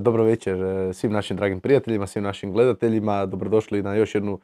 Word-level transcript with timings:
dobro 0.00 0.24
večer 0.24 0.58
svim 0.94 1.12
našim 1.12 1.36
dragim 1.36 1.60
prijateljima, 1.60 2.06
svim 2.06 2.24
našim 2.24 2.52
gledateljima. 2.52 3.26
Dobrodošli 3.26 3.82
na 3.82 3.94
još 3.94 4.14
jednu 4.14 4.38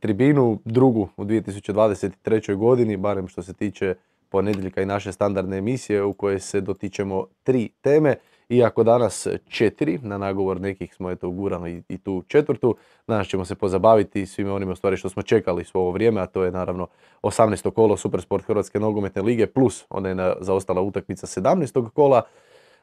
tribinu, 0.00 0.58
drugu 0.64 1.08
u 1.16 1.24
2023. 1.24 2.56
godini, 2.56 2.96
barem 2.96 3.28
što 3.28 3.42
se 3.42 3.54
tiče 3.54 3.94
ponedjeljka 4.28 4.82
i 4.82 4.86
naše 4.86 5.12
standardne 5.12 5.58
emisije 5.58 6.02
u 6.02 6.12
kojoj 6.12 6.40
se 6.40 6.60
dotičemo 6.60 7.26
tri 7.42 7.68
teme. 7.80 8.14
Iako 8.48 8.82
danas 8.82 9.26
četiri, 9.48 9.98
na 10.02 10.18
nagovor 10.18 10.60
nekih 10.60 10.94
smo 10.94 11.10
eto 11.10 11.28
ugurali 11.28 11.82
i 11.88 11.98
tu 11.98 12.22
četvrtu, 12.28 12.76
danas 13.06 13.26
ćemo 13.26 13.44
se 13.44 13.54
pozabaviti 13.54 14.26
svime 14.26 14.52
onime 14.52 14.76
stvari 14.76 14.96
što 14.96 15.08
smo 15.08 15.22
čekali 15.22 15.64
svo 15.64 15.80
ovo 15.80 15.90
vrijeme, 15.90 16.20
a 16.20 16.26
to 16.26 16.44
je 16.44 16.50
naravno 16.50 16.86
18. 17.22 17.70
kolo 17.70 17.96
Supersport 17.96 18.44
Hrvatske 18.44 18.80
nogometne 18.80 19.22
lige 19.22 19.46
plus 19.46 19.84
ona 19.90 20.08
je 20.08 20.34
zaostala 20.40 20.80
utakmica 20.80 21.26
17. 21.26 21.90
kola. 21.90 22.22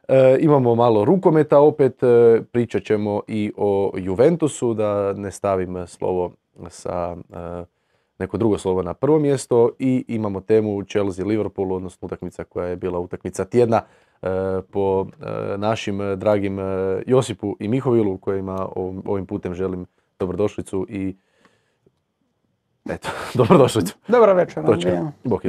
E, 0.07 0.37
imamo 0.39 0.75
malo 0.75 1.05
rukometa 1.05 1.59
opet, 1.59 2.03
e, 2.03 2.41
pričat 2.51 2.83
ćemo 2.83 3.21
i 3.27 3.51
o 3.57 3.91
Juventusu, 3.97 4.73
da 4.73 5.13
ne 5.13 5.31
stavim 5.31 5.87
slovo 5.87 6.31
sa 6.69 7.17
e, 7.33 7.65
neko 8.19 8.37
drugo 8.37 8.57
slovo 8.57 8.81
na 8.81 8.93
prvo 8.93 9.19
mjesto. 9.19 9.69
I 9.79 10.05
imamo 10.07 10.41
temu 10.41 10.81
Chelsea-Liverpool, 10.81 11.73
odnosno 11.73 12.05
utakmica 12.05 12.43
koja 12.43 12.67
je 12.67 12.75
bila 12.75 12.99
utakmica 12.99 13.45
tjedna 13.45 13.81
e, 14.21 14.27
po 14.71 15.05
e, 15.05 15.57
našim 15.57 15.99
dragim 16.17 16.57
Josipu 17.05 17.55
i 17.59 17.67
Mihovilu 17.67 18.17
kojima 18.17 18.69
ovim 19.05 19.25
putem 19.25 19.53
želim 19.53 19.85
dobrodošlicu 20.19 20.85
i 20.89 21.15
Eto, 22.89 23.09
dobrodošlicu. 23.37 23.95
Dobra 24.07 24.33
večer. 24.33 24.63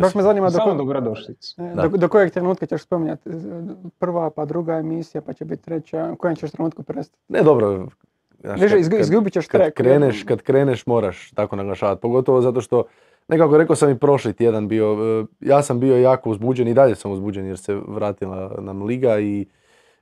Baš 0.00 0.14
me 0.14 0.22
zanima 0.22 0.50
do, 0.50 0.74
dobrodošlicu. 0.74 1.54
Do, 1.74 1.88
do, 1.88 2.08
kojeg 2.08 2.32
trenutka 2.32 2.66
ćeš 2.66 2.82
spominjati 2.82 3.30
prva 3.98 4.30
pa 4.30 4.44
druga 4.44 4.74
emisija 4.74 5.22
pa 5.22 5.32
će 5.32 5.44
biti 5.44 5.62
treća, 5.62 6.10
u 6.12 6.16
kojem 6.16 6.36
ćeš 6.36 6.50
trenutku 6.50 6.82
prestati? 6.82 7.22
Ne, 7.28 7.42
dobro, 7.42 7.88
Znaš, 8.40 8.60
kad, 8.70 9.00
izgubit 9.00 9.32
ćeš 9.32 9.46
kad 9.46 9.72
kreneš, 9.72 10.22
kad 10.22 10.42
kreneš 10.42 10.86
moraš 10.86 11.30
tako 11.30 11.56
naglašavati, 11.56 12.00
pogotovo 12.00 12.40
zato 12.40 12.60
što 12.60 12.84
nekako 13.28 13.56
rekao 13.56 13.76
sam 13.76 13.90
i 13.90 13.98
prošli 13.98 14.32
tjedan 14.32 14.68
bio, 14.68 14.96
e, 15.20 15.24
ja 15.40 15.62
sam 15.62 15.80
bio 15.80 15.96
jako 15.96 16.30
uzbuđen 16.30 16.68
i 16.68 16.74
dalje 16.74 16.94
sam 16.94 17.10
uzbuđen 17.10 17.46
jer 17.46 17.58
se 17.58 17.74
vratila 17.88 18.56
nam 18.58 18.82
liga 18.82 19.18
i, 19.18 19.46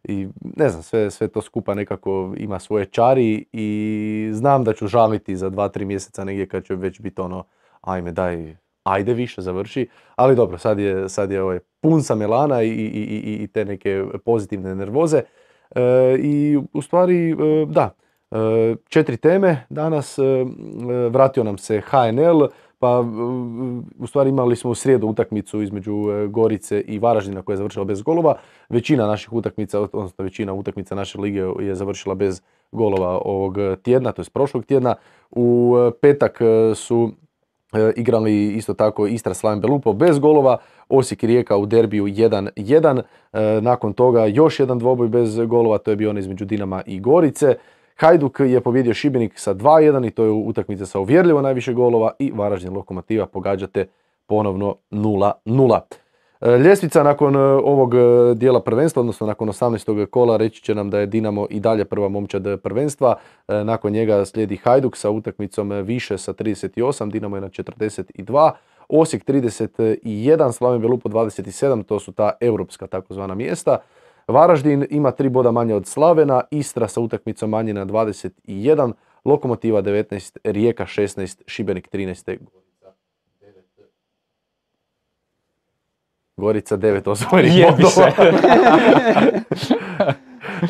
i 0.04 0.28
ne 0.56 0.68
znam, 0.68 0.82
sve, 0.82 1.10
sve 1.10 1.28
to 1.28 1.42
skupa 1.42 1.74
nekako 1.74 2.34
ima 2.36 2.58
svoje 2.58 2.86
čari 2.86 3.44
i 3.52 4.30
znam 4.32 4.64
da 4.64 4.72
ću 4.72 4.86
žaliti 4.86 5.36
za 5.36 5.50
dva, 5.50 5.68
tri 5.68 5.84
mjeseca 5.84 6.24
negdje 6.24 6.48
kad 6.48 6.64
će 6.64 6.74
već 6.74 7.00
biti 7.00 7.20
ono, 7.20 7.44
ajme 7.80 8.12
daj, 8.12 8.56
ajde 8.82 9.14
više 9.14 9.42
završi, 9.42 9.88
ali 10.16 10.36
dobro, 10.36 10.58
sad 10.58 10.78
je, 10.78 11.08
sad 11.08 11.30
je 11.30 11.42
ovaj, 11.42 11.58
pun 11.80 12.02
sam 12.02 12.22
elana 12.22 12.62
i, 12.62 12.68
i, 12.68 12.72
i, 12.74 13.42
i 13.42 13.46
te 13.46 13.64
neke 13.64 14.04
pozitivne 14.24 14.74
nervoze. 14.74 15.22
E, 15.70 16.16
i 16.18 16.58
u 16.72 16.82
stvari, 16.82 17.30
e, 17.30 17.34
da, 17.66 17.94
E, 18.34 18.76
četiri 18.88 19.16
teme 19.16 19.66
danas, 19.70 20.18
e, 20.18 20.22
e, 20.22 20.44
vratio 21.08 21.44
nam 21.44 21.58
se 21.58 21.80
HNL, 21.80 22.46
pa 22.84 23.04
u 23.98 24.06
stvari 24.06 24.30
imali 24.30 24.56
smo 24.56 24.70
u 24.70 24.74
srijedu 24.74 25.06
utakmicu 25.06 25.62
između 25.62 25.94
Gorice 26.28 26.80
i 26.80 26.98
Varaždina 26.98 27.42
koja 27.42 27.54
je 27.54 27.56
završila 27.56 27.84
bez 27.84 28.02
golova. 28.02 28.34
Većina 28.68 29.06
naših 29.06 29.32
utakmica, 29.32 29.80
odnosno 29.80 30.22
većina 30.24 30.52
utakmica 30.52 30.94
naše 30.94 31.20
lige 31.20 31.40
je 31.60 31.74
završila 31.74 32.14
bez 32.14 32.42
golova 32.72 33.20
ovog 33.24 33.56
tjedna, 33.82 34.12
to 34.12 34.22
je 34.22 34.26
prošlog 34.32 34.64
tjedna. 34.64 34.94
U 35.30 35.74
petak 36.00 36.40
su 36.74 37.10
igrali 37.96 38.52
isto 38.52 38.74
tako 38.74 39.06
Istra 39.06 39.34
Slaven 39.34 39.60
Belupo 39.60 39.92
bez 39.92 40.18
golova, 40.18 40.56
Osijek 40.88 41.22
i 41.22 41.26
Rijeka 41.26 41.56
u 41.56 41.66
derbiju 41.66 42.04
1-1. 42.04 43.02
Nakon 43.60 43.92
toga 43.92 44.26
još 44.26 44.60
jedan 44.60 44.78
dvoboj 44.78 45.08
bez 45.08 45.38
golova, 45.38 45.78
to 45.78 45.90
je 45.90 45.96
bio 45.96 46.10
on 46.10 46.18
između 46.18 46.44
Dinama 46.44 46.82
i 46.86 47.00
Gorice. 47.00 47.54
Hajduk 47.96 48.40
je 48.40 48.60
pobjedio 48.60 48.94
Šibenik 48.94 49.38
sa 49.38 49.54
2-1 49.54 50.06
i 50.06 50.10
to 50.10 50.24
je 50.24 50.30
utakmica 50.30 50.86
sa 50.86 50.98
uvjerljivo 50.98 51.42
najviše 51.42 51.72
golova 51.72 52.12
i 52.18 52.32
Varaždin 52.34 52.74
Lokomotiva 52.74 53.26
pogađate 53.26 53.86
ponovno 54.26 54.76
0-0. 54.90 55.80
E, 56.40 56.58
ljestvica 56.58 57.02
nakon 57.02 57.36
e, 57.36 57.38
ovog 57.38 57.94
e, 57.94 57.98
dijela 58.34 58.60
prvenstva, 58.60 59.00
odnosno 59.00 59.26
nakon 59.26 59.48
18. 59.48 60.06
kola, 60.06 60.36
reći 60.36 60.62
će 60.62 60.74
nam 60.74 60.90
da 60.90 60.98
je 60.98 61.06
Dinamo 61.06 61.46
i 61.50 61.60
dalje 61.60 61.84
prva 61.84 62.08
momčad 62.08 62.60
prvenstva. 62.62 63.14
Nakon 63.48 63.92
njega 63.92 64.24
slijedi 64.24 64.56
Hajduk 64.56 64.96
sa 64.96 65.10
utakmicom 65.10 65.70
više 65.70 66.18
sa 66.18 66.32
38, 66.32 67.10
Dinamo 67.10 67.36
je 67.36 67.40
na 67.40 67.48
42. 67.48 68.50
Osijek 68.88 69.24
31, 69.24 70.52
Slaven 70.52 70.80
Belupo 70.80 71.08
27, 71.08 71.84
to 71.84 72.00
su 72.00 72.12
ta 72.12 72.32
europska 72.40 72.86
takozvana 72.86 73.34
mjesta. 73.34 73.78
Varaždin 74.28 74.86
ima 74.90 75.10
tri 75.10 75.28
boda 75.28 75.50
manje 75.50 75.74
od 75.74 75.86
Slavena, 75.86 76.42
Istra 76.50 76.88
sa 76.88 77.00
utakmicom 77.00 77.50
manje 77.50 77.74
na 77.74 77.86
21, 77.86 78.92
Lokomotiva 79.24 79.82
19, 79.82 80.36
Rijeka 80.44 80.84
16, 80.84 81.42
Šibenik 81.46 81.88
13. 81.92 82.38
Gorica 86.36 86.76
9 86.76 87.10
osvojenih 87.10 87.66
bodova. 87.70 88.12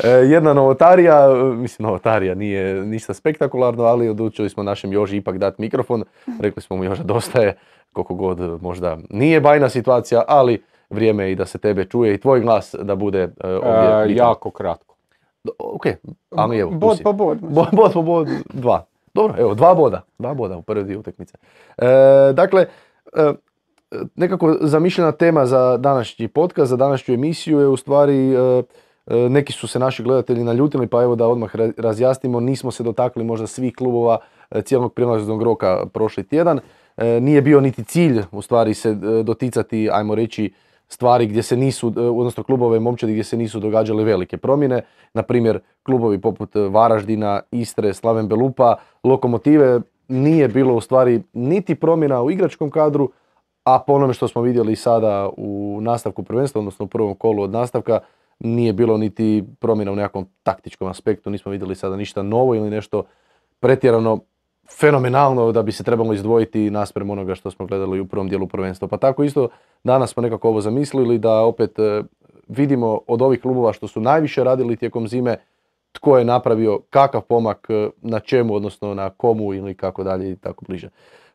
E, 0.03 0.09
jedna 0.09 0.53
novotarija, 0.53 1.29
mislim 1.55 1.85
novotarija 1.85 2.35
nije 2.35 2.85
ništa 2.85 3.13
spektakularno, 3.13 3.83
ali 3.83 4.09
odlučili 4.09 4.49
smo 4.49 4.63
našem 4.63 4.93
Joži 4.93 5.17
ipak 5.17 5.37
dati 5.37 5.61
mikrofon. 5.61 6.03
Rekli 6.41 6.61
smo 6.61 6.77
mu 6.77 6.83
Joža 6.83 7.03
dosta 7.03 7.41
je, 7.41 7.57
koliko 7.93 8.15
god 8.15 8.61
možda 8.61 8.97
nije 9.09 9.41
bajna 9.41 9.69
situacija, 9.69 10.23
ali 10.27 10.63
vrijeme 10.95 11.23
je 11.23 11.31
i 11.31 11.35
da 11.35 11.45
se 11.45 11.57
tebe 11.57 11.85
čuje 11.85 12.13
i 12.13 12.17
tvoj 12.17 12.39
glas 12.39 12.75
da 12.81 12.95
bude 12.95 13.23
uh, 13.23 13.29
ovdje 13.43 14.05
uh, 14.05 14.17
Jako 14.17 14.51
kratko. 14.51 14.95
Ok, 15.59 15.85
ali 16.29 16.59
evo. 16.59 16.71
Bod 16.71 16.99
po 17.03 17.13
bod. 17.13 17.37
Bod 17.71 17.93
po 17.93 18.01
bod, 18.01 18.27
dva. 18.53 18.85
Dobro, 19.15 19.35
evo, 19.37 19.53
dva 19.53 19.75
boda. 19.75 20.01
Dva 20.19 20.33
boda 20.33 20.57
u 20.57 20.61
prve 20.61 20.83
dvije 20.83 20.97
utakmice. 20.97 21.37
E, 21.77 21.85
dakle, 22.33 22.65
e, 23.13 23.33
nekako 24.15 24.55
zamišljena 24.61 25.11
tema 25.11 25.45
za 25.45 25.77
današnji 25.77 26.27
podcast, 26.27 26.69
za 26.69 26.77
današnju 26.77 27.13
emisiju 27.13 27.59
je 27.59 27.67
u 27.67 27.77
stvari, 27.77 28.33
e, 28.33 28.63
neki 29.29 29.53
su 29.53 29.67
se 29.67 29.79
naši 29.79 30.03
gledatelji 30.03 30.43
naljutili, 30.43 30.87
pa 30.87 31.03
evo 31.03 31.15
da 31.15 31.27
odmah 31.27 31.55
razjasnimo, 31.77 32.39
nismo 32.39 32.71
se 32.71 32.83
dotakli 32.83 33.23
možda 33.23 33.47
svih 33.47 33.75
klubova 33.75 34.17
cijelog 34.63 34.93
prijelaznog 34.93 35.43
roka 35.43 35.85
prošli 35.93 36.23
tjedan. 36.23 36.59
Nije 36.97 37.41
bio 37.41 37.61
niti 37.61 37.83
cilj 37.83 38.21
u 38.31 38.41
stvari 38.41 38.73
se 38.73 38.93
doticati, 39.23 39.89
ajmo 39.91 40.15
reći, 40.15 40.53
stvari 40.87 41.27
gdje 41.27 41.43
se 41.43 41.57
nisu, 41.57 41.93
e, 41.97 42.01
odnosno 42.01 42.43
klubove 42.43 42.79
momčadi 42.79 43.11
gdje 43.11 43.23
se 43.23 43.37
nisu 43.37 43.59
događale 43.59 44.03
velike 44.03 44.37
promjene. 44.37 44.81
Na 45.13 45.23
primjer, 45.23 45.59
klubovi 45.83 46.21
poput 46.21 46.55
Varaždina, 46.55 47.41
Istre, 47.51 47.93
Slaven 47.93 48.27
Belupa, 48.27 48.75
Lokomotive, 49.03 49.81
nije 50.07 50.47
bilo 50.47 50.75
u 50.75 50.81
stvari 50.81 51.23
niti 51.33 51.75
promjena 51.75 52.21
u 52.21 52.31
igračkom 52.31 52.69
kadru, 52.69 53.11
a 53.63 53.79
po 53.79 53.93
onome 53.93 54.13
što 54.13 54.27
smo 54.27 54.41
vidjeli 54.41 54.75
sada 54.75 55.29
u 55.37 55.79
nastavku 55.81 56.23
prvenstva, 56.23 56.59
odnosno 56.59 56.85
u 56.85 56.87
prvom 56.87 57.15
kolu 57.15 57.43
od 57.43 57.51
nastavka, 57.51 57.99
nije 58.39 58.73
bilo 58.73 58.97
niti 58.97 59.43
promjena 59.59 59.91
u 59.91 59.95
nekakvom 59.95 60.27
taktičkom 60.43 60.87
aspektu, 60.87 61.29
nismo 61.29 61.51
vidjeli 61.51 61.75
sada 61.75 61.95
ništa 61.95 62.23
novo 62.23 62.55
ili 62.55 62.69
nešto 62.69 63.03
pretjerano 63.59 64.19
fenomenalno 64.79 65.51
da 65.51 65.63
bi 65.63 65.71
se 65.71 65.83
trebalo 65.83 66.13
izdvojiti 66.13 66.69
naspram 66.69 67.09
onoga 67.09 67.35
što 67.35 67.51
smo 67.51 67.65
gledali 67.65 67.99
u 67.99 68.05
prvom 68.05 68.29
dijelu 68.29 68.47
prvenstva. 68.47 68.87
Pa 68.87 68.97
tako 68.97 69.23
isto 69.23 69.49
danas 69.83 70.13
smo 70.13 70.21
nekako 70.21 70.49
ovo 70.49 70.61
zamislili 70.61 71.17
da 71.17 71.41
opet 71.41 71.79
e, 71.79 72.03
vidimo 72.47 72.99
od 73.07 73.21
ovih 73.21 73.41
klubova 73.41 73.73
što 73.73 73.87
su 73.87 74.01
najviše 74.01 74.43
radili 74.43 74.75
tijekom 74.75 75.07
zime 75.07 75.37
tko 75.91 76.17
je 76.17 76.25
napravio 76.25 76.79
kakav 76.89 77.21
pomak 77.21 77.67
e, 77.69 77.89
na 78.01 78.19
čemu, 78.19 78.55
odnosno 78.55 78.93
na 78.93 79.09
komu 79.09 79.53
ili 79.53 79.73
kako 79.73 80.03
dalje 80.03 80.31
i 80.31 80.35
tako 80.35 80.65
bliže. 80.67 80.89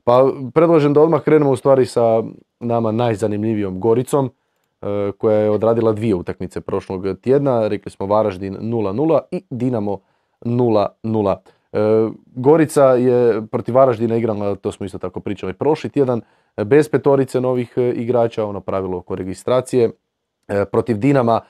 Pa 0.05 0.31
predlažem 0.55 0.95
da 0.95 1.01
odmah 1.01 1.23
krenemo 1.23 1.51
u 1.51 1.57
stvari 1.57 1.87
sa 1.87 2.23
nama 2.61 2.93
najzanimljivijom 2.93 3.81
Goricom 3.81 4.27
e, 4.27 4.87
koja 5.19 5.37
je 5.37 5.51
odradila 5.51 5.93
dvije 5.93 6.15
utakmice 6.15 6.61
prošlog 6.61 7.05
tjedna. 7.21 7.69
Rekli 7.69 7.91
smo 7.91 8.07
Varaždin 8.07 8.57
0-0 8.57 9.21
i 9.31 9.43
Dinamo 9.51 9.99
0-0. 10.41 11.37
E, 11.73 12.09
Gorica 12.27 12.85
je 12.85 13.47
protiv 13.47 13.75
Varaždina 13.75 14.17
igrala, 14.17 14.55
to 14.55 14.73
smo 14.73 14.87
isto 14.87 14.99
tako 14.99 15.21
pričali 15.21 15.53
prošli 15.53 15.91
tjedan, 15.91 16.21
bez 16.65 16.89
petorice 16.89 17.41
novih 17.41 17.73
e, 17.77 17.91
igrača, 17.91 18.45
ono 18.45 18.61
pravilo 18.61 18.99
oko 18.99 19.15
registracije. 19.15 19.91
E, 20.49 20.65
protiv 20.65 20.97
Dinama 20.97 21.41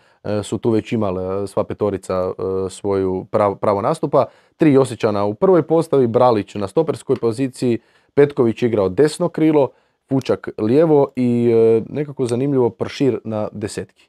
su 0.43 0.58
tu 0.58 0.70
već 0.70 0.93
imale 0.93 1.46
sva 1.46 1.64
petorica 1.64 2.32
svoju 2.70 3.26
pravo, 3.61 3.82
nastupa. 3.82 4.26
Tri 4.56 4.76
Osjećana 4.76 5.25
u 5.25 5.34
prvoj 5.34 5.62
postavi, 5.62 6.06
Bralić 6.06 6.55
na 6.55 6.69
stoperskoj 6.69 7.16
poziciji, 7.16 7.78
Petković 8.14 8.62
igrao 8.62 8.88
desno 8.88 9.28
krilo, 9.28 9.70
Fučak 10.08 10.49
lijevo 10.58 11.08
i 11.16 11.50
nekako 11.88 12.26
zanimljivo 12.26 12.70
Pršir 12.70 13.19
na 13.25 13.49
desetki. 13.52 14.08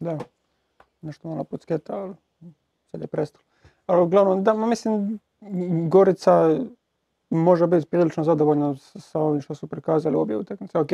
Da, 0.00 0.18
nešto 1.02 1.28
malo 1.28 1.44
podsketa, 1.44 1.96
ali 1.96 2.14
sad 2.90 3.00
je 3.00 3.06
prestalo. 3.06 3.44
Ali 3.86 4.02
uglavnom, 4.02 4.44
da, 4.44 4.54
mislim, 4.54 5.18
Gorica 5.88 6.58
može 7.30 7.66
biti 7.66 7.86
prilično 7.86 8.24
zadovoljna 8.24 8.74
sa 8.78 9.20
ovim 9.20 9.40
što 9.40 9.54
su 9.54 9.66
prikazali 9.66 10.16
obje 10.16 10.36
utakmice. 10.36 10.78
Ok, 10.78 10.88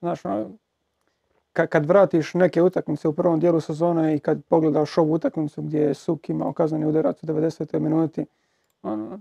znaš, 0.00 0.24
ono, 0.24 0.50
ka- 1.54 1.66
kad 1.66 1.86
vratiš 1.86 2.34
neke 2.34 2.62
utakmice 2.62 3.08
u 3.08 3.12
prvom 3.12 3.40
dijelu 3.40 3.60
sezone 3.60 4.16
i 4.16 4.18
kad 4.18 4.44
pogledaš 4.44 4.98
ovu 4.98 5.12
utakmicu 5.12 5.62
gdje 5.62 5.78
je 5.80 5.94
Suk 5.94 6.28
imao 6.28 6.52
kazneni 6.52 6.86
udarac 6.86 7.22
u 7.22 7.26
90. 7.26 7.78
minuti, 7.78 8.26
ono, 8.82 9.20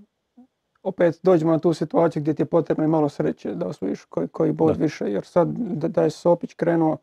opet 0.83 1.19
dođemo 1.23 1.51
na 1.51 1.59
tu 1.59 1.73
situaciju 1.73 2.21
gdje 2.21 2.33
ti 2.33 2.41
je 2.41 2.45
potrebno 2.45 2.83
i 2.83 2.87
malo 2.87 3.09
sreće 3.09 3.55
da 3.55 3.67
osvojiš 3.67 4.05
koji, 4.05 4.27
koji 4.27 4.51
bod 4.51 4.77
Da. 4.77 4.83
više, 4.83 5.05
jer 5.05 5.25
sad 5.25 5.47
da, 5.49 5.87
da 5.87 6.03
je 6.03 6.09
Sopić 6.09 6.53
krenuo 6.53 6.97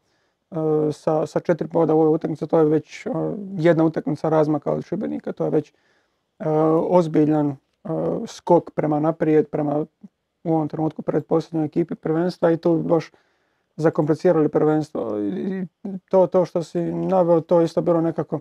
sa, 0.93 1.27
sa 1.27 1.41
četiri 1.41 1.69
boda 1.69 1.95
u 1.95 2.01
ovoj 2.01 2.15
utakmici, 2.15 2.47
to 2.47 2.59
je 2.59 2.65
već 2.65 3.07
uh, 3.07 3.15
jedna 3.57 3.85
utakmica 3.85 4.29
razmaka 4.29 4.73
od 4.73 4.85
Šibenika, 4.85 5.33
to 5.33 5.45
je 5.45 5.51
već 5.51 5.73
uh, 6.39 6.47
ozbiljan 6.89 7.57
skok 8.27 8.71
prema 8.71 9.01
naprijed, 9.01 9.49
prema 9.49 9.87
u 10.45 10.55
ovom 10.55 10.69
trenutku 10.69 11.03
pred 11.03 11.27
posljednjoj 11.27 11.65
ekipi 11.65 11.95
prvenstva 11.95 12.51
i 12.51 12.57
tu 12.57 12.77
baš 12.77 13.11
zakomplicirali 13.77 14.49
prvenstvo. 14.49 15.19
I 15.21 15.67
to, 16.09 16.27
to 16.27 16.45
što 16.45 16.63
si 16.63 16.81
naveo, 16.81 17.41
to 17.41 17.63
isto 17.63 17.81
bilo 17.81 18.01
nekako 18.01 18.41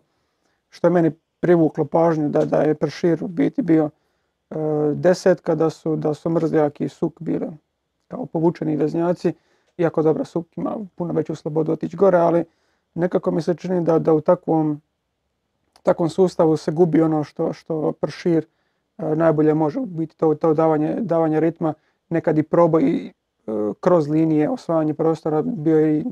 što 0.69 0.87
je 0.87 0.91
meni 0.91 1.11
privuklo 1.39 1.85
pažnju 1.85 2.29
da, 2.29 2.45
da 2.45 2.61
je 2.61 2.75
Pršir 2.75 3.23
u 3.23 3.27
biti 3.27 3.61
bio 3.61 3.89
e, 4.49 4.55
desetka, 4.93 5.55
da 5.55 5.69
su, 5.69 5.95
da 5.95 6.13
su 6.13 6.29
Mrzljak 6.29 6.81
i 6.81 6.89
Suk 6.89 7.21
bili 7.21 7.47
kao 8.07 8.25
povučeni 8.25 8.75
veznjaci, 8.75 9.33
iako 9.79 10.01
dobro 10.01 10.25
Suk 10.25 10.57
ima 10.57 10.75
puno 10.95 11.13
veću 11.13 11.35
slobodu 11.35 11.71
otići 11.71 11.97
gore, 11.97 12.17
ali 12.17 12.43
nekako 12.93 13.31
mi 13.31 13.41
se 13.41 13.55
čini 13.55 13.83
da, 13.83 13.99
da 13.99 14.13
u 14.13 14.21
takvom, 14.21 14.81
takvom 15.83 16.09
sustavu 16.09 16.57
se 16.57 16.71
gubi 16.71 17.01
ono 17.01 17.23
što, 17.23 17.53
što 17.53 17.91
Pršir 17.91 18.45
e, 18.97 19.15
najbolje 19.15 19.53
može. 19.53 19.79
Biti 19.79 20.17
to, 20.17 20.35
to 20.35 20.53
davanje, 20.53 20.95
davanje 20.99 21.39
ritma, 21.39 21.73
nekad 22.09 22.37
i 22.37 22.43
proboj 22.43 23.05
e, 23.05 23.11
kroz 23.79 24.09
linije 24.09 24.49
osvajanje 24.49 24.93
prostora. 24.93 25.41
Bio 25.41 25.87
i 25.87 26.05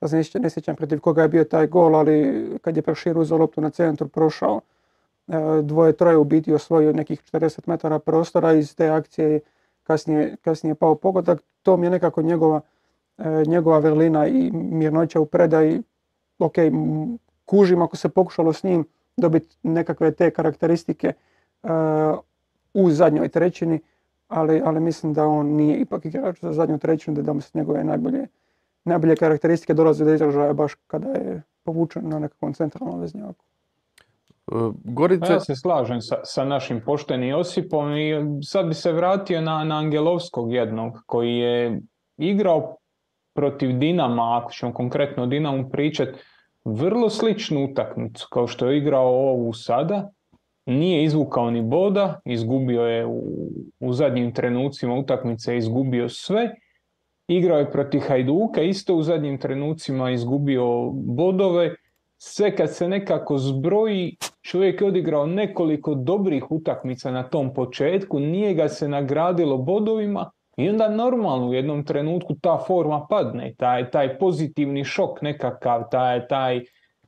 sad 0.00 0.26
se 0.26 0.40
ne 0.40 0.50
sjećam, 0.50 0.76
protiv 0.76 1.00
koga 1.00 1.22
je 1.22 1.28
bio 1.28 1.44
taj 1.44 1.66
gol, 1.66 1.96
ali 1.96 2.48
kad 2.62 2.76
je 2.76 2.82
Pršir 2.82 3.18
uzeo 3.18 3.38
loptu 3.38 3.60
na 3.60 3.70
centru, 3.70 4.08
prošao 4.08 4.60
e, 5.28 5.32
dvoje, 5.62 5.92
troje 5.92 6.16
u 6.16 6.24
biti 6.24 6.54
osvojio 6.54 6.92
nekih 6.92 7.22
40 7.32 7.60
metara 7.66 7.98
prostora. 7.98 8.52
Iz 8.52 8.76
te 8.76 8.88
akcije 8.88 9.30
je 9.30 9.40
kasnije, 9.82 10.36
kasnije 10.42 10.74
pao 10.74 10.94
pogodak. 10.94 11.42
To 11.62 11.76
mi 11.76 11.86
je 11.86 11.90
nekako 11.90 12.22
njegova, 12.22 12.60
njegova 13.46 13.78
vrlina 13.78 14.26
i 14.26 14.50
mirnoća 14.52 15.20
u 15.20 15.26
predaji. 15.26 15.82
Ok, 16.38 16.54
kužim 17.44 17.82
ako 17.82 17.96
se 17.96 18.08
pokušalo 18.08 18.52
s 18.52 18.62
njim 18.62 18.84
dobiti 19.16 19.56
nekakve 19.62 20.10
te 20.12 20.30
karakteristike 20.30 21.12
e, 21.62 21.68
u 22.74 22.90
zadnjoj 22.90 23.28
trećini, 23.28 23.80
ali, 24.28 24.62
ali 24.64 24.80
mislim 24.80 25.12
da 25.12 25.26
on 25.26 25.46
nije 25.46 25.78
ipak 25.78 26.04
igrač 26.04 26.40
za 26.40 26.52
zadnju 26.52 26.78
trećinu, 26.78 27.22
da 27.22 27.32
mu 27.32 27.40
se 27.40 27.50
njegove 27.58 27.84
najbolje, 27.84 28.26
najbolje 28.84 29.16
karakteristike 29.16 29.74
dolaze 29.74 30.04
do 30.04 30.14
izražaja 30.14 30.52
baš 30.52 30.74
kada 30.86 31.08
je 31.08 31.42
povučen 31.62 32.08
na 32.08 32.18
nekakvom 32.18 32.54
centralnom 32.54 33.00
veznjaku. 33.00 33.44
E, 34.46 34.52
Pa 34.52 34.72
Gorica, 34.84 35.32
ja 35.32 35.40
se 35.40 35.56
slažem 35.56 36.00
sa, 36.00 36.16
sa 36.24 36.44
našim 36.44 36.80
poštenim 36.84 37.28
Josipom 37.28 37.96
i 37.96 38.12
sad 38.42 38.66
bi 38.66 38.74
se 38.74 38.92
vratio 38.92 39.40
na, 39.40 39.64
na 39.64 39.78
Angelovskog 39.78 40.52
jednog 40.52 41.02
koji 41.06 41.36
je 41.36 41.80
igrao 42.16 42.76
protiv 43.36 43.78
Dinama, 43.78 44.38
ako 44.38 44.52
ćemo 44.52 44.72
konkretno 44.72 45.22
o 45.22 45.26
Dinamu 45.26 45.70
pričat, 45.70 46.08
vrlo 46.64 47.10
sličnu 47.10 47.64
utakmicu 47.64 48.28
kao 48.30 48.46
što 48.46 48.70
je 48.70 48.78
igrao 48.78 49.08
ovu 49.08 49.52
sada. 49.52 50.10
Nije 50.66 51.04
izvukao 51.04 51.50
ni 51.50 51.62
boda, 51.62 52.20
izgubio 52.24 52.82
je 52.82 53.06
u, 53.06 53.22
u 53.80 53.92
zadnjim 53.92 54.34
trenucima 54.34 54.94
utakmice, 54.94 55.56
izgubio 55.56 56.08
sve. 56.08 56.54
Igrao 57.28 57.58
je 57.58 57.70
protiv 57.70 58.00
Hajduka, 58.00 58.62
isto 58.62 58.94
u 58.94 59.02
zadnjim 59.02 59.38
trenucima 59.38 60.10
izgubio 60.10 60.90
bodove. 60.90 61.74
Sve 62.18 62.56
kad 62.56 62.74
se 62.74 62.88
nekako 62.88 63.38
zbroji, 63.38 64.16
čovjek 64.42 64.80
je 64.80 64.86
odigrao 64.86 65.26
nekoliko 65.26 65.94
dobrih 65.94 66.50
utakmica 66.50 67.10
na 67.10 67.22
tom 67.22 67.54
početku, 67.54 68.20
nije 68.20 68.54
ga 68.54 68.68
se 68.68 68.88
nagradilo 68.88 69.58
bodovima 69.58 70.30
i 70.56 70.68
onda 70.68 70.88
normalno 70.88 71.48
u 71.48 71.54
jednom 71.54 71.84
trenutku 71.84 72.34
ta 72.42 72.58
forma 72.66 73.06
padne, 73.10 73.54
taj, 73.58 73.90
taj 73.90 74.18
pozitivni 74.18 74.84
šok 74.84 75.22
nekakav, 75.22 75.82
taj, 75.90 76.26
taj 76.26 76.64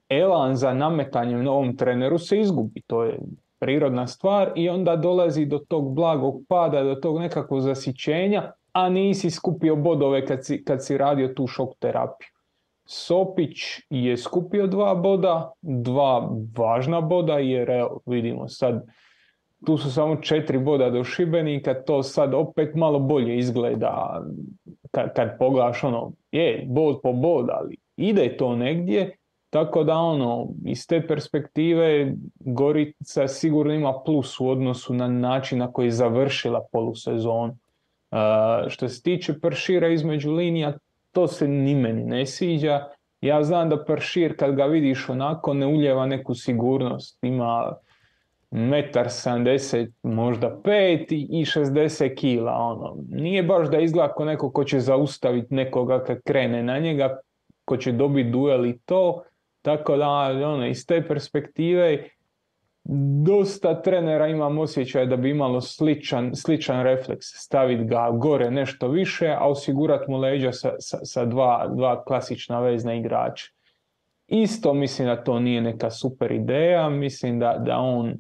elan 0.09 0.57
za 0.57 0.75
nametanjem 0.75 1.45
novom 1.45 1.77
treneru 1.77 2.19
se 2.19 2.41
izgubi. 2.41 2.81
To 2.87 3.05
je 3.05 3.19
prirodna 3.59 4.07
stvar 4.07 4.53
i 4.57 4.69
onda 4.69 4.97
dolazi 4.97 5.47
do 5.47 5.59
tog 5.59 5.95
blagog 5.95 6.43
pada, 6.49 6.83
do 6.83 6.95
tog 6.95 7.19
nekakvog 7.19 7.61
zasićenja, 7.61 8.53
a 8.73 8.89
nisi 8.89 9.31
skupio 9.31 9.77
bodove 9.77 10.27
kad 10.27 10.45
si, 10.45 10.65
kad 10.65 10.85
si 10.85 10.99
radio 10.99 11.29
tu 11.29 11.47
šok 11.47 11.71
terapiju. 11.79 12.29
Sopić 12.85 13.59
je 13.91 14.17
skupio 14.17 14.67
dva 14.67 14.95
boda, 14.95 15.53
dva 15.63 16.31
važna 16.57 17.01
boda 17.01 17.39
jer 17.39 17.71
evo 17.71 18.01
vidimo 18.07 18.49
sad 18.49 18.87
tu 19.67 19.77
su 19.79 19.93
samo 19.93 20.17
četiri 20.17 20.59
boda 20.59 20.91
do 20.91 21.05
Šibenika, 21.05 21.75
to 21.75 22.03
sad 22.03 22.35
opet 22.35 22.75
malo 22.75 22.99
bolje 22.99 23.39
izgleda 23.39 24.23
kad, 24.91 25.15
kad 25.15 25.39
pogledaš 25.39 25.85
ono, 25.85 26.13
je, 26.33 26.65
bod 26.67 27.01
po 27.03 27.13
bod, 27.13 27.47
ali 27.51 27.77
ide 27.97 28.37
to 28.37 28.57
negdje, 28.57 29.17
tako 29.51 29.85
da 29.85 29.97
ono, 29.97 30.49
iz 30.65 30.87
te 30.87 31.07
perspektive 31.07 32.13
Gorica 32.41 33.29
sigurno 33.29 33.75
ima 33.75 33.95
plus 34.05 34.41
u 34.41 34.49
odnosu 34.49 34.95
na 34.95 35.09
način 35.09 35.59
na 35.59 35.73
koji 35.73 35.87
je 35.87 35.91
završila 35.91 36.65
polusezonu. 36.73 37.57
Uh, 38.11 38.69
što 38.69 38.89
se 38.89 39.03
tiče 39.03 39.41
Pršira 39.41 39.89
između 39.89 40.33
linija, 40.33 40.79
to 41.13 41.27
se 41.27 41.49
ni 41.49 41.75
meni 41.75 42.05
ne 42.05 42.27
sviđa. 42.27 42.85
Ja 43.21 43.43
znam 43.43 43.69
da 43.69 43.85
Pršir 43.85 44.37
kad 44.37 44.55
ga 44.55 44.65
vidiš 44.65 45.09
onako 45.09 45.55
ne 45.55 45.67
uljeva 45.67 46.07
neku 46.07 46.35
sigurnost. 46.35 47.19
Ima 47.23 47.75
metar 48.51 49.07
70, 49.07 49.91
možda 50.03 50.61
5 50.65 51.07
i 51.11 51.45
60 51.45 52.15
kila. 52.15 52.53
Ono. 52.53 52.97
Nije 53.11 53.43
baš 53.43 53.69
da 53.69 53.79
izgleda 53.79 54.13
kao 54.13 54.27
neko 54.27 54.51
ko 54.51 54.65
će 54.65 54.81
zaustaviti 54.81 55.55
nekoga 55.55 56.05
kad 56.05 56.23
krene 56.23 56.63
na 56.63 56.79
njega, 56.79 57.19
ko 57.65 57.77
će 57.77 57.93
dobiti 57.93 58.31
duel 58.31 58.67
i 58.67 58.79
to. 58.79 59.23
Tako 59.63 59.97
da 59.97 60.09
ono, 60.09 60.67
iz 60.67 60.87
te 60.87 61.07
perspektive 61.09 62.09
dosta 63.25 63.83
trenera 63.83 64.27
imam 64.27 64.59
osjećaj 64.59 65.07
da 65.07 65.17
bi 65.17 65.31
imalo 65.31 65.61
sličan, 65.61 66.37
sličan 66.37 66.83
refleks, 66.83 67.27
staviti 67.27 67.85
ga 67.85 68.11
gore 68.13 68.51
nešto 68.51 68.89
više, 68.89 69.29
a 69.39 69.49
osigurati 69.49 70.11
mu 70.11 70.19
leđa 70.19 70.53
sa, 70.53 70.71
sa, 70.79 70.99
sa 71.05 71.25
dva, 71.25 71.69
dva 71.75 72.05
klasična 72.05 72.61
vezna 72.61 72.95
igrača. 72.95 73.47
Isto 74.27 74.75
mislim 74.75 75.09
da 75.09 75.25
to 75.25 75.41
nije 75.41 75.61
neka 75.61 75.91
super 75.91 76.33
ideja, 76.33 76.89
mislim 76.89 77.39
da, 77.39 77.63
da 77.67 77.79
on 77.79 78.15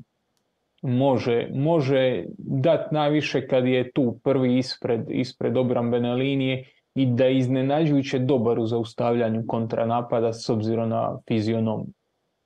može, 0.82 1.48
može 1.54 2.24
dati 2.38 2.94
najviše 2.94 3.48
kad 3.48 3.66
je 3.66 3.92
tu 3.92 4.18
prvi 4.24 4.58
ispred, 4.58 5.00
ispred 5.08 5.56
obrambene 5.56 6.14
linije 6.14 6.64
i 6.94 7.06
da 7.06 7.24
je 7.24 7.38
iznenađujuće 7.38 8.18
dobar 8.18 8.58
u 8.58 8.66
zaustavljanju 8.66 9.44
kontranapada 9.46 10.32
s 10.32 10.48
obzirom 10.48 10.88
na 10.88 11.18
fizionomiju. 11.28 11.92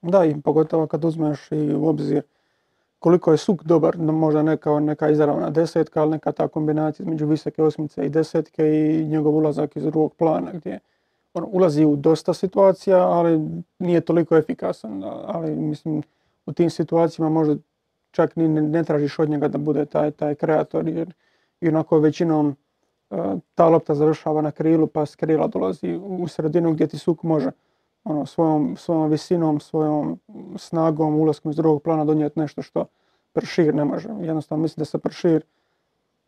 Da, 0.02 0.24
i 0.24 0.40
pogotovo 0.44 0.86
kad 0.86 1.04
uzmeš 1.04 1.52
i 1.52 1.74
u 1.74 1.86
obzir 1.86 2.22
koliko 3.02 3.30
je 3.30 3.36
Suk 3.36 3.62
dobar, 3.64 3.98
možda 3.98 4.42
neka, 4.42 4.80
neka 4.80 5.08
izravna 5.08 5.50
desetka, 5.50 6.02
ali 6.02 6.10
neka 6.10 6.32
ta 6.32 6.48
kombinacija 6.48 7.04
između 7.04 7.26
visoke 7.26 7.62
osmice 7.62 8.06
i 8.06 8.08
desetke 8.08 8.64
i 8.64 9.04
njegov 9.04 9.36
ulazak 9.36 9.76
iz 9.76 9.82
drugog 9.82 10.14
plana 10.14 10.50
gdje 10.52 10.78
on 11.34 11.44
ulazi 11.48 11.84
u 11.84 11.96
dosta 11.96 12.34
situacija, 12.34 13.08
ali 13.08 13.40
nije 13.78 14.00
toliko 14.00 14.36
efikasan. 14.36 15.02
Ali 15.26 15.56
mislim, 15.56 16.02
u 16.46 16.52
tim 16.52 16.70
situacijama 16.70 17.30
možda 17.30 17.56
čak 18.12 18.36
ni 18.36 18.48
ne, 18.48 18.84
tražiš 18.84 19.18
od 19.18 19.30
njega 19.30 19.48
da 19.48 19.58
bude 19.58 19.84
taj, 19.84 20.10
taj 20.10 20.34
kreator, 20.34 20.88
jer 20.88 21.14
onako 21.62 21.98
većinom 21.98 22.56
uh, 23.10 23.18
ta 23.54 23.68
lopta 23.68 23.94
završava 23.94 24.42
na 24.42 24.50
krilu, 24.50 24.86
pa 24.86 25.06
s 25.06 25.16
krila 25.16 25.46
dolazi 25.46 26.00
u 26.02 26.28
sredinu 26.28 26.72
gdje 26.72 26.86
ti 26.86 26.98
Suk 26.98 27.22
može 27.22 27.50
ono, 28.04 28.26
svojom, 28.26 28.76
svojom 28.76 29.10
visinom, 29.10 29.60
svojom 29.60 30.18
snagom, 30.56 31.20
ulaskom 31.20 31.50
iz 31.50 31.56
drugog 31.56 31.82
plana 31.82 32.04
donijeti 32.04 32.40
nešto 32.40 32.62
što 32.62 32.84
Pršir 33.32 33.74
ne 33.74 33.84
može. 33.84 34.08
Jednostavno 34.20 34.62
mislim 34.62 34.80
da 34.80 34.84
se 34.84 34.98
Pršir, 34.98 35.42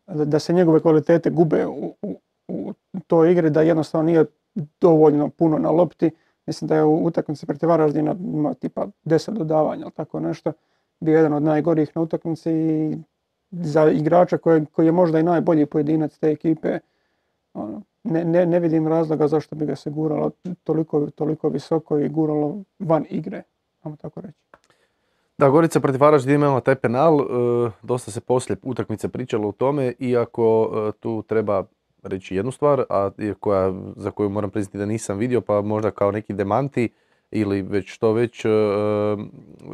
da, 0.07 0.25
da 0.25 0.39
se 0.39 0.53
njegove 0.53 0.81
kvalitete 0.81 1.31
gube 1.31 1.67
u, 1.67 1.95
u, 2.03 2.21
u 2.49 2.73
toj 3.07 3.33
igri, 3.33 3.51
da 3.51 3.63
jednostavno 3.63 4.07
nije 4.07 4.25
dovoljno 4.81 5.29
puno 5.29 5.59
na 5.59 5.71
lopti. 5.71 6.11
Mislim 6.47 6.69
da 6.69 6.77
je 6.77 6.85
u 6.85 7.05
utakmici 7.05 7.47
protiv 7.47 7.69
Varaždina 7.69 8.17
ima 8.21 8.55
tipa 8.55 8.87
10 9.05 9.31
dodavanja 9.31 9.83
ili 9.83 9.91
tako 9.91 10.21
nešto. 10.21 10.53
Bio 11.01 11.17
jedan 11.17 11.33
od 11.33 11.43
najgorih 11.43 11.91
na 11.95 12.03
utakmici 12.03 12.51
i 12.53 12.97
za 13.51 13.91
igrača 13.91 14.39
koji, 14.39 14.67
koji 14.67 14.87
je 14.87 14.93
možda 14.93 15.19
i 15.19 15.23
najbolji 15.23 15.67
pojedinac 15.67 16.19
te 16.19 16.31
ekipe, 16.31 16.79
ono, 17.55 17.83
ne, 18.05 18.25
ne, 18.25 18.47
ne 18.47 18.61
vidim 18.61 18.89
razloga 18.89 19.29
zašto 19.29 19.57
bi 19.57 19.67
ga 19.67 19.77
se 19.77 19.91
guralo 19.91 20.31
toliko, 20.65 21.11
toliko 21.11 21.49
visoko 21.49 21.99
i 21.99 22.09
guralo 22.09 22.63
van 22.79 23.05
igre, 23.11 23.43
ajmo 23.83 23.97
tako 23.97 24.21
reći. 24.21 24.39
Da, 25.39 25.49
Gorica 25.49 25.81
protiv 25.81 26.01
Varaždina 26.01 26.47
imala 26.47 26.61
taj 26.61 26.75
penal, 26.75 27.21
e, 27.21 27.25
dosta 27.83 28.11
se 28.11 28.21
poslije 28.21 28.57
utakmice 28.63 29.09
pričalo 29.09 29.49
o 29.49 29.53
tome, 29.53 29.95
iako 29.99 30.71
e, 30.75 30.93
tu 31.01 31.23
treba 31.23 31.65
reći 32.03 32.37
jednu 32.37 32.53
stvar, 32.53 32.85
a 32.89 33.11
koja, 33.41 33.73
za 33.97 34.11
koju 34.11 34.29
moram 34.29 34.51
priznati 34.51 34.79
da 34.79 34.87
nisam 34.87 35.19
vidio, 35.19 35.41
pa 35.41 35.63
možda 35.63 35.91
kao 35.91 36.11
neki 36.11 36.33
demanti 36.33 36.89
ili 37.31 37.63
već 37.63 37.89
što 37.89 38.13
već 38.13 38.45
e, 38.45 38.49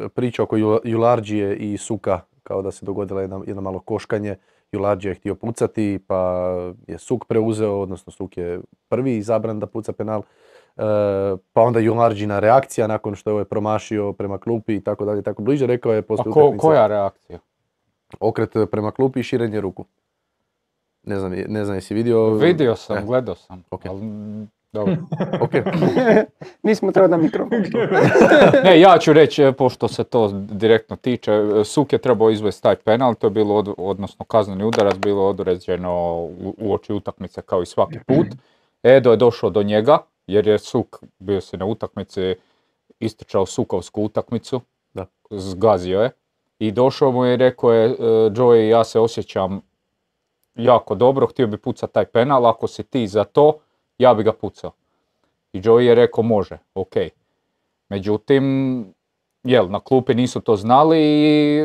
priča 0.09 0.43
oko 0.43 0.57
Jul- 0.57 0.79
Jularđije 0.83 1.55
i 1.55 1.77
Suka, 1.77 2.19
kao 2.43 2.61
da 2.61 2.71
se 2.71 2.85
dogodila 2.85 3.21
jedna, 3.21 3.41
jedno 3.47 3.61
malo 3.61 3.79
koškanje. 3.79 4.35
Jularđija 4.71 5.11
je 5.11 5.15
htio 5.15 5.35
pucati, 5.35 5.99
pa 6.07 6.45
je 6.87 6.97
Suk 6.97 7.25
preuzeo, 7.25 7.73
odnosno 7.73 8.11
Suk 8.11 8.37
je 8.37 8.59
prvi 8.89 9.17
izabran 9.17 9.59
da 9.59 9.65
puca 9.65 9.93
penal. 9.93 10.19
E, 10.19 10.81
pa 11.53 11.61
onda 11.61 11.79
Jularđina 11.79 12.39
reakcija 12.39 12.87
nakon 12.87 13.15
što 13.15 13.29
je 13.29 13.33
ovaj 13.33 13.45
promašio 13.45 14.13
prema 14.13 14.37
klupi 14.37 14.75
i 14.75 14.81
tako 14.81 15.05
dalje, 15.05 15.21
tako 15.21 15.41
bliže, 15.41 15.67
rekao 15.67 15.93
je 15.93 16.01
poslije 16.01 16.33
ko- 16.33 16.55
koja 16.57 16.87
reakcija? 16.87 17.39
okret 18.19 18.49
prema 18.71 18.91
klupi 18.91 19.19
i 19.19 19.23
širenje 19.23 19.61
ruku. 19.61 19.85
Ne 21.03 21.19
znam, 21.19 21.31
ne 21.47 21.65
znam 21.65 21.77
jesi 21.77 21.93
vidio... 21.93 22.29
Vidio 22.29 22.75
sam, 22.75 22.97
E, 22.97 23.03
gledao 23.03 23.35
sam. 23.35 23.63
Ok. 23.71 23.85
ali, 23.85 24.01
mm, 24.01 24.49
dobro. 24.73 24.95
ok. 25.41 25.51
Nismo 26.63 26.91
trebali 26.91 27.11
da 27.11 27.17
mikrofon. 27.17 27.63
Ne, 28.63 28.79
ja 28.79 28.97
ću 28.97 29.13
reći, 29.13 29.43
e, 29.43 29.51
pošto 29.51 29.87
se 29.87 30.03
to 30.03 30.27
direktno 30.33 30.95
tiče, 30.95 31.31
e, 31.31 31.63
Suk 31.63 31.93
je 31.93 31.99
trebao 31.99 32.29
izvesti 32.29 32.63
taj 32.63 32.75
penal, 32.75 33.15
to 33.15 33.27
je 33.27 33.31
bilo, 33.31 33.55
od- 33.55 33.73
odnosno 33.77 34.25
kazneni 34.25 34.63
udarac, 34.63 34.95
bilo 34.95 35.27
određeno 35.27 35.93
u, 36.15 36.55
u 36.57 36.73
oči 36.73 36.93
utakmice 36.93 37.41
kao 37.41 37.61
i 37.61 37.65
svaki 37.65 37.99
put. 38.07 38.27
Edo 38.83 39.11
je 39.11 39.17
došao 39.17 39.49
do 39.49 39.63
njega, 39.63 39.97
jer 40.27 40.47
je 40.47 40.59
Suk, 40.59 40.87
bio 41.19 41.41
se 41.41 41.57
na 41.57 41.65
utakmici, 41.65 42.35
istrčao 42.99 43.45
Sukovsku 43.45 44.03
utakmicu, 44.03 44.61
Da. 44.93 45.05
zgazio 45.29 46.01
je. 46.01 46.11
I 46.59 46.71
došao 46.71 47.11
mu 47.11 47.25
je 47.25 47.33
i 47.33 47.37
rekao 47.37 47.73
je, 47.73 47.85
e, 47.85 47.95
Joey, 48.29 48.67
ja 48.67 48.83
se 48.83 48.99
osjećam 48.99 49.61
jako 50.55 50.95
dobro, 50.95 51.27
htio 51.27 51.47
bi 51.47 51.57
pucati 51.57 51.93
taj 51.93 52.05
penal, 52.05 52.45
ako 52.47 52.67
si 52.67 52.83
ti 52.83 53.07
za 53.07 53.23
to, 53.23 53.53
ja 54.01 54.13
bi 54.13 54.23
ga 54.23 54.33
pucao. 54.33 54.71
I 55.53 55.61
Joey 55.61 55.79
je 55.81 55.95
rekao, 55.95 56.23
može, 56.23 56.57
ok. 56.73 56.93
Međutim, 57.89 58.43
jel, 59.43 59.69
na 59.69 59.79
klupi 59.79 60.15
nisu 60.15 60.39
to 60.39 60.55
znali 60.55 60.97
i 61.01 61.61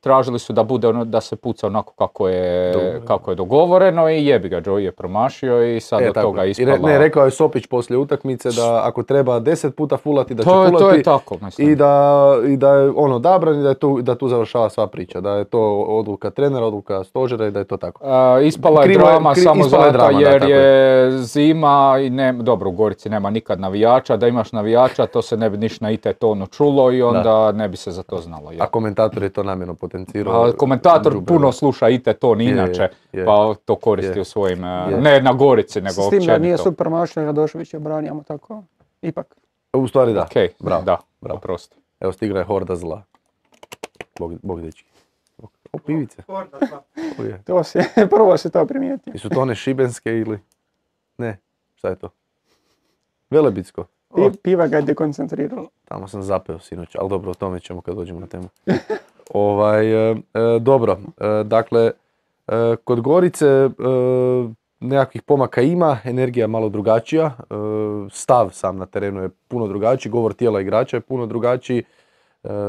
tražili 0.00 0.38
su 0.38 0.52
da 0.52 0.62
bude 0.62 0.88
ono, 0.88 1.04
da 1.04 1.20
se 1.20 1.36
puca 1.36 1.66
onako 1.66 1.92
kako 1.94 2.28
je, 2.28 2.72
kako 3.04 3.30
je 3.30 3.34
dogovoreno 3.34 4.10
i 4.10 4.26
jebi 4.26 4.48
ga, 4.48 4.60
Joey 4.60 4.78
je 4.78 4.92
promašio 4.92 5.76
i 5.76 5.80
sad 5.80 6.02
E, 6.02 6.08
od 6.08 6.14
tako 6.14 6.26
toga. 6.26 6.44
I 6.44 6.50
ispala... 6.50 6.70
re- 6.72 6.82
ne, 6.82 6.98
rekao 6.98 7.24
je 7.24 7.30
Sopić 7.30 7.66
poslije 7.66 7.98
utakmice 7.98 8.50
da 8.50 8.82
ako 8.84 9.02
treba 9.02 9.38
deset 9.38 9.76
puta 9.76 9.96
fulati, 9.96 10.34
da 10.34 10.42
će 10.42 10.48
to, 10.48 10.62
je, 10.62 10.68
fulati. 10.68 10.84
to 10.84 10.90
je 10.90 11.02
tako, 11.02 11.36
mislim. 11.42 11.70
I 11.70 11.76
da, 11.76 12.16
I 12.48 12.56
da 12.56 12.74
je 12.74 12.92
on 12.96 13.12
odabran 13.12 13.60
i 13.60 13.62
da, 13.62 13.68
je 13.68 13.74
tu, 13.74 14.02
da 14.02 14.14
tu 14.14 14.28
završava 14.28 14.70
sva 14.70 14.86
priča. 14.86 15.20
Da 15.20 15.32
je 15.32 15.44
to 15.44 15.60
odluka 15.80 16.30
trenera, 16.30 16.66
odluka 16.66 17.04
stožera 17.04 17.46
i 17.46 17.50
da 17.50 17.58
je 17.58 17.64
to 17.64 17.76
tako. 17.76 18.00
A, 18.04 18.40
ispala 18.42 18.82
je 18.82 18.88
Krivo 18.88 19.04
drama 19.04 19.30
kri- 19.30 19.42
samo 19.42 19.64
zato 19.64 19.90
drama, 19.90 20.12
da, 20.12 20.18
jer 20.20 20.40
tako 20.40 20.52
je 20.52 21.10
zima 21.12 21.98
i 22.02 22.10
ne, 22.10 22.32
dobro 22.32 22.68
u 22.68 22.72
Gorici 22.72 23.08
nema 23.08 23.30
nikad 23.30 23.60
navijača, 23.60 24.16
da 24.16 24.28
imaš 24.28 24.52
navijača 24.52 25.06
to 25.06 25.22
se 25.22 25.36
ne 25.36 25.50
bi 25.50 25.56
niš 25.56 25.80
na 25.80 25.90
IT 25.90 26.06
tonu 26.18 26.46
čulo 26.46 26.89
i 26.90 27.02
onda 27.02 27.52
ne 27.52 27.68
bi 27.68 27.76
se 27.76 27.90
za 27.90 28.02
to 28.02 28.18
znalo. 28.18 28.50
jel. 28.50 28.62
A 28.62 28.66
komentator 28.66 29.22
je 29.22 29.30
to 29.30 29.42
namjerno 29.42 29.74
potencirao. 29.74 30.44
A 30.44 30.52
komentator 30.52 31.24
puno 31.24 31.46
da. 31.46 31.52
sluša 31.52 31.88
IT 31.88 32.08
ton 32.20 32.40
Je, 32.40 32.46
je, 32.46 32.52
inače, 32.52 32.88
je. 33.12 33.24
pa 33.24 33.54
to 33.56 33.76
koristi 33.76 34.18
Je. 34.18 34.20
u 34.20 34.24
svojim, 34.24 34.64
e, 34.64 34.86
Je. 34.90 35.00
ne 35.00 35.20
na 35.20 35.32
Gorici 35.32 35.80
nego 35.80 36.02
S 36.02 36.10
tim 36.10 36.18
da 36.18 36.38
nije 36.38 36.54
općenito. 36.54 36.62
super 36.62 36.88
mašao, 36.88 37.24
Radošević 37.24 37.74
je 37.74 37.80
branijamo 37.80 38.22
tako. 38.22 38.62
Ipak. 39.02 39.36
U 39.72 39.88
stvari 39.88 40.12
da. 40.14 40.22
Ok, 40.22 40.32
Bravo. 40.60 40.82
da, 40.82 40.98
bravo. 41.20 41.36
oprosti. 41.36 41.76
Evo 42.00 42.12
stigra 42.12 42.38
je 42.38 42.44
horda 42.44 42.76
zla. 42.76 43.02
Bog, 44.18 44.32
bog 44.42 44.60
dečki. 44.60 44.84
O, 45.72 45.78
pivice. 45.78 46.22
O, 46.28 46.40
je. 47.22 47.42
To 47.44 47.64
se, 47.64 47.80
prvo 48.10 48.36
se 48.36 48.50
to 48.50 48.66
primijeti. 48.66 49.10
Jesu 49.10 49.28
to 49.28 49.40
one 49.40 49.54
šibenske 49.54 50.10
ili? 50.10 50.38
Ne, 51.18 51.38
šta 51.74 51.88
je 51.88 51.96
to? 51.96 52.08
Velebitsko. 53.30 53.84
O, 54.10 54.16
Pi- 54.16 54.36
Piva 54.42 54.66
ga 54.66 54.76
je 54.76 54.82
dekoncentriralo. 54.82 55.68
tamo 55.84 56.08
sam 56.08 56.22
zapeo 56.22 56.58
sinoć, 56.58 56.96
ali 56.98 57.08
dobro, 57.08 57.30
o 57.30 57.34
tome 57.34 57.60
ćemo 57.60 57.80
kad 57.80 57.94
dođemo 57.94 58.20
na 58.20 58.26
temu. 58.26 58.48
ovaj, 59.34 60.10
e, 60.10 60.16
e, 60.34 60.58
dobro, 60.60 60.98
e, 61.20 61.44
dakle, 61.44 61.90
e, 62.48 62.76
kod 62.84 63.00
Gorice 63.00 63.68
nekakvih 64.80 65.22
pomaka 65.22 65.62
ima, 65.62 65.98
energija 66.04 66.44
je 66.44 66.48
malo 66.48 66.68
drugačija, 66.68 67.32
stav 68.10 68.50
sam 68.52 68.76
na 68.76 68.86
terenu 68.86 69.22
je 69.22 69.28
puno 69.48 69.66
drugačiji, 69.66 70.10
govor 70.12 70.32
tijela 70.32 70.60
igrača 70.60 70.96
je 70.96 71.00
puno 71.00 71.26
drugačiji, 71.26 71.82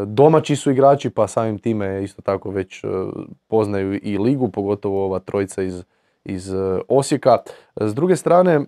domaći 0.05 0.55
su 0.55 0.71
igrači, 0.71 1.09
pa 1.09 1.27
samim 1.27 1.59
time 1.59 2.03
isto 2.03 2.21
tako 2.21 2.49
već 2.49 2.83
poznaju 3.47 3.99
i 4.03 4.17
ligu, 4.17 4.49
pogotovo 4.49 5.05
ova 5.05 5.19
trojica 5.19 5.61
iz, 5.63 5.83
iz 6.25 6.51
Osijeka. 6.87 7.37
S 7.75 7.95
druge 7.95 8.15
strane, 8.15 8.65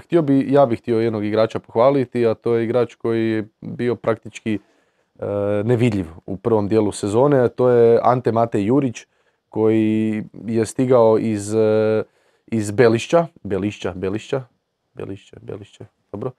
htio 0.00 0.22
bi, 0.22 0.52
ja 0.52 0.66
bih 0.66 0.78
htio 0.78 1.00
jednog 1.00 1.24
igrača 1.24 1.58
pohvaliti, 1.58 2.26
a 2.26 2.34
to 2.34 2.54
je 2.54 2.64
igrač 2.64 2.94
koji 2.94 3.30
je 3.30 3.48
bio 3.60 3.94
praktički 3.94 4.54
e, 4.54 5.26
nevidljiv 5.64 6.06
u 6.26 6.36
prvom 6.36 6.68
dijelu 6.68 6.92
sezone, 6.92 7.40
a 7.40 7.48
to 7.48 7.68
je 7.68 8.00
Ante 8.02 8.32
Matej 8.32 8.66
Jurić 8.66 9.06
koji 9.48 10.24
je 10.46 10.66
stigao 10.66 11.18
iz, 11.18 11.54
e, 11.54 12.02
iz 12.46 12.70
Belišća, 12.70 13.26
Belišća, 13.42 13.92
Belišća, 13.96 14.42
Belišće, 14.94 15.36
Belišće, 15.40 15.84
dobro, 16.12 16.30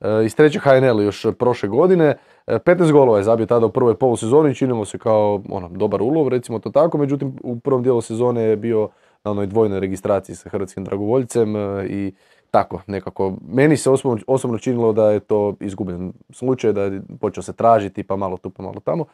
E, 0.00 0.24
iz 0.24 0.36
treće 0.36 0.58
HNL 0.58 1.00
još 1.00 1.26
prošle 1.38 1.68
godine. 1.68 2.16
E, 2.46 2.58
15 2.58 2.92
golova 2.92 3.18
je 3.18 3.24
zabio 3.24 3.46
tada 3.46 3.66
u 3.66 3.70
prvoj 3.70 3.94
polusezoni, 3.94 4.54
činilo 4.54 4.84
se 4.84 4.98
kao 4.98 5.42
ono, 5.48 5.68
dobar 5.68 6.02
ulov, 6.02 6.28
recimo 6.28 6.58
to 6.58 6.70
tako, 6.70 6.98
međutim 6.98 7.36
u 7.42 7.60
prvom 7.60 7.82
dijelu 7.82 8.00
sezone 8.00 8.42
je 8.42 8.56
bio 8.56 8.88
na 9.24 9.30
onoj 9.30 9.46
dvojnoj 9.46 9.80
registraciji 9.80 10.36
sa 10.36 10.48
hrvatskim 10.48 10.84
dragovoljcem 10.84 11.56
e, 11.56 11.86
i 11.86 12.12
tako 12.50 12.80
nekako. 12.86 13.36
Meni 13.48 13.76
se 13.76 13.90
osobno, 13.90 14.18
osobno 14.26 14.58
činilo 14.58 14.92
da 14.92 15.10
je 15.10 15.20
to 15.20 15.54
izgubljen 15.60 16.12
slučaj, 16.30 16.72
da 16.72 16.82
je 16.82 17.02
počeo 17.20 17.42
se 17.42 17.52
tražiti 17.52 18.02
pa 18.02 18.16
malo 18.16 18.36
tu 18.36 18.50
pa 18.50 18.62
malo 18.62 18.80
tamo. 18.80 19.04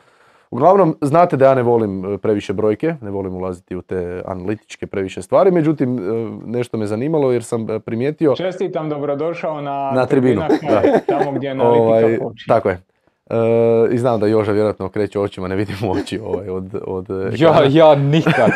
Uglavnom, 0.50 0.96
znate 1.00 1.36
da 1.36 1.44
ja 1.44 1.54
ne 1.54 1.62
volim 1.62 2.14
e, 2.14 2.18
previše 2.18 2.52
brojke, 2.52 2.94
ne 3.00 3.10
volim 3.10 3.34
ulaziti 3.34 3.76
u 3.76 3.82
te 3.82 4.22
analitičke 4.26 4.86
previše 4.86 5.22
stvari, 5.22 5.50
međutim 5.50 5.98
e, 5.98 6.02
nešto 6.44 6.76
me 6.76 6.86
zanimalo 6.86 7.32
jer 7.32 7.44
sam 7.44 7.66
primijetio 7.84 8.34
Čestitam, 8.36 8.88
dobrodošao 8.88 9.60
na, 9.60 9.90
Na 9.90 10.06
tribinu, 10.06 10.42
da. 10.62 10.82
tamo 11.06 11.32
gdje 11.32 11.48
analitika 11.48 11.82
Ovaj, 11.82 12.18
tako 12.48 12.68
je. 12.68 12.95
E, 13.30 13.94
I 13.94 13.98
znam 13.98 14.20
da 14.20 14.26
Joža 14.26 14.52
vjerojatno 14.52 14.86
okreće 14.86 15.20
očima, 15.20 15.48
ne 15.48 15.56
vidim 15.56 15.76
oči 15.90 16.18
ovaj, 16.18 16.48
od, 16.48 16.74
od 16.86 17.06
Ja, 17.10 17.48
ekrana. 17.48 17.66
ja 17.70 17.94
nikad 17.94 18.50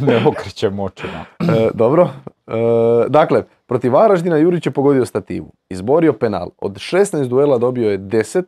ne 0.00 0.26
okrećem 0.26 0.80
očima. 0.80 1.24
E, 1.40 1.68
dobro. 1.74 2.08
E, 2.46 2.52
dakle, 3.08 3.44
protiv 3.66 3.92
Varaždina 3.92 4.36
Jurić 4.36 4.66
je 4.66 4.72
pogodio 4.72 5.04
stativu. 5.06 5.52
Izborio 5.68 6.12
penal. 6.12 6.48
Od 6.58 6.72
16 6.72 7.28
duela 7.28 7.58
dobio 7.58 7.90
je 7.90 7.98
10. 7.98 8.42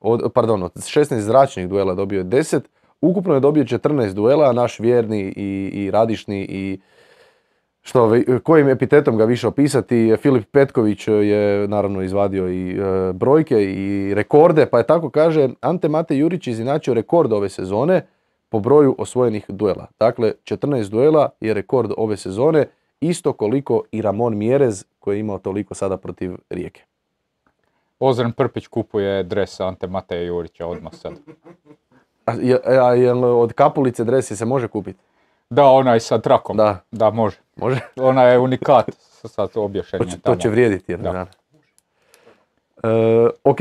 Od, 0.00 0.32
pardon, 0.34 0.62
od 0.62 0.72
16 0.74 1.18
zračnih 1.18 1.68
duela 1.68 1.94
dobio 1.94 2.18
je 2.18 2.24
10. 2.24 2.60
Ukupno 3.00 3.34
je 3.34 3.40
dobio 3.40 3.64
14 3.64 4.12
duela, 4.12 4.48
a 4.48 4.52
naš 4.52 4.80
vjerni 4.80 5.20
i, 5.36 5.70
i 5.74 5.90
radišni 5.90 6.46
i 6.50 6.80
što, 7.86 8.12
kojim 8.42 8.68
epitetom 8.68 9.16
ga 9.16 9.24
više 9.24 9.48
opisati, 9.48 10.16
Filip 10.22 10.46
Petković 10.50 11.08
je 11.08 11.68
naravno 11.68 12.02
izvadio 12.02 12.48
i 12.48 12.70
e, 12.70 13.12
brojke 13.12 13.64
i 13.64 14.14
rekorde, 14.14 14.66
pa 14.66 14.78
je 14.78 14.86
tako 14.86 15.10
kaže 15.10 15.48
Ante 15.60 15.88
Mate 15.88 16.16
Jurić 16.16 16.46
izinačio 16.46 16.94
rekord 16.94 17.32
ove 17.32 17.48
sezone 17.48 18.06
po 18.48 18.60
broju 18.60 18.94
osvojenih 18.98 19.44
duela. 19.48 19.86
Dakle, 19.98 20.32
14 20.44 20.88
duela 20.88 21.28
je 21.40 21.54
rekord 21.54 21.90
ove 21.96 22.16
sezone, 22.16 22.66
isto 23.00 23.32
koliko 23.32 23.82
i 23.92 24.02
Ramon 24.02 24.36
Mjerez 24.36 24.84
koji 24.98 25.16
je 25.16 25.20
imao 25.20 25.38
toliko 25.38 25.74
sada 25.74 25.96
protiv 25.96 26.34
Rijeke. 26.50 26.82
Ozren 27.98 28.32
Prpić 28.32 28.66
kupuje 28.66 29.22
dres 29.22 29.60
Ante 29.60 29.86
Mateja 29.86 30.22
Jurića 30.22 30.66
odmah 30.66 30.94
sad. 30.94 31.12
A, 32.24 32.32
je, 32.32 32.60
a 32.64 32.94
jel 32.94 33.24
od 33.24 33.52
Kapulice 33.52 34.04
dresi 34.04 34.36
se 34.36 34.44
može 34.44 34.68
kupiti? 34.68 34.98
Da, 35.50 35.64
onaj 35.64 36.00
sa 36.00 36.18
trakom. 36.18 36.56
Da. 36.56 36.80
Da, 36.90 37.10
može. 37.10 37.36
Može? 37.56 37.80
Ona 37.96 38.22
je 38.22 38.38
unikat 38.38 38.86
sa 39.24 39.46
To 39.46 39.70
će, 40.04 40.10
to 40.12 40.22
tamo. 40.22 40.36
će 40.36 40.48
vrijediti 40.48 40.92
jednog 40.92 41.06
Da. 41.06 41.12
dana. 41.12 41.30
E, 42.84 43.28
ok, 43.44 43.58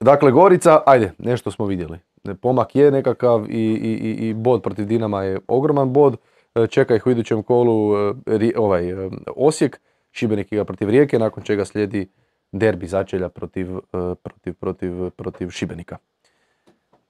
dakle 0.00 0.32
Gorica, 0.32 0.80
ajde, 0.86 1.12
nešto 1.18 1.50
smo 1.50 1.66
vidjeli. 1.66 1.98
Pomak 2.34 2.76
je 2.76 2.90
nekakav 2.90 3.46
i, 3.48 3.54
i, 3.54 3.92
i- 3.92 4.28
i 4.28 4.34
bod 4.34 4.62
protiv 4.62 4.86
Dinama 4.86 5.22
je 5.22 5.40
ogroman 5.48 5.92
bod. 5.92 6.16
E, 6.54 6.66
Čeka 6.66 6.94
ih 6.96 7.06
u 7.06 7.10
idućem 7.10 7.42
kolu 7.42 7.94
e, 8.26 8.52
ovaj, 8.56 8.90
e, 8.90 9.08
Osijek, 9.36 9.80
Šibenik 10.10 10.52
igra 10.52 10.64
protiv 10.64 10.90
Rijeke, 10.90 11.18
nakon 11.18 11.42
čega 11.42 11.64
slijedi 11.64 12.08
derbi 12.52 12.86
začelja 12.86 13.28
protiv, 13.28 13.76
e, 13.76 13.80
protiv, 14.22 14.54
protiv, 14.54 15.10
protiv 15.10 15.50
Šibenika. 15.50 15.96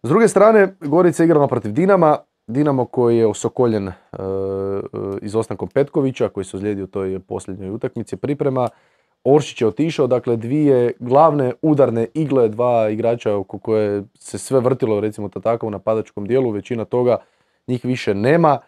S 0.02 0.08
druge 0.08 0.28
strane, 0.28 0.74
Gorica 0.80 1.24
igrala 1.24 1.46
protiv 1.46 1.72
Dinama, 1.72 2.18
Dinamo 2.46 2.84
koji 2.84 3.18
je 3.18 3.26
osokoljen 3.26 3.88
e, 3.88 3.92
e, 3.92 3.96
izostankom 5.22 5.68
Petkovića, 5.68 6.28
koji 6.28 6.44
se 6.44 6.56
ozlijedio 6.56 6.84
u 6.84 6.86
toj 6.86 7.20
posljednjoj 7.20 7.70
utakmici 7.70 8.16
priprema. 8.16 8.68
Oršić 9.24 9.60
je 9.60 9.66
otišao, 9.66 10.06
dakle 10.06 10.36
dvije 10.36 10.92
glavne 10.98 11.52
udarne 11.62 12.06
igle, 12.14 12.48
dva 12.48 12.88
igrača 12.88 13.36
oko 13.36 13.58
koje 13.58 14.04
se 14.18 14.38
sve 14.38 14.60
vrtilo, 14.60 15.00
recimo 15.00 15.28
to 15.28 15.40
tako, 15.40 15.66
u 15.66 15.70
napadačkom 15.70 16.26
dijelu, 16.26 16.50
većina 16.50 16.84
toga 16.84 17.16
njih 17.66 17.84
više 17.84 18.14
nema. 18.14 18.58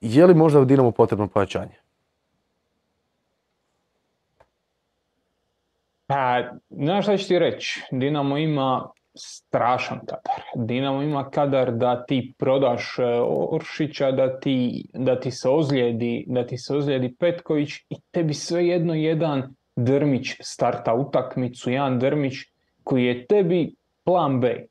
je 0.00 0.26
li 0.26 0.34
možda 0.34 0.64
Dinamo 0.64 0.90
potrebno 0.90 1.26
pojačanje? 1.26 1.74
Pa, 6.06 6.42
znaš 6.70 7.04
šta 7.04 7.16
ću 7.16 7.28
ti 7.28 7.38
reći? 7.38 7.82
Dinamo 7.90 8.38
ima 8.38 8.90
strašan 9.14 9.98
kadar. 9.98 10.66
Dinamo 10.66 11.02
ima 11.02 11.30
kadar 11.30 11.72
da 11.72 12.04
ti 12.04 12.34
prodaš 12.38 12.98
e, 12.98 13.02
Oršića, 13.50 14.12
da 14.12 14.40
ti, 14.40 14.86
da 14.94 15.20
ti 15.20 15.30
se 15.30 15.48
ozlijedi, 15.48 16.24
da 16.28 16.46
ti 16.46 16.58
se 16.58 16.76
ozlijedi 16.76 17.14
Petković 17.18 17.70
i 17.90 17.96
tebi 18.10 18.34
svejedno 18.34 18.94
jedan 18.94 19.54
Drmić 19.76 20.36
starta 20.40 20.94
utakmicu, 20.94 21.70
jedan 21.70 21.98
Drmić 21.98 22.34
koji 22.84 23.04
je 23.04 23.26
tebi 23.26 23.74
plan 24.04 24.40
B. 24.40 24.66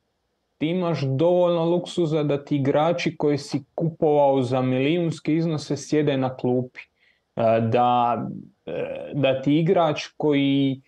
Ti 0.57 0.67
imaš 0.67 1.01
dovoljno 1.01 1.65
luksuza 1.65 2.23
da 2.23 2.43
ti 2.45 2.55
igrači 2.55 3.17
koji 3.17 3.37
si 3.37 3.63
kupovao 3.75 4.41
za 4.41 4.61
milijunske 4.61 5.35
iznose 5.35 5.77
sjede 5.77 6.17
na 6.17 6.35
klupi. 6.35 6.79
E, 7.35 7.61
Da, 7.61 8.25
e, 8.65 9.11
da 9.13 9.41
ti 9.41 9.59
igrač 9.59 10.07
koji 10.17 10.81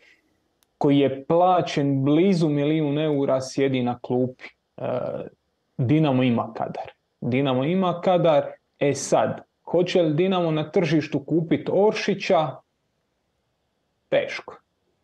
koji 0.77 1.00
je 1.00 1.25
plaćen 1.25 2.03
blizu 2.03 2.50
milijun 2.50 3.00
eura 3.00 3.41
sjedi 3.41 3.84
na 3.84 4.00
klupi. 4.01 4.44
E, 4.77 4.89
Dinamo 5.77 6.24
ima 6.24 6.53
kadar. 6.53 6.91
Dinamo 7.22 7.63
ima 7.63 8.01
kadar. 8.01 8.46
E 8.79 8.94
sad, 8.94 9.41
hoće 9.63 10.01
li 10.01 10.13
Dinamo 10.13 10.51
na 10.51 10.72
tržištu 10.72 11.25
kupiti 11.25 11.72
Oršića? 11.74 12.50
Teško. 14.10 14.58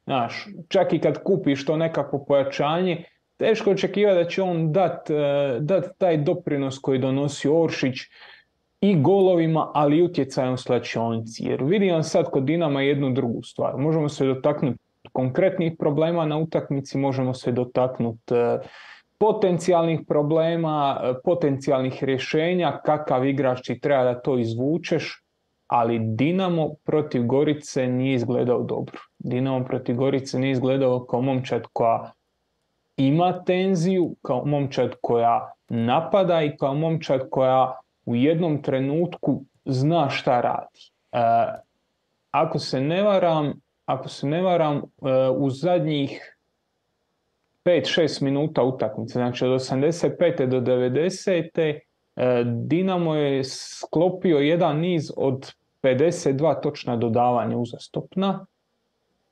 Znaš, 0.04 0.48
čak 0.68 0.94
i 0.94 1.00
kad 1.00 1.24
kupiš 1.24 1.66
to 1.66 1.78
nekako 1.78 2.26
pojačanje, 2.26 3.04
teško 3.38 3.72
očekivati 3.72 4.24
da 4.24 4.30
će 4.30 4.42
on 4.42 4.72
dat, 4.72 5.10
e, 5.10 5.58
dat 5.60 5.86
taj 5.98 6.18
doprinos 6.18 6.80
koji 6.80 7.00
donosi 7.00 7.50
Oršić 7.50 7.98
i 8.82 9.02
golovima, 9.02 9.72
ali 9.74 9.98
i 9.98 10.04
utjecajem 10.04 10.54
u 10.54 10.58
slačionici. 10.58 11.44
Jer 11.44 11.64
vidim 11.64 12.04
sad 12.04 12.32
kod 12.32 12.44
Dinama 12.44 12.82
jednu 12.82 13.14
drugu 13.14 13.44
stvar. 13.44 13.78
Možemo 13.78 14.10
se 14.10 14.26
dotaknuti 14.26 14.80
konkretnih 15.22 15.74
problema 15.80 16.26
na 16.26 16.38
utakmici, 16.38 16.98
možemo 16.98 17.34
se 17.34 17.52
dotaknuti 17.52 18.36
e, 18.36 18.60
potencijalnih 19.18 20.00
problema, 20.08 21.02
e, 21.04 21.14
potencijalnih 21.24 22.04
rješenja, 22.04 22.80
kakav 22.86 23.26
igrač 23.26 23.62
ti 23.68 23.80
treba 23.80 24.04
da 24.04 24.22
to 24.22 24.38
izvučeš, 24.40 25.22
ali 25.68 26.00
Dinamo 26.00 26.70
protiv 26.84 27.26
Gorice 27.26 27.88
nije 27.88 28.16
izgledao 28.16 28.64
dobro. 28.64 29.00
Dinamo 29.20 29.66
protiv 29.66 29.96
Gorice 29.96 30.40
nije 30.40 30.52
izgledao 30.52 31.06
kao 31.06 31.22
momčad 31.22 31.68
koja 31.74 32.12
ima 32.98 33.44
tenziju, 33.44 34.16
kao 34.22 34.46
momčad 34.46 34.96
koja 35.02 35.52
napada 35.70 36.42
i 36.42 36.56
kao 36.58 36.74
momčad 36.74 37.30
koja 37.30 37.78
u 38.06 38.16
jednom 38.16 38.62
trenutku 38.62 39.42
zna 39.66 40.10
šta 40.10 40.42
radi. 40.42 40.90
E, 41.12 41.20
ako 42.32 42.60
se 42.60 42.82
ne 42.82 43.04
varam, 43.04 43.54
ako 43.92 44.10
se 44.10 44.28
ne 44.28 44.42
varam, 44.42 44.78
e, 44.78 44.82
u 45.38 45.50
zadnjih 45.50 46.38
5-6 47.66 48.22
minuta 48.22 48.64
utakmice, 48.64 49.14
znači 49.14 49.46
od 49.46 49.52
85. 49.52 50.46
do 50.46 50.60
90. 50.60 51.80
E, 52.16 52.44
Dinamo 52.46 53.16
je 53.16 53.44
sklopio 53.44 54.38
jedan 54.38 54.80
niz 54.80 55.12
od 55.18 55.54
52 55.84 56.62
točna 56.62 56.96
dodavanja 56.96 57.58
uzastopna, 57.58 58.46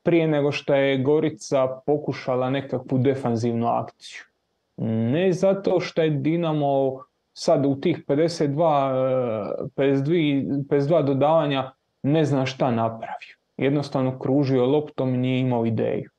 prije 0.04 0.28
nego 0.28 0.52
što 0.52 0.74
je 0.74 0.98
Gorica 0.98 1.68
pokušala 1.86 2.50
nekakvu 2.50 2.98
defanzivnu 2.98 3.68
akciju. 3.68 4.22
Ne 4.78 5.34
zato 5.34 5.80
što 5.80 6.02
je 6.02 6.10
Dinamo 6.10 7.00
sad 7.34 7.66
u 7.66 7.76
tih 7.76 8.04
52, 8.08 9.70
52, 9.76 10.64
52 10.70 11.06
dodavanja 11.06 11.72
ne 12.04 12.26
zna 12.26 12.46
šta 12.46 12.72
napravio 12.72 13.39
jednostavno 13.60 14.20
kružio 14.20 14.66
loptom 14.66 15.16
i 15.16 15.18
nije 15.18 15.40
imao 15.40 15.66
ideju. 15.66 16.10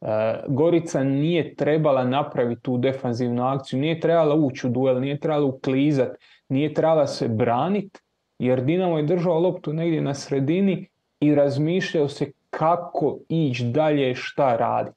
E, 0.00 0.06
Gorica 0.48 1.04
nije 1.04 1.54
trebala 1.54 2.04
napraviti 2.04 2.62
tu 2.62 2.78
defanzivnu 2.78 3.44
akciju, 3.44 3.80
nije 3.80 4.00
trebala 4.00 4.34
ući 4.34 4.66
u 4.66 4.70
duel, 4.70 5.00
nije 5.00 5.20
trebala 5.20 5.46
uklizat, 5.46 6.16
nije 6.48 6.74
trebala 6.74 7.06
se 7.06 7.28
braniti, 7.28 8.00
jer 8.38 8.64
Dinamo 8.64 8.98
je 8.98 9.04
držao 9.04 9.40
loptu 9.40 9.72
negdje 9.72 10.00
na 10.00 10.14
sredini 10.14 10.88
i 11.20 11.34
razmišljao 11.34 12.08
se 12.08 12.32
kako 12.50 13.18
ići 13.28 13.64
dalje, 13.64 14.14
šta 14.14 14.56
raditi. 14.56 14.96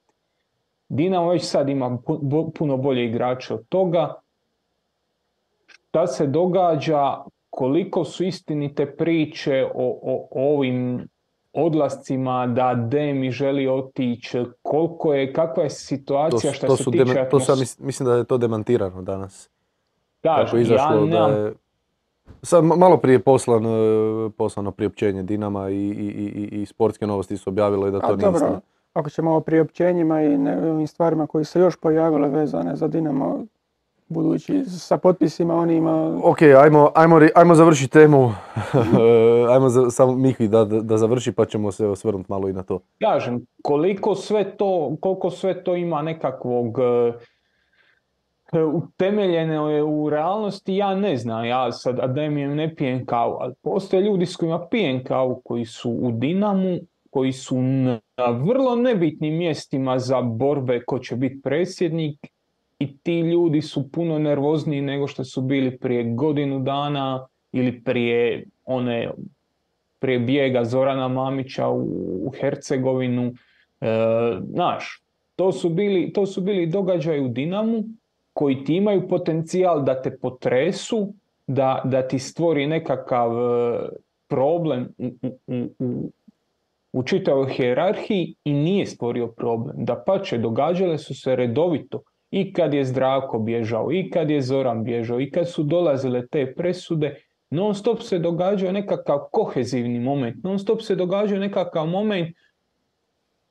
Dinamo 0.88 1.30
već 1.30 1.44
sad 1.44 1.68
ima 1.68 1.98
puno 2.54 2.76
bolje 2.76 3.04
igrače 3.04 3.54
od 3.54 3.68
toga. 3.68 4.14
Šta 5.66 6.06
se 6.06 6.26
događa, 6.26 7.16
koliko 7.50 8.04
su 8.04 8.24
istinite 8.24 8.96
priče 8.96 9.64
o, 9.74 9.98
o 10.02 10.54
ovim 10.54 11.08
odlascima, 11.56 12.46
da 12.46 12.74
Demi 12.74 13.30
želi 13.30 13.68
otići, 13.68 14.44
koliko 14.62 15.14
je, 15.14 15.32
kakva 15.32 15.62
je 15.62 15.70
situacija 15.70 16.52
što 16.52 16.76
se 16.76 16.84
tiče 16.84 17.04
dema, 17.04 17.28
to 17.28 17.40
sam, 17.40 17.58
Mislim 17.78 18.08
da 18.08 18.14
je 18.14 18.24
to 18.24 18.38
demantirano 18.38 19.02
danas. 19.02 19.50
Da, 20.22 20.44
Kako 20.44 20.56
izašlo 20.56 21.06
ja 21.06 21.28
da 21.28 21.36
je, 21.36 21.52
sad 22.42 22.64
malo 22.64 22.96
prije 22.96 23.18
poslan, 23.18 23.64
poslano 24.36 24.70
priopćenje 24.70 25.22
Dinama 25.22 25.70
i, 25.70 25.74
i, 25.74 26.48
i, 26.52 26.62
i 26.62 26.66
sportske 26.66 27.06
novosti 27.06 27.36
su 27.36 27.50
objavile 27.50 27.90
da 27.90 28.00
to 28.00 28.06
A, 28.06 28.16
nije 28.16 28.30
dobro, 28.30 28.60
Ako 28.92 29.10
ćemo 29.10 29.36
o 29.36 29.40
priopćenjima 29.40 30.22
i 30.22 30.34
ovim 30.70 30.86
stvarima 30.86 31.26
koji 31.26 31.44
se 31.44 31.60
još 31.60 31.76
pojavile 31.76 32.28
vezane 32.28 32.76
za 32.76 32.88
Dinamo, 32.88 33.44
budući 34.08 34.64
sa 34.64 34.96
potpisima 34.96 35.54
oni 35.54 35.76
ima... 35.76 36.20
Ok, 36.24 36.42
ajmo, 36.42 36.90
ajmo, 36.94 37.20
ajmo 37.34 37.54
završiti 37.54 37.92
temu, 37.92 38.32
ajmo 39.52 39.68
za, 39.68 39.90
samo 39.90 40.14
Mihvi 40.14 40.48
da, 40.48 40.64
da 40.64 40.96
završi 40.96 41.32
pa 41.32 41.44
ćemo 41.44 41.72
se 41.72 41.86
osvrnuti 41.86 42.26
malo 42.28 42.48
i 42.48 42.52
na 42.52 42.62
to. 42.62 42.80
Kažem, 43.00 43.46
koliko 43.62 44.14
sve 44.14 44.56
to, 44.56 44.96
koliko 45.00 45.30
sve 45.30 45.64
to 45.64 45.76
ima 45.76 46.02
nekakvog 46.02 46.78
e, 48.52 48.62
utemeljeno 48.62 49.70
je 49.70 49.82
u 49.82 50.10
realnosti, 50.10 50.76
ja 50.76 50.94
ne 50.94 51.16
znam, 51.16 51.44
ja 51.44 51.72
sad 51.72 52.00
Ademijem 52.00 52.54
ne 52.54 52.74
pijem 52.74 53.06
kavu, 53.06 53.36
ali 53.40 53.54
postoje 53.62 54.02
ljudi 54.02 54.26
s 54.26 54.36
kojima 54.36 54.66
pijem 54.68 55.04
kavu 55.04 55.40
koji 55.44 55.64
su 55.64 55.90
u 55.90 56.10
Dinamu, 56.10 56.78
koji 57.10 57.32
su 57.32 57.62
na 57.62 58.00
vrlo 58.30 58.76
nebitnim 58.76 59.36
mjestima 59.36 59.98
za 59.98 60.22
borbe 60.22 60.82
ko 60.86 60.98
će 60.98 61.16
biti 61.16 61.40
predsjednik 61.42 62.35
i 62.78 62.98
ti 62.98 63.20
ljudi 63.20 63.62
su 63.62 63.90
puno 63.92 64.18
nervozniji 64.18 64.80
nego 64.80 65.06
što 65.06 65.24
su 65.24 65.42
bili 65.42 65.78
prije 65.78 66.04
godinu 66.14 66.58
dana 66.58 67.26
ili 67.52 67.84
prije 67.84 68.44
one 68.64 69.10
prije 69.98 70.18
bijega 70.18 70.64
Zorana 70.64 71.08
Mamića 71.08 71.68
u, 71.68 71.82
u 72.26 72.32
Hercegovinu. 72.40 73.32
E, 73.80 73.86
znaš, 74.50 75.02
to 75.36 75.52
su, 75.52 75.70
bili, 75.70 76.12
to 76.12 76.26
su 76.26 76.40
bili 76.40 76.66
događaji 76.66 77.20
u 77.20 77.28
Dinamu 77.28 77.84
koji 78.32 78.64
ti 78.64 78.74
imaju 78.76 79.08
potencijal 79.08 79.84
da 79.84 80.02
te 80.02 80.18
potresu, 80.18 81.14
da, 81.46 81.82
da 81.84 82.08
ti 82.08 82.18
stvori 82.18 82.66
nekakav 82.66 83.30
e, 83.32 83.88
problem 84.28 84.88
u, 84.98 85.10
u, 85.46 85.64
u, 85.78 86.12
u 86.92 87.02
čitavoj 87.02 87.52
hjerarhiji 87.52 88.34
i 88.44 88.52
nije 88.52 88.86
stvorio 88.86 89.26
problem. 89.28 89.76
Da 89.84 90.02
pače, 90.06 90.38
događale 90.38 90.98
su 90.98 91.14
se 91.14 91.36
redovito 91.36 92.00
i 92.30 92.52
kad 92.52 92.74
je 92.74 92.84
Zdravko 92.84 93.38
bježao, 93.38 93.92
i 93.92 94.10
kad 94.10 94.30
je 94.30 94.42
Zoran 94.42 94.84
bježao, 94.84 95.20
i 95.20 95.30
kad 95.30 95.50
su 95.50 95.62
dolazile 95.62 96.26
te 96.26 96.54
presude, 96.54 97.16
non 97.50 97.74
stop 97.74 98.02
se 98.02 98.18
događao 98.18 98.72
nekakav 98.72 99.18
kohezivni 99.32 100.00
moment, 100.00 100.44
non 100.44 100.58
stop 100.58 100.82
se 100.82 100.94
događao 100.94 101.38
nekakav 101.38 101.86
moment, 101.86 102.36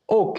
ok, 0.08 0.38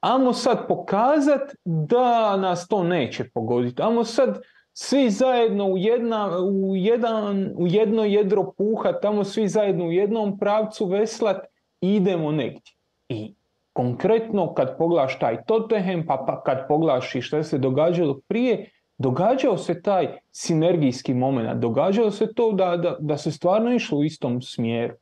ajmo 0.00 0.32
sad 0.32 0.68
pokazat 0.68 1.54
da 1.64 2.36
nas 2.36 2.68
to 2.68 2.82
neće 2.84 3.30
pogoditi, 3.34 3.82
ajmo 3.82 4.04
sad 4.04 4.40
svi 4.72 5.10
zajedno 5.10 5.66
u, 5.66 5.78
jedna, 5.78 6.38
u, 6.38 6.76
jedan, 6.76 7.52
u 7.56 7.66
jedno 7.66 8.04
jedro 8.04 8.52
puha, 8.58 8.92
tamo 8.92 9.24
svi 9.24 9.48
zajedno 9.48 9.84
u 9.84 9.92
jednom 9.92 10.38
pravcu 10.38 10.86
veslat 10.86 11.46
idemo 11.80 12.32
negdje. 12.32 12.72
I 13.08 13.34
konkretno 13.74 14.54
kad 14.54 14.78
poglaš 14.78 15.18
taj 15.18 15.44
Tottenham, 15.44 16.06
pa, 16.06 16.24
pa 16.26 16.42
kad 16.42 16.68
poglaš 16.68 17.14
i 17.14 17.20
što 17.20 17.42
se 17.42 17.58
događalo 17.58 18.20
prije, 18.28 18.70
događao 18.98 19.56
se 19.56 19.82
taj 19.82 20.08
sinergijski 20.30 21.14
moment, 21.14 21.60
događalo 21.60 22.10
se 22.10 22.34
to 22.34 22.52
da, 22.52 22.76
da, 22.76 22.96
da 23.00 23.16
se 23.16 23.32
stvarno 23.32 23.74
išlo 23.74 23.98
u 23.98 24.04
istom 24.04 24.42
smjeru. 24.42 24.94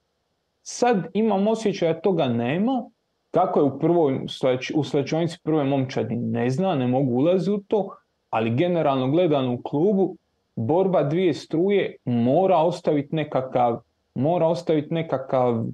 Sad 0.62 1.06
imam 1.14 1.48
osjećaj 1.48 1.92
da 1.92 2.00
toga 2.00 2.28
nema, 2.28 2.84
kako 3.30 3.60
je 3.60 3.64
u 3.64 3.78
prvoj, 3.78 4.20
u 4.74 4.84
slečionici 4.84 5.38
prve 5.42 5.64
momčadi 5.64 6.16
ne 6.16 6.50
zna, 6.50 6.74
ne 6.74 6.86
mogu 6.86 7.12
ulaziti 7.12 7.50
u 7.50 7.58
to, 7.58 7.96
ali 8.30 8.56
generalno 8.56 9.10
gledano 9.10 9.54
u 9.54 9.62
klubu, 9.62 10.16
borba 10.56 11.02
dvije 11.02 11.34
struje 11.34 11.96
mora 12.04 12.56
ostaviti 12.56 13.16
nekakav, 13.16 13.80
mora 14.14 14.46
ostaviti 14.46 14.94
nekakav 14.94 15.64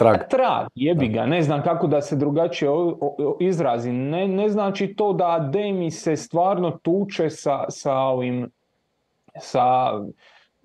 Trag. 0.00 0.28
Trag, 0.30 0.66
jebi 0.74 1.08
ga, 1.08 1.26
ne 1.26 1.42
znam 1.42 1.62
kako 1.62 1.86
da 1.86 2.00
se 2.00 2.16
drugačije 2.16 2.70
izrazi. 3.40 3.92
Ne, 3.92 4.28
ne 4.28 4.48
znači 4.48 4.94
to 4.94 5.12
da 5.12 5.48
Demi 5.52 5.90
se 5.90 6.16
stvarno 6.16 6.70
tuče 6.70 7.30
sa, 7.30 7.64
sa 7.68 7.94
ovim, 7.94 8.50
sa 9.38 9.92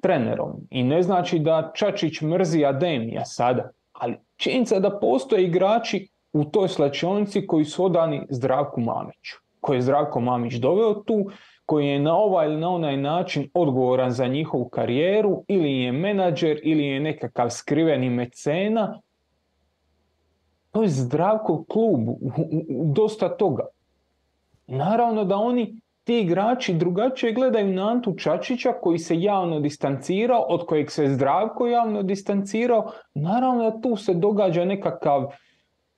trenerom. 0.01 0.51
I 0.69 0.83
ne 0.83 1.01
znači 1.01 1.39
da 1.39 1.71
Čačić 1.75 2.21
mrzi 2.21 2.65
Ademija 2.65 3.25
sada, 3.25 3.69
ali 3.93 4.17
činjenica 4.37 4.75
je 4.75 4.81
da 4.81 4.99
postoje 4.99 5.43
igrači 5.43 6.07
u 6.33 6.45
toj 6.45 6.67
slačionici 6.67 7.47
koji 7.47 7.65
su 7.65 7.85
odani 7.85 8.27
Zdravku 8.29 8.81
Mamiću. 8.81 9.35
Koji 9.61 9.77
je 9.77 9.81
Zdravko 9.81 10.19
Mamić 10.19 10.53
doveo 10.53 10.93
tu, 10.93 11.25
koji 11.65 11.87
je 11.87 11.99
na 11.99 12.17
ovaj 12.17 12.47
ili 12.47 12.57
na 12.57 12.69
onaj 12.69 12.97
način 12.97 13.49
odgovoran 13.53 14.11
za 14.11 14.27
njihovu 14.27 14.69
karijeru, 14.69 15.43
ili 15.47 15.71
je 15.71 15.91
menadžer, 15.91 16.59
ili 16.63 16.85
je 16.85 16.99
nekakav 16.99 17.49
skriveni 17.49 18.09
mecena. 18.09 19.01
To 20.75 20.83
je 20.83 20.89
Zdravkov 20.89 21.63
klub 21.67 22.01
dosta 22.93 23.29
toga. 23.29 23.63
Naravno 24.67 25.23
da 25.23 25.35
oni, 25.35 25.79
ti 26.03 26.19
igrači 26.19 26.73
drugačije 26.73 27.33
gledaju 27.33 27.73
na 27.73 27.89
Antu 27.89 28.15
Čačića 28.17 28.73
koji 28.81 28.99
se 28.99 29.21
javno 29.21 29.59
distancirao, 29.59 30.41
od 30.41 30.65
kojeg 30.65 30.91
se 30.91 31.07
Zdravko 31.07 31.67
javno 31.67 32.03
distancirao. 32.03 32.91
Naravno 33.13 33.71
da 33.71 33.81
tu 33.81 33.95
se 33.95 34.13
događa 34.13 34.65
nekakav 34.65 35.31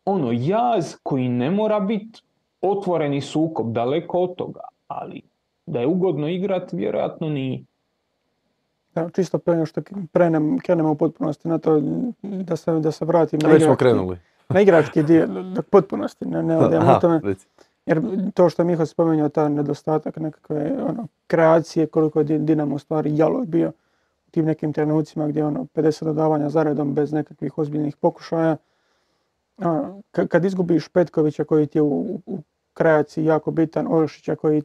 ono 0.06 0.32
jaz 0.32 0.96
koji 1.04 1.30
ne 1.30 1.52
mora 1.52 1.80
biti 1.80 2.22
otvoreni 2.62 3.22
sukob, 3.22 3.74
daleko 3.74 4.20
od 4.20 4.36
toga, 4.36 4.62
ali 4.88 5.22
da 5.66 5.80
je 5.80 5.88
ugodno 5.88 6.28
igrat, 6.28 6.74
vjerojatno 6.74 7.30
nije. 7.30 7.64
Da, 8.96 9.10
čisto 9.10 9.38
prije 9.38 9.56
nego 9.56 9.66
što 9.66 9.82
prenem, 10.12 10.60
krenemo 10.60 10.92
u 10.92 10.96
potpunosti 10.96 11.48
na 11.48 11.58
to 11.58 11.82
da 12.22 12.56
se, 12.56 12.72
da 12.72 12.92
se 12.92 13.06
vratim 13.06 13.40
na 13.44 13.50
Već 13.50 13.64
smo 13.64 13.76
krenuli. 13.76 14.18
Na 14.50 14.62
igrački 14.62 15.04
dio, 15.04 15.28
potpunosti, 15.62 16.26
ne, 16.26 16.44
ne 16.44 16.58
odemo 16.58 17.00
tome. 17.00 17.22
Jer 17.86 18.02
to 18.34 18.50
što 18.50 18.62
je 18.62 18.66
Miho 18.66 18.86
spomenuo, 18.86 19.30
ta 19.30 19.50
nedostatak 19.50 20.18
nekakve 20.18 20.72
ono, 20.90 21.08
kreacije, 21.28 21.88
koliko 21.88 22.20
je 22.20 22.24
Di- 22.24 22.38
Dinamo 22.38 22.76
u 22.76 22.80
stvari 22.80 23.18
jalov 23.18 23.46
bio 23.46 23.70
u 24.28 24.32
tim 24.32 24.46
nekim 24.46 24.74
trenucima 24.74 25.28
gdje 25.28 25.46
ono 25.46 25.66
50 25.76 26.04
dodavanja 26.04 26.50
zaredom 26.50 26.94
bez 26.94 27.14
nekakvih 27.14 27.58
ozbiljnih 27.58 27.96
pokušaja. 27.96 28.58
A, 29.58 29.92
ka- 30.14 30.28
kad 30.28 30.46
izgubiš 30.46 30.88
Petkovića 30.88 31.44
koji 31.44 31.68
ti 31.68 31.78
je 31.78 31.82
u, 31.82 31.88
u 32.26 32.40
kreaciji 32.74 33.26
jako 33.26 33.52
bitan, 33.52 33.88
Oršića 33.90 34.36
koji 34.36 34.62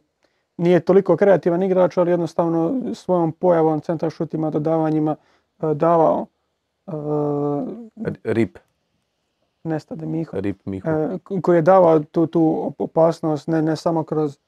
nije 0.56 0.80
toliko 0.80 1.16
kreativan 1.16 1.62
igrač, 1.62 1.96
ali 1.96 2.10
jednostavno 2.10 2.80
svojom 2.94 3.32
pojavom, 3.32 3.80
centar 3.80 4.10
šutima, 4.10 4.50
dodavanjima 4.50 5.16
e, 5.62 5.74
davao 5.74 6.26
e, 6.86 6.92
Rip, 8.24 8.58
nestade 9.64 10.06
Miho. 10.06 10.40
Rip 10.40 10.66
Miho. 10.66 10.90
E, 10.90 11.18
koji 11.42 11.56
je 11.56 11.62
davao 11.62 12.00
tu, 12.00 12.26
tu 12.26 12.72
opasnost 12.78 13.48
ne, 13.48 13.62
ne 13.62 13.76
samo 13.76 14.04
kroz... 14.04 14.38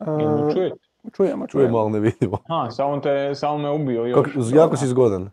e, 0.00 0.04
čujete? 0.52 0.76
čujemo, 1.12 1.46
Čujemo, 1.46 1.78
ali 1.78 1.90
ne 1.92 2.00
vidimo. 2.00 2.38
Ha, 2.48 2.70
samo, 2.70 3.00
te, 3.00 3.34
samo 3.34 3.58
me 3.58 3.70
ubio 3.70 4.04
još. 4.04 4.24
Kako, 4.24 4.56
jako 4.56 4.76
si 4.76 4.86
zgodan. 4.86 5.30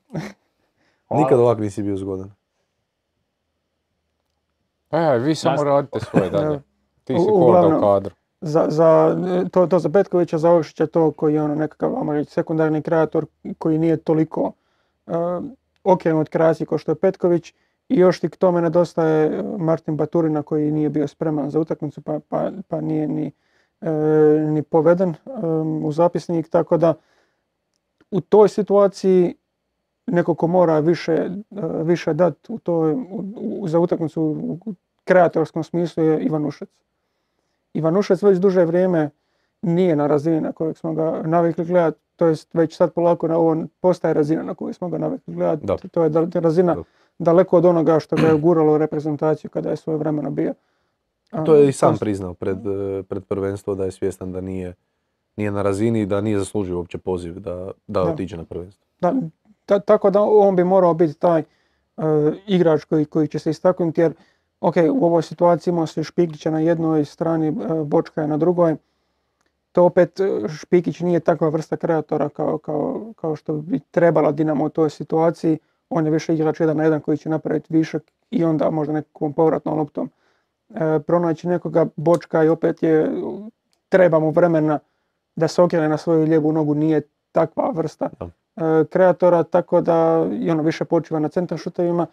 Nikad 1.09 1.39
ovak 1.39 1.59
nisi 1.59 1.83
bio 1.83 1.97
zgodan. 1.97 2.31
E, 4.91 5.17
vi 5.19 5.35
samo 5.35 5.55
Nas- 5.55 5.63
radite 5.63 5.99
svoje 5.99 6.29
dalje. 6.39 6.47
Da. 6.47 6.61
Ti 7.03 7.13
si 7.13 7.25
uglavnom- 7.29 7.77
u 7.77 7.81
kadru. 7.81 8.15
Za, 8.41 8.65
za, 8.69 9.17
to, 9.51 9.67
to 9.67 9.79
za 9.79 9.89
Petkovića, 9.89 10.37
za 10.37 10.51
Oršića 10.51 10.87
to 10.87 11.11
koji 11.11 11.33
je 11.33 11.41
ono 11.43 11.55
nekakav, 11.55 12.11
reći, 12.11 12.31
sekundarni 12.31 12.81
kreator 12.81 13.25
koji 13.57 13.77
nije 13.77 13.97
toliko 13.97 14.51
uh, 15.05 15.13
okrenut 15.83 16.29
kreaciji 16.29 16.67
kao 16.67 16.77
što 16.77 16.91
je 16.91 16.95
Petković 16.95 17.53
i 17.93 17.99
još 17.99 18.19
ti 18.19 18.29
k 18.29 18.35
tome 18.35 18.61
nedostaje 18.61 19.25
e, 19.27 19.43
Martin 19.57 19.97
Baturina 19.97 20.43
koji 20.43 20.71
nije 20.71 20.89
bio 20.89 21.07
spreman 21.07 21.49
za 21.49 21.59
utakmicu 21.59 22.01
pa, 22.01 22.19
pa, 22.29 22.51
pa 22.67 22.81
nije 22.81 23.07
ni, 23.07 23.31
e, 23.81 23.91
ni 24.49 24.61
poveden 24.63 25.13
um, 25.25 25.85
u 25.85 25.91
zapisnik, 25.91 26.49
tako 26.49 26.77
da 26.77 26.93
u 28.11 28.21
toj 28.21 28.49
situaciji 28.49 29.35
neko 30.07 30.35
ko 30.35 30.47
mora 30.47 30.79
više, 30.79 31.11
e, 31.11 31.29
više 31.83 32.13
dati 32.13 32.51
u 32.53 32.59
toj, 32.59 32.93
u- 32.93 33.23
u- 33.59 33.67
za 33.67 33.79
utakmicu 33.79 34.21
u 34.21 34.73
kreatorskom 35.03 35.63
smislu 35.63 36.03
je 36.03 36.19
Ivan 36.21 36.45
Ušec. 36.45 36.69
Ivan 37.73 37.97
Ušec 37.97 38.23
već 38.23 38.37
duže 38.37 38.65
vrijeme 38.65 39.09
nije 39.61 39.95
na 39.95 40.07
razini 40.07 40.41
na 40.41 40.51
kojeg 40.51 40.77
smo 40.77 40.93
ga 40.93 41.21
navikli 41.25 41.65
gledati, 41.65 41.99
to 42.15 42.25
jest 42.27 42.53
već 42.53 42.75
sad 42.75 42.93
polako 42.93 43.27
na 43.27 43.37
ovo 43.37 43.55
postaje 43.81 44.13
razina 44.13 44.43
na 44.43 44.53
koju 44.53 44.73
smo 44.73 44.89
ga 44.89 44.97
navikli 44.97 45.33
gledati. 45.35 45.65
Da. 45.65 45.77
To 45.77 46.03
je 46.03 46.11
razina 46.33 46.75
Da. 46.75 46.83
Daleko 47.19 47.57
od 47.57 47.65
onoga 47.65 47.99
što 47.99 48.15
ga 48.15 48.27
je 48.27 48.37
guralo 48.37 48.73
u 48.73 48.77
reprezentaciju 48.77 49.49
kada 49.49 49.69
je 49.69 49.77
svoje 49.77 49.97
vremena 49.97 50.29
bio. 50.29 50.53
A, 51.31 51.43
To 51.43 51.55
je 51.55 51.69
i 51.69 51.71
sam 51.71 51.93
to- 51.93 51.99
priznao 51.99 52.33
pred, 52.33 52.57
eh, 52.57 53.03
pred 53.03 53.23
prvenstvo 53.23 53.75
da 53.75 53.85
je 53.85 53.91
svjestan 53.91 54.31
da 54.31 54.41
nije, 54.41 54.73
nije 55.37 55.51
na 55.51 55.61
razini 55.61 56.01
i 56.01 56.05
da 56.05 56.21
nije 56.21 56.39
zaslužio 56.39 56.77
uopće 56.77 56.97
poziv 56.97 57.33
da, 57.35 57.55
da 57.87 58.03
Da. 58.03 58.03
otiđe 58.03 58.37
na 58.37 58.43
prvenstvo. 58.43 58.85
Da, 59.01 59.13
ta- 59.65 59.79
tako 59.79 60.09
da 60.09 60.21
on 60.21 60.55
bi 60.55 60.63
morao 60.63 60.93
biti 60.93 61.13
taj 61.13 61.43
e, 61.97 62.03
igrač 62.47 62.83
koji, 62.83 63.05
koji 63.05 63.27
će 63.27 63.39
se 63.39 63.49
istaknuti 63.49 64.01
jer 64.01 64.13
ok, 64.61 64.75
u 64.91 65.05
ovoj 65.05 65.21
situaciji 65.21 65.71
imao 65.71 65.87
si 65.87 66.03
Špikića 66.03 66.51
na 66.51 66.59
jednoj 66.59 67.05
strani, 67.05 67.47
e, 67.47 67.53
Bočka 67.83 68.21
je 68.21 68.27
na 68.27 68.37
drugoj. 68.37 68.75
To 69.71 69.85
opet 69.85 70.19
Špikić 70.59 70.99
nije 70.99 71.19
takva 71.19 71.49
vrsta 71.49 71.77
kreatora 71.77 72.29
kao, 72.29 72.57
kao, 72.57 73.13
kao 73.15 73.35
što 73.35 73.53
bi 73.53 73.79
trebala 73.81 74.31
Dinamo 74.31 74.65
u 74.65 74.69
toj 74.69 74.89
situaciji. 74.89 75.57
On 75.95 76.05
je 76.05 76.11
više 76.11 76.33
igrač 76.33 76.59
jedan 76.59 76.77
na 76.77 76.83
jedan 76.83 77.01
koji 77.01 77.17
će 77.17 77.29
napraviti 77.29 77.73
višak 77.73 78.03
i 78.31 78.43
onda 78.43 78.69
možda 78.69 78.93
nekom 78.93 79.33
povratnom 79.33 79.77
loptom 79.77 80.09
e, 80.69 80.99
pronaći 81.07 81.47
nekoga. 81.47 81.85
Bočka 81.95 82.43
i 82.43 82.49
opet 82.49 82.83
je, 82.83 83.11
treba 83.89 84.19
mu 84.19 84.29
vremena 84.31 84.79
da 85.35 85.47
se 85.47 85.61
okrene 85.61 85.89
na 85.89 85.97
svoju 85.97 86.25
lijevu 86.25 86.51
nogu, 86.51 86.73
nije 86.73 87.01
takva 87.31 87.71
vrsta 87.75 88.09
e, 88.15 88.85
kreatora, 88.89 89.43
tako 89.43 89.81
da 89.81 90.27
i 90.31 90.51
ono 90.51 90.63
više 90.63 90.85
počiva 90.85 91.19
na 91.19 91.29
centar 91.29 91.57
šutovima. 91.57 92.07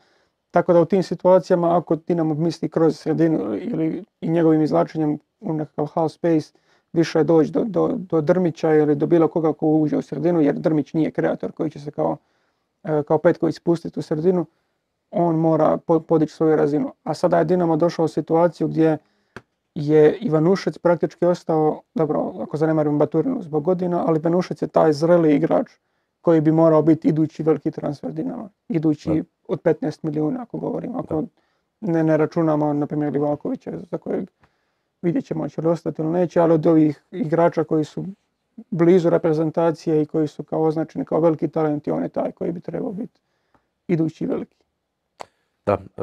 Tako 0.50 0.72
da 0.72 0.80
u 0.80 0.84
tim 0.84 1.02
situacijama 1.02 1.76
ako 1.76 1.96
Dinamo 1.96 2.34
misli 2.34 2.68
kroz 2.68 2.98
sredinu 2.98 3.56
ili 3.56 4.04
i 4.20 4.28
njegovim 4.28 4.62
izlačenjem 4.62 5.18
u 5.40 5.52
nekakav 5.52 5.86
half 5.86 6.12
space 6.12 6.52
više 6.92 7.24
doći 7.24 7.50
do, 7.50 7.64
do, 7.64 7.90
do 7.96 8.20
Drmića 8.20 8.74
ili 8.74 8.94
do 8.94 9.06
bilo 9.06 9.28
koga 9.28 9.52
ko 9.52 9.66
uđe 9.66 9.96
u 9.96 10.02
sredinu, 10.02 10.40
jer 10.40 10.54
Drmić 10.54 10.92
nije 10.94 11.10
kreator 11.10 11.52
koji 11.52 11.70
će 11.70 11.80
se 11.80 11.90
kao, 11.90 12.16
kao 13.06 13.18
Petković 13.18 13.56
spustiti 13.56 13.98
u 13.98 14.02
sredinu, 14.02 14.46
on 15.10 15.36
mora 15.36 15.76
po- 15.76 16.00
podići 16.00 16.34
svoju 16.34 16.56
razinu. 16.56 16.92
A 17.04 17.14
sada 17.14 17.38
je 17.38 17.44
Dinamo 17.44 17.76
došao 17.76 18.04
u 18.04 18.08
situaciju 18.08 18.68
gdje 18.68 18.98
je 19.74 20.16
Ivanušec 20.16 20.78
praktički 20.78 21.26
ostao, 21.26 21.80
dobro, 21.94 22.32
ako 22.40 22.56
zanemarimo 22.56 22.98
Baturinu 22.98 23.42
zbog 23.42 23.64
godina, 23.64 24.04
ali 24.06 24.18
Ivanušec 24.18 24.62
je 24.62 24.68
taj 24.68 24.92
zreli 24.92 25.34
igrač 25.34 25.70
koji 26.20 26.40
bi 26.40 26.52
morao 26.52 26.82
biti 26.82 27.08
idući 27.08 27.42
veliki 27.42 27.70
transfer 27.70 28.12
Dinama. 28.12 28.48
Idući 28.68 29.10
Da. 29.10 29.22
od 29.48 29.62
15 29.62 29.98
milijuna, 30.02 30.42
ako 30.42 30.58
govorimo. 30.58 30.98
Ako 30.98 31.24
ne, 31.80 32.04
ne 32.04 32.16
računamo, 32.16 32.72
na 32.72 32.86
primjer, 32.86 33.12
Livakovića, 33.12 33.72
za 33.90 33.98
kojeg 33.98 34.30
vidjet 35.02 35.24
ćemo 35.24 35.48
će 35.48 35.60
li 35.60 35.68
ostati 35.68 36.02
ili 36.02 36.10
neće, 36.10 36.40
ali 36.40 36.54
od 36.54 36.66
ovih 36.66 37.02
igrača 37.10 37.64
koji 37.64 37.84
su 37.84 38.04
blizu 38.70 39.10
reprezentacije 39.10 40.02
i 40.02 40.06
koji 40.06 40.28
su 40.28 40.42
kao 40.42 40.62
označeni 40.62 41.04
kao 41.04 41.20
veliki 41.20 41.48
talenti, 41.48 41.90
on 41.90 42.02
je 42.02 42.08
taj 42.08 42.32
koji 42.32 42.52
bi 42.52 42.60
trebao 42.60 42.92
biti 42.92 43.20
idući 43.88 44.26
veliki. 44.26 44.56
Da, 45.66 45.72
e, 45.72 46.02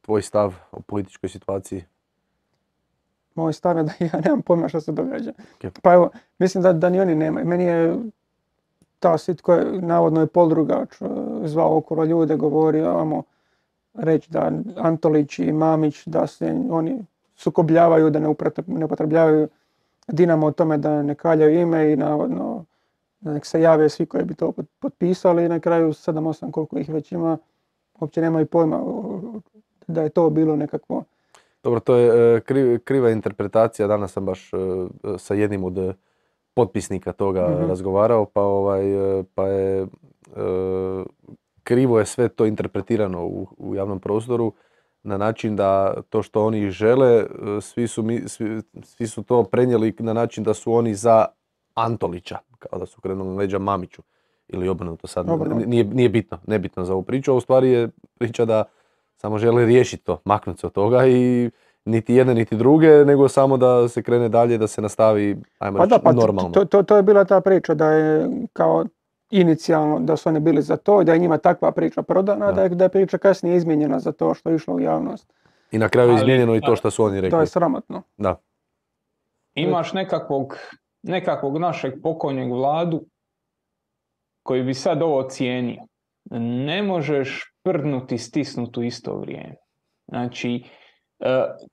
tvoj 0.00 0.22
stav 0.22 0.54
o 0.72 0.80
političkoj 0.80 1.28
situaciji. 1.28 1.84
Moj 3.34 3.52
stav 3.52 3.76
je 3.76 3.82
da 3.82 3.92
ja 4.00 4.20
nemam 4.24 4.42
pojma 4.42 4.68
što 4.68 4.80
se 4.80 4.92
događa. 4.92 5.32
Pa 5.82 5.92
evo, 5.92 6.10
mislim 6.38 6.62
da, 6.62 6.72
da 6.72 6.90
ni 6.90 7.00
oni 7.00 7.14
nemaju. 7.14 7.46
Meni 7.46 7.64
je 7.64 7.96
ta 8.98 9.18
sit 9.18 9.40
koja 9.40 9.58
je 9.58 9.82
navodno 9.82 10.20
je 10.20 10.26
poldrugač 10.26 11.02
e, 11.02 11.04
zvao 11.44 11.76
okolo 11.76 12.04
ljude, 12.04 12.36
govorio, 12.36 12.98
amo 12.98 13.22
reći 13.94 14.32
da 14.32 14.52
Antolić 14.76 15.38
i 15.38 15.52
Mamić 15.52 16.06
da 16.06 16.26
se 16.26 16.56
oni 16.70 17.04
sukobljavaju, 17.36 18.10
da 18.10 18.20
ne 18.66 18.84
upotrebljavaju 18.84 19.48
Dinamo 20.08 20.46
o 20.46 20.52
tome 20.52 20.78
da 20.78 21.02
ne 21.02 21.14
kaljaju 21.14 21.60
ime 21.60 21.92
i 21.92 21.96
navodno 21.96 22.64
da 23.20 23.32
nek 23.32 23.46
se 23.46 23.60
jave 23.60 23.88
svi 23.88 24.06
koji 24.06 24.24
bi 24.24 24.34
to 24.34 24.46
pot- 24.48 24.66
potpisali 24.78 25.44
i 25.44 25.48
na 25.48 25.60
kraju 25.60 25.88
7-8 25.88 26.50
koliko 26.50 26.78
ih 26.78 26.88
već 26.88 27.12
ima, 27.12 27.38
uopće 27.94 28.20
nemaju 28.20 28.46
pojma 28.46 28.80
da 29.86 30.02
je 30.02 30.08
to 30.08 30.30
bilo 30.30 30.56
nekakvo 30.56 31.04
Dobro, 31.62 31.80
to 31.80 31.96
je 31.96 32.06
e, 32.36 32.40
kri- 32.40 32.78
kriva 32.78 33.10
interpretacija. 33.10 33.88
Danas 33.88 34.12
sam 34.12 34.26
baš 34.26 34.50
e, 34.52 34.56
sa 35.18 35.34
jednim 35.34 35.64
od 35.64 35.78
e, 35.78 35.94
potpisnika 36.54 37.12
toga 37.12 37.48
Mhm. 37.50 37.68
razgovarao, 37.68 38.24
pa, 38.24 38.42
ovaj, 38.42 38.82
pa 39.34 39.46
je 39.46 39.86
krivo 41.62 41.98
je 41.98 42.06
sve 42.06 42.28
to 42.28 42.46
interpretirano 42.46 43.26
u, 43.26 43.46
u 43.58 43.74
javnom 43.74 44.00
prostoru 44.00 44.52
na 45.04 45.16
način 45.16 45.56
da 45.56 45.94
to 46.08 46.22
što 46.22 46.44
oni 46.44 46.70
žele, 46.70 47.10
e, 47.16 47.26
svi 47.60 47.88
su, 47.88 48.02
mi, 48.02 48.28
svi, 48.28 48.62
svi 48.82 49.06
su 49.06 49.22
to 49.22 49.44
prenijeli 49.44 49.94
na 49.98 50.12
način 50.12 50.44
da 50.44 50.54
su 50.54 50.72
oni 50.72 50.94
za 50.94 51.26
Antolića, 51.74 52.38
kao 52.58 52.78
da 52.78 52.86
su 52.86 53.00
krenuli 53.00 53.36
leđa 53.36 53.58
Mamiću 53.58 54.02
ili 54.48 54.68
obrnuto 54.68 55.06
sad, 55.06 55.26
nije, 55.66 55.84
nije 55.84 56.08
bitno, 56.08 56.38
nebitno 56.46 56.84
za 56.84 56.92
ovu 56.92 57.02
priču, 57.02 57.32
a 57.32 57.34
u 57.34 57.40
stvari 57.40 57.70
je 57.70 57.88
priča 58.18 58.44
da 58.44 58.64
samo 59.16 59.38
žele 59.38 59.66
riješiti 59.66 60.04
to, 60.04 60.20
maknuti 60.24 60.60
se 60.60 60.66
od 60.66 60.72
toga 60.72 61.06
i 61.06 61.50
niti 61.84 62.14
jedne 62.14 62.34
niti 62.34 62.56
druge, 62.56 62.88
nego 62.88 63.28
samo 63.28 63.56
da 63.56 63.88
se 63.88 64.02
krene 64.02 64.28
dalje, 64.28 64.58
da 64.58 64.66
se 64.66 64.82
nastavi, 64.82 65.36
ajmo 65.58 65.78
Pa 65.78 65.84
reći, 65.84 65.90
da, 65.90 65.98
pa 65.98 66.12
normalno. 66.12 66.50
to, 66.50 66.64
to, 66.64 66.82
to 66.82 66.96
je 66.96 67.02
bila 67.02 67.24
ta 67.24 67.40
priča 67.40 67.74
da 67.74 67.90
je 67.90 68.28
kao 68.52 68.84
inicijalno 69.34 70.00
da 70.00 70.16
su 70.16 70.28
oni 70.28 70.40
bili 70.40 70.62
za 70.62 70.76
to 70.76 71.02
i 71.02 71.04
da 71.04 71.12
je 71.12 71.18
njima 71.18 71.38
takva 71.38 71.72
priča 71.72 72.02
prodana, 72.02 72.52
Da. 72.52 72.68
da, 72.68 72.84
je, 72.84 72.88
priča 72.88 73.18
kasnije 73.18 73.56
izmijenjena 73.56 73.98
za 73.98 74.12
to 74.12 74.34
što 74.34 74.50
je 74.50 74.56
išlo 74.56 74.74
u 74.74 74.80
javnost. 74.80 75.32
I 75.70 75.78
na 75.78 75.88
kraju 75.88 76.10
je 76.10 76.16
izmijenjeno 76.16 76.54
i 76.56 76.60
to 76.60 76.76
što 76.76 76.90
su 76.90 77.04
oni 77.04 77.16
To 77.16 77.20
rekli. 77.20 77.38
je 77.38 77.46
sramotno. 77.46 78.02
Da. 78.16 78.36
Imaš 79.54 79.92
nekakvog, 79.92 80.56
nekakvog 81.02 81.58
našeg 81.58 81.94
pokojneg 82.02 82.52
vladu 82.52 83.04
koji 84.42 84.62
bi 84.62 84.74
sad 84.74 85.02
ovo 85.02 85.22
cijenio. 85.22 85.82
Ne 86.64 86.82
možeš 86.82 87.54
prdnuti, 87.62 88.18
stisnuti 88.18 88.80
u 88.80 88.82
isto 88.82 89.16
vrijeme. 89.16 89.54
Znači, 90.08 90.64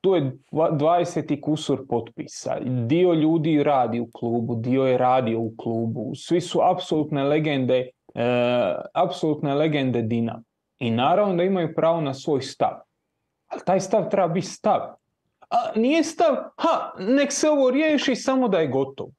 tu 0.01 0.15
je 0.15 0.31
dva- 0.51 0.71
20 0.71 1.33
i 1.33 1.41
kusur 1.41 1.87
potpisa. 1.89 2.59
Dio 2.87 3.13
ljudi 3.13 3.63
radi 3.63 3.99
u 3.99 4.07
klubu, 4.11 4.55
dio 4.55 4.83
je 4.83 4.97
radio 4.97 5.39
u 5.39 5.51
klubu. 5.57 6.11
Svi 6.15 6.41
su 6.41 6.59
apsolutne 6.63 7.23
legende, 7.23 7.89
e, 8.15 8.75
apsolutne 8.93 9.53
legende 9.53 10.01
Dinama. 10.01 10.43
I 10.79 10.91
naravno 10.91 11.35
da 11.35 11.43
imaju 11.43 11.75
pravo 11.75 12.01
na 12.01 12.13
svoj 12.13 12.41
stav. 12.41 12.73
Ali 13.47 13.61
taj 13.65 13.79
stav 13.79 14.09
treba 14.09 14.27
biti 14.27 14.47
stav. 14.47 14.79
A 15.49 15.57
nije 15.75 16.03
stav, 16.03 16.35
ha, 16.57 16.93
nek 16.99 17.31
se 17.31 17.49
ovo 17.49 17.71
riješi 17.71 18.15
samo 18.15 18.47
da 18.47 18.59
je 18.59 18.67
gotovo. 18.67 19.11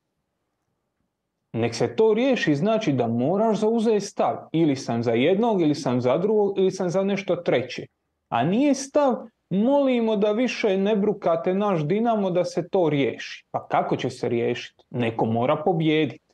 Nek 1.52 1.74
se 1.74 1.96
to 1.96 2.14
riješi 2.14 2.54
znači 2.54 2.92
da 2.92 3.06
moraš 3.06 3.58
zauzeti 3.58 4.00
stav. 4.00 4.36
Ili 4.52 4.76
sam 4.76 5.02
za 5.02 5.12
jednog, 5.12 5.60
ili 5.60 5.74
sam 5.74 6.00
za 6.00 6.18
drugog, 6.18 6.58
ili 6.58 6.70
sam 6.70 6.90
za 6.90 7.02
nešto 7.02 7.36
treće. 7.36 7.86
A 8.28 8.44
nije 8.44 8.74
stav, 8.74 9.16
molimo 9.52 10.16
da 10.16 10.32
više 10.32 10.76
ne 10.76 10.96
brukate 10.96 11.54
naš 11.54 11.84
Dinamo 11.84 12.30
da 12.30 12.44
se 12.44 12.68
to 12.68 12.88
riješi. 12.88 13.44
Pa 13.50 13.66
kako 13.66 13.96
će 13.96 14.10
se 14.10 14.28
riješiti? 14.28 14.84
Neko 14.90 15.24
mora 15.24 15.56
pobijediti. 15.56 16.24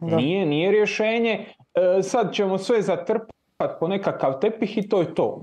Da. 0.00 0.16
Nije, 0.16 0.46
nije 0.46 0.70
rješenje, 0.70 1.46
e, 1.74 2.02
sad 2.02 2.32
ćemo 2.32 2.58
sve 2.58 2.82
zatrpati 2.82 3.74
po 3.80 3.88
nekakav 3.88 4.40
tepih 4.40 4.78
i 4.78 4.88
to 4.88 5.00
je 5.00 5.14
to. 5.14 5.42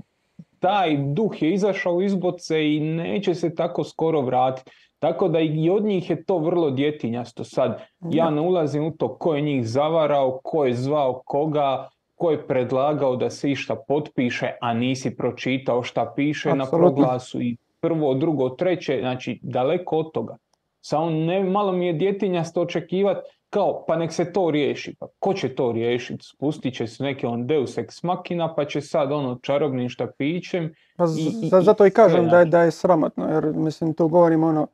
Taj 0.58 0.96
duh 0.96 1.42
je 1.42 1.54
izašao 1.54 2.02
iz 2.02 2.14
boce 2.14 2.74
i 2.74 2.80
neće 2.80 3.34
se 3.34 3.54
tako 3.54 3.84
skoro 3.84 4.20
vratiti. 4.20 4.70
Tako 4.98 5.28
da 5.28 5.40
i 5.40 5.70
od 5.70 5.84
njih 5.84 6.10
je 6.10 6.24
to 6.24 6.38
vrlo 6.38 6.70
djetinjasto 6.70 7.44
sad. 7.44 7.82
Ja 8.10 8.30
ne 8.30 8.40
ulazim 8.40 8.84
u 8.84 8.90
to 8.90 9.18
ko 9.18 9.34
je 9.34 9.42
njih 9.42 9.68
zavarao, 9.68 10.40
ko 10.44 10.64
je 10.64 10.74
zvao 10.74 11.22
koga, 11.24 11.88
ko 12.22 12.30
je 12.30 12.46
predlagao 12.46 13.16
da 13.16 13.30
se 13.30 13.50
išta 13.50 13.76
potpiše, 13.78 14.50
a 14.60 14.74
nisi 14.74 15.10
pročitao 15.12 15.82
šta 15.82 16.12
piše 16.16 16.48
na 16.50 16.64
Apsolutno. 16.64 16.88
proglasu 16.88 17.40
i 17.40 17.56
prvo, 17.80 18.14
drugo, 18.14 18.48
treće, 18.50 18.98
znači 19.00 19.38
daleko 19.42 19.98
od 19.98 20.12
toga. 20.12 20.36
Samo 20.80 21.10
ne, 21.10 21.44
malo 21.44 21.72
mi 21.72 21.86
je 21.86 21.92
djetinjasto 21.92 22.60
očekivati 22.62 23.20
kao, 23.50 23.84
pa 23.86 23.96
nek 23.96 24.12
se 24.12 24.32
to 24.32 24.50
riješi. 24.50 24.94
Pa 24.98 25.06
ko 25.18 25.34
će 25.34 25.48
to 25.48 25.72
riješiti? 25.72 26.24
Spustit 26.24 26.74
će 26.74 26.86
se 26.86 27.02
neki 27.02 27.26
on 27.26 27.46
deus 27.46 27.78
ex 27.78 28.02
machina, 28.02 28.54
pa 28.54 28.64
će 28.64 28.80
sad 28.80 29.12
ono 29.12 29.34
čarobnim 29.36 29.88
štapićem. 29.88 30.74
Pa 30.96 31.06
z- 31.06 31.18
I- 31.18 31.40
i- 31.42 31.48
za- 31.48 31.60
zato 31.60 31.86
i 31.86 31.90
kažem 31.90 32.28
da 32.28 32.38
je, 32.38 32.44
da 32.44 32.62
je 32.62 32.70
sramotno, 32.70 33.28
jer 33.28 33.44
mislim 33.46 33.94
tu 33.94 34.08
govorimo 34.08 34.46
ono, 34.46 34.66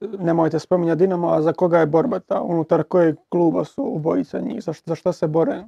nemojte 0.00 0.58
spominjati 0.58 0.98
Dinamo, 0.98 1.28
a 1.28 1.42
za 1.42 1.52
koga 1.52 1.78
je 1.78 1.86
borba 1.86 2.18
ta, 2.18 2.40
unutar 2.42 2.82
kojeg 2.84 3.16
kluba 3.28 3.64
su 3.64 3.82
ubojica 3.84 4.40
njih, 4.40 4.62
za, 4.62 4.72
za 4.84 4.94
šta 4.94 5.12
se 5.12 5.26
bore? 5.28 5.64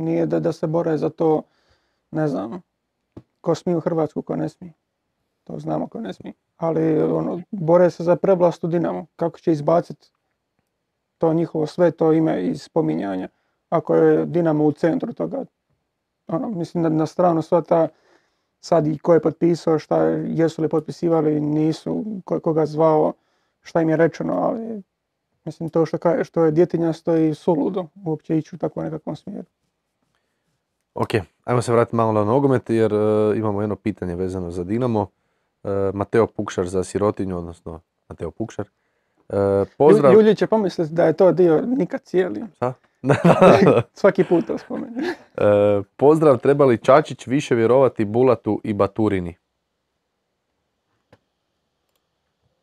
Nije 0.00 0.26
da, 0.26 0.40
da 0.40 0.52
se 0.52 0.66
bore 0.66 0.98
za 0.98 1.10
to, 1.10 1.42
ne 2.10 2.28
znam, 2.28 2.62
ko 3.40 3.54
smije 3.54 3.76
u 3.76 3.80
Hrvatsku, 3.80 4.22
ko 4.22 4.36
ne 4.36 4.48
smije. 4.48 4.72
To 5.44 5.58
znamo 5.58 5.88
ko 5.88 6.00
ne 6.00 6.12
smije. 6.12 6.34
Ali 6.56 7.02
ono, 7.02 7.40
bore 7.50 7.90
se 7.90 8.04
za 8.04 8.16
prevlast 8.16 8.64
u 8.64 8.68
Dinamo. 8.68 9.06
Kako 9.16 9.38
će 9.38 9.52
izbaciti 9.52 10.10
to 11.18 11.32
njihovo 11.34 11.66
sve 11.66 11.90
to 11.90 12.12
ime 12.12 12.46
iz 12.46 12.62
spominjanja. 12.62 13.28
Ako 13.68 13.94
je 13.94 14.26
Dinamo 14.26 14.64
u 14.64 14.72
centru 14.72 15.12
toga. 15.12 15.44
Ono, 16.26 16.48
mislim 16.48 16.82
da 16.82 16.88
na 16.88 17.06
stranu 17.06 17.42
sva 17.42 17.62
ta 17.62 17.88
sad 18.60 18.86
i 18.86 18.98
ko 18.98 19.14
je 19.14 19.20
potpisao, 19.20 19.78
šta, 19.78 20.04
jesu 20.06 20.62
li 20.62 20.68
potpisivali, 20.68 21.40
nisu, 21.40 22.04
ko, 22.24 22.40
koga 22.40 22.66
zvao, 22.66 23.12
šta 23.62 23.82
im 23.82 23.88
je 23.88 23.96
rečeno, 23.96 24.32
ali 24.32 24.82
mislim 25.44 25.68
to 25.68 25.86
što, 25.86 25.96
ka- 25.96 26.24
što 26.24 26.44
je 26.44 26.50
djetinjasto 26.50 27.16
i 27.16 27.34
suludo 27.34 27.86
uopće 28.04 28.38
ići 28.38 28.56
u 28.56 28.58
takvom 28.58 28.84
nekakvom 28.84 29.16
smjeru. 29.16 29.46
Ok, 31.00 31.10
ajmo 31.44 31.62
se 31.62 31.72
vratiti 31.72 31.96
malo 31.96 32.12
na 32.12 32.24
nogomet 32.24 32.70
jer 32.70 32.92
e, 32.92 33.36
imamo 33.36 33.60
jedno 33.60 33.76
pitanje 33.76 34.14
vezano 34.14 34.50
za 34.50 34.64
Dinamo. 34.64 35.06
E, 35.64 35.68
Mateo 35.94 36.26
Pukšar 36.26 36.66
za 36.66 36.84
sirotinju, 36.84 37.38
odnosno 37.38 37.80
Mateo 38.08 38.30
Pukšar. 38.30 38.66
E, 39.28 39.64
pozdrav. 39.78 40.12
Ljudi 40.12 40.36
će 40.36 40.46
pomisliti 40.46 40.94
da 40.94 41.04
je 41.04 41.12
to 41.12 41.32
dio 41.32 41.62
nikad 41.66 42.02
cijeli. 42.02 42.40
Šta? 42.56 42.72
Da, 43.02 43.16
da, 43.24 43.70
da. 43.70 43.82
Svaki 43.94 44.24
put 44.24 44.46
to 44.46 44.58
spomenu. 44.58 44.94
Pozdrav, 45.96 46.38
treba 46.38 46.64
li 46.64 46.78
Čačić 46.78 47.26
više 47.26 47.54
vjerovati 47.54 48.04
Bulatu 48.04 48.60
i 48.64 48.72
Baturini? 48.72 49.36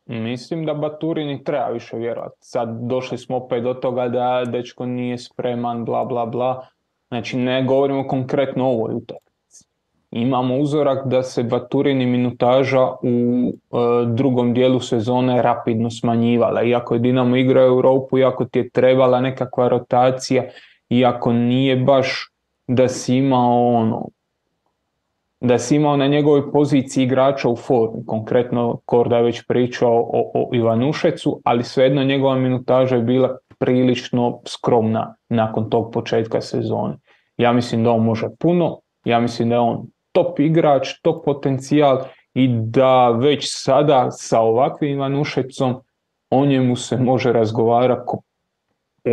Mislim 0.06 0.66
da 0.66 0.74
Baturini 0.74 1.44
treba 1.44 1.68
više 1.68 1.96
vjerovati. 1.96 2.36
Sad 2.40 2.68
došli 2.80 3.18
smo 3.18 3.36
opet 3.36 3.62
do 3.62 3.74
toga 3.74 4.08
da 4.08 4.44
dečko 4.46 4.86
nije 4.86 5.18
spreman, 5.18 5.84
bla 5.84 6.04
bla 6.04 6.26
bla. 6.26 6.66
Znači 7.08 7.36
ne 7.36 7.64
govorimo 7.64 8.08
konkretno 8.08 8.64
o 8.64 8.72
ovoj 8.72 8.94
utakmici. 8.94 9.64
Imamo 10.10 10.56
uzorak 10.56 11.06
da 11.06 11.22
se 11.22 11.42
Baturini 11.42 12.06
minutaža 12.06 12.88
u 13.02 13.48
e, 13.48 13.76
drugom 14.06 14.54
dijelu 14.54 14.80
sezone 14.80 15.42
rapidno 15.42 15.90
smanjivala. 15.90 16.62
Iako 16.62 16.94
je 16.94 17.00
Dinamo 17.00 17.36
igrao 17.36 17.66
Europu, 17.66 18.18
iako 18.18 18.44
ti 18.44 18.58
je 18.58 18.70
trebala 18.70 19.20
nekakva 19.20 19.68
rotacija, 19.68 20.44
iako 20.88 21.32
nije 21.32 21.76
baš 21.76 22.32
da 22.66 22.88
si 22.88 23.16
imao 23.16 23.74
ono 23.74 24.08
da 25.40 25.58
si 25.58 25.76
imao 25.76 25.96
na 25.96 26.06
njegovoj 26.06 26.52
poziciji 26.52 27.04
igrača 27.04 27.48
u 27.48 27.56
formi, 27.56 28.06
konkretno 28.06 28.80
Korda 28.84 29.16
je 29.16 29.22
već 29.22 29.46
pričao 29.46 29.92
o, 29.92 30.30
o 30.34 30.50
Ivanušecu, 30.54 31.40
ali 31.44 31.64
svejedno 31.64 32.04
njegova 32.04 32.34
minutaža 32.34 32.96
je 32.96 33.02
bila 33.02 33.38
prilično 33.58 34.40
skromna 34.46 35.14
nakon 35.28 35.70
tog 35.70 35.92
početka 35.92 36.40
sezone. 36.40 36.96
Ja 37.36 37.52
mislim 37.52 37.84
da 37.84 37.90
on 37.90 38.04
može 38.04 38.28
puno, 38.38 38.80
ja 39.04 39.20
mislim 39.20 39.48
da 39.48 39.54
je 39.54 39.60
on 39.60 39.86
top 40.12 40.40
igrač, 40.40 40.88
top 41.02 41.24
potencijal 41.24 42.04
i 42.34 42.48
da 42.48 43.10
već 43.10 43.44
sada 43.50 44.10
sa 44.10 44.40
ovakvim 44.40 44.90
Ivanušecom 44.90 45.74
o 46.30 46.46
njemu 46.46 46.76
se 46.76 46.96
može 46.96 47.32
razgovarati 47.32 48.02
ko 48.06 48.20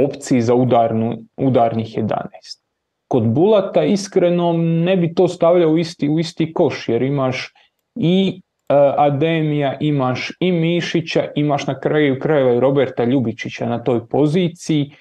opciji 0.05 0.41
za 0.41 0.55
udarnu, 0.55 1.17
udarnih 1.37 1.97
11 1.97 2.65
kod 3.07 3.23
Bulata 3.23 3.83
iskreno 3.83 4.53
ne 4.57 4.97
bi 4.97 5.13
to 5.13 5.27
stavljao 5.27 5.69
u 5.69 5.77
isti, 5.77 6.09
u 6.09 6.19
isti 6.19 6.53
koš 6.53 6.89
jer 6.89 7.01
imaš 7.01 7.53
i 7.95 8.41
Ademija, 8.97 9.77
imaš 9.79 10.31
i 10.39 10.51
Mišića, 10.51 11.27
imaš 11.35 11.67
na 11.67 11.79
kraju 11.79 12.19
krajeva 12.19 12.53
i 12.53 12.59
Roberta 12.59 13.03
Ljubičića 13.03 13.65
na 13.65 13.83
toj 13.83 14.07
poziciji. 14.07 14.91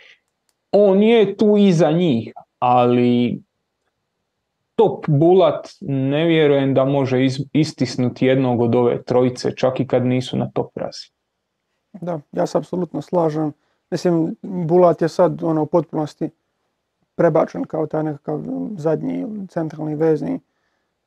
On 0.73 1.03
je 1.03 1.37
tu 1.37 1.57
iza 1.57 1.91
njih, 1.91 2.33
ali 2.59 3.43
top 4.75 5.05
Bulat 5.09 5.69
ne 5.81 6.25
vjerujem 6.27 6.75
da 6.75 6.85
može 6.85 7.25
iz- 7.25 7.41
istisnuti 7.53 8.27
jednog 8.27 8.61
od 8.61 8.75
ove 8.75 9.03
trojice, 9.03 9.57
čak 9.57 9.81
i 9.81 9.87
kad 9.87 10.07
nisu 10.07 10.37
na 10.37 10.51
top 10.55 10.77
razini. 10.77 11.15
Da, 11.93 12.21
ja 12.33 12.47
se 12.47 12.59
apsolutno 12.59 13.03
slažem. 13.03 13.53
Mislim, 13.91 14.37
Bulat 14.43 15.03
je 15.03 15.09
sad 15.09 15.43
ono, 15.43 15.63
u 15.63 15.67
potpunosti 15.67 16.31
prebačen 17.15 17.65
kao 17.65 17.87
taj 17.87 18.03
nekakav 18.03 18.41
zadnji 18.77 19.27
centralni 19.49 19.95
vezni, 19.95 20.41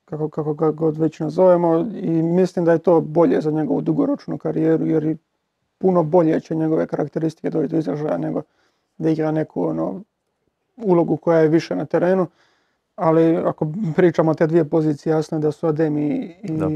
kako, 0.09 0.29
kako 0.29 0.53
ga 0.53 0.71
god 0.71 0.97
već 0.97 1.19
nazovemo 1.19 1.77
i 1.93 2.09
mislim 2.09 2.65
da 2.65 2.71
je 2.71 2.79
to 2.79 3.01
bolje 3.01 3.41
za 3.41 3.51
njegovu 3.51 3.81
dugoročnu 3.81 4.37
karijeru 4.37 4.85
jer 4.85 5.03
i 5.03 5.17
puno 5.77 6.03
bolje 6.03 6.39
će 6.39 6.55
njegove 6.55 6.87
karakteristike 6.87 7.49
doći 7.49 7.67
do 7.67 7.77
izražaja 7.77 8.17
nego 8.17 8.41
da 8.97 9.09
igra 9.09 9.31
neku 9.31 9.63
ono, 9.63 10.01
ulogu 10.77 11.17
koja 11.17 11.39
je 11.39 11.47
više 11.47 11.75
na 11.75 11.85
terenu. 11.85 12.27
Ali 12.95 13.37
ako 13.37 13.67
pričamo 13.95 14.31
o 14.31 14.33
te 14.33 14.47
dvije 14.47 14.65
pozicije, 14.65 15.11
jasno 15.11 15.37
je 15.37 15.41
da 15.41 15.51
su 15.51 15.67
Adem 15.67 15.97
i, 15.97 16.35
i, 16.43 16.51
Da. 16.51 16.69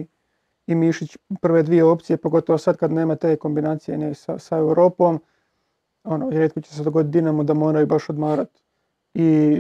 i 0.68 0.76
Mišić 0.76 1.18
prve 1.42 1.64
dvije 1.64 1.84
opcije, 1.84 2.18
pogotovo 2.18 2.58
sad 2.58 2.78
kad 2.78 2.92
nema 2.92 3.16
te 3.16 3.36
kombinacije 3.36 3.98
ne, 3.98 4.14
sa, 4.14 4.40
sa 4.40 4.58
Europom. 4.58 5.20
Ono, 6.04 6.30
rijetko 6.30 6.62
će 6.62 6.76
se 6.76 6.84
dogoditi 6.84 7.12
Dinamo 7.12 7.44
da 7.44 7.54
moraju 7.54 7.88
baš 7.88 8.10
odmarati. 8.10 8.62
I 9.14 9.58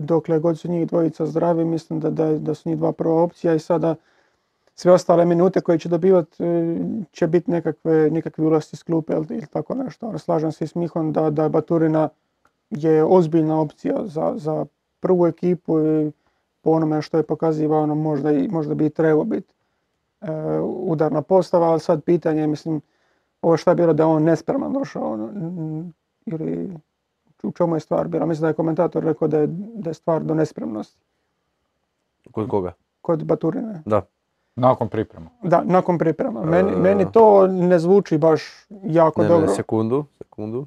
dokle 0.00 0.38
god 0.38 0.58
su 0.58 0.68
njih 0.68 0.86
dvojica 0.86 1.26
zdravi, 1.26 1.64
mislim 1.64 2.00
da, 2.00 2.10
da, 2.10 2.38
da 2.38 2.54
su 2.54 2.68
njih 2.68 2.78
dva 2.78 2.92
prva 2.92 3.22
opcija 3.22 3.54
i 3.54 3.58
sada 3.58 3.94
sve 4.74 4.92
ostale 4.92 5.24
minute 5.24 5.60
koje 5.60 5.78
će 5.78 5.88
dobivati 5.88 6.44
e, 6.44 6.76
će 7.12 7.26
biti 7.26 7.50
nekakve, 7.50 8.10
ulasci 8.38 8.76
iz 8.76 8.82
klupe 8.82 9.12
ili, 9.12 9.46
tako 9.46 9.74
nešto. 9.74 10.08
Ono, 10.08 10.18
slažem 10.18 10.52
se 10.52 10.66
s 10.66 10.74
Mihom 10.74 11.12
da, 11.12 11.30
da 11.30 11.48
Baturina 11.48 12.08
je 12.70 13.04
ozbiljna 13.04 13.60
opcija 13.60 13.94
za, 14.04 14.32
za 14.36 14.66
prvu 15.00 15.26
ekipu 15.26 15.80
i 15.80 16.12
po 16.62 16.70
onome 16.70 17.02
što 17.02 17.16
je 17.16 17.22
pokazivao, 17.22 17.82
ono, 17.82 17.94
možda, 17.94 18.32
i, 18.32 18.48
možda 18.48 18.74
bi 18.74 18.86
i 18.86 18.90
trebao 18.90 19.24
biti 19.24 19.54
e, 20.20 20.30
udarna 20.62 21.22
postava, 21.22 21.66
ali 21.66 21.80
sad 21.80 22.02
pitanje, 22.02 22.46
mislim, 22.46 22.80
ovo 23.42 23.56
šta 23.56 23.70
je 23.70 23.74
bilo 23.74 23.92
da 23.92 24.02
je 24.02 24.06
on 24.06 24.22
nespreman 24.22 24.72
došao, 24.72 25.12
ono, 25.12 25.30
ili 26.26 26.70
u 27.42 27.52
čemu 27.52 27.76
je 27.76 27.80
stvar 27.80 28.08
bila. 28.08 28.26
Mislim 28.26 28.42
da 28.42 28.48
je 28.48 28.54
komentator 28.54 29.04
rekao 29.04 29.28
da 29.28 29.38
je, 29.38 29.46
da 29.74 29.90
je 29.90 29.94
stvar 29.94 30.22
do 30.22 30.34
nespremnosti 30.34 30.98
Kod 32.32 32.48
koga? 32.48 32.72
kod 33.00 33.24
Baturine. 33.24 33.82
Da. 33.84 34.02
Nakon 34.56 34.88
priprema. 34.88 35.30
Da, 35.42 35.62
nakon 35.62 35.98
priprema. 35.98 36.42
Meni, 36.42 36.72
E. 36.72 36.76
meni 36.76 37.06
to 37.12 37.46
ne 37.46 37.78
zvuči 37.78 38.18
baš 38.18 38.42
jako 38.82 39.22
Ne, 39.22 39.28
dobro. 39.28 39.46
ne, 39.46 39.54
sekundu, 39.54 40.04
sekundu. 40.18 40.66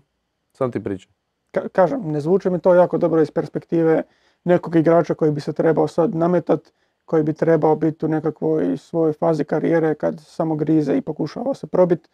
Sam 0.53 0.71
ti 0.71 0.83
pričam. 0.83 1.11
Ka- 1.53 1.69
kažem, 1.69 2.01
ne 2.03 2.21
zvuči 2.21 2.49
mi 2.49 2.59
to 2.59 2.73
jako 2.73 2.97
dobro 2.97 3.21
iz 3.21 3.31
perspektive 3.31 4.03
nekog 4.43 4.75
igrača 4.75 5.13
koji 5.13 5.31
bi 5.31 5.41
se 5.41 5.53
trebao 5.53 5.87
sad 5.87 6.15
nametat, 6.15 6.71
koji 7.05 7.23
bi 7.23 7.33
trebao 7.33 7.75
biti 7.75 8.05
u 8.05 8.09
nekakvoj 8.09 8.77
svojoj 8.77 9.13
fazi 9.13 9.43
karijere 9.43 9.95
kad 9.95 10.19
samo 10.19 10.55
grize 10.55 10.93
i 10.93 11.01
pokušava 11.01 11.53
se 11.53 11.67
probiti. 11.67 12.09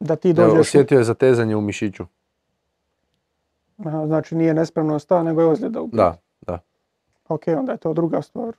Da 0.00 0.16
ti 0.16 0.30
Evo, 0.30 0.36
dođeš, 0.44 0.60
osjetio 0.60 0.98
je 0.98 1.04
zatezanje 1.04 1.56
u 1.56 1.60
mišiću. 1.60 2.04
Aha, 3.84 4.06
znači 4.06 4.34
nije 4.34 4.54
nespremnost 4.54 5.08
ta, 5.08 5.22
nego 5.22 5.40
je 5.40 5.46
ozljeda. 5.46 5.82
u- 5.82 5.88
Da, 5.88 6.16
da. 6.40 6.58
Ok, 7.28 7.42
onda 7.48 7.72
je 7.72 7.78
to 7.78 7.92
druga 7.92 8.22
stvar. 8.22 8.54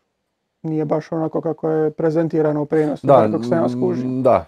Nije 0.61 0.85
baš 0.85 1.11
onako 1.11 1.41
kako 1.41 1.69
je 1.69 1.91
prezentirano 1.91 2.61
u 2.61 2.65
prenosu, 2.65 3.07
Da, 3.07 3.13
kako 3.23 3.43
se 3.43 3.55
ja 3.55 3.69
skužim. 3.69 4.09
mm, 4.09 4.23
da. 4.23 4.45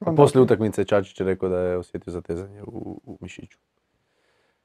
Onda, 0.00 0.16
Poslije 0.16 0.42
utakmice 0.42 0.84
Čačić 0.84 1.20
je 1.20 1.26
rekao 1.26 1.48
da 1.48 1.58
je 1.58 1.76
osjetio 1.76 2.12
zatezanje 2.12 2.62
u, 2.62 3.00
u 3.04 3.18
mišiću. 3.20 3.58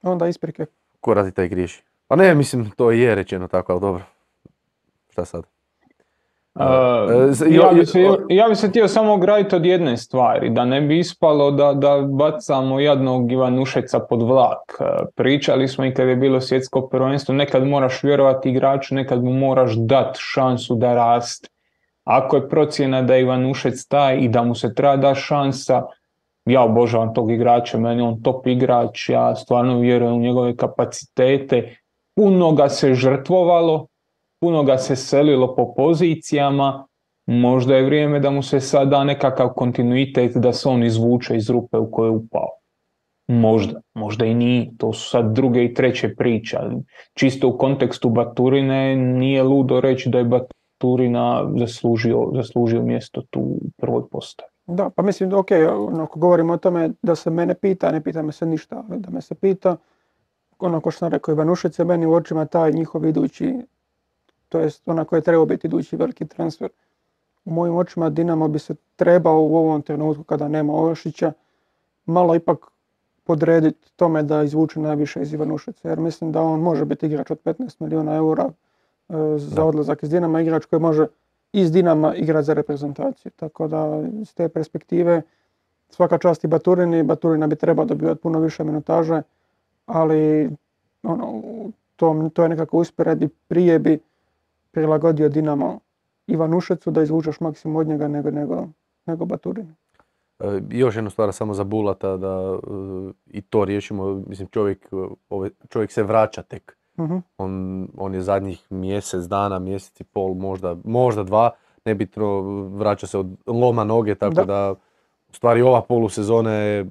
onda 0.03 0.27
isprike. 0.27 0.65
Ko 0.99 1.13
radi 1.13 1.31
taj 1.31 1.47
griješi? 1.47 1.83
Pa 2.07 2.15
ne, 2.15 2.35
mislim, 2.35 2.69
to 2.69 2.91
je 2.91 3.15
rečeno 3.15 3.47
tako, 3.47 3.71
ali 3.71 3.81
dobro. 3.81 4.03
Šta 5.09 5.25
sad? 5.25 5.43
Uh, 6.55 6.65
ja, 7.51 7.69
jo- 7.69 7.73
bi 7.73 7.85
se, 7.85 7.99
ja 8.29 8.47
bi 8.49 8.55
se 8.55 8.67
htio 8.67 8.87
samo 8.87 9.13
ograditi 9.13 9.55
od 9.55 9.65
jedne 9.65 9.97
stvari, 9.97 10.49
da 10.49 10.65
ne 10.65 10.81
bi 10.81 10.99
ispalo 10.99 11.51
da, 11.51 11.73
da 11.73 12.01
bacamo 12.01 12.79
jadnog 12.79 13.31
Ivanušeca 13.31 13.99
pod 13.99 14.21
vlak. 14.21 14.81
Pričali 15.15 15.67
smo 15.67 15.85
i 15.85 15.93
kad 15.93 16.07
je 16.07 16.15
bilo 16.15 16.41
svjetsko 16.41 16.87
prvenstvo, 16.87 17.35
nekad 17.35 17.67
moraš 17.67 18.03
vjerovati 18.03 18.49
igraču, 18.49 18.95
nekad 18.95 19.23
mu 19.23 19.33
moraš 19.33 19.75
dati 19.75 20.19
šansu 20.21 20.75
da 20.75 20.93
raste. 20.93 21.47
Ako 22.03 22.35
je 22.35 22.49
procjena 22.49 23.01
da 23.01 23.15
je 23.15 23.21
Ivanušec 23.21 23.87
taj 23.87 24.17
i 24.17 24.27
da 24.27 24.43
mu 24.43 24.55
se 24.55 24.73
treba 24.75 24.95
da 24.97 25.15
šansa, 25.15 25.83
ja 26.45 26.63
obožavam 26.63 27.13
tog 27.13 27.31
igrača, 27.31 27.77
meni 27.77 28.01
on 28.01 28.21
top 28.23 28.47
igrač, 28.47 29.09
ja 29.09 29.35
stvarno 29.35 29.79
vjerujem 29.79 30.13
u 30.13 30.19
njegove 30.19 30.55
kapacitete. 30.55 31.75
Puno 32.15 32.51
ga 32.51 32.69
se 32.69 32.93
žrtvovalo, 32.93 33.87
puno 34.41 34.63
ga 34.63 34.77
se 34.77 34.95
selilo 34.95 35.55
po 35.55 35.73
pozicijama, 35.73 36.87
možda 37.25 37.75
je 37.75 37.85
vrijeme 37.85 38.19
da 38.19 38.29
mu 38.29 38.43
se 38.43 38.59
sad 38.59 38.89
da 38.89 39.03
nekakav 39.03 39.49
kontinuitet 39.49 40.37
da 40.37 40.53
se 40.53 40.69
on 40.69 40.83
izvuče 40.83 41.35
iz 41.35 41.49
rupe 41.49 41.77
u 41.77 41.91
koju 41.91 42.07
je 42.07 42.11
upao. 42.11 42.49
Možda, 43.27 43.81
možda 43.93 44.25
i 44.25 44.33
nije, 44.33 44.71
to 44.77 44.93
su 44.93 45.09
sad 45.09 45.33
druge 45.33 45.65
i 45.65 45.73
treće 45.73 46.15
priče, 46.15 46.57
ali 46.57 46.75
čisto 47.13 47.47
u 47.47 47.57
kontekstu 47.57 48.09
Baturine 48.09 48.95
nije 48.95 49.43
ludo 49.43 49.81
reći 49.81 50.09
da 50.09 50.17
je 50.17 50.23
Baturina 50.23 51.51
zaslužio, 51.57 52.31
zaslužio 52.35 52.81
mjesto 52.81 53.21
tu 53.29 53.39
u 53.39 53.59
prvoj 53.77 54.09
postavi. 54.11 54.49
Da, 54.65 54.89
pa 54.95 55.03
mislim 55.03 55.33
ok, 55.33 55.47
ono, 55.77 56.03
ako 56.03 56.19
govorimo 56.19 56.53
o 56.53 56.57
tome 56.57 56.89
da 57.01 57.15
se 57.15 57.29
mene 57.29 57.55
pita, 57.55 57.91
ne 57.91 58.03
pita 58.03 58.21
me 58.21 58.31
se 58.31 58.45
ništa, 58.45 58.83
ali 58.89 58.99
da 58.99 59.09
me 59.09 59.21
se 59.21 59.35
pita, 59.35 59.77
ono 60.59 60.81
ko 60.81 60.91
što 60.91 60.99
sam 60.99 61.09
rekao, 61.09 61.33
Ivanušec 61.33 61.79
je 61.79 61.85
meni 61.85 62.05
u 62.05 62.13
očima 62.13 62.45
taj 62.45 62.71
njihov 62.71 63.05
idući, 63.05 63.55
to 64.51 64.59
jest 64.59 64.87
ona 64.87 65.05
koja 65.05 65.17
je 65.17 65.23
trebao 65.23 65.45
biti 65.45 65.67
idući 65.67 65.95
veliki 65.95 66.27
transfer. 66.27 66.69
U 67.45 67.51
mojim 67.51 67.75
očima 67.75 68.09
Dinamo 68.09 68.47
bi 68.47 68.59
se 68.59 68.75
trebao 68.95 69.41
u 69.41 69.55
ovom 69.55 69.81
trenutku 69.81 70.23
kada 70.23 70.47
nema 70.47 70.73
Ovešića 70.73 71.33
malo 72.05 72.35
ipak 72.35 72.57
podrediti 73.23 73.91
tome 73.95 74.23
da 74.23 74.43
izvuče 74.43 74.79
najviše 74.79 75.21
iz 75.21 75.33
Ivanušeca, 75.33 75.89
jer 75.89 75.99
mislim 75.99 76.31
da 76.31 76.41
on 76.41 76.59
može 76.59 76.85
biti 76.85 77.05
igrač 77.05 77.31
od 77.31 77.39
15 77.43 77.75
milijuna 77.79 78.15
eura 78.15 78.49
e, 79.09 79.13
za 79.37 79.65
odlazak 79.65 80.03
iz 80.03 80.09
Dinama, 80.09 80.41
igrač 80.41 80.65
koji 80.65 80.79
može 80.79 81.07
iz 81.53 81.71
Dinama 81.71 82.15
igrati 82.15 82.45
za 82.45 82.53
reprezentaciju. 82.53 83.31
Tako 83.35 83.67
da 83.67 84.03
iz 84.21 84.33
te 84.33 84.49
perspektive 84.49 85.21
svaka 85.89 86.17
čast 86.17 86.43
i 86.43 86.47
Baturini, 86.47 87.03
Baturina 87.03 87.47
bi 87.47 87.55
trebao 87.55 87.85
dobivati 87.85 88.21
puno 88.21 88.39
više 88.39 88.63
minutaže, 88.63 89.21
ali 89.85 90.49
ono, 91.03 91.25
u 91.33 91.71
tom, 91.95 92.29
to 92.29 92.43
je 92.43 92.49
nekako 92.49 92.77
usporedbi 92.77 93.27
prije 93.47 93.79
bi 93.79 93.99
prilagodio 94.71 95.29
Dinamo 95.29 95.79
Ivanušecu 96.27 96.91
da 96.91 97.01
izvučeš 97.01 97.39
maksimum 97.39 97.75
od 97.75 97.87
njega 97.87 98.07
nego, 98.07 98.31
nego, 98.31 98.67
nego 99.05 99.25
Baturini. 99.25 99.73
E, 100.39 100.61
još 100.69 100.95
jedna 100.95 101.09
stvar 101.09 101.33
samo 101.33 101.53
za 101.53 101.63
Bulata 101.63 102.17
da 102.17 102.27
e, 102.27 103.11
i 103.25 103.41
to 103.41 103.65
riješimo. 103.65 104.23
Mislim, 104.27 104.47
čovjek, 104.47 104.85
e, 104.91 104.95
ove, 105.29 105.49
čovjek 105.69 105.91
se 105.91 106.03
vraća 106.03 106.41
tek. 106.41 106.77
Mhm. 106.99 107.17
On, 107.37 107.87
on 107.97 108.13
je 108.13 108.21
zadnjih 108.21 108.67
mjesec 108.69 109.23
dana, 109.23 109.59
mjesec 109.59 110.01
i 110.01 110.03
pol, 110.03 110.33
možda, 110.33 110.75
možda 110.83 111.23
dva, 111.23 111.51
nebitno, 111.85 112.41
vraća 112.67 113.07
se 113.07 113.17
od 113.17 113.27
loma 113.47 113.83
noge, 113.83 114.15
tako 114.15 114.33
Da. 114.33 114.45
da, 114.45 114.75
u 115.29 115.33
stvari 115.33 115.61
ova 115.61 115.81
polusezona 115.81 116.51
je 116.53 116.85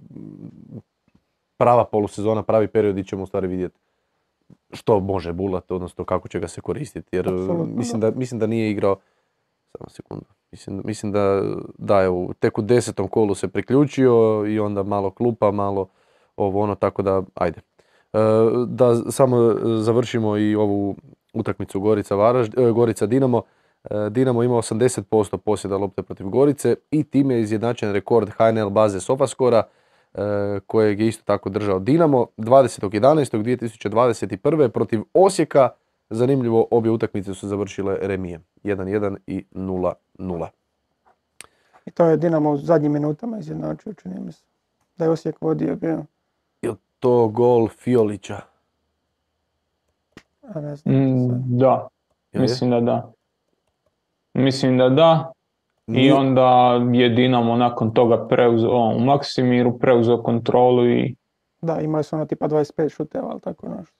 prava 1.56 1.84
polusezona, 1.84 2.42
pravi 2.42 2.68
period 2.68 2.94
gdje 2.94 3.04
ćemo 3.04 3.22
u 3.22 3.26
stvari 3.26 3.46
vidjeti 3.46 3.78
što 4.72 5.00
može 5.00 5.33
Bulat, 5.33 5.70
odnosno 5.70 6.04
kako 6.04 6.28
će 6.28 6.40
ga 6.40 6.48
se 6.48 6.61
koristiti. 6.61 7.16
Jer 7.16 7.30
mislim 7.76 8.00
da, 8.00 8.11
mislim 8.11 8.40
da 8.40 8.46
nije 8.46 8.70
igrao, 8.70 8.96
samo 9.78 9.88
sekundu, 9.88 10.24
mislim, 10.52 10.83
mislim 10.85 11.12
da, 11.12 11.42
da 11.78 12.00
je 12.00 12.09
u, 12.09 12.33
tek 12.38 12.59
u 12.59 12.62
desetom 12.62 13.09
kolu 13.09 13.35
se 13.35 13.48
priključio 13.48 14.44
i 14.48 14.59
onda 14.59 14.83
malo 14.83 15.11
klupa, 15.11 15.50
malo 15.50 15.88
ovo 16.37 16.61
ono, 16.61 16.74
tako 16.74 17.02
da 17.02 17.22
ajde. 17.35 17.61
E, 18.12 18.18
da 18.66 18.94
samo 18.94 19.37
završimo 19.80 20.37
i 20.37 20.54
ovu 20.54 20.96
utakmicu 21.35 21.80
Gorica, 21.80 22.14
Varaž, 22.14 22.48
e, 22.56 22.70
Gorica 22.70 23.06
Dinamo. 23.06 23.42
E, 23.85 24.11
Dinamo 24.11 24.42
ima 24.42 24.54
80% 24.54 25.37
posjeda 25.37 25.76
lopte 25.76 26.02
protiv 26.02 26.28
Gorice 26.28 26.76
i 26.90 27.04
time 27.04 27.35
je 27.35 27.40
izjednačen 27.40 27.92
rekord 27.92 28.30
HNL 28.30 28.70
baze 28.70 29.00
Sofascora 29.00 29.59
e, 29.59 29.79
kojeg 30.66 31.01
je 31.01 31.09
isto 31.09 31.25
tako 31.25 31.51
držao 31.51 31.79
Dinamo 31.79 32.27
20.11.2021. 32.37 34.68
protiv 34.68 35.03
Osijeka. 35.14 35.68
Zanimljivo, 36.11 36.66
obje 36.70 36.90
utakmice 36.90 37.35
su 37.35 37.49
završile 37.49 37.96
remijem 38.01 38.44
1-1 38.64 39.16
i 39.27 39.44
0-0. 39.53 40.46
I 41.87 41.90
to 41.90 42.07
je 42.07 42.16
Dinamo 42.16 42.51
u 42.51 42.57
zadnjim 42.57 42.92
minutama 42.92 43.38
izjednačio, 43.38 43.92
čini 43.92 44.20
mi 44.20 44.33
se. 44.33 44.44
Da 44.96 45.05
je 45.05 45.11
Osijek 45.11 45.40
vodio 45.40 45.77
bio, 45.77 46.05
Je 46.62 46.75
to 46.99 47.29
gol 47.29 47.68
Fiolića? 47.68 48.40
a 50.55 50.61
ne 50.61 50.77
znam. 50.77 50.94
Mm, 50.94 51.59
da, 51.59 51.88
mislim 52.33 52.70
da 52.70 52.81
da. 52.81 53.12
Mislim 54.35 54.79
da 54.79 54.88
da. 54.88 55.33
I 55.94 56.11
onda 56.11 56.81
je 56.92 57.09
Dinamo 57.09 57.57
nakon 57.57 57.94
toga 57.94 58.26
preuzeo, 58.29 58.70
on, 58.70 58.96
u 58.96 59.00
Maksimiru 59.05 59.79
preuzeo 59.79 60.22
kontrolu 60.22 60.88
i 60.88 61.14
Da, 61.62 61.81
imali 61.81 62.05
su 62.05 62.16
ono 62.16 62.26
tipa 62.26 62.48
25 62.48 62.96
šuteva, 62.96 63.29
ali 63.31 63.40
tako 63.40 63.68
nešto. 63.68 63.96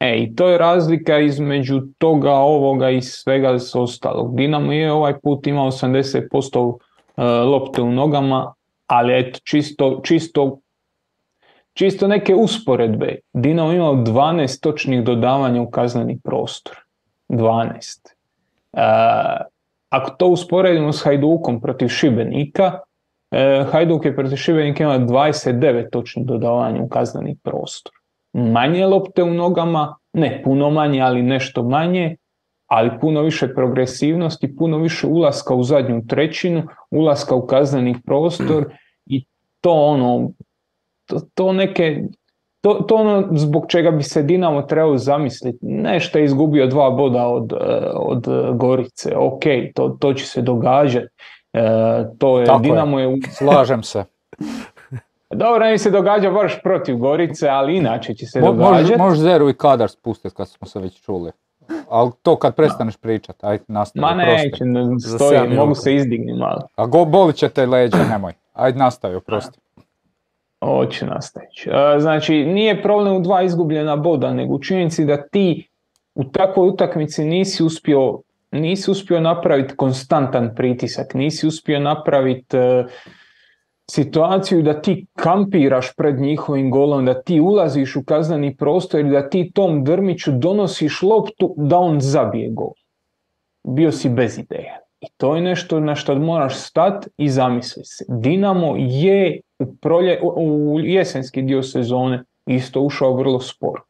E, 0.00 0.18
i 0.18 0.34
to 0.34 0.48
je 0.48 0.58
razlika 0.58 1.18
između 1.18 1.80
toga, 1.98 2.32
ovoga 2.32 2.90
i 2.90 3.02
svega 3.02 3.58
ostalog. 3.74 4.36
Dinamo 4.36 4.72
je 4.72 4.92
ovaj 4.92 5.20
put 5.20 5.46
imao 5.46 5.70
80% 5.70 6.78
e, 7.16 7.22
lopte 7.24 7.82
u 7.82 7.92
nogama, 7.92 8.54
ali 8.86 9.18
eto, 9.18 9.38
čisto, 9.44 10.00
čisto, 10.04 10.58
čisto 11.72 12.08
neke 12.08 12.34
usporedbe. 12.34 13.18
Dinamo 13.32 13.72
imao 13.72 13.94
12 13.94 14.60
točnih 14.60 15.04
dodavanja 15.04 15.62
u 15.62 15.70
kazneni 15.70 16.18
prostor. 16.24 16.76
12. 17.28 18.14
E, 18.72 18.80
ako 19.88 20.10
to 20.10 20.28
usporedimo 20.28 20.92
s 20.92 21.04
Hajdukom 21.04 21.60
protiv 21.60 21.88
Šibenika, 21.88 22.78
e, 23.30 23.64
Hajduk 23.72 24.04
je 24.04 24.16
protiv 24.16 24.36
Šibenika 24.36 24.84
imao 24.84 24.98
29 24.98 25.90
točnih 25.90 26.26
dodavanja 26.26 26.82
u 26.82 26.88
kazneni 26.88 27.36
prostor. 27.42 27.92
Manje 28.32 28.86
lopte 28.86 29.22
u 29.22 29.34
nogama, 29.34 29.96
ne 30.12 30.42
puno 30.44 30.70
manje, 30.70 31.00
ali 31.00 31.22
nešto 31.22 31.62
manje, 31.62 32.16
ali 32.66 33.00
puno 33.00 33.22
više 33.22 33.54
progresivnosti, 33.54 34.56
puno 34.56 34.78
više 34.78 35.06
ulaska 35.06 35.54
u 35.54 35.62
zadnju 35.62 36.06
trećinu, 36.06 36.62
ulaska 36.90 37.34
u 37.34 37.46
kazneni 37.46 37.94
prostor 38.06 38.72
i 39.06 39.24
to 39.60 39.72
ono, 39.72 40.30
to, 41.06 41.20
to 41.34 41.52
neke, 41.52 42.02
to, 42.60 42.74
to 42.74 42.94
ono 42.94 43.28
zbog 43.32 43.64
čega 43.68 43.90
bi 43.90 44.02
se 44.02 44.22
Dinamo 44.22 44.62
trebao 44.62 44.96
zamisliti. 44.96 45.58
Nešto 45.62 46.18
je 46.18 46.24
izgubio 46.24 46.66
dva 46.66 46.90
boda 46.90 47.26
od, 47.26 47.52
e, 47.52 47.56
od 47.94 48.26
Gorice, 48.54 49.16
ok, 49.16 49.42
to, 49.74 49.96
to 50.00 50.14
će 50.14 50.26
se 50.26 50.42
događati. 50.42 51.06
E, 51.52 51.60
to 52.18 52.40
je, 52.40 52.46
Tako 52.46 52.58
je. 52.58 52.62
Dinamo 52.62 53.00
je 53.00 53.08
u 53.08 53.14
Slažem 53.30 53.82
se. 53.82 54.04
dobro, 55.30 55.64
ne 55.64 55.78
se 55.78 55.90
događa 55.90 56.30
baš 56.30 56.62
protiv 56.62 56.96
Gorice, 56.96 57.48
ali 57.48 57.76
inače 57.76 58.14
će 58.14 58.26
se 58.26 58.40
Mo- 58.40 58.52
Možeš 58.52 58.66
događati. 58.66 58.98
možeš 58.98 59.18
Zeru 59.18 59.50
i 59.50 59.54
Kadar 59.54 59.90
spustiti 59.90 60.34
kad 60.34 60.48
smo 60.48 60.66
se 60.66 60.80
već 60.80 61.00
čuli. 61.00 61.32
Ali 61.90 62.10
to 62.22 62.36
kad 62.36 62.54
prestaneš 62.54 62.96
pričat, 62.96 63.44
ajde 63.44 63.64
nastavi, 63.68 64.00
Ma 64.02 64.14
ne 64.14 64.50
stoji, 65.16 65.48
mogu 65.56 65.74
se 65.74 65.94
izdigni 65.94 66.32
malo. 66.32 66.68
A 66.76 66.86
go, 66.86 67.04
bolit 67.04 67.36
će 67.36 67.48
te 67.48 67.66
leđa, 67.66 67.98
nemoj. 68.10 68.32
Ajde 68.52 68.78
nastavi, 68.78 69.14
oprosti. 69.14 69.58
Hoće 70.64 71.06
nastavići. 71.06 71.70
E, 71.70 72.00
Znači, 72.00 72.34
nije 72.34 72.82
problem 72.82 73.16
u 73.16 73.20
dva 73.20 73.42
izgubljena 73.42 73.96
boda, 73.96 74.32
nego 74.32 74.54
u 74.54 74.62
činjenici 74.62 75.04
da 75.04 75.28
ti 75.28 75.68
u 76.14 76.24
takvoj 76.24 76.68
utakmici 76.68 77.24
nisi 77.24 77.64
uspio, 77.64 78.18
nisi 78.50 78.90
uspio 78.90 79.20
napraviti 79.20 79.76
konstantan 79.76 80.54
pritisak, 80.56 81.14
nisi 81.14 81.46
uspio 81.46 81.80
napraviti 81.80 82.56
e, 82.56 82.84
situaciju 83.90 84.62
da 84.62 84.82
ti 84.82 85.06
kampiraš 85.16 85.94
pred 85.96 86.20
njihovim 86.20 86.70
golom, 86.70 87.04
da 87.04 87.22
ti 87.22 87.40
ulaziš 87.40 87.96
u 87.96 88.04
kazneni 88.04 88.56
prostor 88.56 89.00
i 89.00 89.10
da 89.10 89.28
ti 89.28 89.50
tom 89.54 89.84
Drmiću 89.84 90.32
donosiš 90.32 91.02
loptu 91.02 91.54
da 91.56 91.78
on 91.78 92.00
zabije 92.00 92.50
gol. 92.50 92.72
Bio 93.64 93.92
si 93.92 94.08
bez 94.08 94.38
ideja. 94.38 94.87
I 95.00 95.06
to 95.16 95.36
je 95.36 95.42
nešto 95.42 95.80
na 95.80 95.94
što 95.94 96.14
moraš 96.14 96.56
stat 96.56 97.08
i 97.16 97.28
zamisliti 97.28 97.88
se. 97.88 98.04
Dinamo 98.08 98.74
je 98.78 99.40
u, 99.58 99.76
prolje, 99.76 100.20
u, 100.22 100.80
jesenski 100.80 101.42
dio 101.42 101.62
sezone 101.62 102.24
isto 102.46 102.80
ušao 102.80 103.16
vrlo 103.16 103.40
sporo. 103.40 103.82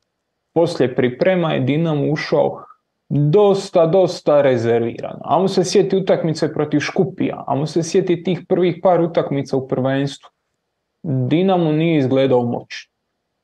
Poslije 0.54 0.94
priprema 0.94 1.52
je 1.52 1.60
Dinamo 1.60 2.12
ušao 2.12 2.62
dosta, 3.08 3.86
dosta 3.86 4.42
rezervirano. 4.42 5.20
Amo 5.24 5.48
se 5.48 5.64
sjeti 5.64 5.96
utakmice 5.96 6.52
protiv 6.52 6.80
Škupija, 6.80 7.44
amo 7.46 7.66
se 7.66 7.82
sjeti 7.82 8.22
tih 8.22 8.40
prvih 8.48 8.76
par 8.82 9.00
utakmica 9.00 9.56
u 9.56 9.68
prvenstvu. 9.68 10.30
Dinamo 11.02 11.72
nije 11.72 11.98
izgledao 11.98 12.42
moćno. 12.42 12.92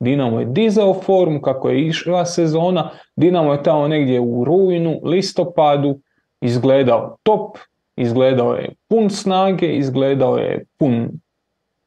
Dinamo 0.01 0.41
je 0.41 0.47
dizao 0.47 0.95
formu 0.95 1.41
kako 1.41 1.69
je 1.69 1.87
išla 1.87 2.25
sezona, 2.25 2.91
Dinamo 3.17 3.53
je 3.53 3.63
tamo 3.63 3.89
negdje 3.89 4.21
u 4.21 4.45
rujnu, 4.45 5.01
listopadu, 5.05 6.01
izgledao 6.45 7.17
top, 7.23 7.59
izgledao 7.97 8.55
je 8.55 8.69
pun 8.89 9.11
snage, 9.11 9.77
izgledao 9.77 10.37
je 10.37 10.65
pun 10.79 11.09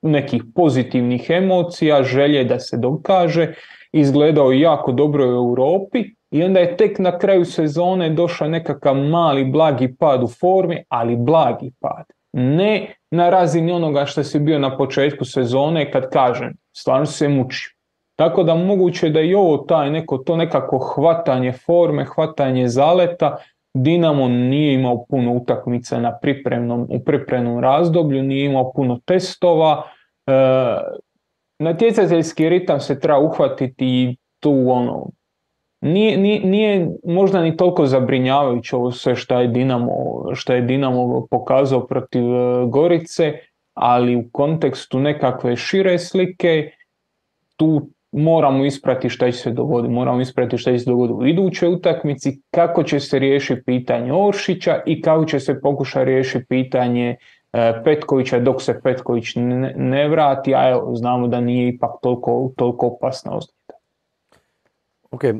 nekih 0.01 0.43
pozitivnih 0.55 1.29
emocija, 1.29 2.03
želje 2.03 2.43
da 2.43 2.59
se 2.59 2.77
dokaže, 2.77 3.53
izgledao 3.91 4.51
jako 4.51 4.91
dobro 4.91 5.25
u 5.25 5.35
Europi 5.35 6.03
i 6.31 6.43
onda 6.43 6.59
je 6.59 6.77
tek 6.77 6.99
na 6.99 7.17
kraju 7.17 7.45
sezone 7.45 8.09
došao 8.09 8.47
nekakav 8.47 8.95
mali 8.95 9.45
blagi 9.45 9.95
pad 9.99 10.23
u 10.23 10.27
formi, 10.27 10.83
ali 10.89 11.15
blagi 11.15 11.71
pad. 11.79 12.05
Ne 12.33 12.95
na 13.11 13.29
razini 13.29 13.71
onoga 13.71 14.05
što 14.05 14.23
si 14.23 14.39
bio 14.39 14.59
na 14.59 14.77
početku 14.77 15.25
sezone 15.25 15.91
kad 15.91 16.09
kažem, 16.09 16.57
stvarno 16.73 17.05
se 17.05 17.29
muči. 17.29 17.75
Tako 18.15 18.43
da 18.43 18.55
moguće 18.55 19.09
da 19.09 19.21
i 19.21 19.33
ovo 19.33 19.57
taj 19.57 19.91
neko, 19.91 20.17
to 20.17 20.35
nekako 20.35 20.77
hvatanje 20.77 21.51
forme, 21.51 22.05
hvatanje 22.05 22.67
zaleta, 22.67 23.37
Dinamo 23.73 24.27
nije 24.27 24.73
imao 24.73 25.05
puno 25.09 25.33
utakmica 25.33 25.99
na 25.99 26.17
pripremnom, 26.19 26.87
u 26.89 26.99
pripremnom 26.99 27.59
razdoblju, 27.59 28.23
nije 28.23 28.45
imao 28.45 28.71
puno 28.73 28.99
testova. 29.05 29.83
E, 30.27 30.31
natjecateljski 31.59 32.49
ritam 32.49 32.79
se 32.79 32.99
treba 32.99 33.19
uhvatiti 33.19 33.85
i 33.85 34.15
tu 34.39 34.65
ono, 34.69 35.09
nije, 35.81 36.17
nije, 36.17 36.39
nije 36.39 36.89
možda 37.03 37.41
ni 37.41 37.57
toliko 37.57 37.85
zabrinjavajuće 37.85 38.75
ovo 38.75 38.91
sve 38.91 39.15
što 39.15 39.39
je 39.39 39.47
Dinamo, 39.47 39.91
što 40.33 40.53
je 40.53 40.61
Dinamo 40.61 41.27
pokazao 41.31 41.87
protiv 41.87 42.23
e, 42.23 42.65
Gorice, 42.65 43.33
ali 43.73 44.15
u 44.15 44.23
kontekstu 44.31 44.99
nekakve 44.99 45.55
šire 45.55 45.99
slike 45.99 46.71
tu 47.55 47.89
moramo 48.11 48.65
isprati 48.65 49.09
šta 49.09 49.31
će 49.31 49.37
se 49.37 49.51
dogoditi, 49.51 49.93
moramo 49.93 50.21
isprati 50.21 50.57
šta 50.57 50.71
će 50.71 50.79
se 50.79 50.89
dogoditi 50.89 51.19
u 51.19 51.27
idućoj 51.27 51.69
utakmici, 51.69 52.41
kako 52.51 52.83
će 52.83 52.99
se 52.99 53.19
riješiti 53.19 53.63
pitanje 53.65 54.13
Oršića 54.13 54.81
i 54.85 55.01
kako 55.01 55.25
će 55.25 55.39
se 55.39 55.61
pokušati 55.61 56.05
riješiti 56.05 56.45
pitanje 56.49 57.15
e, 57.53 57.81
Petkovića 57.83 58.39
dok 58.39 58.61
se 58.61 58.79
Petković 58.83 59.35
ne, 59.75 60.07
vrati, 60.09 60.55
a 60.55 60.69
evo, 60.69 60.95
znamo 60.95 61.27
da 61.27 61.41
nije 61.41 61.69
ipak 61.69 61.91
toliko, 62.01 62.51
toliko 62.55 62.87
opasna 62.87 63.37
ozljeda. 63.37 63.57
Ok, 65.11 65.23
e, 65.23 65.33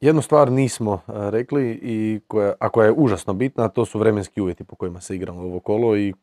jednu 0.00 0.22
stvar 0.22 0.52
nismo 0.52 1.00
e, 1.08 1.12
rekli 1.30 1.80
i 1.82 2.20
koja, 2.26 2.52
a 2.58 2.68
koja 2.68 2.86
je 2.86 2.94
užasno 2.96 3.34
bitna, 3.34 3.68
to 3.68 3.84
su 3.84 3.98
vremenski 3.98 4.40
uvjeti 4.40 4.64
po 4.64 4.76
kojima 4.76 5.00
se 5.00 5.16
igralo 5.16 5.42
ovo 5.42 5.60
kolo 5.60 5.96
i 5.96 6.14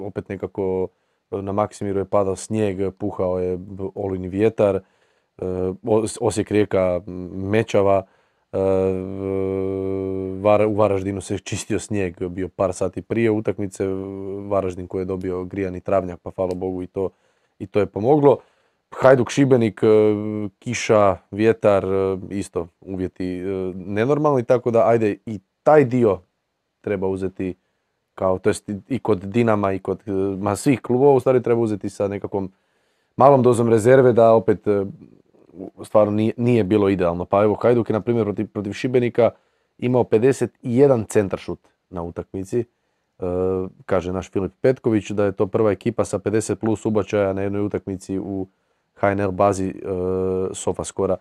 opet 0.00 0.28
nekako 0.28 0.88
na 1.30 1.52
Maksimiru 1.52 1.98
je 1.98 2.04
padao 2.04 2.36
snijeg, 2.36 2.92
puhao 2.98 3.38
je 3.38 3.58
olujni 3.94 4.28
vjetar, 4.28 4.76
e, 4.76 4.82
Os- 5.82 6.18
Osijek 6.20 6.50
rijeka 6.50 7.00
mečava, 7.32 8.02
e, 8.52 8.58
u 10.66 10.74
Varaždinu 10.74 11.20
se 11.20 11.38
čistio 11.48 11.78
snijeg, 11.78 12.28
bio 12.28 12.48
par 12.48 12.72
sati 12.72 13.02
prije 13.02 13.30
utakmice, 13.30 13.86
Varaždin 14.48 14.86
koji 14.86 15.02
je 15.02 15.04
dobio 15.06 15.44
grijani 15.44 15.80
travnjak, 15.80 16.20
pa 16.22 16.30
hvala 16.30 16.54
Bogu 16.54 16.82
i 16.82 16.86
to, 16.86 17.10
i 17.58 17.66
to 17.66 17.80
je 17.80 17.86
pomoglo. 17.86 18.38
Hajduk 18.90 19.30
Šibenik, 19.30 19.80
e, 19.82 19.88
kiša, 20.58 21.16
vjetar, 21.30 21.84
isto 22.30 22.66
uvjeti 22.80 23.40
nenormalni, 23.74 24.44
tako 24.44 24.70
da 24.70 24.88
ajde 24.88 25.16
i 25.26 25.40
taj 25.62 25.84
dio 25.84 26.20
treba 26.80 27.06
uzeti 27.08 27.54
kao, 28.20 28.38
to 28.38 28.50
jest 28.50 28.68
i 28.88 28.98
kod 28.98 29.18
Dinama 29.18 29.72
i 29.72 29.78
kod 29.78 30.00
e, 30.06 30.12
ma, 30.38 30.56
svih 30.56 30.80
klubova 30.80 31.12
u 31.12 31.20
stvari 31.20 31.42
treba 31.42 31.60
uzeti 31.60 31.88
sa 31.88 32.08
nekakvom 32.08 32.50
malom 33.16 33.42
dozom 33.42 33.68
rezerve 33.68 34.12
da 34.12 34.34
opet 34.34 34.66
e, 34.66 34.84
stvarno 35.84 36.12
nije, 36.12 36.32
nije 36.36 36.64
bilo 36.64 36.88
idealno. 36.88 37.24
Pa 37.24 37.42
evo 37.42 37.54
Hajduk 37.54 37.90
je 37.90 37.92
na 37.92 38.00
primjer 38.00 38.26
protiv, 38.26 38.48
protiv 38.52 38.72
Šibenika 38.72 39.30
imao 39.78 40.04
51 40.04 41.08
centaršut 41.08 41.58
na 41.90 42.02
utakmici. 42.02 42.60
E, 42.60 42.64
kaže 43.86 44.12
naš 44.12 44.30
Filip 44.30 44.52
Petković 44.60 45.10
da 45.10 45.24
je 45.24 45.32
to 45.32 45.46
prva 45.46 45.72
ekipa 45.72 46.04
sa 46.04 46.18
50 46.18 46.54
plus 46.54 46.84
ubačaja 46.86 47.32
na 47.32 47.42
jednoj 47.42 47.62
utakmici 47.62 48.18
u 48.18 48.46
HNL 48.94 49.30
bazi 49.30 49.68
e, 49.68 49.74
Sofaskora. 50.52 51.16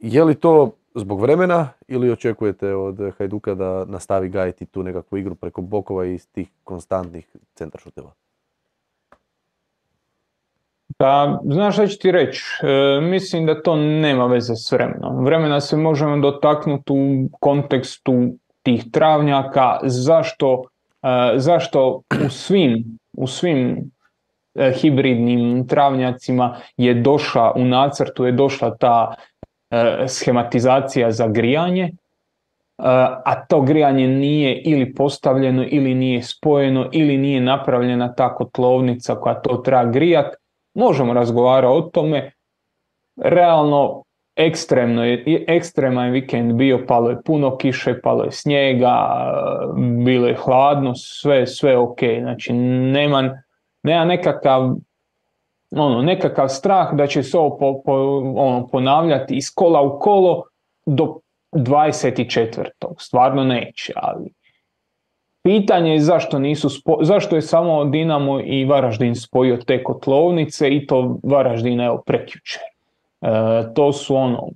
Je 0.00 0.24
li 0.24 0.34
to 0.34 0.72
zbog 0.94 1.20
vremena 1.20 1.68
ili 1.88 2.10
očekujete 2.10 2.74
od 2.74 2.98
Hajduka 3.18 3.54
da 3.54 3.84
nastavi 3.84 4.28
gajiti 4.28 4.66
tu 4.66 4.82
nekakvu 4.82 5.18
igru 5.18 5.34
preko 5.34 5.62
bokova 5.62 6.06
i 6.06 6.18
tih 6.32 6.48
konstantnih 6.64 7.36
centaršuteva? 7.54 8.12
Pa, 10.96 11.40
znaš 11.44 11.74
šta 11.74 11.86
ću 11.86 11.98
ti 11.98 12.12
reći? 12.12 12.42
E, 12.62 13.00
mislim 13.00 13.46
da 13.46 13.62
to 13.62 13.76
nema 13.76 14.26
veze 14.26 14.56
s 14.56 14.72
vremenom. 14.72 15.24
Vremena 15.24 15.60
se 15.60 15.76
možemo 15.76 16.18
dotaknuti 16.18 16.92
u 16.92 17.28
kontekstu 17.40 18.12
tih 18.62 18.84
travnjaka. 18.92 19.78
Zašto, 19.82 20.62
e, 21.02 21.32
zašto 21.36 22.02
u 22.26 22.28
svim, 22.28 22.98
u 23.12 23.26
svim 23.26 23.90
e, 24.54 24.72
hibridnim 24.72 25.66
travnjacima 25.66 26.56
je 26.76 26.94
došla, 26.94 27.52
u 27.56 27.64
nacrtu 27.64 28.24
je 28.24 28.32
došla 28.32 28.76
ta 28.76 29.14
schematizacija 30.06 31.10
za 31.10 31.28
grijanje, 31.28 31.84
e, 31.84 31.92
a 33.24 33.44
to 33.48 33.60
grijanje 33.60 34.08
nije 34.08 34.62
ili 34.62 34.94
postavljeno 34.94 35.64
ili 35.68 35.94
nije 35.94 36.22
spojeno 36.22 36.88
ili 36.92 37.16
nije 37.16 37.40
napravljena 37.40 38.14
ta 38.14 38.34
kotlovnica 38.34 39.14
koja 39.14 39.34
to 39.34 39.56
treba 39.56 39.84
grijat, 39.84 40.34
možemo 40.74 41.12
razgovarati 41.12 41.72
o 41.78 41.80
tome. 41.80 42.32
Realno, 43.16 44.02
ekstremno 44.36 45.04
je, 45.04 45.44
ekstreman 45.48 46.06
je 46.06 46.10
vikend 46.10 46.52
bio, 46.52 46.84
palo 46.88 47.10
je 47.10 47.22
puno 47.24 47.56
kiše, 47.56 48.00
palo 48.00 48.24
je 48.24 48.30
snijega, 48.30 49.08
bilo 50.04 50.26
je 50.26 50.34
hladno, 50.34 50.94
sve, 50.94 51.46
sve 51.46 51.76
ok. 51.76 51.98
Znači, 52.20 52.52
nema, 52.52 53.42
nema 53.82 54.04
nekakav 54.04 54.74
ono, 55.70 56.02
nekakav 56.02 56.48
strah 56.48 56.94
da 56.94 57.06
će 57.06 57.22
se 57.22 57.38
ovo 57.38 57.58
po, 57.58 57.82
po, 57.84 57.92
ono, 58.36 58.66
ponavljati 58.66 59.36
iz 59.36 59.54
kola 59.54 59.82
u 59.82 59.98
kolo 59.98 60.42
do 60.86 61.18
24. 61.52 62.64
Stvarno 62.98 63.44
neće, 63.44 63.92
ali 63.96 64.32
pitanje 65.42 65.92
je 65.92 66.00
zašto 66.00 66.38
nisu 66.38 66.70
spo, 66.70 66.98
zašto 67.02 67.36
je 67.36 67.42
samo 67.42 67.84
Dinamo 67.84 68.40
i 68.40 68.64
Varaždin 68.64 69.14
spojio 69.14 69.56
te 69.56 69.84
kotlovnice 69.84 70.68
i 70.68 70.86
to 70.86 71.18
Varaždin 71.22 71.80
evo 71.80 72.02
prekjučer. 72.06 72.62
E, 73.20 73.28
to 73.74 73.92
su 73.92 74.16
ono 74.16 74.48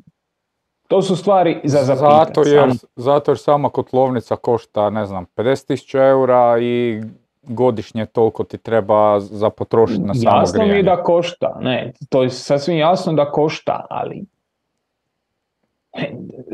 to 0.92 1.02
su 1.02 1.16
stvari 1.16 1.60
za 1.64 1.78
zapitati. 1.84 2.32
Zato 2.34 2.48
jer, 2.48 2.70
zato 2.96 3.30
jer 3.30 3.38
sama 3.38 3.68
kotlovnica 3.68 4.36
košta, 4.36 4.90
ne 4.90 5.06
znam, 5.06 5.26
50.000 5.36 6.10
eura 6.10 6.58
i 6.60 7.02
godišnje 7.42 8.06
toliko 8.06 8.44
ti 8.44 8.58
treba 8.58 9.20
za 9.20 9.50
potrošiti 9.50 10.02
na 10.02 10.14
samo 10.14 10.40
Jasno 10.40 10.62
mi 10.62 10.68
je 10.68 10.82
grijanje. 10.82 10.96
da 10.96 11.02
košta, 11.02 11.58
ne, 11.60 11.92
to 12.08 12.22
je 12.22 12.30
sasvim 12.30 12.78
jasno 12.78 13.12
da 13.12 13.30
košta, 13.30 13.86
ali 13.90 14.24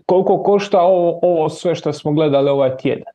koliko 0.07 0.43
košta 0.43 0.80
ovo, 0.80 1.18
ovo 1.22 1.49
sve 1.49 1.74
što 1.74 1.93
smo 1.93 2.12
gledali 2.12 2.51
ovaj 2.51 2.76
tjedan? 2.76 3.12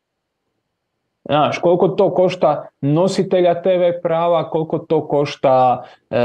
Znaš, 1.25 1.57
koliko 1.57 1.87
to 1.87 2.13
košta 2.13 2.67
nositelja 2.81 3.61
TV 3.61 4.01
prava, 4.01 4.49
koliko 4.49 4.77
to 4.77 5.07
košta 5.07 5.83
e, 6.09 6.17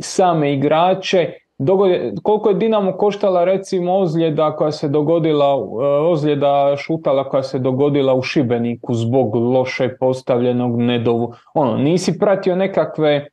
same 0.00 0.52
igrače, 0.52 1.34
Dogodi, 1.62 2.12
koliko 2.22 2.48
je 2.48 2.54
Dinamo 2.54 2.92
koštala 2.92 3.44
recimo 3.44 3.98
ozljeda 3.98 4.56
koja 4.56 4.72
se 4.72 4.88
dogodila, 4.88 5.46
e, 5.46 5.86
ozljeda 5.86 6.76
šutala 6.76 7.28
koja 7.28 7.42
se 7.42 7.58
dogodila 7.58 8.14
u 8.14 8.22
Šibeniku 8.22 8.94
zbog 8.94 9.34
loše 9.34 9.96
postavljenog 10.00 10.80
nedovu. 10.80 11.32
Ono, 11.54 11.76
nisi 11.76 12.18
pratio 12.18 12.56
nekakve 12.56 13.28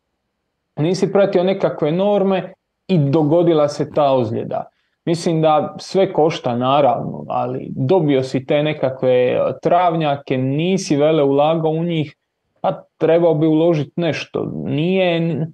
nisi 0.77 1.11
pratio 1.11 1.43
nekakve 1.43 1.91
norme 1.91 2.53
i 2.87 2.97
dogodila 2.97 3.67
se 3.67 3.91
ta 3.91 4.11
ozljeda. 4.13 4.63
Mislim 5.05 5.41
da 5.41 5.75
sve 5.79 6.13
košta 6.13 6.55
naravno, 6.55 7.25
ali 7.27 7.67
dobio 7.75 8.23
si 8.23 8.45
te 8.45 8.63
nekakve 8.63 9.39
travnjake, 9.61 10.37
nisi 10.37 10.95
vele 10.95 11.23
ulagao 11.23 11.71
u 11.71 11.83
njih, 11.83 12.15
a 12.61 12.81
trebao 12.97 13.33
bi 13.33 13.47
uložiti 13.47 13.91
nešto. 13.95 14.51
Nije, 14.65 15.47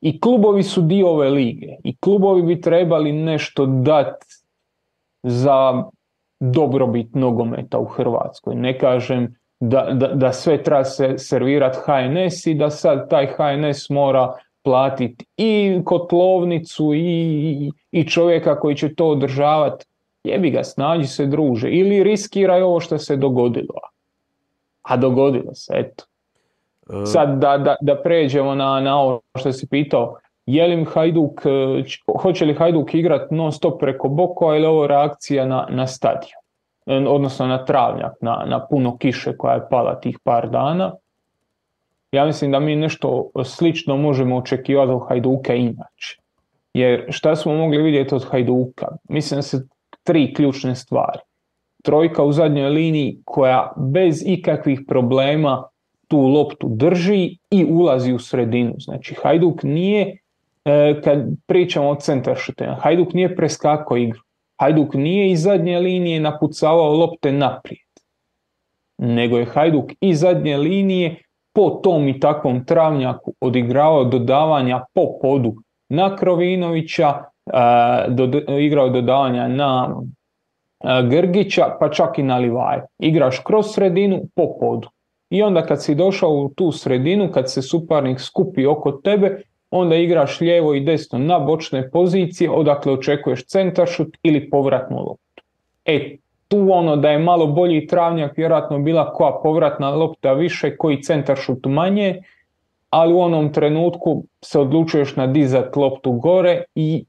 i 0.00 0.20
klubovi 0.20 0.62
su 0.62 0.82
dio 0.82 1.08
ove 1.08 1.30
lige 1.30 1.76
i 1.84 1.96
klubovi 1.96 2.42
bi 2.42 2.60
trebali 2.60 3.12
nešto 3.12 3.66
dati 3.66 4.26
za 5.22 5.84
dobrobit 6.40 7.14
nogometa 7.14 7.78
u 7.78 7.84
Hrvatskoj. 7.84 8.54
Ne 8.54 8.78
kažem 8.78 9.34
da, 9.60 9.88
da, 9.92 10.08
da 10.08 10.32
sve 10.32 10.62
treba 10.62 10.84
se 10.84 11.18
servirati 11.18 11.78
HNS 11.86 12.46
i 12.46 12.54
da 12.54 12.70
sad 12.70 13.10
taj 13.10 13.26
HNS 13.26 13.90
mora 13.90 14.32
platiti 14.62 15.26
i 15.36 15.80
kotlovnicu 15.84 16.94
i, 16.94 17.70
i 17.90 18.08
čovjeka 18.08 18.60
koji 18.60 18.76
će 18.76 18.94
to 18.94 19.08
održavati. 19.08 19.86
Jebi 20.24 20.50
ga, 20.50 20.64
snađi 20.64 21.06
se 21.06 21.26
druže. 21.26 21.70
Ili 21.70 22.04
riskiraj 22.04 22.62
ovo 22.62 22.80
što 22.80 22.98
se 22.98 23.16
dogodilo. 23.16 23.74
A 24.82 24.96
dogodilo 24.96 25.54
se, 25.54 25.72
eto. 25.76 26.04
E, 26.92 27.06
Sad 27.06 27.38
da, 27.38 27.58
da, 27.58 27.76
da 27.80 28.02
pređemo 28.02 28.54
na, 28.54 28.80
na 28.80 29.00
ovo 29.00 29.20
što 29.38 29.52
si 29.52 29.68
pitao, 29.68 30.16
je 30.46 30.66
li 30.66 30.84
Hajduk, 30.84 31.46
e, 31.46 31.84
hoće 32.22 32.44
li 32.44 32.54
Hajduk 32.54 32.94
igrat 32.94 33.30
non 33.30 33.52
stop 33.52 33.80
preko 33.80 34.08
Bokova 34.08 34.56
ili 34.56 34.66
ovo 34.66 34.86
reakcija 34.86 35.46
na, 35.46 35.66
na 35.70 35.86
stadion? 35.86 36.40
E, 36.86 37.08
Odnosno 37.08 37.46
na 37.46 37.64
travnjak, 37.64 38.12
na, 38.20 38.44
na 38.46 38.66
puno 38.66 38.96
kiše 38.98 39.36
koja 39.36 39.54
je 39.54 39.68
pala 39.70 40.00
tih 40.00 40.18
par 40.24 40.50
dana. 40.50 40.92
Ja 42.12 42.24
mislim 42.26 42.50
da 42.50 42.60
mi 42.60 42.76
nešto 42.76 43.30
slično 43.44 43.96
možemo 43.96 44.36
očekivati 44.36 44.92
od 44.92 45.08
Hajduka 45.08 45.54
inače. 45.54 46.16
Jer 46.74 47.06
šta 47.08 47.36
smo 47.36 47.54
mogli 47.54 47.82
vidjeti 47.82 48.14
od 48.14 48.24
Hajduka? 48.30 48.86
Mislim 49.08 49.38
da 49.38 49.42
se 49.42 49.66
tri 50.02 50.34
ključne 50.34 50.74
stvari. 50.74 51.18
Trojka 51.82 52.24
u 52.24 52.32
zadnjoj 52.32 52.68
liniji 52.68 53.18
koja 53.24 53.72
bez 53.76 54.22
ikakvih 54.26 54.80
problema 54.88 55.64
tu 56.10 56.18
loptu 56.18 56.68
drži 56.70 57.36
i 57.50 57.64
ulazi 57.64 58.12
u 58.12 58.18
sredinu. 58.18 58.74
Znači 58.78 59.14
Hajduk 59.22 59.62
nije, 59.62 60.16
e, 60.64 61.00
kad 61.04 61.24
pričamo 61.46 61.88
o 61.88 61.94
centaršutima, 61.94 62.74
Hajduk 62.74 63.12
nije 63.12 63.36
preskakao 63.36 63.96
igru. 63.96 64.20
Hajduk 64.60 64.94
nije 64.94 65.30
iz 65.30 65.42
zadnje 65.42 65.78
linije 65.78 66.20
napucavao 66.20 66.92
lopte 66.92 67.32
naprijed. 67.32 67.86
Nego 68.98 69.38
je 69.38 69.44
Hajduk 69.44 69.90
iz 70.00 70.20
zadnje 70.20 70.56
linije 70.56 71.22
po 71.52 71.70
tom 71.70 72.08
i 72.08 72.20
takvom 72.20 72.64
travnjaku 72.64 73.34
odigravao 73.40 74.04
dodavanja 74.04 74.84
po 74.94 75.18
podu 75.22 75.54
na 75.88 76.16
Krovinovića, 76.16 77.24
e, 78.48 78.60
igrao 78.60 78.88
dodavanja 78.88 79.48
na 79.48 79.96
e, 80.84 81.02
Grgića, 81.08 81.76
pa 81.80 81.90
čak 81.90 82.18
i 82.18 82.22
na 82.22 82.38
Livaja. 82.38 82.86
Igraš 82.98 83.38
kroz 83.38 83.66
sredinu 83.74 84.22
po 84.34 84.58
podu. 84.60 84.88
I 85.30 85.42
onda 85.42 85.66
kad 85.66 85.82
si 85.82 85.94
došao 85.94 86.30
u 86.30 86.48
tu 86.48 86.72
sredinu, 86.72 87.32
kad 87.32 87.52
se 87.52 87.62
suparnik 87.62 88.20
skupi 88.20 88.66
oko 88.66 88.92
tebe, 88.92 89.42
onda 89.70 89.96
igraš 89.96 90.40
lijevo 90.40 90.74
i 90.74 90.80
desno 90.80 91.18
na 91.18 91.38
bočne 91.38 91.90
pozicije, 91.90 92.50
odakle 92.50 92.92
očekuješ 92.92 93.46
centaršut 93.46 94.16
ili 94.22 94.50
povratnu 94.50 94.96
loptu. 94.96 95.42
E, 95.84 96.16
tu 96.48 96.68
ono 96.72 96.96
da 96.96 97.10
je 97.10 97.18
malo 97.18 97.46
bolji 97.46 97.86
travnjak, 97.86 98.36
vjerojatno 98.36 98.78
bila 98.78 99.12
koja 99.12 99.40
povratna 99.42 99.90
lopta 99.90 100.32
više, 100.32 100.76
koji 100.76 101.02
centaršut 101.02 101.66
manje, 101.66 102.22
ali 102.90 103.14
u 103.14 103.20
onom 103.20 103.52
trenutku 103.52 104.24
se 104.40 104.58
odlučuješ 104.58 105.16
na 105.16 105.26
dizat 105.26 105.76
loptu 105.76 106.12
gore 106.12 106.62
i 106.74 107.04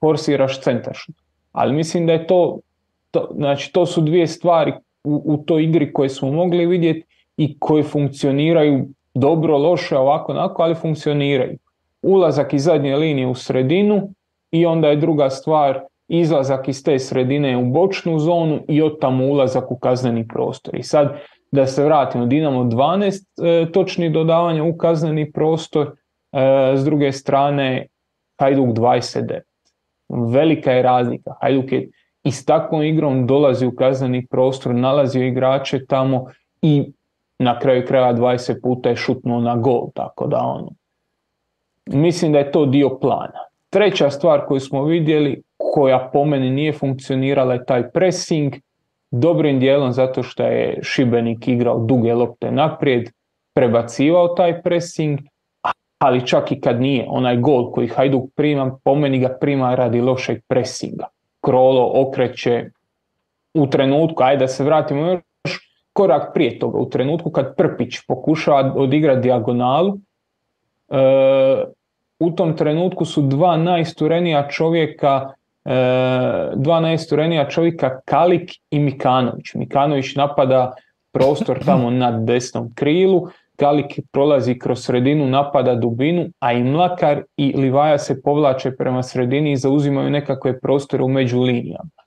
forsiraš 0.00 0.60
centaršut. 0.60 1.14
Ali 1.52 1.72
mislim 1.72 2.06
da 2.06 2.12
je 2.12 2.26
to, 2.26 2.58
to, 3.10 3.28
znači 3.34 3.72
to 3.72 3.86
su 3.86 4.00
dvije 4.00 4.26
stvari 4.26 4.72
u, 5.04 5.22
u 5.24 5.36
toj 5.36 5.64
igri 5.64 5.92
koje 5.92 6.08
smo 6.08 6.32
mogli 6.32 6.66
vidjeti 6.66 7.06
i 7.36 7.58
koje 7.58 7.82
funkcioniraju 7.82 8.88
dobro, 9.14 9.58
loše, 9.58 9.98
ovako, 9.98 10.32
onako, 10.32 10.62
ali 10.62 10.74
funkcioniraju. 10.74 11.58
Ulazak 12.02 12.54
iz 12.54 12.64
zadnje 12.64 12.96
linije 12.96 13.26
u 13.26 13.34
sredinu 13.34 14.08
i 14.50 14.66
onda 14.66 14.88
je 14.88 14.96
druga 14.96 15.30
stvar 15.30 15.80
izlazak 16.08 16.68
iz 16.68 16.84
te 16.84 16.98
sredine 16.98 17.56
u 17.56 17.64
bočnu 17.64 18.18
zonu 18.18 18.60
i 18.68 18.82
od 18.82 19.00
tamo 19.00 19.24
ulazak 19.24 19.70
u 19.70 19.78
kazneni 19.78 20.28
prostor. 20.28 20.76
I 20.76 20.82
sad 20.82 21.16
da 21.50 21.66
se 21.66 21.84
vratimo, 21.84 22.26
Dinamo 22.26 22.64
12 22.64 23.12
e, 23.42 23.72
točnih 23.72 24.12
dodavanja 24.12 24.64
u 24.64 24.76
kazneni 24.76 25.32
prostor, 25.32 25.86
e, 26.32 26.72
s 26.76 26.84
druge 26.84 27.12
strane 27.12 27.86
Hajduk 28.38 28.68
29. 28.68 29.40
Velika 30.08 30.72
je 30.72 30.82
razlika. 30.82 31.34
Hajduk 31.40 31.72
je 31.72 31.88
i 32.24 32.30
s 32.30 32.44
takvom 32.44 32.82
igrom 32.82 33.26
dolazi 33.26 33.66
u 33.66 33.76
kazneni 33.76 34.26
prostor, 34.26 34.74
nalazio 34.74 35.26
igrače 35.26 35.86
tamo 35.86 36.26
i 36.62 36.92
na 37.38 37.58
kraju 37.58 37.86
kraja 37.86 38.14
20 38.14 38.62
puta 38.62 38.88
je 38.88 38.96
šutnuo 38.96 39.40
na 39.40 39.56
gol, 39.56 39.90
tako 39.94 40.26
da 40.26 40.38
ono. 40.38 40.70
Mislim 41.86 42.32
da 42.32 42.38
je 42.38 42.52
to 42.52 42.66
dio 42.66 42.98
plana. 42.98 43.40
Treća 43.70 44.10
stvar 44.10 44.46
koju 44.46 44.60
smo 44.60 44.84
vidjeli, 44.84 45.42
koja 45.56 46.10
po 46.12 46.24
meni 46.24 46.50
nije 46.50 46.72
funkcionirala 46.72 47.54
je 47.54 47.64
taj 47.64 47.90
pressing, 47.90 48.54
dobrim 49.10 49.60
dijelom 49.60 49.92
zato 49.92 50.22
što 50.22 50.42
je 50.42 50.78
Šibenik 50.82 51.48
igrao 51.48 51.78
duge 51.78 52.14
lopte 52.14 52.50
naprijed, 52.50 53.10
prebacivao 53.54 54.28
taj 54.28 54.62
pressing, 54.62 55.20
ali 55.98 56.26
čak 56.26 56.52
i 56.52 56.60
kad 56.60 56.80
nije, 56.80 57.06
onaj 57.08 57.36
gol 57.36 57.72
koji 57.72 57.88
Hajduk 57.88 58.30
prima, 58.34 58.78
po 58.84 58.94
meni 58.94 59.18
ga 59.18 59.36
prima 59.40 59.74
radi 59.74 60.00
lošeg 60.00 60.40
pressinga. 60.48 61.06
Krolo 61.40 61.92
okreće 61.94 62.70
u 63.54 63.66
trenutku, 63.66 64.22
ajde 64.22 64.44
da 64.44 64.48
se 64.48 64.64
vratimo 64.64 65.20
korak 65.92 66.34
prije 66.34 66.58
toga, 66.58 66.78
u 66.78 66.90
trenutku 66.90 67.30
kad 67.30 67.56
Prpić 67.56 68.00
pokušava 68.08 68.72
odigrati 68.76 69.20
dijagonalu, 69.20 69.98
e, 70.88 71.64
u 72.20 72.30
tom 72.30 72.56
trenutku 72.56 73.04
su 73.04 73.22
dva 73.22 73.56
najisturenija 73.56 74.48
čovjeka 74.48 75.30
e, 75.64 75.72
dva 76.54 76.80
najisturenija 76.80 77.48
čovjeka 77.48 78.00
Kalik 78.04 78.50
i 78.70 78.78
Mikanović. 78.78 79.54
Mikanović 79.54 80.14
napada 80.16 80.72
prostor 81.12 81.58
tamo 81.66 81.90
na 81.90 82.10
desnom 82.10 82.74
krilu, 82.74 83.28
Kalik 83.56 84.00
prolazi 84.12 84.58
kroz 84.58 84.84
sredinu, 84.84 85.26
napada 85.26 85.74
dubinu, 85.74 86.24
a 86.38 86.52
i 86.52 86.64
Mlakar 86.64 87.22
i 87.36 87.52
Livaja 87.56 87.98
se 87.98 88.22
povlače 88.22 88.76
prema 88.76 89.02
sredini 89.02 89.52
i 89.52 89.56
zauzimaju 89.56 90.10
nekakve 90.10 90.60
prostore 90.60 91.02
u 91.02 91.08
među 91.08 91.40
linijama. 91.40 92.01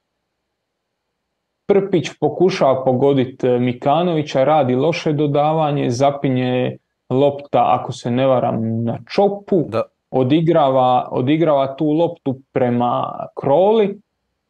Prpić 1.68 2.10
pokušava 2.20 2.84
pogoditi 2.86 3.48
Mikanovića, 3.48 4.44
radi 4.44 4.76
loše 4.76 5.14
dodavanje, 5.14 5.90
zapinje 5.90 6.78
lopta, 7.10 7.64
ako 7.80 7.92
se 7.92 8.12
ne 8.12 8.28
varam, 8.28 8.84
na 8.84 9.00
čopu, 9.10 9.64
Da. 9.68 9.82
odigrava, 10.12 11.08
odigrava 11.12 11.76
tu 11.76 11.86
loptu 11.86 12.40
prema 12.54 13.20
Kroli. 13.36 14.00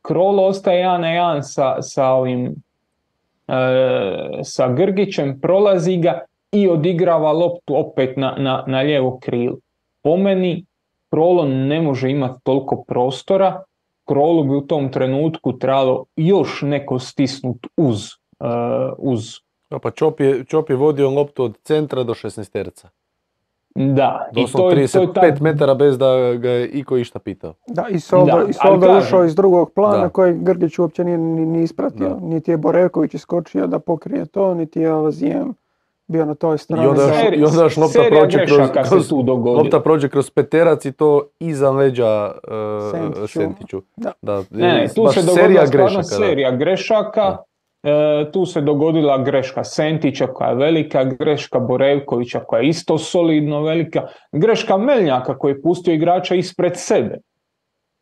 Krolo 0.02 0.46
ostaje 0.46 0.80
jedan 0.80 1.02
na 1.02 1.10
jedan 1.10 1.44
sa, 1.44 1.82
sa 1.82 2.10
ovim 2.12 2.56
e, 3.48 3.54
sa 4.44 4.74
Grgićem, 4.74 5.40
prolazi 5.42 5.98
ga 5.98 6.20
i 6.52 6.70
odigrava 6.70 7.32
loptu 7.32 7.76
opet 7.78 8.18
na, 8.18 8.36
na, 8.38 8.64
na 8.68 8.82
lijevo 8.82 9.20
krilo. 9.22 9.58
Po 10.02 10.18
meni 10.18 10.66
Krolo 11.10 11.46
ne 11.46 11.82
može 11.82 12.12
imati 12.12 12.40
toliko 12.44 12.84
prostora, 12.88 13.64
Krolu 14.06 14.44
bi 14.44 14.50
u 14.52 14.62
tom 14.62 14.90
trenutku 14.90 15.54
trebalo 15.54 16.06
još 16.16 16.62
neko 16.62 17.00
stisnut 17.00 17.68
uz, 17.78 18.06
e, 18.40 18.46
uz 18.98 19.40
Da, 19.70 19.80
pa 19.80 19.92
Čop 19.92 20.20
je, 20.20 20.44
Čop 20.46 20.70
je 20.70 20.76
vodio 20.76 21.10
loptu 21.10 21.44
od 21.44 21.58
centra 21.60 22.04
do 22.04 22.14
16 22.14 22.50
terca. 22.50 22.90
da, 23.76 24.30
i 24.32 24.36
Doslovno 24.36 24.70
to, 24.70 24.70
je- 24.72 24.88
to 24.88 25.00
je 25.00 25.08
35 25.08 25.14
taj- 25.14 25.42
metara 25.42 25.74
bez 25.76 25.98
da 25.98 26.06
ga 26.34 26.50
je 26.50 26.68
iko 26.70 26.98
išta 26.98 27.20
pitao. 27.20 27.54
Da, 27.68 27.86
i 27.88 28.00
Solda, 28.00 28.32
Da, 28.34 28.44
i 28.44 28.54
Solda 28.54 28.98
ušao 28.98 29.26
iz 29.26 29.36
drugog 29.36 29.72
plana 29.72 29.98
Da. 29.98 30.10
koji 30.10 30.34
Grgić 30.36 30.80
uopće 30.80 31.04
nije 31.04 31.18
ni, 31.18 31.46
ni 31.48 31.64
ispratio. 31.64 32.10
Da. 32.10 32.16
Niti 32.18 32.52
je 32.52 32.58
Boreković 32.58 33.14
iskočio 33.14 33.68
da 33.68 33.80
pokrije 33.80 34.26
to, 34.26 34.54
niti 34.54 34.80
je 34.80 34.92
Lazijem 34.94 35.54
bio 36.08 36.26
na 36.26 36.36
toj 36.36 36.58
strani. 36.58 36.84
I 36.84 36.88
onda, 36.88 37.02
još- 37.02 37.16
Seri- 37.16 37.36
i 37.36 37.44
onda 37.44 37.64
još 37.64 37.78
lopta 37.78 38.00
prođe 38.10 38.46
kroz, 38.46 38.70
kroz, 38.90 39.10
tu 39.10 39.24
dogodila. 39.24 39.58
lopta 39.58 39.80
prođe 39.80 40.10
kroz 40.10 40.30
peterac 40.30 40.86
i 40.86 40.92
to 40.92 41.28
iza 41.40 41.72
leđa 41.72 42.32
uh, 42.44 42.92
Sentiću. 42.92 43.28
Sentiću. 43.28 43.82
Da. 43.98 44.12
Da, 44.22 44.44
Ne, 44.50 44.68
ne, 44.68 44.88
tu 44.88 45.08
se 45.08 45.22
dogodila 45.22 45.36
serija 45.38 45.66
grešaka. 45.66 45.98
da. 45.98 46.04
serija 46.04 46.52
grešaka. 46.52 47.38
E, 47.84 48.32
tu 48.32 48.46
se 48.46 48.62
dogodila 48.62 49.18
greška 49.18 49.64
Sentića 49.64 50.28
koja 50.28 50.50
je 50.50 50.56
velika, 50.56 51.04
greška 51.04 51.60
Borevkovića 51.60 52.40
koja 52.40 52.62
je 52.62 52.68
isto 52.68 52.98
solidno 52.98 53.62
velika, 53.62 54.02
greška 54.32 54.78
Melnjaka 54.78 55.38
koji 55.38 55.52
je 55.52 55.62
pustio 55.62 55.94
igrača 55.94 56.36
ispred 56.36 56.72
sebe. 56.76 57.18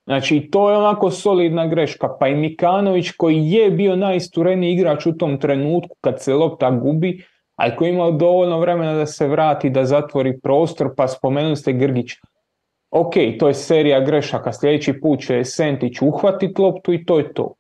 Znači 0.05 0.49
to 0.51 0.71
je 0.71 0.77
onako 0.77 1.11
solidna 1.11 1.67
greška. 1.67 2.07
Pa 2.19 2.27
i 2.27 2.35
Mikanović 2.35 3.11
koji 3.11 3.37
je 3.41 3.71
bio 3.71 3.95
najistureniji 3.95 4.73
igrač 4.73 5.05
u 5.05 5.17
tom 5.17 5.39
trenutku 5.39 5.95
kad 6.01 6.21
se 6.21 6.33
lopta 6.33 6.71
gubi, 6.71 7.25
je 7.61 7.89
imao 7.89 8.11
dovoljno 8.11 8.59
vremena 8.59 8.93
da 8.93 9.05
se 9.05 9.27
vrati, 9.27 9.69
da 9.69 9.85
zatvori 9.85 10.39
prostor, 10.39 10.93
pa 10.97 11.07
spomenuli 11.07 11.55
ste 11.55 11.73
Grgića. 11.73 12.17
ok, 12.91 13.13
to 13.39 13.47
je 13.47 13.53
serija 13.53 13.99
grešaka, 13.99 14.53
sljedeći 14.53 14.99
put 15.01 15.19
će 15.19 15.43
Sentić 15.43 16.01
uhvatiti 16.01 16.61
loptu 16.61 16.93
i 16.93 17.05
to 17.05 17.19
je 17.19 17.33
to. 17.33 17.53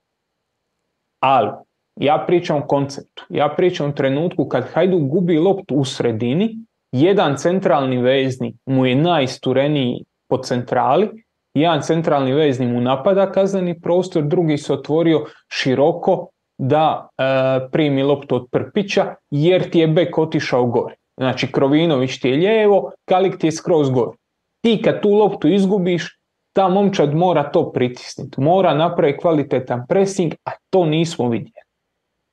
Ali, 1.19 1.51
ja 1.95 2.23
pričam 2.27 2.57
o 2.57 2.67
konceptu. 2.67 3.25
Ja 3.29 3.53
pričam 3.57 3.89
o 3.89 3.93
trenutku 3.93 4.45
kad 4.47 4.63
Hajduk 4.73 5.01
gubi 5.01 5.37
loptu 5.37 5.75
u 5.75 5.85
sredini, 5.85 6.55
jedan 6.91 7.37
centralni 7.37 7.97
vezni 7.97 8.57
mu 8.65 8.85
je 8.85 8.95
najistureniji 8.95 10.03
po 10.29 10.37
centrali, 10.37 11.09
jedan 11.53 11.81
centralni 11.81 12.33
vezni 12.33 12.67
mu 12.67 12.81
napada 12.81 13.31
kazneni 13.31 13.81
prostor, 13.81 14.23
drugi 14.23 14.57
se 14.57 14.73
otvorio 14.73 15.25
široko 15.51 16.29
da 16.63 17.09
e, 17.17 17.23
primi 17.71 18.03
loptu 18.03 18.35
od 18.35 18.47
Prpića 18.51 19.15
jer 19.31 19.69
ti 19.69 19.79
je 19.79 19.87
bek 19.87 20.17
otišao 20.17 20.65
gore. 20.65 20.95
Znači 21.17 21.51
Krovinović 21.51 22.19
ti 22.19 22.29
je 22.29 22.37
lijevo, 22.37 22.91
Kalik 23.05 23.37
ti 23.37 23.47
je 23.47 23.51
skroz 23.51 23.89
gore. 23.89 24.17
Ti 24.61 24.81
kad 24.83 25.01
tu 25.01 25.09
loptu 25.09 25.47
izgubiš, 25.47 26.19
ta 26.53 26.67
momčad 26.67 27.15
mora 27.15 27.43
to 27.51 27.71
pritisniti. 27.71 28.41
Mora 28.41 28.73
napraviti 28.73 29.19
kvalitetan 29.19 29.85
pressing, 29.89 30.33
a 30.45 30.51
to 30.69 30.85
nismo 30.85 31.29
vidjeli. 31.29 31.63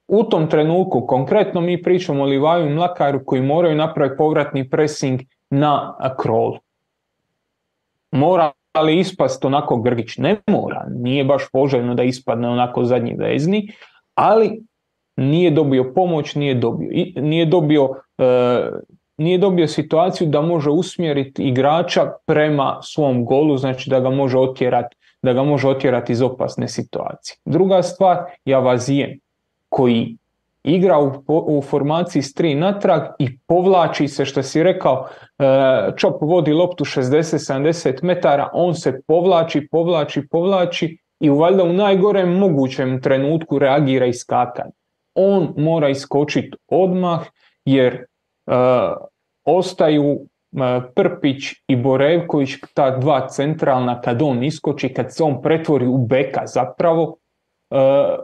U 0.09 0.25
tom 0.25 0.49
trenutku, 0.51 1.07
konkretno 1.07 1.61
mi 1.61 1.83
pričamo 1.83 2.23
o 2.23 2.27
Livaju 2.27 2.67
i 2.67 2.75
Mlakaru 2.75 3.25
koji 3.25 3.43
moraju 3.43 3.77
napraviti 3.77 4.17
povratni 4.17 4.71
pressing 4.71 5.21
na 5.51 5.95
krolu. 6.19 6.59
Mora 8.13 8.53
li 8.83 8.99
ispast 8.99 9.45
onako 9.45 9.77
Grgić? 9.77 10.17
Ne 10.17 10.37
mora, 10.47 10.87
nije 10.89 11.25
baš 11.25 11.43
poželjno 11.53 11.95
da 11.95 12.03
ispadne 12.03 12.49
onako 12.49 12.85
zadnji 12.85 13.15
vezni, 13.19 13.73
ali 14.15 14.63
nije 15.17 15.51
dobio 15.51 15.93
pomoć, 15.95 16.35
nije 16.35 16.55
dobio, 16.55 16.89
nije 17.17 17.47
dobio, 17.47 17.89
e, 18.19 18.71
nije 19.17 19.39
dobio 19.39 19.69
situaciju 19.69 20.29
da 20.29 20.41
može 20.41 20.71
usmjeriti 20.71 21.43
igrača 21.43 22.13
prema 22.27 22.79
svom 22.83 23.25
golu, 23.25 23.57
znači 23.57 23.91
da 23.91 24.01
ga 24.01 24.11
može 24.11 24.39
otjerati 24.39 24.97
da 25.23 25.33
ga 25.33 25.43
može 25.43 25.69
otjerati 25.69 26.13
iz 26.13 26.23
opasne 26.23 26.69
situacije. 26.69 27.37
Druga 27.45 27.83
stvar, 27.83 28.19
Javazijen, 28.45 29.19
koji 29.69 30.17
igra 30.65 30.99
u, 30.99 31.13
u 31.27 31.63
formaciji 31.63 32.23
s 32.23 32.35
tri 32.35 32.55
natrag 32.55 33.03
i 33.19 33.39
povlači 33.39 34.09
se, 34.09 34.25
što 34.25 34.43
si 34.43 34.63
rekao, 34.63 35.09
e, 35.39 35.45
Čop 35.97 36.23
vodi 36.23 36.53
loptu 36.53 36.85
60-70 36.85 38.03
metara, 38.03 38.49
on 38.53 38.75
se 38.75 39.01
povlači, 39.07 39.69
povlači, 39.71 40.29
povlači 40.31 40.99
i 41.21 41.31
valjda 41.31 41.65
u 41.65 41.73
najgorem 41.73 42.39
mogućem 42.39 43.01
trenutku 43.03 43.59
reagira 43.59 44.07
iskakanje. 44.07 44.73
On 45.15 45.55
mora 45.57 45.89
iskočiti 45.89 46.57
odmah 46.69 47.21
jer 47.65 47.95
e, 47.95 48.05
ostaju 49.45 50.13
e, 50.13 50.81
Prpić 50.95 51.45
i 51.69 51.77
Borevković, 51.77 52.51
ta 52.75 52.97
dva 52.97 53.29
centralna, 53.29 54.01
kad 54.01 54.23
on 54.23 54.45
iskoči, 54.45 54.95
kad 54.95 55.15
se 55.15 55.25
on 55.25 55.43
pretvori 55.43 55.87
u 55.87 55.99
beka 55.99 56.47
zapravo, 56.47 57.17
e, 57.71 57.77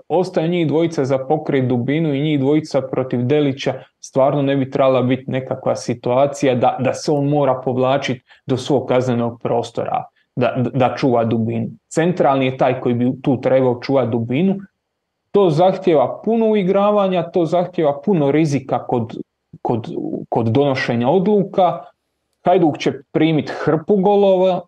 ostaje 0.09 0.49
njih 0.49 0.69
dvojica 0.69 1.05
za 1.05 1.19
pokret 1.19 1.69
dubinu 1.69 2.15
i 2.15 2.21
njih 2.21 2.41
dvojica 2.41 2.83
protiv 2.83 3.23
Delića, 3.23 3.75
stvarno 4.01 4.43
ne 4.43 4.57
bi 4.57 4.71
trebala 4.71 5.03
biti 5.03 5.31
nekakva 5.31 5.77
situacija 5.77 6.55
da, 6.55 6.77
da 6.81 6.95
se 6.95 7.13
on 7.13 7.29
mora 7.29 7.61
povlačiti 7.65 8.25
do 8.47 8.57
svog 8.57 8.89
kaznenog 8.89 9.41
prostora 9.43 10.05
da, 10.37 10.55
da 10.75 10.95
čuva 10.97 11.25
dubinu. 11.25 11.71
Centralni 11.89 12.47
je 12.47 12.57
taj 12.57 12.81
koji 12.81 12.95
bi 12.95 13.13
tu 13.23 13.41
trebao 13.41 13.81
čuvati 13.83 14.11
dubinu. 14.11 14.57
To 15.31 15.51
zahtjeva 15.51 16.23
puno 16.25 16.47
uigravanja, 16.47 17.31
to 17.31 17.45
zahtjeva 17.45 18.01
puno 18.05 18.31
rizika 18.31 18.87
kod, 18.87 19.19
kod, 19.63 19.87
kod 20.29 20.47
donošenja 20.47 21.09
odluka. 21.09 21.85
Hajduk 22.45 22.79
će 22.79 22.93
primiti 23.13 23.53
hrpu 23.65 23.97
golova 23.97 24.61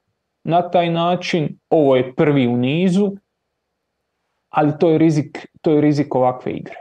na 0.45 0.71
taj 0.71 0.91
način. 0.91 1.59
Ovo 1.71 1.97
je 1.97 2.14
prvi 2.14 2.49
u 2.49 2.57
nizu, 2.57 3.12
ali 4.49 4.73
to 4.79 4.91
je 4.91 4.99
rizik, 4.99 5.47
to 5.61 5.71
je 5.71 5.81
rizik 5.81 6.14
ovakve 6.14 6.53
igre. 6.53 6.77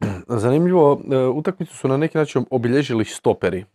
Zanimljivo, 0.28 1.00
e, 1.10 1.16
utakmicu 1.26 1.76
su 1.76 1.88
na 1.88 1.96
neki 1.96 2.18
način 2.18 2.44
obilježili 2.50 3.04
stoperi, 3.04 3.58
e, 3.58 3.66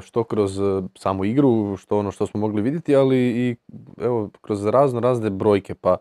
što 0.00 0.24
kroz 0.24 0.60
e, 0.60 0.82
samu 0.98 1.24
igru, 1.24 1.76
što 1.76 1.98
ono 1.98 2.10
što 2.10 2.26
smo 2.26 2.40
mogli 2.40 2.62
vidjeti, 2.62 2.96
ali 2.96 3.16
i 3.18 3.56
evo, 3.98 4.30
kroz 4.40 4.66
razno 4.66 5.00
razne 5.00 5.30
brojke, 5.30 5.74
pa 5.74 5.96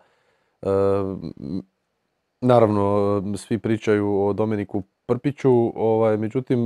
naravno 2.41 3.23
svi 3.38 3.57
pričaju 3.57 4.21
o 4.21 4.34
Dominiku 4.34 4.84
Prpiću, 5.05 5.51
ovaj, 5.75 6.17
međutim 6.17 6.65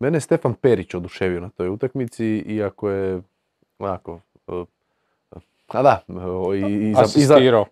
mene 0.00 0.20
Stefan 0.20 0.54
Perić 0.54 0.94
oduševio 0.94 1.40
na 1.40 1.48
toj 1.48 1.68
utakmici, 1.68 2.26
iako 2.26 2.90
je 2.90 3.22
onako 3.78 4.20
a 5.74 5.82
da, 5.82 6.00
i, 6.54 6.94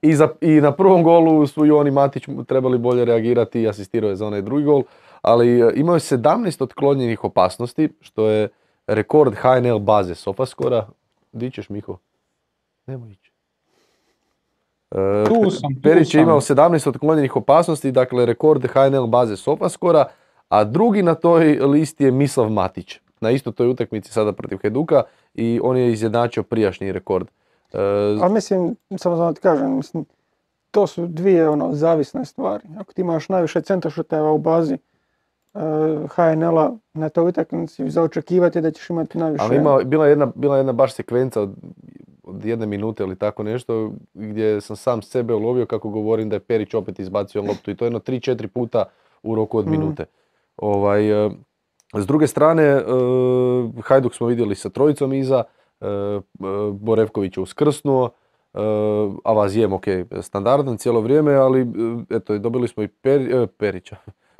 i, 0.03 0.15
za, 0.15 0.29
i, 0.41 0.61
na 0.61 0.73
prvom 0.73 1.03
golu 1.03 1.47
su 1.47 1.67
i 1.67 1.71
oni 1.71 1.91
Matić 1.91 2.29
trebali 2.47 2.79
bolje 2.79 3.05
reagirati 3.05 3.61
i 3.61 3.69
asistirao 3.69 4.11
je 4.11 4.17
za 4.17 4.27
onaj 4.27 4.43
drugi 4.43 4.65
gol, 4.65 4.83
ali 5.23 5.61
e, 5.61 5.73
imao 5.75 5.97
je 5.97 6.01
17 6.01 6.63
otklonjenih 6.63 7.25
opasnosti, 7.25 7.89
što 8.01 8.29
je 8.29 8.49
rekord 8.87 9.35
HNL 9.35 9.79
baze 9.79 10.15
Sofaskora. 10.15 10.87
Di 11.33 11.51
ćeš, 11.51 11.69
Miho? 11.69 11.99
Nemoj 12.87 13.13
ići. 13.13 13.33
E, 14.91 15.25
tu 15.25 15.51
sam, 15.51 15.81
Perić 15.83 16.15
je 16.15 16.23
imao 16.23 16.41
17 16.41 16.89
otklonjenih 16.89 17.37
opasnosti, 17.37 17.93
dakle 17.93 18.27
rekord 18.27 18.67
HNL 18.67 19.07
baze 19.07 19.37
Sofaskora, 19.37 20.05
a 20.49 20.65
drugi 20.65 21.03
na 21.03 21.15
toj 21.15 21.59
listi 21.61 22.05
je 22.05 22.11
Mislav 22.11 22.51
Matić. 22.51 23.01
Na 23.21 23.31
isto 23.31 23.53
toj 23.53 23.69
utakmici 23.69 24.13
sada 24.13 24.33
protiv 24.33 24.59
Heduka 24.63 25.03
i 25.35 25.61
on 25.63 25.77
je 25.77 25.93
izjednačio 25.93 26.43
prijašnji 26.43 26.93
rekord. 26.93 27.29
Uh, 27.73 28.23
Ali 28.23 28.33
mislim, 28.33 28.77
samo 28.97 29.17
da 29.17 29.33
ti 29.33 29.41
kažem, 29.41 29.77
mislim, 29.77 30.05
to 30.71 30.87
su 30.87 31.07
dvije 31.07 31.49
ono, 31.49 31.75
zavisne 31.75 32.25
stvari. 32.25 32.65
Ako 32.79 32.93
ti 32.93 33.01
imaš 33.01 33.29
najviše 33.29 33.61
centrošuteva 33.61 34.33
u 34.33 34.39
bazi 34.39 34.79
uh, 35.55 35.63
e, 35.63 36.07
HNL-a 36.09 36.73
na 36.95 37.09
toj 37.09 37.29
utakmici, 37.29 37.91
za 37.91 38.03
očekivati 38.03 38.61
da 38.61 38.71
ćeš 38.71 38.91
imati 38.91 39.19
najviše... 39.19 39.45
Ali 39.45 39.57
ima, 39.57 39.79
bila, 39.85 40.07
jedna, 40.07 40.27
bila 40.35 40.57
jedna 40.57 40.73
baš 40.73 40.95
sekvenca 40.95 41.43
od, 41.43 41.55
od 42.23 42.45
jedne 42.45 42.67
minute 42.67 43.03
ili 43.03 43.17
tako 43.17 43.43
nešto, 43.43 43.93
gdje 44.15 44.61
sam 44.61 44.77
sam 44.77 45.03
sebe 45.03 45.35
ulovio 45.35 45.67
kako 45.67 45.89
govorim 45.89 46.29
da 46.29 46.37
je 46.37 46.41
Perić 46.41 46.75
opet 46.75 46.99
izbacio 46.99 47.43
loptu 47.43 47.71
i 47.71 47.77
to 47.77 47.85
jedno 47.85 47.99
3-4 47.99 48.47
puta 48.47 48.85
u 49.23 49.35
roku 49.35 49.59
od 49.59 49.67
mhm. 49.67 49.79
minute. 49.79 50.05
Ovaj, 50.57 51.27
uh, 51.27 51.33
s 51.95 52.07
druge 52.07 52.27
strane, 52.27 52.83
Hajduk 53.83 54.15
smo 54.15 54.27
vidjeli 54.27 54.55
sa 54.55 54.69
trojicom 54.69 55.13
iza, 55.13 55.45
E, 55.45 55.58
Borevković 56.73 57.37
je 57.37 57.43
uskrsnuo, 57.43 58.11
e, 58.55 58.59
Avazijem 59.25 59.73
ok, 59.73 59.85
standardan 60.21 60.77
cijelo 60.77 61.01
vrijeme, 61.01 61.35
ali 61.35 61.67
eto, 62.11 62.39
dobili 62.39 62.69
smo 62.69 62.83
i 62.83 62.89
Perića, 63.59 63.97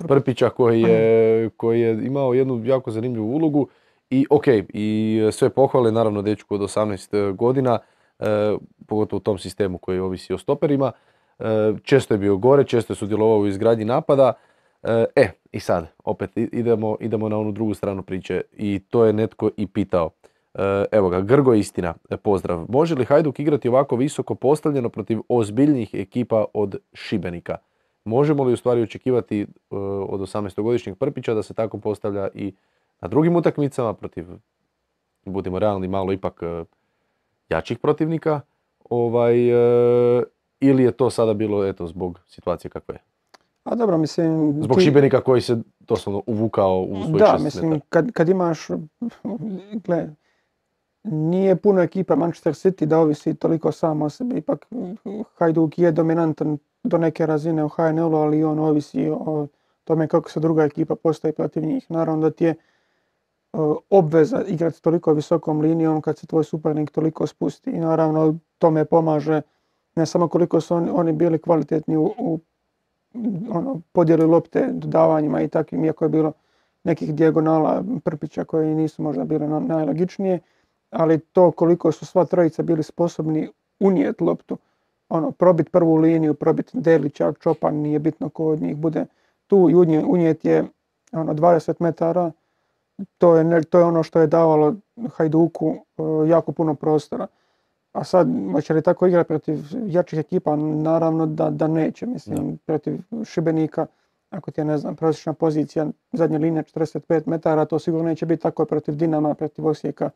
Prpića 0.09 0.51
koji 0.51 0.81
je, 0.81 1.51
koji 1.57 1.81
je 1.81 2.07
imao 2.07 2.35
jednu 2.35 2.65
jako 2.65 2.91
zanimljivu 2.91 3.27
ulogu 3.27 3.69
i 4.11 4.27
ok, 4.31 4.45
i 4.69 5.21
sve 5.33 5.51
pohvale 5.51 5.93
naravno 5.93 6.23
dečku 6.23 6.55
od 6.55 6.61
18 6.61 7.37
godina, 7.37 7.79
pogotovo 8.87 9.19
u 9.19 9.21
tom 9.21 9.39
sistemu 9.39 9.79
koji 9.79 9.99
ovisi 9.99 10.33
o 10.33 10.39
stoperima. 10.39 10.93
Često 11.83 12.15
je 12.15 12.19
bio 12.19 12.37
gore, 12.37 12.65
često 12.65 12.93
je 12.93 12.97
sudjelovao 12.97 13.39
u 13.39 13.47
izgradnji 13.47 13.85
napada. 13.85 14.33
E, 15.17 15.31
i 15.53 15.61
sad, 15.61 15.87
opet 16.05 16.31
idemo, 16.37 16.97
idemo 17.01 17.29
na 17.29 17.39
onu 17.39 17.53
drugu 17.53 17.75
stranu 17.75 18.03
priče 18.03 18.41
i 18.53 18.81
to 18.91 19.05
je 19.05 19.13
netko 19.13 19.51
i 19.57 19.67
pitao. 19.67 20.11
E, 20.55 20.85
evo 20.93 21.09
ga, 21.09 21.21
Grgo 21.21 21.55
Istina, 21.55 21.95
e, 22.11 22.17
pozdrav. 22.17 22.67
Može 22.69 22.95
li 22.95 23.05
Hajduk 23.05 23.39
igrati 23.41 23.69
ovako 23.69 23.97
visoko 23.97 24.35
postavljeno 24.35 24.89
protiv 24.89 25.21
ozbiljnih 25.29 25.91
ekipa 25.93 26.45
od 26.55 26.77
Šibenika? 26.93 27.57
Možemo 28.05 28.45
li 28.45 28.53
u 28.53 28.57
stvari 28.57 28.83
očekivati 28.83 29.41
e, 29.41 29.47
od 30.09 30.21
18-godišnjeg 30.21 30.95
Prpića 30.95 31.35
da 31.35 31.43
se 31.43 31.55
tako 31.55 31.79
postavlja 31.79 32.29
i 32.35 32.55
na 33.01 33.09
drugim 33.09 33.37
utakmicama 33.37 33.95
protiv, 33.95 34.27
budimo 35.25 35.59
realni, 35.59 35.89
malo 35.89 36.13
ipak 36.13 36.43
jačih 37.49 37.79
protivnika? 37.79 38.41
Ovaj, 38.91 39.35
ili 40.61 40.83
je 40.83 40.93
to 40.93 41.11
sada 41.11 41.35
bilo 41.35 41.67
eto, 41.67 41.87
zbog 41.87 42.21
situacije 42.27 42.71
kakve 42.71 42.95
je? 42.95 43.01
A 43.65 43.75
dobro, 43.75 43.99
mislim... 43.99 44.63
Zbog 44.63 44.81
Šibenika 44.81 45.21
koji 45.21 45.41
se 45.41 45.57
doslovno 45.81 46.23
uvukao 46.27 46.81
u 46.81 47.03
svoj 47.03 47.19
Da, 47.19 47.39
mislim, 47.41 47.81
kad, 47.89 48.13
kad 48.13 48.29
imaš, 48.29 48.69
gle, 49.87 50.09
nije 51.05 51.57
puno 51.57 51.83
ekipa 51.83 52.17
Manchester 52.17 52.53
City 52.53 52.87
da 52.87 52.99
ovisi 52.99 53.35
toliko 53.35 53.73
samo 53.73 54.05
o 54.05 54.11
sebi. 54.11 54.37
Ipak 54.39 54.67
Hajduk 55.39 55.79
je 55.79 55.93
dominantan 55.93 56.59
do 56.85 56.99
neke 56.99 57.27
razine 57.27 57.65
u 57.65 57.69
HNL-u, 57.69 58.17
ali 58.17 58.45
on 58.45 58.59
ovisi 58.59 59.11
o 59.11 59.47
tome 59.85 60.09
kako 60.09 60.31
se 60.31 60.41
druga 60.41 60.65
ekipa 60.65 60.97
postavi 60.97 61.35
protiv 61.35 61.65
njih. 61.65 61.91
Naravno 61.91 62.23
da 62.23 62.31
ti 62.31 62.45
je 62.45 62.55
obveza 63.91 64.43
igrati 64.47 64.83
toliko 64.83 65.13
visokom 65.13 65.61
linijom 65.61 66.01
kad 66.01 66.19
se 66.19 66.27
tvoj 66.27 66.45
suparnik 66.45 66.91
toliko 66.91 67.27
spusti. 67.27 67.71
I 67.71 67.81
naravno 67.81 68.35
tome 68.59 68.85
pomaže 68.85 69.43
ne 69.97 70.07
samo 70.07 70.29
koliko 70.29 70.61
su 70.61 70.75
oni, 70.75 71.13
bili 71.13 71.39
kvalitetni 71.39 71.97
u, 71.97 72.15
u 72.19 72.41
ono, 73.51 73.81
podjeli 73.93 74.27
lopte, 74.27 74.69
dodavanjima 74.73 75.43
i 75.43 75.49
takvim, 75.49 75.85
iako 75.85 76.05
je 76.05 76.09
bilo 76.09 76.33
nekih 76.85 77.15
dijagonala 77.15 77.85
Prpića 78.05 78.45
koji 78.45 78.75
nisu 78.75 79.03
možda 79.03 79.25
bile 79.25 79.49
najlogičnije 79.49 80.41
ali 80.91 81.19
to 81.19 81.51
koliko 81.51 81.93
su 81.93 82.07
sva 82.07 82.25
trojica 82.25 82.63
bili 82.63 82.83
sposobni 82.83 83.49
unijeti 83.81 84.25
loptu, 84.25 84.59
ono, 85.09 85.31
probiti 85.31 85.71
prvu 85.71 85.97
liniju, 85.97 86.35
probiti 86.35 86.71
Delića, 86.81 87.33
Čopan, 87.41 87.75
nije 87.75 87.99
bitno 87.99 88.29
ko 88.29 88.47
od 88.47 88.63
njih 88.63 88.77
bude 88.77 89.07
tu 89.47 89.71
i 89.71 89.75
unijeti 90.03 90.49
je 90.49 90.65
ono, 91.13 91.35
20 91.35 91.75
metara, 91.79 92.33
to 93.19 93.37
je, 93.37 93.63
to 93.63 93.79
je 93.79 93.85
ono 93.85 94.03
što 94.03 94.21
je 94.21 94.27
davalo 94.27 94.75
Hajduku 95.17 95.75
e, 95.75 96.29
jako 96.29 96.53
puno 96.53 96.75
prostora. 96.75 97.27
A 97.93 98.05
sad, 98.05 98.29
hoće 98.53 98.75
li 98.75 98.83
tako 98.83 99.07
igrati 99.07 99.29
protiv 99.29 99.59
jačih 99.87 100.19
ekipa? 100.19 100.57
Naravno 100.57 101.27
da, 101.27 101.51
da 101.51 101.67
neće. 101.67 102.07
Mislim, 102.07 102.59
protiv 102.67 103.01
Šibenika, 103.25 103.87
ako 104.31 104.51
ti 104.51 104.61
je, 104.61 104.65
ne 104.65 104.79
znam, 104.79 104.97
prosječna 104.97 105.33
pozicija, 105.33 105.87
zadnja 106.13 106.39
linija 106.39 106.63
45 106.63 107.23
metara, 107.27 107.65
to 107.65 107.79
sigurno 107.79 108.09
neće 108.09 108.27
biti 108.27 108.43
tako 108.43 108.65
protiv 108.65 108.95
Dinama, 108.95 109.35
protiv 109.35 109.67
Osijeka 109.67 110.11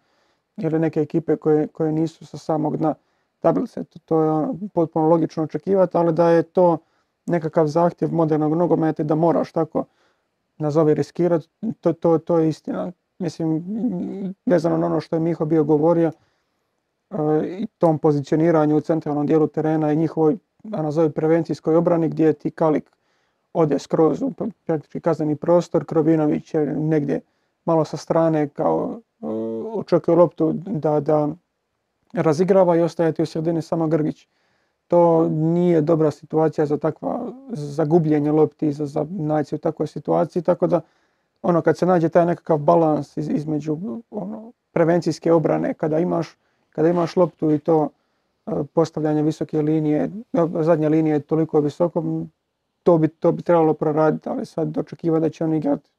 ili 0.56 0.78
neke 0.78 1.00
ekipe 1.00 1.36
koje, 1.36 1.66
koje 1.66 1.92
nisu 1.92 2.26
sa 2.26 2.38
samog 2.38 2.76
dna 2.76 2.94
tablice. 3.40 3.84
To, 4.04 4.22
je 4.22 4.48
potpuno 4.74 5.08
logično 5.08 5.42
očekivati, 5.42 5.96
ali 5.96 6.12
da 6.12 6.28
je 6.28 6.42
to 6.42 6.78
nekakav 7.26 7.66
zahtjev 7.66 8.12
modernog 8.12 8.54
nogometa 8.54 9.02
da 9.02 9.14
moraš 9.14 9.52
tako 9.52 9.84
nazovi 10.58 10.94
riskirati, 10.94 11.48
to, 11.80 11.92
to, 11.92 12.18
to 12.18 12.38
je 12.38 12.48
istina. 12.48 12.92
Mislim, 13.18 13.64
vezano 14.46 14.76
na 14.76 14.86
ono 14.86 15.00
što 15.00 15.16
je 15.16 15.20
Miho 15.20 15.44
bio 15.44 15.64
govorio, 15.64 16.12
e, 17.10 17.16
i 17.58 17.66
tom 17.66 17.98
pozicioniranju 17.98 18.76
u 18.76 18.80
centralnom 18.80 19.26
dijelu 19.26 19.46
terena 19.46 19.92
i 19.92 19.96
njihovoj, 19.96 20.38
da 20.62 20.82
nazovi 20.82 21.10
prevencijskoj 21.10 21.76
obrani 21.76 22.08
gdje 22.08 22.32
ti 22.32 22.50
Kalik 22.50 22.90
ode 23.52 23.78
skroz 23.78 24.22
u 24.22 24.30
pr- 24.30 24.52
praktički 24.66 25.00
kazneni 25.00 25.36
prostor, 25.36 25.84
Krovinović 25.84 26.54
je 26.54 26.66
negdje 26.66 27.20
malo 27.64 27.84
sa 27.84 27.96
strane 27.96 28.48
kao 28.48 29.00
očekuje 29.82 30.16
loptu 30.16 30.52
da, 30.54 31.00
da 31.00 31.28
razigrava 32.12 32.76
i 32.76 32.80
ostaje 32.80 33.12
ti 33.12 33.22
u 33.22 33.26
sredini 33.26 33.62
samo 33.62 33.86
Grgić. 33.86 34.26
To 34.88 35.28
nije 35.28 35.80
dobra 35.80 36.10
situacija 36.10 36.66
za 36.66 36.76
takva, 36.78 37.20
za 37.52 37.84
gubljenje 37.84 38.32
lopti, 38.32 38.72
za, 38.72 38.86
za 38.86 39.06
naći 39.10 39.54
u 39.54 39.58
takvoj 39.58 39.86
situaciji, 39.86 40.42
tako 40.42 40.66
da 40.66 40.80
ono 41.42 41.62
kad 41.62 41.78
se 41.78 41.86
nađe 41.86 42.08
taj 42.08 42.26
nekakav 42.26 42.58
balans 42.58 43.16
iz- 43.16 43.30
između 43.30 43.78
ono, 44.10 44.52
prevencijske 44.72 45.32
obrane, 45.32 45.74
kada 45.74 45.98
imaš, 45.98 46.36
kada 46.70 46.88
imaš 46.88 47.16
loptu 47.16 47.50
i 47.50 47.58
to 47.58 47.88
e, 48.46 48.50
postavljanje 48.74 49.22
visoke 49.22 49.62
linije, 49.62 50.10
e, 50.32 50.62
zadnja 50.62 50.88
linija 50.88 51.14
je 51.14 51.20
toliko 51.20 51.60
visoko, 51.60 52.04
to 52.82 52.98
bi, 52.98 53.08
to 53.08 53.32
bi 53.32 53.42
trebalo 53.42 53.74
proraditi, 53.74 54.28
ali 54.28 54.46
sad 54.46 54.78
očekiva 54.78 55.20
da 55.20 55.30
će 55.30 55.44
oni 55.44 55.56
igrati 55.56 55.90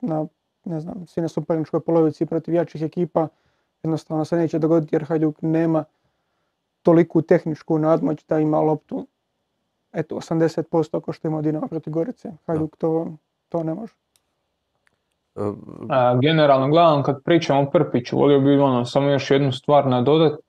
na, 0.00 0.26
ne 0.64 0.80
znam, 0.80 1.06
svi 1.06 1.22
na 1.22 1.28
suparničkoj 1.28 1.80
polovici 1.80 2.26
protiv 2.26 2.54
jačih 2.54 2.82
ekipa, 2.82 3.28
jednostavno 3.82 4.24
se 4.24 4.36
neće 4.36 4.58
dogoditi 4.58 4.94
jer 4.94 5.04
Hajduk 5.04 5.42
nema 5.42 5.84
toliku 6.82 7.22
tehničku 7.22 7.78
nadmoć 7.78 8.24
da 8.28 8.38
ima 8.38 8.60
loptu 8.60 9.06
eto 9.92 10.14
80% 10.14 11.00
kao 11.00 11.14
što 11.14 11.28
ima 11.28 11.42
Dinamo 11.42 11.68
protiv 11.68 11.92
Gorice. 11.92 12.32
Hajduk 12.46 12.76
to, 12.76 13.12
to 13.48 13.62
ne 13.62 13.74
može. 13.74 13.92
E, 15.36 15.40
A, 15.88 16.18
generalno 16.22 16.68
gledam 16.68 17.02
kad 17.02 17.22
pričamo 17.22 17.60
o 17.60 17.70
Prpiću, 17.70 18.18
volio 18.18 18.40
bih 18.40 18.60
ono, 18.60 18.84
samo 18.84 19.08
još 19.08 19.30
jednu 19.30 19.52
stvar 19.52 19.86
nadodat. 19.86 20.40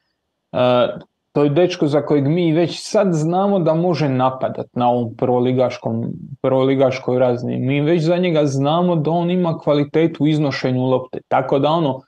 To 1.36 1.44
je 1.44 1.50
dečko 1.50 1.88
za 1.88 2.02
kojeg 2.02 2.28
mi 2.28 2.54
već 2.54 2.80
sad 2.80 3.14
znamo 3.14 3.60
da 3.60 3.74
može 3.74 4.10
napadat 4.10 4.68
na 4.74 4.90
ovom 4.90 5.16
prvoligaškom, 5.16 6.06
prvoligaškoj 6.42 7.20
razini. 7.20 7.58
Mi 7.60 7.82
već 7.82 8.04
za 8.04 8.18
njega 8.18 8.46
znamo 8.46 8.96
da 8.96 9.12
on 9.12 9.32
ima 9.32 9.58
kvalitetu 9.58 10.24
u 10.24 10.28
iznošenju 10.28 10.86
lopte. 10.86 11.20
Tako 11.28 11.60
da 11.60 11.70
ono, 11.70 12.02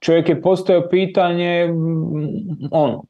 čovjek 0.00 0.28
je 0.28 0.42
postavio 0.42 0.88
pitanje, 0.90 1.66
mm, 1.66 2.68
ono, 2.70 3.02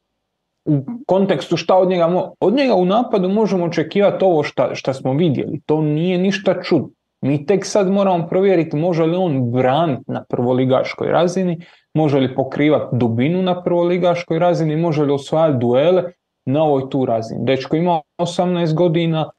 u 0.65 0.81
kontekstu 1.07 1.57
šta 1.57 1.77
od 1.77 1.89
njega, 1.89 2.09
mo- 2.09 2.31
od 2.41 2.55
njega 2.55 2.75
u 2.75 2.85
napadu 2.85 3.29
možemo 3.29 3.65
očekivati 3.65 4.25
ovo 4.25 4.43
šta, 4.43 4.75
šta 4.75 4.95
smo 4.95 5.13
vidjeli. 5.13 5.61
To 5.67 5.83
nije 5.83 6.19
ništa 6.19 6.63
čudno. 6.63 6.89
Mi 7.21 7.47
tek 7.47 7.67
sad 7.67 7.91
moramo 7.91 8.27
provjeriti 8.27 8.77
može 8.77 9.05
li 9.05 9.17
on 9.17 9.51
braniti 9.51 10.05
na 10.07 10.25
prvoligaškoj 10.29 11.09
razini, 11.09 11.61
može 11.99 12.21
li 12.21 12.35
pokrivati 12.35 12.97
dubinu 12.97 13.43
na 13.43 13.63
prvoligaškoj 13.63 14.39
razini, 14.39 14.77
može 14.77 15.03
li 15.05 15.13
osvajati 15.13 15.59
duele 15.59 16.03
na 16.47 16.63
ovoj 16.63 16.91
tu 16.91 17.05
razini. 17.07 17.45
Dečko 17.45 17.77
ima 17.77 18.01
18 18.19 18.75
godina, 18.75 19.31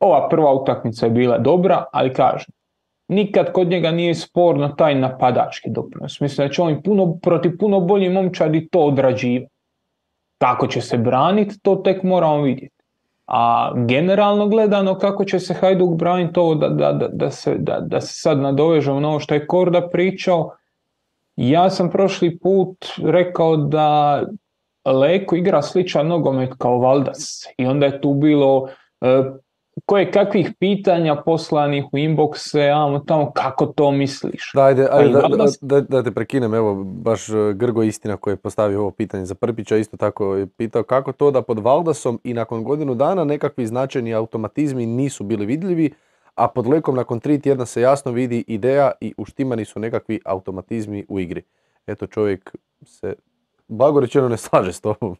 ova 0.00 0.28
prva 0.28 0.52
utakmica 0.54 1.06
je 1.06 1.12
bila 1.12 1.38
dobra, 1.38 1.84
ali 1.92 2.12
kažem, 2.12 2.52
nikad 3.08 3.52
kod 3.52 3.68
njega 3.68 3.90
nije 3.90 4.14
sporno 4.14 4.68
taj 4.68 4.94
napadački 4.94 5.70
doprinos. 5.70 6.20
Mislim 6.20 6.48
da 6.48 6.52
će 6.52 6.62
on 6.62 6.82
puno, 6.82 7.18
protiv 7.22 7.58
puno 7.58 7.80
bolji 7.80 8.08
momčadi 8.08 8.68
to 8.68 8.80
odrađivati. 8.80 9.52
Kako 10.38 10.66
će 10.66 10.80
se 10.80 10.98
braniti, 10.98 11.60
to 11.62 11.76
tek 11.76 12.02
moramo 12.02 12.42
vidjeti. 12.42 12.74
A 13.26 13.72
generalno 13.86 14.48
gledano 14.48 14.98
kako 14.98 15.24
će 15.24 15.38
se 15.38 15.54
Hajduk 15.54 15.94
braniti 15.98 16.40
ovo 16.40 16.54
da, 16.54 16.68
da, 16.68 16.92
da, 16.92 17.08
da, 17.08 17.30
se, 17.30 17.56
da 17.80 18.00
se 18.00 18.12
sad 18.20 18.38
nadovežemo 18.38 19.00
na 19.00 19.08
ovo 19.08 19.20
što 19.20 19.34
je 19.34 19.46
Korda 19.46 19.88
pričao. 19.88 20.50
Ja 21.36 21.70
sam 21.70 21.90
prošli 21.90 22.38
put 22.38 22.76
rekao 23.02 23.56
da 23.56 24.22
Leko 24.84 25.36
igra 25.36 25.62
sličan 25.62 26.06
nogomet 26.06 26.50
kao 26.58 26.78
Valdas 26.78 27.46
i 27.58 27.66
onda 27.66 27.86
je 27.86 28.00
tu 28.00 28.14
bilo 28.14 28.68
e, 29.00 29.22
koje 29.86 30.10
kakvih 30.10 30.52
pitanja 30.58 31.22
poslanih 31.26 31.84
u 31.92 31.96
inboxe, 31.96 32.70
amo 32.74 32.98
tamo, 32.98 33.32
kako 33.32 33.66
to 33.66 33.90
misliš? 33.90 34.50
Da, 34.54 34.64
ajde, 34.64 34.86
Pa 34.90 34.96
ajde 34.96 35.10
i 35.10 35.12
da, 35.12 35.20
da, 35.20 35.28
Valdas- 35.28 35.58
da, 35.60 35.80
da 35.80 36.02
te 36.02 36.10
prekinem, 36.10 36.54
evo, 36.54 36.84
baš 36.84 37.28
e, 37.28 37.32
Grgo 37.54 37.82
Istina 37.82 38.16
koji 38.16 38.32
je 38.32 38.36
postavio 38.36 38.80
ovo 38.80 38.90
pitanje 38.90 39.24
za 39.24 39.34
Prpića, 39.34 39.76
isto 39.76 39.96
tako 39.96 40.34
je 40.34 40.46
pitao 40.46 40.82
kako 40.82 41.12
to 41.12 41.30
da 41.30 41.42
pod 41.42 41.58
Valdasom 41.58 42.20
i 42.24 42.34
nakon 42.34 42.64
godinu 42.64 42.94
dana 42.94 43.24
nekakvi 43.24 43.66
značajni 43.66 44.14
automatizmi 44.14 44.86
nisu 44.86 45.24
bili 45.24 45.46
vidljivi, 45.46 45.90
a 46.34 46.48
pod 46.48 46.66
Lekom 46.66 46.96
nakon 46.96 47.20
tri 47.20 47.40
tjedna 47.40 47.66
se 47.66 47.80
jasno 47.80 48.12
vidi 48.12 48.44
ideja 48.46 48.90
i 49.00 49.14
uštimani 49.18 49.64
su 49.64 49.80
nekakvi 49.80 50.20
automatizmi 50.24 51.06
u 51.08 51.20
igri. 51.20 51.42
Eto 51.86 52.06
čovjek 52.06 52.56
se, 52.82 53.14
blago 53.68 54.00
rečeno, 54.00 54.28
ne 54.28 54.36
slaže 54.36 54.72
s 54.72 54.80
tobom. 54.80 55.16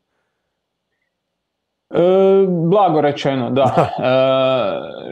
E, 1.91 2.47
blago 2.71 3.01
rečeno, 3.01 3.51
da. 3.51 3.65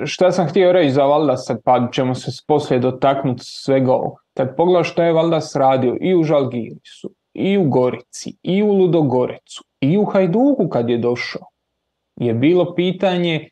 E, 0.02 0.06
šta 0.06 0.32
sam 0.32 0.48
htio 0.48 0.72
reći 0.72 0.90
za 0.90 1.04
Valdasa, 1.04 1.56
pa 1.64 1.88
ćemo 1.92 2.14
se 2.14 2.30
poslije 2.46 2.80
dotaknuti 2.80 3.42
svega 3.44 3.92
ovog. 3.92 4.14
Kad 4.34 4.56
pogledaš 4.56 4.92
što 4.92 5.02
je 5.02 5.12
Valdas 5.12 5.56
radio 5.56 5.96
i 6.00 6.14
u 6.14 6.22
Žalgirisu, 6.22 7.10
i 7.34 7.58
u 7.58 7.68
Gorici, 7.68 8.36
i 8.42 8.62
u 8.62 8.72
Ludogorecu, 8.72 9.64
i 9.80 9.98
u 9.98 10.04
Hajduku 10.04 10.68
kad 10.68 10.90
je 10.90 10.98
došao, 10.98 11.42
je 12.16 12.34
bilo 12.34 12.74
pitanje 12.74 13.48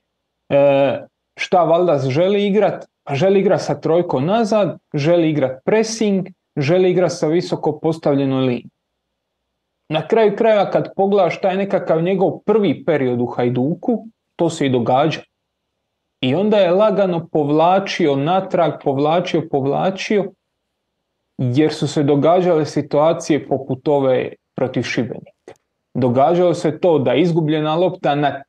e, 0.48 1.00
šta 1.36 1.64
Valdas 1.64 2.08
želi 2.08 2.46
igrat, 2.46 2.86
pa 3.04 3.14
želi 3.14 3.40
igrat 3.40 3.62
sa 3.62 3.80
trojkom 3.80 4.26
nazad, 4.26 4.78
želi 4.94 5.30
igrat 5.30 5.64
pressing, 5.64 6.26
želi 6.56 6.90
igrat 6.90 7.12
sa 7.12 7.26
visoko 7.26 7.78
postavljenoj 7.78 8.40
liniji. 8.40 8.70
Na 9.88 10.08
kraju 10.08 10.36
krajeva 10.36 10.70
kad 10.70 10.88
pogledaš 10.96 11.40
taj 11.40 11.56
nekakav 11.56 12.02
njegov 12.02 12.38
prvi 12.46 12.84
period 12.84 13.20
u 13.20 13.26
Hajduku, 13.26 14.06
to 14.36 14.50
se 14.50 14.66
i 14.66 14.70
događa. 14.70 15.20
I 16.20 16.34
onda 16.34 16.56
je 16.56 16.70
lagano 16.70 17.28
povlačio 17.32 18.16
natrag, 18.16 18.72
povlačio, 18.84 19.48
povlačio, 19.50 20.32
jer 21.38 21.72
su 21.72 21.88
se 21.88 22.02
događale 22.02 22.66
situacije 22.66 23.48
poput 23.48 23.88
ove 23.88 24.32
protiv 24.54 24.82
Šibenika. 24.82 25.52
Događalo 25.94 26.54
se 26.54 26.78
to 26.80 26.98
da 26.98 27.14
izgubljena 27.14 27.74
lopta 27.74 28.14
na 28.14 28.42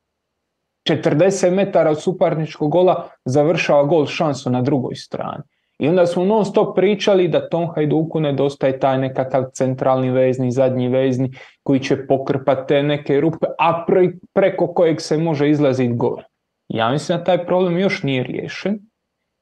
40 0.88 1.50
metara 1.50 1.90
od 1.90 2.02
suparničkog 2.02 2.70
gola 2.70 3.08
završava 3.24 3.84
gol 3.84 4.06
šansu 4.06 4.50
na 4.50 4.62
drugoj 4.62 4.94
strani. 4.94 5.42
I 5.78 5.88
onda 5.88 6.06
smo 6.06 6.24
non 6.24 6.44
stop 6.44 6.76
pričali 6.76 7.28
da 7.28 7.48
tom 7.48 7.68
Hajduku 7.74 8.20
nedostaje 8.20 8.78
taj 8.78 8.98
nekakav 8.98 9.44
centralni 9.52 10.10
vezni, 10.10 10.50
zadnji 10.50 10.88
vezni 10.88 11.32
koji 11.62 11.80
će 11.80 12.06
pokrpati 12.06 12.68
te 12.68 12.82
neke 12.82 13.20
rupe, 13.20 13.46
a 13.58 13.84
pre- 13.88 14.18
preko 14.32 14.66
kojeg 14.74 15.00
se 15.00 15.18
može 15.18 15.50
izlaziti 15.50 15.94
gore. 15.94 16.24
Ja 16.68 16.90
mislim 16.90 17.18
da 17.18 17.24
taj 17.24 17.46
problem 17.46 17.78
još 17.78 18.02
nije 18.02 18.22
riješen 18.22 18.78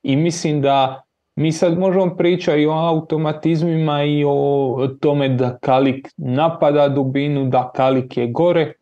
i 0.02 0.16
mislim 0.16 0.62
da 0.62 1.02
mi 1.36 1.52
sad 1.52 1.78
možemo 1.78 2.16
pričati 2.16 2.60
i 2.60 2.66
o 2.66 2.72
automatizmima 2.72 4.04
i 4.04 4.24
o 4.26 4.88
tome 5.00 5.28
da 5.28 5.58
Kalik 5.58 6.08
napada 6.16 6.88
dubinu, 6.88 7.44
da 7.44 7.70
Kalik 7.74 8.16
je 8.16 8.26
gore, 8.26 8.72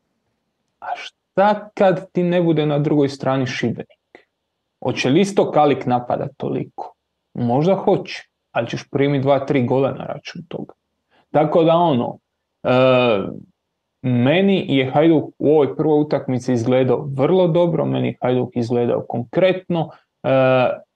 a 0.81 0.87
šta 1.39 1.71
kad 1.75 2.13
ti 2.13 2.23
ne 2.23 2.43
bude 2.43 2.67
na 2.67 2.79
drugoj 2.79 3.09
strani 3.09 3.47
Šibenik? 3.47 4.29
Hoće 4.85 5.09
li 5.09 5.21
isto 5.21 5.51
Kalik 5.51 5.87
napadat 5.87 6.31
toliko? 6.37 6.95
Možda 7.35 7.75
hoće, 7.75 8.29
ali 8.53 8.69
ćeš 8.69 8.91
primiti 8.91 9.23
dva, 9.23 9.47
tri 9.47 9.67
gola 9.67 9.91
na 9.91 10.05
račun 10.05 10.43
toga. 10.49 10.75
Tako 11.31 11.65
da 11.65 11.77
ono, 11.77 12.19
e, 12.63 12.71
meni 14.03 14.65
je 14.69 14.91
Hajduk 14.91 15.25
u 15.39 15.51
ovoj 15.51 15.77
prvoj 15.77 16.01
utakmici 16.01 16.53
izgledao 16.53 17.09
vrlo 17.17 17.49
dobro, 17.49 17.85
meni 17.85 18.09
je 18.09 18.19
Hajduk 18.23 18.57
izgledao 18.57 19.05
konkretno, 19.09 19.91
e, 20.23 20.29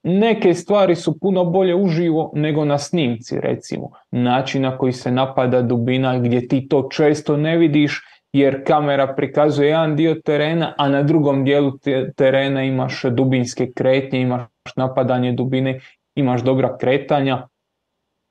neke 0.03 0.53
stvari 0.53 0.95
su 0.95 1.19
puno 1.19 1.45
bolje 1.45 1.75
uživo 1.75 2.31
nego 2.35 2.65
na 2.65 2.77
snimci 2.77 3.39
recimo. 3.39 3.89
Način 4.11 4.61
na 4.61 4.77
koji 4.77 4.93
se 4.93 5.11
napada 5.11 5.61
dubina 5.61 6.19
gdje 6.19 6.47
ti 6.47 6.67
to 6.67 6.89
često 6.91 7.37
ne 7.37 7.57
vidiš 7.57 8.01
jer 8.33 8.63
kamera 8.63 9.13
prikazuje 9.15 9.67
jedan 9.69 9.95
dio 9.95 10.15
terena, 10.15 10.73
a 10.77 10.89
na 10.89 11.03
drugom 11.03 11.43
dijelu 11.45 11.71
terena 12.15 12.63
imaš 12.63 13.03
dubinske 13.03 13.71
kretnje, 13.75 14.21
imaš 14.21 14.47
napadanje 14.75 15.31
dubine, 15.31 15.79
imaš 16.15 16.41
dobra 16.41 16.77
kretanja, 16.77 17.47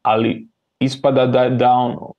ali 0.02 0.48
ispada 0.80 1.26
da, 1.26 1.48
da 1.48 1.70
ono, 1.70 2.12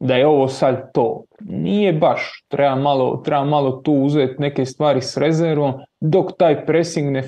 da 0.00 0.14
je 0.14 0.26
ovo 0.26 0.48
sad 0.48 0.92
to. 0.94 1.24
Nije 1.40 1.92
baš, 1.92 2.44
treba 2.48 2.74
malo, 2.74 3.16
treba 3.24 3.44
malo 3.44 3.70
tu 3.70 3.92
uzeti 3.92 4.34
neke 4.38 4.64
stvari 4.64 5.00
s 5.00 5.16
rezervom 5.16 5.74
dok 6.00 6.30
taj 6.38 6.66
pressing 6.66 7.10
ne, 7.10 7.24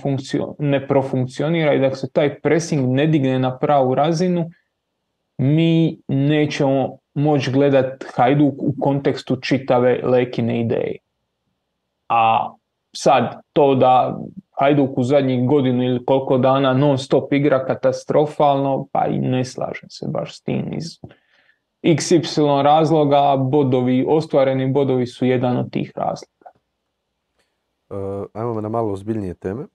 ne 0.58 0.88
profunkcionira 0.88 1.74
i 1.74 1.80
dok 1.80 1.96
se 1.96 2.10
taj 2.12 2.40
pressing 2.40 2.88
ne 2.88 3.06
digne 3.06 3.38
na 3.38 3.58
pravu 3.58 3.94
razinu, 3.94 4.50
mi 5.38 5.98
nećemo 6.08 6.98
moći 7.20 7.50
gledati 7.50 8.06
Hajduk 8.14 8.54
u 8.58 8.74
kontekstu 8.80 9.36
čitave 9.36 10.00
lekine 10.02 10.60
ideje. 10.60 10.96
A 12.08 12.52
sad 12.96 13.40
to 13.52 13.74
da 13.74 14.18
Hajduk 14.58 14.98
u 14.98 15.02
zadnjih 15.02 15.48
godinu 15.48 15.84
ili 15.84 16.04
koliko 16.04 16.38
dana 16.38 16.72
non 16.74 16.98
stop 16.98 17.32
igra 17.32 17.64
katastrofalno, 17.64 18.86
pa 18.92 19.06
i 19.06 19.18
ne 19.18 19.44
slažem 19.44 19.90
se 19.90 20.06
baš 20.08 20.36
s 20.36 20.42
tim 20.42 20.72
iz 20.72 20.84
XY 21.82 22.62
razloga, 22.62 23.36
bodovi, 23.36 24.04
ostvareni 24.08 24.72
bodovi 24.72 25.06
su 25.06 25.26
jedan 25.26 25.56
od 25.56 25.70
tih 25.72 25.92
razloga. 25.96 26.50
Uh, 27.90 28.26
ajmo 28.32 28.60
na 28.60 28.68
malo 28.68 28.92
ozbiljnije 28.92 29.34
teme. 29.34 29.66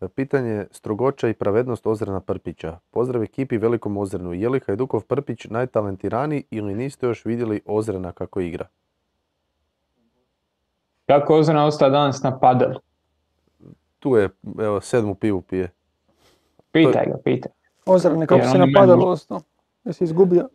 E, 0.00 0.08
pitanje 0.08 0.66
strogoća 0.70 1.28
i 1.28 1.34
pravednost 1.34 1.86
Ozrena 1.86 2.20
Prpića. 2.20 2.78
Pozdrav 2.90 3.22
ekipi 3.22 3.58
Velikom 3.58 3.96
Ozrenu. 3.96 4.32
Je 4.32 4.48
li 4.48 4.60
Hajdukov 4.60 5.04
Prpić 5.04 5.44
najtalentiraniji 5.44 6.44
ili 6.50 6.74
niste 6.74 7.06
još 7.06 7.24
vidjeli 7.24 7.60
Ozrena 7.66 8.12
kako 8.12 8.40
igra? 8.40 8.66
Kako 11.06 11.34
Ozren 11.34 11.58
ostao 11.58 11.90
danas 11.90 12.22
na 12.22 12.38
padelu? 12.38 12.80
Tu 13.98 14.16
je, 14.16 14.28
evo, 14.58 14.80
sedmu 14.80 15.14
pivu 15.14 15.40
pije. 15.40 15.70
Pitaj 16.72 17.06
ga, 17.06 17.18
pitaj. 17.24 17.52
Ozrene, 17.86 18.26
kako 18.26 18.46
si 18.46 18.58
na 18.58 18.66
padelu 18.74 19.08
ostao? 19.08 19.40
Jesi 19.84 20.04
izgubio? 20.04 20.48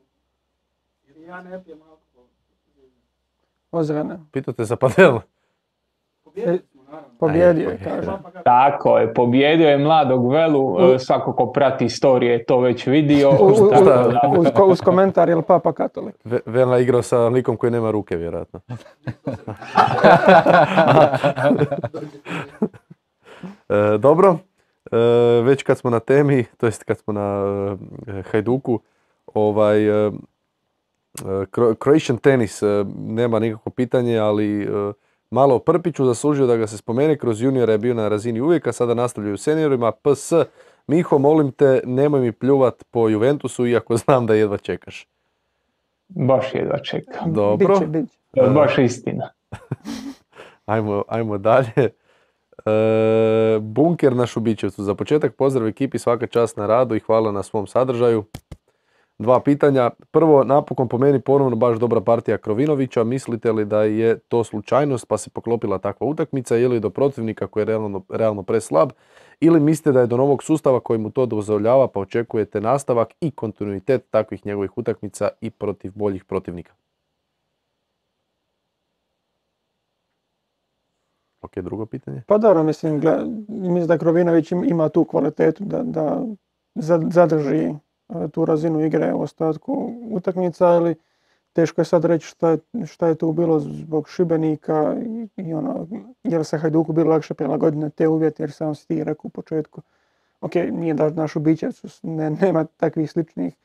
Ja 1.28 1.44
ne 1.44 1.64
pijem 1.64 1.82
alkohol. 1.82 2.28
Ozrene. 3.72 4.20
Pitate 4.32 4.66
za 4.66 4.76
padel? 4.76 5.20
Pobjedio 7.20 7.70
je, 7.70 7.80
kaže. 7.84 8.12
Tako 8.44 8.98
je, 8.98 9.14
pobjedio 9.14 9.70
je 9.70 9.78
mladog 9.78 10.32
Velu, 10.32 10.94
e, 10.94 11.00
svako 11.00 11.34
ko 11.34 11.52
prati 11.52 11.86
istorije 11.86 12.46
to 12.46 12.60
već 12.60 12.88
vidio. 12.88 13.32
uz, 14.68 14.82
komentar 14.82 15.30
je 15.30 15.36
li 15.36 15.44
papa 15.44 15.74
katolik? 15.74 16.16
Vela 16.46 16.80
igrao 16.80 17.02
sa 17.02 17.28
likom 17.28 17.58
koji 17.58 17.72
nema 17.72 17.92
ruke, 17.92 18.16
vjerojatno. 18.18 18.60
E, 23.70 23.98
dobro, 23.98 24.38
e, 24.92 24.98
već 25.44 25.64
kad 25.64 25.78
smo 25.78 25.90
na 25.90 26.00
temi, 26.00 26.46
to 26.58 26.66
jest 26.66 26.84
kad 26.84 26.98
smo 26.98 27.14
na 27.14 27.42
Hajduku, 28.32 28.80
ovaj, 29.34 29.80
Croatian 31.84 32.18
tenis 32.18 32.62
nema 32.96 33.40
nikakvo 33.40 33.72
pitanje, 33.72 34.18
ali 34.18 34.68
Malo 35.36 35.60
Prpiću 35.60 36.06
zaslužio 36.06 36.46
da 36.46 36.56
ga 36.58 36.68
se 36.68 36.78
spomene, 36.78 37.18
kroz 37.18 37.42
juniora 37.42 37.72
je 37.72 37.78
bio 37.78 37.94
na 37.94 38.08
razini 38.08 38.42
uvijek, 38.42 38.68
a 38.68 38.72
sada 38.72 38.94
nastavljaju 38.94 39.38
seniorima. 39.38 39.92
PS, 39.92 40.34
Miho, 40.88 41.18
molim 41.18 41.52
te, 41.52 41.82
nemoj 41.86 42.22
mi 42.22 42.32
pljuvat 42.32 42.84
po 42.92 43.10
Juventusu, 43.10 43.68
iako 43.68 43.98
znam 43.98 44.26
da 44.26 44.36
jedva 44.36 44.58
čekaš. 44.58 45.08
Baš 46.08 46.54
jedva 46.54 46.80
čekam. 46.80 47.34
Dobro. 47.34 47.80
Biće, 47.80 48.50
baš 48.54 48.78
istina. 48.78 49.30
ajmo, 50.74 51.04
ajmo 51.08 51.38
dalje. 51.38 51.90
E, 52.66 53.60
bunker 53.62 54.16
na 54.16 54.26
Šubićevcu. 54.26 54.84
Za 54.84 54.96
početak 54.96 55.36
pozdrav 55.36 55.68
ekipi, 55.68 56.00
svaka 56.00 56.28
čast 56.28 56.58
na 56.58 56.68
radu 56.68 56.96
i 56.96 57.00
hvala 57.00 57.32
na 57.32 57.44
svom 57.44 57.68
sadržaju 57.68 58.24
dva 59.18 59.40
pitanja. 59.40 59.90
Prvo, 60.12 60.44
napokon 60.44 60.88
po 60.88 60.98
meni 60.98 61.22
ponovno 61.22 61.56
baš 61.56 61.78
dobra 61.78 62.02
partija 62.02 62.38
Krovinovića. 62.38 63.04
Mislite 63.04 63.52
li 63.52 63.66
da 63.66 63.84
je 63.84 64.20
to 64.20 64.44
slučajnost 64.44 65.08
pa 65.08 65.18
se 65.18 65.30
poklopila 65.30 65.78
takva 65.78 66.08
utakmica 66.08 66.58
ili 66.58 66.80
do 66.80 66.90
protivnika 66.90 67.48
koji 67.48 67.62
je 67.62 67.66
realno, 67.66 68.02
realno 68.10 68.44
preslab? 68.44 68.90
Ili 69.40 69.60
mislite 69.60 69.92
da 69.92 70.00
je 70.00 70.08
do 70.08 70.18
novog 70.18 70.44
sustava 70.44 70.80
koji 70.80 71.00
mu 71.00 71.12
to 71.12 71.26
dozvoljava 71.26 71.88
pa 71.88 72.00
očekujete 72.00 72.62
nastavak 72.62 73.14
i 73.22 73.32
kontinuitet 73.32 74.10
takvih 74.10 74.46
njegovih 74.46 74.78
utakmica 74.78 75.30
i 75.42 75.50
protiv 75.50 75.92
boljih 75.96 76.26
protivnika? 76.26 76.74
Ok, 81.42 81.60
drugo 81.60 81.86
pitanje. 81.86 82.24
Pa 82.28 82.38
dobro, 82.38 82.64
mislim, 82.64 83.02
mislim 83.48 83.88
da 83.88 83.98
Krovinović 83.98 84.52
ima 84.52 84.90
tu 84.90 85.06
kvalitetu 85.06 85.64
da, 85.64 85.84
da 85.84 86.22
zadrži 87.10 87.74
tu 88.32 88.46
razinu 88.46 88.86
igre 88.86 89.14
u 89.14 89.22
ostatku 89.22 89.94
utakmica, 90.12 90.68
ali 90.68 90.96
teško 91.54 91.82
je 91.82 91.86
sad 91.86 92.06
reći 92.06 92.28
šta 92.28 92.50
je, 92.50 92.58
šta 92.86 93.08
je 93.08 93.16
tu 93.16 93.32
bilo 93.32 93.60
zbog 93.60 94.10
Šibenika 94.10 94.96
i, 95.36 95.54
ono, 95.54 95.88
jer 96.24 96.46
se 96.46 96.58
Hajduku 96.58 96.94
bilo 96.94 97.10
lakše 97.10 97.34
prilagoditi 97.34 97.82
na 97.82 97.90
te 97.90 98.08
uvjete, 98.08 98.44
jer 98.44 98.52
sam 98.52 98.76
si 98.76 98.88
ti 98.88 99.04
rekao 99.04 99.28
u 99.28 99.30
početku. 99.30 99.82
Ok, 100.42 100.56
nije 100.56 100.94
da 100.94 101.10
naš 101.10 101.36
ubićac 101.36 101.82
ne, 102.04 102.30
nema 102.30 102.64
takvih 102.64 103.12
sličnih 103.12 103.56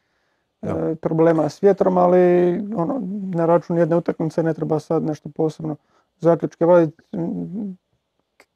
e, 0.62 0.94
problema 0.94 1.48
s 1.48 1.62
vjetrom, 1.62 1.98
ali 1.98 2.52
ono, 2.76 3.02
na 3.34 3.46
račun 3.46 3.78
jedne 3.78 3.96
utakmice 3.96 4.42
ne 4.42 4.54
treba 4.54 4.80
sad 4.80 5.02
nešto 5.02 5.28
posebno 5.28 5.76
zaključke 6.20 6.64
vaditi. 6.64 7.02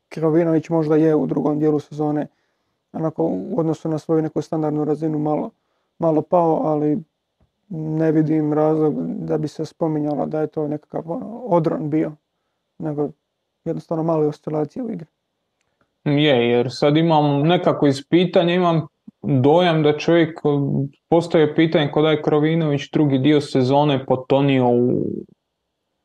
Krovinović 0.09 0.69
možda 0.69 0.97
je 0.97 1.15
u 1.15 1.27
drugom 1.27 1.59
dijelu 1.59 1.81
sezone 1.81 2.27
onako 2.93 3.25
u 3.25 3.55
odnosu 3.61 3.89
na 3.89 3.99
svoju 3.99 4.23
neku 4.23 4.43
standardnu 4.43 4.85
razinu 4.85 5.19
malo 5.19 5.51
malo 5.99 6.23
pao, 6.23 6.61
ali 6.65 7.03
ne 7.69 8.13
vidim 8.13 8.53
razlog 8.53 8.95
da 9.07 9.39
bi 9.39 9.49
se 9.49 9.65
spominjalo 9.65 10.27
da 10.27 10.41
je 10.41 10.47
to 10.47 10.69
nekakav 10.69 11.11
ono, 11.11 11.41
odron 11.45 11.91
bio, 11.91 12.13
nego 12.79 13.09
jednostavno 13.65 14.03
male 14.03 14.27
oscilacije 14.27 14.83
u 14.83 14.91
igri. 14.91 15.07
Je, 16.05 16.51
jer 16.51 16.69
sad 16.71 16.97
imam 16.97 17.41
nekako 17.41 17.87
iz 17.87 18.09
pitanja, 18.09 18.55
imam 18.55 18.87
dojam 19.23 19.83
da 19.83 19.99
čovjek 19.99 20.41
postoje 21.09 21.55
pitanje 21.55 21.91
kod 21.91 22.05
je 22.05 22.23
Krovinović 22.23 22.91
drugi 22.93 23.19
dio 23.19 23.41
sezone 23.41 24.07
potonio 24.07 24.69
u, 24.69 25.07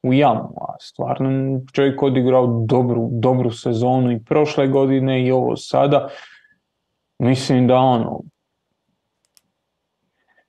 u 0.04 0.14
jamu, 0.14 0.54
a 0.62 0.76
stvarno 0.80 1.62
čovjek 1.74 2.04
odigrao 2.04 2.66
dobru, 2.68 3.10
dobru 3.12 3.52
sezonu 3.52 4.12
i 4.12 4.24
prošle 4.24 4.68
godine 4.68 5.26
i 5.26 5.32
ovo 5.32 5.56
sada. 5.56 6.10
Mislim 7.20 7.68
da 7.68 7.76
ono, 7.76 8.22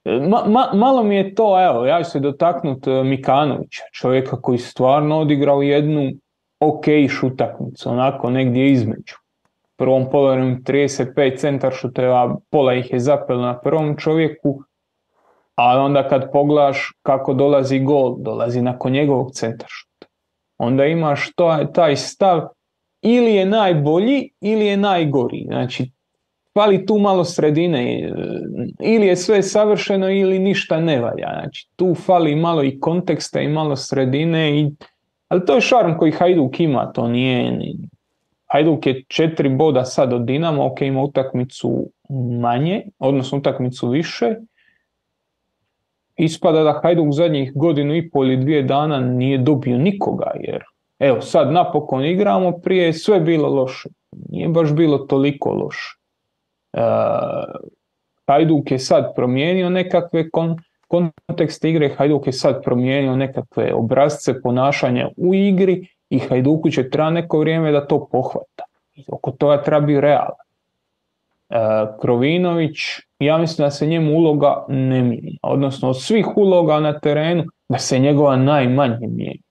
Ma, 0.04 0.70
malo 0.74 1.02
mi 1.02 1.16
je 1.16 1.34
to, 1.34 1.64
evo, 1.64 1.86
ja 1.86 2.02
ću 2.02 2.10
se 2.10 2.20
dotaknuti 2.20 2.90
e, 2.90 3.04
Mikanovića, 3.04 3.82
čovjeka 3.92 4.40
koji 4.40 4.58
stvarno 4.58 5.18
odigrao 5.18 5.62
jednu 5.62 6.10
ok 6.60 6.84
utakmicu, 7.22 7.90
onako 7.90 8.30
negdje 8.30 8.70
između. 8.72 9.14
Prvom 9.76 10.10
polovremenu 10.10 10.56
35 10.56 11.36
centar 11.38 11.72
šuteva, 11.72 12.36
pola 12.50 12.74
ih 12.74 12.92
je 12.92 13.00
zapelo 13.00 13.42
na 13.42 13.60
prvom 13.60 13.96
čovjeku, 13.96 14.62
a 15.54 15.80
onda 15.80 16.08
kad 16.08 16.32
pogledaš 16.32 16.92
kako 17.02 17.34
dolazi 17.34 17.78
gol, 17.78 18.16
dolazi 18.18 18.62
nakon 18.62 18.92
njegovog 18.92 19.30
centar 19.32 19.68
šuta. 19.68 20.06
Onda 20.58 20.84
imaš 20.84 21.32
to, 21.34 21.58
taj 21.74 21.96
stav 21.96 22.48
ili 23.02 23.34
je 23.34 23.46
najbolji 23.46 24.30
ili 24.40 24.66
je 24.66 24.76
najgori. 24.76 25.44
Znači 25.46 25.90
fali 26.60 26.86
tu 26.86 26.98
malo 26.98 27.24
sredine. 27.24 28.00
E, 28.00 28.12
ili 28.80 29.06
je 29.06 29.16
sve 29.16 29.42
savršeno 29.42 30.10
ili 30.10 30.38
ništa 30.38 30.80
ne 30.80 31.00
valja. 31.00 31.28
Znači, 31.40 31.68
tu 31.76 31.94
fali 31.94 32.36
malo 32.36 32.64
i 32.64 32.80
konteksta 32.80 33.40
i 33.40 33.48
malo 33.48 33.76
sredine. 33.76 34.60
I, 34.60 34.70
ali 35.28 35.44
to 35.46 35.54
je 35.54 35.60
šarm 35.60 35.98
koji 35.98 36.12
Hajduk 36.12 36.60
ima. 36.60 36.92
To 36.92 37.08
nije... 37.08 37.58
Hajduk 38.46 38.86
je 38.86 39.04
četiri 39.08 39.48
boda 39.48 39.84
sad 39.84 40.12
od 40.12 40.24
Dinamo. 40.24 40.66
Ok, 40.66 40.80
ima 40.80 41.02
utakmicu 41.02 41.86
manje, 42.40 42.82
odnosno 42.98 43.38
utakmicu 43.38 43.88
više. 43.88 44.34
Ispada 46.16 46.62
da 46.62 46.80
Hajduk 46.82 47.12
zadnjih 47.12 47.52
godinu 47.54 47.96
i 47.96 48.10
pol 48.10 48.26
ili 48.26 48.36
dvije 48.36 48.62
dana 48.62 49.00
nije 49.00 49.38
dobio 49.38 49.78
nikoga. 49.78 50.30
Jer 50.40 50.64
evo 50.98 51.20
sad 51.20 51.52
napokon 51.52 52.04
igramo, 52.04 52.52
prije 52.52 52.84
je 52.84 52.92
sve 52.92 53.20
bilo 53.20 53.48
loše. 53.48 53.88
Nije 54.28 54.48
baš 54.48 54.74
bilo 54.74 54.98
toliko 54.98 55.50
loše. 55.50 55.99
E, 56.72 56.80
Hajduk 58.26 58.70
je 58.70 58.78
sad 58.78 59.14
promijenio 59.14 59.70
nekakve 59.70 60.30
kon, 60.30 60.56
kontekste 61.26 61.70
igre, 61.70 61.88
Hajduk 61.88 62.26
je 62.26 62.32
sad 62.32 62.62
promijenio 62.64 63.16
nekakve 63.16 63.74
obrazce 63.74 64.40
ponašanja 64.42 65.08
u 65.16 65.34
igri 65.34 65.86
i 66.10 66.18
Hajduku 66.18 66.70
će 66.70 66.90
treba 66.90 67.10
neko 67.10 67.38
vrijeme 67.38 67.72
da 67.72 67.86
to 67.86 68.08
pohvata. 68.12 68.64
Oko 69.08 69.30
toga 69.30 69.62
treba 69.62 69.86
biti 69.86 70.00
realan. 70.00 70.36
Krovinović, 72.00 72.78
ja 73.18 73.38
mislim 73.38 73.66
da 73.66 73.70
se 73.70 73.86
njemu 73.86 74.12
uloga 74.12 74.64
ne 74.68 75.02
mijenja. 75.02 75.38
Odnosno 75.42 75.88
od 75.88 76.02
svih 76.02 76.36
uloga 76.36 76.80
na 76.80 76.98
terenu, 76.98 77.44
da 77.68 77.78
se 77.78 77.98
njegova 77.98 78.36
najmanje 78.36 79.06
mijenja. 79.06 79.42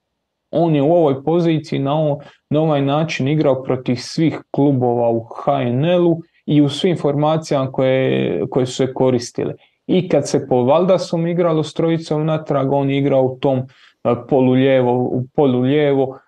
On 0.52 0.76
je 0.76 0.82
u 0.82 0.94
ovoj 0.94 1.24
poziciji 1.24 1.80
na, 1.80 1.94
ovo, 1.94 2.20
na 2.50 2.62
ovaj 2.62 2.82
način 2.82 3.28
igrao 3.28 3.64
protiv 3.64 3.96
svih 3.96 4.42
klubova 4.52 5.10
u 5.10 5.24
HNL-u 5.24 6.22
i 6.50 6.62
u 6.62 6.70
svim 6.70 6.98
formacijama 6.98 7.72
koje, 7.72 8.46
koje 8.50 8.66
su 8.66 8.74
se 8.74 8.94
koristile. 8.94 9.54
I 9.88 10.10
kad 10.10 10.28
se 10.28 10.48
po 10.48 10.64
Valdasom 10.64 11.28
igralo 11.28 11.64
s 11.64 11.74
trojicom 11.74 12.26
natrag, 12.26 12.72
on 12.72 12.90
igrao 12.90 13.24
u 13.24 13.38
tom 13.40 13.62
poluljevo, 14.30 14.94
u 14.94 15.24
poluljevo, 15.36 16.20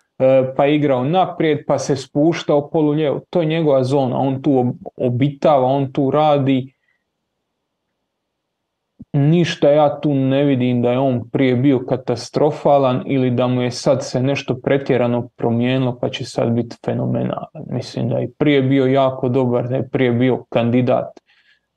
pa 0.58 0.66
je 0.66 0.76
igrao 0.76 1.04
naprijed, 1.04 1.60
pa 1.68 1.80
se 1.80 1.96
spuštao 1.96 2.70
poluljevo. 2.70 3.22
To 3.30 3.42
je 3.42 3.46
njegova 3.46 3.84
zona, 3.84 4.20
on 4.20 4.42
tu 4.42 4.76
obitava, 4.96 5.66
on 5.66 5.92
tu 5.92 6.12
radi. 6.12 6.71
Ništa 9.14 9.70
ja 9.70 10.00
tu 10.00 10.14
ne 10.14 10.44
vidim 10.44 10.82
da 10.82 10.92
je 10.92 11.00
on 11.00 11.30
prije 11.30 11.56
bio 11.56 11.80
katastrofalan 11.80 13.04
ili 13.06 13.32
da 13.32 13.48
mu 13.48 13.62
je 13.62 13.72
sad 13.72 14.06
se 14.06 14.22
nešto 14.22 14.56
pretjerano 14.64 15.28
promijenilo 15.36 15.98
pa 16.02 16.10
će 16.10 16.26
sad 16.26 16.52
biti 16.52 16.76
fenomenalan. 16.86 17.66
Mislim 17.70 18.10
da 18.10 18.18
je 18.18 18.32
prije 18.38 18.62
bio 18.62 18.86
jako 18.86 19.30
dobar, 19.30 19.68
da 19.68 19.76
je 19.76 19.90
prije 19.90 20.12
bio 20.12 20.44
kandidat 20.50 21.20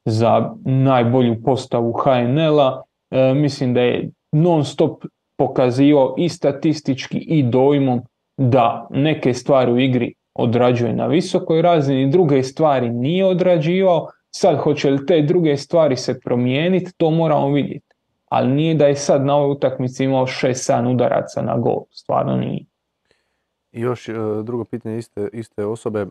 za 0.05 0.51
najbolju 0.65 1.43
postavu 1.45 1.93
HNL-a. 1.93 2.83
E, 3.11 3.35
mislim 3.35 3.75
da 3.75 3.81
je 3.81 4.11
non 4.33 4.65
stop 4.65 5.05
pokazivao 5.37 6.15
i 6.19 6.29
statistički 6.29 7.19
i 7.19 7.43
dojmom 7.43 8.01
da 8.37 8.87
neke 8.91 9.35
stvari 9.35 9.73
u 9.73 9.79
igri 9.79 10.15
odrađuje 10.35 10.93
na 10.93 11.07
visokoj 11.07 11.63
razini, 11.63 12.11
druge 12.11 12.43
stvari 12.43 12.91
nije 12.91 13.25
odrađivao, 13.25 14.09
sad 14.37 14.59
hoće 14.59 14.91
li 14.91 15.07
te 15.07 15.23
druge 15.23 15.57
stvari 15.57 15.97
se 15.97 16.21
promijeniti, 16.21 16.93
to 16.97 17.11
moramo 17.11 17.53
vidjeti. 17.53 17.95
Ali 18.29 18.53
nije 18.53 18.75
da 18.75 18.87
je 18.87 18.97
sad 18.97 19.25
na 19.25 19.37
ovoj 19.37 19.53
utakmici 19.53 20.05
imao 20.05 20.27
6-7 20.27 20.95
udaraca 20.95 21.43
na 21.43 21.59
gol, 21.59 21.85
stvarno 21.91 22.37
nije. 22.37 22.65
I 23.73 23.81
još 23.81 24.09
e, 24.09 24.13
drugo 24.43 24.65
pitanje 24.65 24.99
iste, 24.99 25.29
iste 25.33 25.65
osobe, 25.65 26.07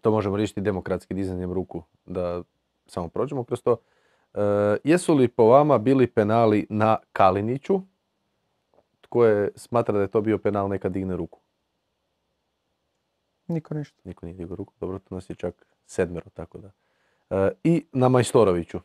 to 0.00 0.10
možemo 0.10 0.36
riješiti 0.36 0.60
demokratski 0.60 1.14
dizanjem 1.14 1.52
ruku, 1.52 1.82
da 2.06 2.42
samo 2.86 3.08
prođemo 3.08 3.44
kroz 3.44 3.62
to. 3.62 3.76
E, 4.34 4.40
jesu 4.84 5.14
li 5.14 5.28
po 5.28 5.44
vama 5.44 5.78
bili 5.78 6.06
penali 6.06 6.66
na 6.70 6.96
Kaliniću? 7.12 7.80
Tko 9.00 9.24
je 9.24 9.50
smatra 9.54 9.94
da 9.94 10.00
je 10.00 10.08
to 10.08 10.20
bio 10.20 10.38
penal, 10.38 10.68
neka 10.68 10.88
digne 10.88 11.16
ruku. 11.16 11.40
Niko 13.46 13.74
ništa. 13.74 14.00
Niko 14.04 14.26
nije 14.26 14.34
digao 14.34 14.56
ruku, 14.56 14.72
dobro, 14.80 14.98
to 14.98 15.14
nas 15.14 15.30
je 15.30 15.36
čak 15.36 15.66
sedmero, 15.86 16.30
tako 16.34 16.58
da. 16.58 16.70
E, 17.30 17.50
I 17.64 17.86
na 17.92 18.08
Majstoroviću. 18.08 18.80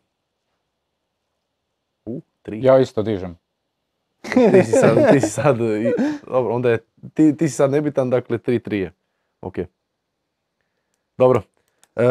U, 2.05 2.21
tri. 2.41 2.63
Ja 2.63 2.79
isto 2.79 3.01
dižem. 3.01 3.37
Ti 4.23 4.63
si 4.63 4.71
sad, 4.71 5.11
ti 5.11 5.21
si 5.21 5.29
sad 5.29 5.57
i- 5.59 5.93
dobro, 6.27 6.55
onda 6.55 6.69
je, 6.69 6.77
ti, 7.13 7.37
ti 7.37 7.47
si 7.47 7.55
sad 7.55 7.71
nebitan, 7.71 8.09
dakle 8.09 8.37
3-3 8.37 8.73
je. 8.73 8.93
Ok. 9.41 9.55
Dobro. 11.17 11.41
E, 11.95 12.03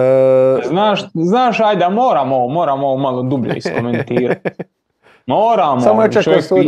Znaš, 0.64 1.00
znaš, 1.14 1.60
ajde, 1.60 1.88
moramo, 1.88 2.48
moramo 2.48 2.86
ovo 2.86 2.96
malo 2.96 3.22
dublje 3.22 3.56
iskomentirati. 3.56 4.50
Moramo. 5.26 5.80
Samo 5.80 6.02
je 6.02 6.10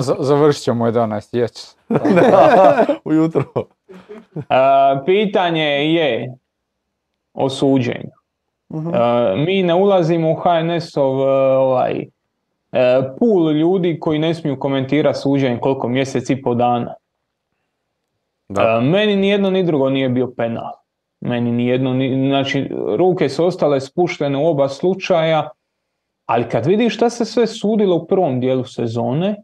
Z- 0.00 0.14
završit 0.18 0.62
ćemo 0.62 0.86
11, 0.86 1.36
jeć. 1.36 1.66
ujutro. 3.04 3.44
E, 4.36 4.42
pitanje 5.06 5.64
je 5.64 6.34
o 7.34 7.48
suđenju. 7.50 8.10
Mhm. 8.72 8.94
E, 8.94 9.36
mi 9.36 9.62
ne 9.62 9.74
ulazimo 9.74 10.30
u 10.30 10.34
HNS-ov 10.34 11.20
e, 11.20 11.56
ovaj, 11.56 12.00
e, 12.72 13.02
pool 13.18 13.52
ljudi 13.52 13.98
koji 14.00 14.18
ne 14.18 14.34
smiju 14.34 14.58
komentirati 14.58 15.18
suđenje 15.18 15.58
koliko 15.60 15.88
mjesec 15.88 16.30
i 16.30 16.42
po 16.42 16.54
dana. 16.54 16.94
Da. 18.48 18.62
E, 18.62 18.80
meni 18.80 19.16
ni 19.16 19.28
jedno 19.28 19.50
ni 19.50 19.64
drugo 19.64 19.90
nije 19.90 20.08
bio 20.08 20.32
penal. 20.36 20.72
Meni 21.20 21.52
ni 21.52 21.66
jedno, 21.66 21.94
ni, 21.94 22.28
znači 22.28 22.70
ruke 22.96 23.28
su 23.28 23.44
ostale 23.44 23.80
spuštene 23.80 24.38
u 24.38 24.46
oba 24.46 24.68
slučaja, 24.68 25.48
ali 26.26 26.48
kad 26.48 26.66
vidiš 26.66 26.94
šta 26.94 27.10
se 27.10 27.24
sve 27.24 27.46
sudilo 27.46 27.96
u 27.96 28.06
prvom 28.06 28.40
dijelu 28.40 28.64
sezone, 28.64 29.36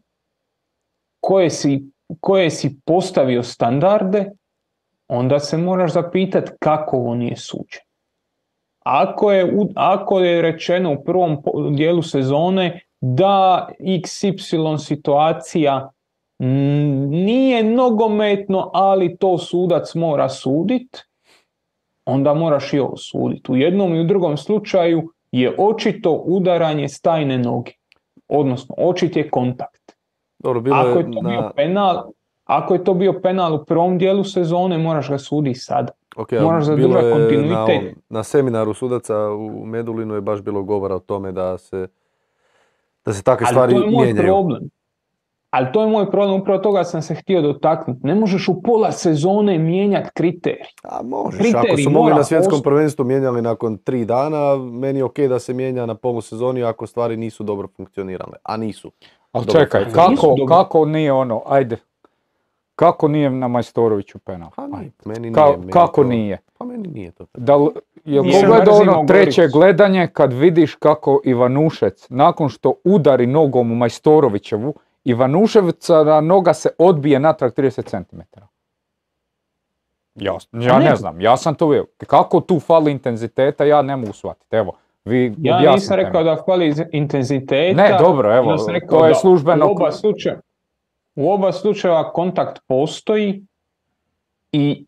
koje 1.19 1.49
si, 1.49 1.83
koje 2.19 2.49
si 2.49 2.79
postavio 2.85 3.43
standarde, 3.43 4.31
onda 5.07 5.39
se 5.39 5.57
moraš 5.57 5.91
zapitati 5.91 6.51
kako 6.59 6.97
ovo 6.97 7.15
nije 7.15 7.35
suđeno. 7.37 7.88
Ako 8.89 9.31
je, 9.31 9.53
ako 9.75 10.19
je 10.19 10.41
rečeno 10.41 10.93
u 10.93 11.03
prvom 11.03 11.37
dijelu 11.75 12.01
sezone 12.01 12.81
da 13.01 13.69
XY 13.79 14.77
situacija 14.77 15.91
nije 17.09 17.63
nogometno, 17.63 18.69
ali 18.73 19.17
to 19.17 19.37
sudac 19.37 19.95
mora 19.95 20.29
sudit, 20.29 20.97
onda 22.05 22.33
moraš 22.33 22.73
i 22.73 22.79
ovo 22.79 22.97
suditi. 22.97 23.51
U 23.51 23.55
jednom 23.55 23.95
i 23.95 24.01
u 24.01 24.03
drugom 24.03 24.37
slučaju 24.37 25.09
je 25.31 25.55
očito 25.57 26.11
udaranje 26.11 26.87
stajne 26.87 27.37
noge. 27.37 27.71
Odnosno, 28.27 28.75
očit 28.77 29.15
je 29.15 29.29
kontakt. 29.29 29.95
Dobro, 30.39 30.61
bilo 30.61 30.77
Ako 30.77 30.99
je 30.99 31.05
je 31.05 31.11
to 31.11 31.21
na... 31.21 31.29
bio 31.29 31.51
penal, 31.55 32.11
ako 32.45 32.73
je 32.73 32.83
to 32.83 32.93
bio 32.93 33.19
penal 33.23 33.55
u 33.55 33.65
prvom 33.65 33.97
dijelu 33.97 34.23
sezone, 34.23 34.77
moraš 34.77 35.09
ga 35.09 35.17
suditi 35.17 35.59
sada. 35.59 35.91
Ok, 36.15 36.31
moraš 36.33 36.67
bilo 36.67 36.99
je 36.99 37.11
kontinuitet. 37.11 37.49
Na, 37.49 37.63
ovom- 37.63 37.93
na 38.09 38.23
seminaru 38.23 38.73
sudaca 38.73 39.17
u 39.29 39.65
Medulinu 39.65 40.15
je 40.15 40.21
baš 40.21 40.41
bilo 40.41 40.63
govora 40.63 40.95
o 40.95 40.99
tome 40.99 41.31
da 41.31 41.57
se 41.57 41.87
da 43.05 43.13
se 43.13 43.23
takve 43.23 43.45
Ali 43.45 43.53
stvari 43.53 43.73
to 43.73 43.79
je 43.79 43.85
moj 43.85 44.03
mijenjaju. 44.03 44.27
problem. 44.27 44.69
Ali 45.49 45.67
to 45.73 45.81
je 45.81 45.87
moj 45.87 46.11
problem, 46.11 46.41
upravo 46.41 46.59
toga 46.59 46.83
sam 46.83 47.01
se 47.01 47.15
htio 47.15 47.41
dotaknuti. 47.41 47.99
Ne 48.03 48.15
možeš 48.15 48.47
u 48.47 48.61
pola 48.61 48.91
sezone 48.91 49.57
mijenjati 49.57 50.09
kriterij. 50.13 50.65
A 50.83 51.01
možeš, 51.03 51.39
Kriterij 51.39 51.69
ako 51.69 51.77
su 51.77 51.89
mogli 51.89 52.13
na 52.13 52.23
svjetskom 52.23 52.49
postojati. 52.51 52.63
prvenstvu 52.65 53.05
mijenjali 53.05 53.41
nakon 53.41 53.77
tri 53.77 54.05
dana, 54.05 54.37
meni 54.57 54.99
je 54.99 55.03
ok 55.03 55.19
da 55.19 55.39
se 55.39 55.53
mijenja 55.53 55.85
na 55.85 55.95
polusezoni 55.95 56.63
ako 56.63 56.87
stvari 56.87 57.17
nisu 57.17 57.43
dobro 57.43 57.67
funkcionirale, 57.67 58.33
a 58.43 58.57
nisu. 58.57 58.91
Ali 59.31 59.47
čekaj, 59.47 59.85
kako, 59.85 60.35
kako 60.47 60.85
nije 60.85 61.11
ono, 61.13 61.41
ajde, 61.45 61.77
kako 62.79 63.07
nije 63.07 63.29
na 63.29 63.47
Majstoroviću 63.47 64.19
penal? 64.19 64.49
Pa 64.55 64.67
nije, 64.67 64.91
meni 65.05 65.19
nije. 65.19 65.33
Ka- 65.33 65.57
meni 65.59 65.71
kako 65.71 66.03
to- 66.03 66.09
nije? 66.09 66.37
Pa 66.57 66.65
meni 66.65 66.87
nije 66.87 67.11
to. 67.11 67.25
Da 67.33 67.53
jel 68.05 68.23
Nisam 68.23 68.49
pogledao 68.49 68.75
ono 68.75 69.05
treće 69.07 69.41
Goricu. 69.41 69.57
gledanje 69.59 70.07
kad 70.07 70.33
vidiš 70.33 70.75
kako 70.75 71.21
Ivanušec, 71.25 72.07
nakon 72.09 72.49
što 72.49 72.73
udari 72.83 73.27
nogom 73.27 73.71
u 73.71 73.75
Majstorovićevu, 73.75 74.73
Ivanuševca 75.03 76.21
noga 76.21 76.53
se 76.53 76.69
odbije 76.77 77.19
natrag 77.19 77.51
30 77.53 77.85
cm. 77.85 78.19
Ja, 80.15 80.33
ja 80.53 80.79
ne 80.79 80.85
ne. 80.85 80.95
znam, 80.95 81.21
ja 81.21 81.37
sam 81.37 81.55
to 81.55 81.67
vidio. 81.67 81.85
Kako 82.07 82.39
tu 82.39 82.59
fali 82.59 82.91
intenziteta, 82.91 83.65
ja 83.65 83.81
ne 83.81 83.95
mogu 83.95 84.13
shvatiti. 84.13 84.55
Evo, 84.55 84.71
vi 85.05 85.35
Ja 85.39 85.71
nisam 85.71 85.95
rekao 85.95 86.23
da 86.23 86.43
fali 86.45 86.73
intenziteta. 86.91 87.81
Ne, 87.83 87.97
dobro, 87.99 88.35
evo, 88.37 88.51
ja 88.51 88.57
sam 88.57 88.73
rekao 88.73 88.99
to 88.99 89.05
je 89.05 89.09
da 89.09 89.15
službeno... 89.15 89.67
U 89.67 89.71
oba, 89.71 89.91
slučaja, 89.91 90.39
u 91.19 91.31
oba 91.31 91.51
slučajeva 91.51 92.13
kontakt 92.13 92.59
postoji 92.67 93.41
i 94.51 94.85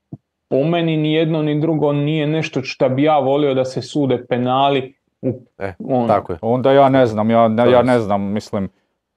po 0.49 0.63
meni 0.63 0.97
ni 0.97 1.13
jedno 1.13 1.41
ni 1.41 1.61
drugo 1.61 1.93
nije 1.93 2.27
nešto 2.27 2.61
što 2.63 2.89
bi 2.89 3.03
ja 3.03 3.19
volio 3.19 3.53
da 3.53 3.65
se 3.65 3.81
sude 3.81 4.25
penali 4.25 4.93
u 5.21 5.33
E, 5.57 5.73
ono. 5.79 6.07
tako 6.07 6.33
je. 6.33 6.39
Onda 6.41 6.71
ja 6.71 6.89
ne 6.89 7.05
znam, 7.05 7.29
ja, 7.29 7.47
ne- 7.47 7.71
ja 7.71 7.83
ne 7.83 7.99
znam, 7.99 8.21
mislim, 8.23 8.69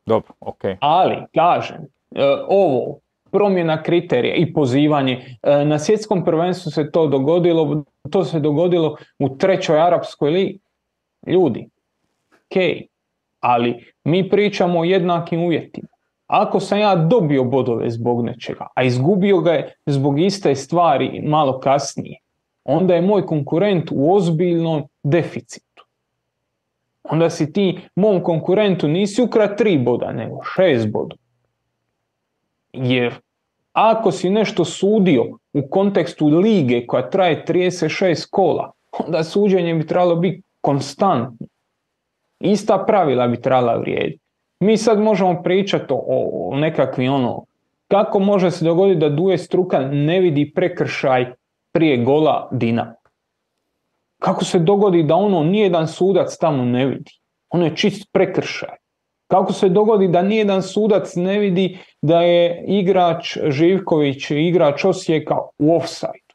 dobro, 0.06 0.32
okej. 0.40 0.76
Ali, 0.80 1.16
kažem, 1.34 1.76
e, 2.10 2.20
ovo, 2.48 2.98
promjena 3.30 3.82
kriterija 3.82 4.34
i 4.34 4.52
pozivanje, 4.52 5.38
e, 5.42 5.64
na 5.64 5.78
svjetskom 5.78 6.24
prvenstvu 6.24 6.70
se 6.70 6.90
to 6.90 7.06
dogodilo, 7.06 7.84
to 8.10 8.24
se 8.24 8.40
dogodilo 8.40 8.96
u 9.18 9.36
trećoj 9.36 9.80
arapskoj 9.80 10.30
ligi. 10.30 10.58
Ljudi, 11.26 11.68
ok, 12.30 12.56
ali 13.40 13.74
mi 14.04 14.28
pričamo 14.28 14.80
o 14.80 14.84
jednakim 14.84 15.40
uvjetima. 15.42 15.88
Ako 16.26 16.60
sam 16.60 16.78
ja 16.78 16.96
dobio 16.96 17.44
bodove 17.44 17.90
zbog 17.90 18.24
nečega, 18.24 18.66
a 18.74 18.82
izgubio 18.82 19.40
ga 19.40 19.52
je 19.52 19.74
zbog 19.86 20.20
iste 20.20 20.54
stvari 20.54 21.22
malo 21.26 21.60
kasnije, 21.60 22.18
onda 22.64 22.94
je 22.94 23.02
moj 23.02 23.26
konkurent 23.26 23.90
u 23.92 24.14
ozbiljnom 24.14 24.82
deficitu. 25.02 25.86
Onda 27.02 27.30
si 27.30 27.52
ti 27.52 27.78
mom 27.96 28.22
konkurentu 28.22 28.88
nisi 28.88 29.22
ukra 29.22 29.56
tri 29.56 29.78
boda, 29.78 30.12
nego 30.12 30.40
šest 30.56 30.92
boda. 30.92 31.16
Jer 32.72 33.14
ako 33.72 34.12
si 34.12 34.30
nešto 34.30 34.64
sudio 34.64 35.24
u 35.52 35.68
kontekstu 35.70 36.28
lige 36.28 36.86
koja 36.86 37.10
traje 37.10 37.44
36 37.48 38.26
kola, 38.30 38.72
onda 38.98 39.22
suđenje 39.24 39.74
bi 39.74 39.86
trebalo 39.86 40.16
biti 40.16 40.42
konstantno. 40.60 41.46
Ista 42.40 42.84
pravila 42.86 43.28
bi 43.28 43.40
trebala 43.40 43.76
vrijediti. 43.76 44.23
Mi 44.64 44.76
sad 44.76 45.00
možemo 45.00 45.42
pričati 45.42 45.92
o, 45.92 45.98
o 46.50 46.56
nekakvim 46.56 47.12
ono, 47.12 47.44
kako 47.88 48.18
može 48.18 48.50
se 48.50 48.64
dogoditi 48.64 49.00
da 49.00 49.08
Duje 49.08 49.38
Strukan 49.38 49.90
ne 49.92 50.20
vidi 50.20 50.52
prekršaj 50.54 51.26
prije 51.72 51.96
gola 52.04 52.48
Dinama. 52.52 52.94
Kako 54.18 54.44
se 54.44 54.58
dogodi 54.58 55.02
da 55.02 55.14
ono 55.14 55.42
nijedan 55.42 55.88
sudac 55.88 56.36
tamo 56.38 56.64
ne 56.64 56.86
vidi? 56.86 57.10
Ono 57.50 57.64
je 57.64 57.76
čist 57.76 58.12
prekršaj. 58.12 58.76
Kako 59.26 59.52
se 59.52 59.68
dogodi 59.68 60.08
da 60.08 60.22
nijedan 60.22 60.62
sudac 60.62 61.14
ne 61.16 61.38
vidi 61.38 61.78
da 62.02 62.22
je 62.22 62.64
igrač 62.68 63.38
Živković, 63.48 64.30
igrač 64.30 64.84
Osijeka 64.84 65.36
u 65.58 65.76
offside? 65.76 66.34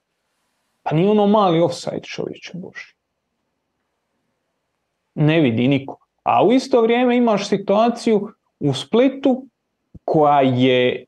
Pa 0.84 0.96
nije 0.96 1.10
ono 1.10 1.28
mali 1.28 1.62
offside 1.62 2.04
čovječe 2.04 2.52
Boži. 2.54 2.94
Ne 5.16 5.42
vidi 5.42 5.68
niko. 5.68 6.09
A 6.30 6.44
u 6.44 6.52
isto 6.52 6.82
vrijeme 6.82 7.18
imaš 7.18 7.48
situaciju 7.48 8.30
u 8.60 8.74
Splitu 8.74 9.46
koja 10.06 10.42
je 10.42 11.06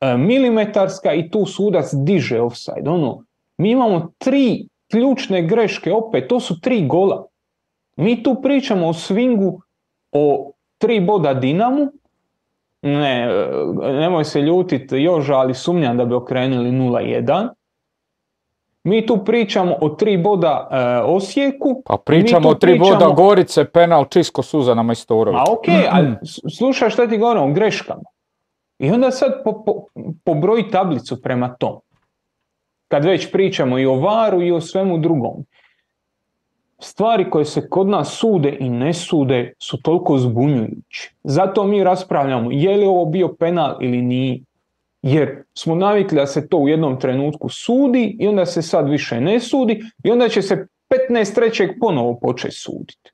e, 0.00 0.16
milimetarska 0.16 1.14
i 1.14 1.30
tu 1.30 1.46
sudac 1.46 1.94
diže 1.94 2.40
offside. 2.40 2.90
Ono, 2.90 3.24
mi 3.58 3.70
imamo 3.70 4.12
tri 4.18 4.66
ključne 4.90 5.42
greške, 5.42 5.92
opet, 5.92 6.28
to 6.28 6.40
su 6.40 6.60
tri 6.60 6.86
gola. 6.86 7.26
Mi 7.96 8.22
tu 8.22 8.36
pričamo 8.42 8.88
o 8.88 8.92
swingu, 8.92 9.60
o 10.12 10.52
tri 10.78 11.00
boda 11.00 11.34
Dinamu, 11.34 11.86
ne, 12.82 13.28
e, 13.82 13.92
nemoj 13.92 14.24
se 14.24 14.40
ljutiti 14.40 14.96
još, 14.96 15.28
ali 15.28 15.54
sumnjam 15.54 15.96
da 15.96 16.04
bi 16.04 16.14
okrenuli 16.14 16.70
0-1. 16.70 17.48
Mi 18.90 19.06
tu 19.06 19.24
pričamo 19.24 19.76
o 19.80 19.88
tri 19.88 20.16
boda 20.16 20.68
e, 20.70 20.76
Osijeku. 21.04 21.82
Pa 21.86 21.96
pričamo 21.96 22.48
o 22.48 22.54
tri 22.54 22.78
boda 22.78 23.08
Gorice, 23.16 23.64
penal 23.64 24.04
čisko 24.04 24.42
Suzana 24.42 24.82
Majstorović. 24.82 25.38
A 25.38 25.52
ok, 25.52 25.64
ali 25.90 26.14
slušaj 26.56 26.90
šta 26.90 27.06
ti 27.08 27.18
govorim 27.18 27.42
o 27.42 27.52
greškama. 27.52 28.02
I 28.78 28.90
onda 28.90 29.10
sad 29.10 29.42
po, 29.44 29.64
po, 29.64 29.84
pobroji 30.24 30.70
tablicu 30.70 31.22
prema 31.22 31.54
tom. 31.54 31.80
Kad 32.88 33.04
već 33.04 33.32
pričamo 33.32 33.78
i 33.78 33.86
o 33.86 33.94
varu 33.94 34.42
i 34.42 34.52
o 34.52 34.60
svemu 34.60 34.98
drugom. 34.98 35.44
Stvari 36.78 37.30
koje 37.30 37.44
se 37.44 37.68
kod 37.68 37.88
nas 37.88 38.08
sude 38.08 38.56
i 38.60 38.68
ne 38.68 38.92
sude 38.92 39.52
su 39.58 39.82
toliko 39.82 40.18
zbunjujući. 40.18 41.14
Zato 41.24 41.64
mi 41.64 41.84
raspravljamo 41.84 42.50
je 42.52 42.76
li 42.76 42.86
ovo 42.86 43.04
bio 43.04 43.28
penal 43.28 43.76
ili 43.80 44.02
nije. 44.02 44.40
Jer 45.02 45.42
smo 45.54 45.74
navikli 45.74 46.16
da 46.16 46.26
se 46.26 46.48
to 46.48 46.56
u 46.56 46.68
jednom 46.68 47.00
trenutku 47.00 47.48
sudi 47.48 48.16
i 48.20 48.28
onda 48.28 48.46
se 48.46 48.62
sad 48.62 48.88
više 48.88 49.20
ne 49.20 49.40
sudi 49.40 49.82
i 50.04 50.10
onda 50.10 50.28
će 50.28 50.42
se 50.42 50.66
15.3. 51.10 51.78
ponovo 51.80 52.18
početi 52.18 52.54
suditi. 52.54 53.10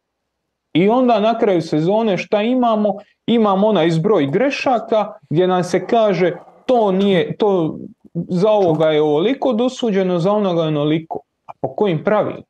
I 0.73 0.89
onda 0.89 1.21
na 1.21 1.39
kraju 1.39 1.63
sezone 1.63 2.19
šta 2.19 2.43
imamo? 2.43 2.95
Imamo 3.27 3.67
onaj 3.67 3.87
izbroj 3.87 4.27
grešaka 4.27 5.13
gdje 5.31 5.47
nam 5.47 5.65
se 5.65 5.87
kaže 5.87 6.33
to 6.67 6.93
nije, 6.93 7.37
to 7.37 7.79
za 8.15 8.51
ovoga 8.51 8.91
je 8.91 9.03
ovoliko 9.03 9.53
dosuđeno, 9.53 10.19
za 10.19 10.33
onoga 10.33 10.63
je 10.63 10.69
onoliko. 10.69 11.21
A 11.47 11.53
po 11.61 11.75
kojim 11.75 12.05
pravilima? 12.05 12.47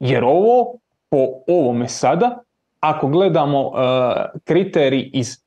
Jer 0.00 0.24
ovo, 0.24 0.74
po 1.10 1.26
ovome 1.46 1.88
sada, 1.88 2.38
ako 2.80 3.08
gledamo 3.08 3.66
uh, 3.66 3.74
kriterij 4.44 5.10
iz 5.12 5.41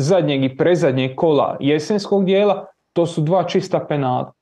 zadnjeg 0.00 0.44
i 0.44 0.56
prezadnjeg 0.56 1.16
kola 1.16 1.56
jesenskog 1.60 2.24
dijela, 2.24 2.66
to 2.92 3.06
su 3.06 3.20
dva 3.20 3.44
čista 3.44 3.80
penala. 3.88 4.32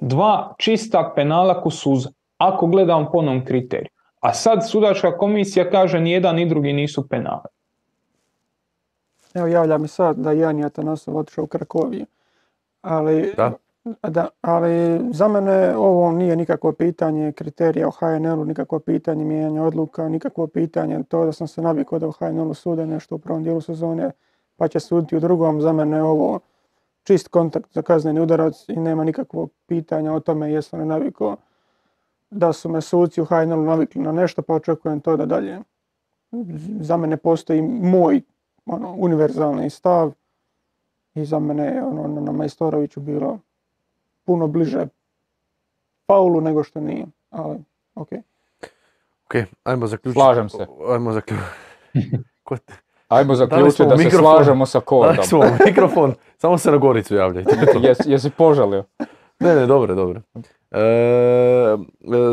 Dva 0.00 0.54
čista 0.58 1.12
penala 1.16 1.62
suza, 1.70 2.10
ako 2.38 2.66
gledamo 2.66 3.10
po 3.12 3.18
onom 3.18 3.44
kriteriju. 3.44 3.90
A 4.20 4.34
sad 4.34 4.70
sudačka 4.70 5.18
komisija 5.18 5.70
kaže 5.70 6.00
ni 6.00 6.10
jedan 6.10 6.36
ni 6.36 6.48
drugi 6.48 6.72
nisu 6.72 7.08
penali. 7.08 7.48
Evo 9.34 9.46
javlja 9.46 9.78
mi 9.78 9.88
sad 9.88 10.16
da 10.16 10.32
Jan 10.32 10.64
Atanasov 10.64 11.16
otišao 11.16 11.44
u 11.44 11.46
Krakoviju. 11.46 12.06
Ali, 12.82 13.34
Da. 13.36 13.52
da, 14.02 14.28
ali 14.40 15.00
za 15.12 15.28
mene 15.28 15.76
ovo 15.76 16.12
nije 16.12 16.36
nikakvo 16.36 16.72
pitanje 16.72 17.32
kriterija 17.32 17.88
u 17.88 17.90
HNL-u, 17.90 18.44
nikakvo 18.44 18.78
pitanje 18.78 19.24
mijenjanja 19.24 19.62
odluka, 19.62 20.08
nikakvo 20.08 20.46
pitanje 20.46 21.02
to 21.08 21.24
da 21.24 21.32
sam 21.32 21.48
se 21.48 21.62
navikao 21.62 21.98
da 21.98 22.08
u 22.08 22.12
HNL-u 22.12 22.54
sude 22.54 22.86
nešto 22.86 23.14
u 23.14 23.18
prvom 23.18 23.42
dijelu 23.42 23.60
sezone, 23.60 24.10
pa 24.56 24.68
će 24.68 24.80
suditi 24.80 25.16
u 25.16 25.20
drugom. 25.20 25.60
Za 25.60 25.72
mene 25.72 25.96
je 25.96 26.02
ovo 26.02 26.40
čist 27.04 27.28
kontakt 27.28 27.72
za 27.74 27.82
kazneni 27.82 28.20
udarac 28.20 28.68
i 28.68 28.76
nema 28.76 29.04
nikakvog 29.04 29.50
pitanja 29.66 30.12
o 30.12 30.20
tome 30.20 30.52
jesam 30.52 30.80
li 30.80 30.86
navikao 30.86 31.36
da 32.30 32.52
su 32.52 32.68
me 32.68 32.80
suci 32.80 33.20
u 33.20 33.24
HNL-u 33.24 33.62
navikli 33.62 34.02
na 34.02 34.12
nešto, 34.12 34.42
pa 34.42 34.54
očekujem 34.54 35.00
to 35.00 35.16
da 35.16 35.26
dalje. 35.26 35.60
Za 36.80 36.96
mene 36.96 37.16
postoji 37.16 37.62
moj 37.62 38.22
ono, 38.66 38.94
univerzalni 38.98 39.70
stav 39.70 40.12
i 41.14 41.24
za 41.24 41.38
mene 41.38 41.64
je 41.64 41.84
ono, 41.84 42.20
na 42.20 42.32
Majstoroviću 42.32 43.00
bilo 43.00 43.38
puno 44.24 44.46
bliže 44.46 44.86
Paulu 46.06 46.40
nego 46.40 46.64
što 46.64 46.80
nije, 46.80 47.06
ali 47.30 47.58
ok. 47.94 48.08
Ok, 49.24 49.34
ajmo 49.64 49.86
zaključiti. 49.86 50.20
Slažem 50.20 50.48
se. 50.48 50.66
Ajmo 50.88 51.12
zaključiti. 51.12 51.46
Ajmo 53.12 53.34
zaključiti 53.34 53.82
da 53.84 53.96
se 53.98 54.04
mikrofon. 54.04 54.26
slažemo 54.26 54.66
sa 54.66 54.78
Dali 54.78 54.84
kodom. 54.86 55.24
smo 55.24 55.40
mikrofon, 55.66 56.14
samo 56.38 56.58
se 56.58 56.70
na 56.70 56.76
Goricu 56.76 57.14
javljajte. 57.14 57.50
Jes, 57.80 57.98
jesi 58.04 58.30
požalio? 58.30 58.84
Ne, 59.40 59.54
ne, 59.54 59.66
dobro, 59.66 59.94
dobro. 59.94 60.20
E, 60.70 60.80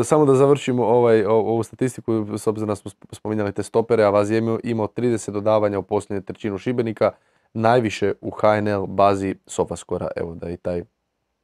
e, 0.00 0.04
samo 0.04 0.24
da 0.24 0.34
završimo 0.34 0.84
ovaj, 0.84 1.24
ovu 1.24 1.62
statistiku, 1.62 2.12
s 2.34 2.46
obzirom 2.46 2.68
da 2.68 2.74
smo 2.74 2.90
sp- 2.90 3.04
spominjali 3.12 3.52
te 3.52 3.62
stopere, 3.62 4.04
a 4.04 4.10
Vaz 4.10 4.30
je 4.30 4.38
imao- 4.38 4.58
imao 4.64 4.86
30 4.88 5.30
dodavanja 5.30 5.78
u 5.78 5.82
posljednje 5.82 6.22
trećinu 6.22 6.58
Šibenika, 6.58 7.10
najviše 7.54 8.12
u 8.20 8.30
HNL 8.30 8.86
bazi 8.86 9.34
Sofaskora, 9.46 10.08
evo 10.16 10.34
da 10.34 10.50
i 10.50 10.56
taj 10.56 10.82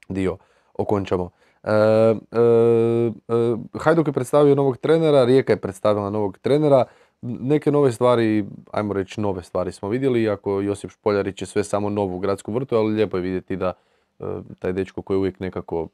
dio 0.09 0.37
okončamo. 0.74 1.30
E, 1.64 1.70
e, 1.70 1.74
e, 3.28 3.57
Hajduk 3.74 4.07
je 4.07 4.12
predstavio 4.12 4.55
novog 4.55 4.76
trenera, 4.76 5.24
Rijeka 5.24 5.53
je 5.53 5.57
predstavila 5.57 6.11
novog 6.11 6.39
trenera, 6.39 6.84
neke 7.41 7.70
nove 7.70 7.93
stvari, 7.93 8.45
ajmo 8.72 8.93
reći 8.93 9.20
nove 9.20 9.43
stvari 9.43 9.72
smo 9.72 9.89
vidjeli, 9.89 10.22
iako 10.22 10.61
Josip 10.61 10.91
Špoljarić 10.91 11.43
je 11.43 11.47
sve 11.47 11.64
samo 11.64 11.91
novu 11.91 12.18
gradsku 12.18 12.53
vrtu, 12.53 12.77
ali 12.77 12.95
lijepo 12.95 13.16
je 13.16 13.22
vidjeti 13.22 13.57
da 13.57 13.72
e, 14.20 14.24
taj 14.59 14.72
dečko 14.72 15.03
koji 15.03 15.18
uvijek 15.18 15.41
nekako 15.41 15.89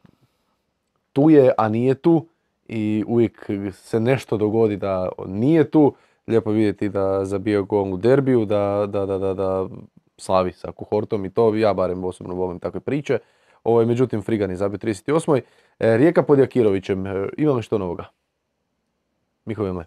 tu 1.13 1.31
je, 1.31 1.53
a 1.59 1.69
nije 1.69 1.95
tu 1.95 2.27
i 2.69 3.05
uvijek 3.07 3.51
se 3.73 4.01
nešto 4.01 4.37
dogodi 4.37 4.77
da 4.77 5.09
nije 5.27 5.71
tu. 5.71 5.95
Lijepo 6.27 6.51
je 6.51 6.57
vidjeti 6.57 6.89
da 6.89 7.25
zabija 7.25 7.61
gol 7.61 7.95
u 7.95 7.97
derbiju, 7.97 8.45
da, 8.45 8.87
da, 8.89 9.07
da, 9.07 9.35
da, 9.35 9.69
slavi 10.19 10.53
sa 10.53 10.73
Kuhortom 10.73 11.25
i 11.25 11.31
to. 11.31 11.55
Ja 11.55 11.75
barem 11.75 12.05
osobno 12.05 12.35
volim 12.35 12.59
takve 12.59 12.81
priče. 12.81 13.19
Ovo 13.65 13.81
je 13.81 13.87
međutim 13.87 14.23
Frigan 14.23 14.51
je 14.51 14.57
zabio 14.57 14.79
38. 14.79 15.41
E, 15.79 15.97
Rijeka 15.97 16.23
pod 16.23 16.39
Jakirovićem, 16.39 17.07
e, 17.07 17.29
ima 17.37 17.53
li 17.53 17.63
što 17.63 17.79
novoga? 17.79 18.05
Miho 19.45 19.63
Vemle. 19.63 19.85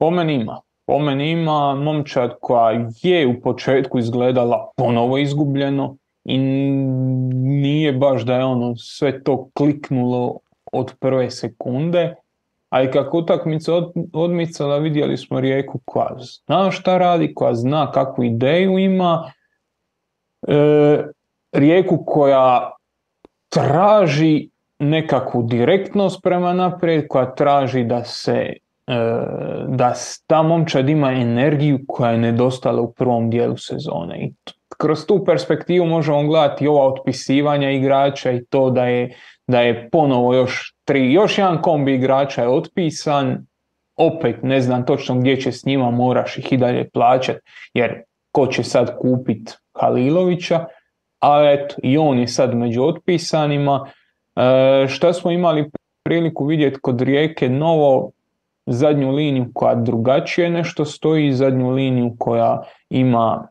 Po 0.00 0.10
meni 0.10 0.34
ima. 0.34 0.60
Po 0.86 0.98
meni 0.98 1.30
ima 1.30 1.74
momčad 1.74 2.34
koja 2.40 2.84
je 3.02 3.26
u 3.26 3.40
početku 3.40 3.98
izgledala 3.98 4.70
ponovo 4.76 5.18
izgubljeno 5.18 5.96
i 6.24 6.38
nije 6.38 7.92
baš 7.92 8.22
da 8.22 8.34
je 8.34 8.44
ono 8.44 8.76
sve 8.76 9.22
to 9.22 9.48
kliknulo 9.54 10.38
od 10.72 10.94
prve 11.00 11.30
sekunde, 11.30 12.14
ali 12.68 12.90
kako 12.90 13.18
utakmica 13.18 13.74
od, 13.74 13.92
odmicala 14.12 14.78
vidjeli 14.78 15.16
smo 15.16 15.40
Rijeku 15.40 15.80
koja 15.84 16.16
zna 16.18 16.70
šta 16.70 16.98
radi, 16.98 17.34
koja 17.34 17.54
zna 17.54 17.90
kakvu 17.92 18.24
ideju 18.24 18.78
ima, 18.78 19.32
e, 20.48 21.04
Rijeku 21.52 22.04
koja 22.06 22.72
traži 23.48 24.48
nekakvu 24.78 25.42
direktnost 25.42 26.20
prema 26.22 26.52
naprijed, 26.52 27.08
koja 27.08 27.34
traži 27.34 27.84
da 27.84 28.04
se 28.04 28.52
da 29.68 29.94
s- 29.94 30.24
ta 30.26 30.42
momčad 30.42 30.88
ima 30.88 31.12
energiju 31.12 31.78
koja 31.88 32.10
je 32.10 32.18
nedostala 32.18 32.80
u 32.80 32.92
prvom 32.92 33.30
dijelu 33.30 33.56
sezone. 33.56 34.18
I 34.24 34.32
kroz 34.78 35.06
tu 35.06 35.24
perspektivu 35.24 35.86
možemo 35.86 36.22
gledati 36.22 36.66
ova 36.68 36.86
otpisivanja 36.86 37.70
igrača 37.70 38.30
i 38.30 38.44
to 38.44 38.70
da 38.70 38.84
je, 38.84 39.14
da 39.46 39.60
je 39.60 39.88
ponovo 39.90 40.34
još 40.34 40.74
tri, 40.84 41.12
još 41.12 41.38
jedan 41.38 41.62
kombi 41.62 41.94
igrača 41.94 42.42
je 42.42 42.48
otpisan, 42.48 43.46
opet 43.96 44.36
ne 44.42 44.60
znam 44.60 44.86
točno 44.86 45.14
gdje 45.18 45.40
će 45.40 45.52
s 45.52 45.64
njima, 45.64 45.90
moraš 45.90 46.38
ih 46.38 46.52
i 46.52 46.56
dalje 46.56 46.88
plaćati, 46.90 47.40
jer 47.74 48.02
ko 48.32 48.46
će 48.46 48.62
sad 48.62 48.98
kupit 48.98 49.58
Halilovića, 49.74 50.64
a 51.20 51.50
eto, 51.50 51.74
i 51.82 51.98
on 51.98 52.18
je 52.18 52.28
sad 52.28 52.54
među 52.54 52.82
otpisanima. 52.84 53.86
E, 54.36 54.88
šta 54.88 55.12
smo 55.12 55.30
imali 55.30 55.70
priliku 56.04 56.46
vidjeti 56.46 56.80
kod 56.80 57.00
Rijeke, 57.00 57.48
novo 57.48 58.10
zadnju 58.66 59.10
liniju 59.12 59.46
koja 59.54 59.74
drugačije 59.74 60.50
nešto 60.50 60.84
stoji, 60.84 61.32
zadnju 61.32 61.70
liniju 61.70 62.14
koja 62.18 62.62
ima 62.90 63.48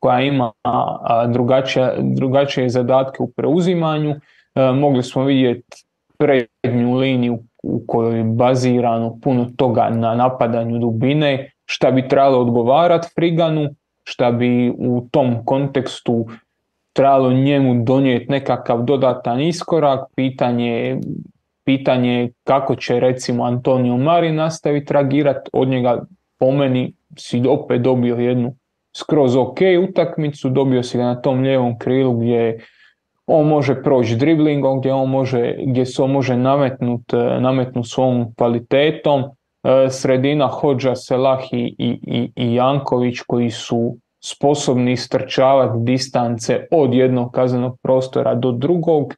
koja 0.00 0.20
ima 0.20 0.52
drugačije, 1.28 1.94
drugačije 1.98 2.68
zadatke 2.68 3.22
u 3.22 3.30
preuzimanju. 3.30 4.10
E, 4.54 4.72
mogli 4.72 5.02
smo 5.02 5.24
vidjeti 5.24 5.84
prednju 6.18 6.96
liniju 6.96 7.38
u 7.62 7.82
kojoj 7.86 8.18
je 8.18 8.24
bazirano 8.24 9.18
puno 9.22 9.46
toga 9.56 9.90
na 9.90 10.14
napadanju 10.14 10.78
dubine, 10.78 11.50
šta 11.64 11.90
bi 11.90 12.08
trebalo 12.08 12.40
odgovarati 12.40 13.08
Friganu, 13.14 13.68
šta 14.04 14.30
bi 14.32 14.70
u 14.78 15.08
tom 15.10 15.44
kontekstu 15.44 16.26
trebalo 16.92 17.32
njemu 17.32 17.84
donijeti 17.84 18.30
nekakav 18.30 18.82
dodatan 18.82 19.40
iskorak, 19.40 20.00
pitanje, 20.16 21.00
pitanje 21.70 22.12
je 22.12 22.32
kako 22.44 22.74
će 22.74 23.00
recimo 23.00 23.44
Antonio 23.44 23.96
Mari 23.96 24.32
nastaviti 24.32 24.92
reagirati, 24.92 25.50
od 25.52 25.68
njega 25.68 26.02
po 26.38 26.52
meni 26.52 26.94
si 27.18 27.42
opet 27.48 27.82
dobio 27.82 28.16
jednu 28.16 28.54
skroz 28.96 29.36
ok 29.36 29.58
utakmicu, 29.88 30.48
dobio 30.48 30.82
si 30.82 30.98
ga 30.98 31.04
na 31.04 31.20
tom 31.20 31.40
lijevom 31.40 31.78
krilu 31.78 32.12
gdje 32.12 32.58
on 33.26 33.46
može 33.46 33.82
proći 33.82 34.16
driblingom, 34.16 34.80
gdje, 34.80 34.92
on 34.92 35.10
može, 35.10 35.54
gdje 35.66 35.86
se 35.86 36.02
on 36.02 36.10
može 36.10 36.36
nametnut, 36.36 37.12
e, 37.12 37.40
nametnut 37.40 37.86
svom 37.88 38.34
kvalitetom. 38.34 39.22
E, 39.22 39.90
Sredina 39.90 40.46
Hođa, 40.46 40.96
Selah 40.96 41.40
i, 41.52 41.74
i, 41.78 42.32
i 42.36 42.54
Janković 42.54 43.20
koji 43.26 43.50
su 43.50 43.96
sposobni 44.24 44.92
istrčavati 44.92 45.78
distance 45.78 46.66
od 46.70 46.94
jednog 46.94 47.30
kaznenog 47.32 47.78
prostora 47.82 48.34
do 48.34 48.52
drugog. 48.52 49.14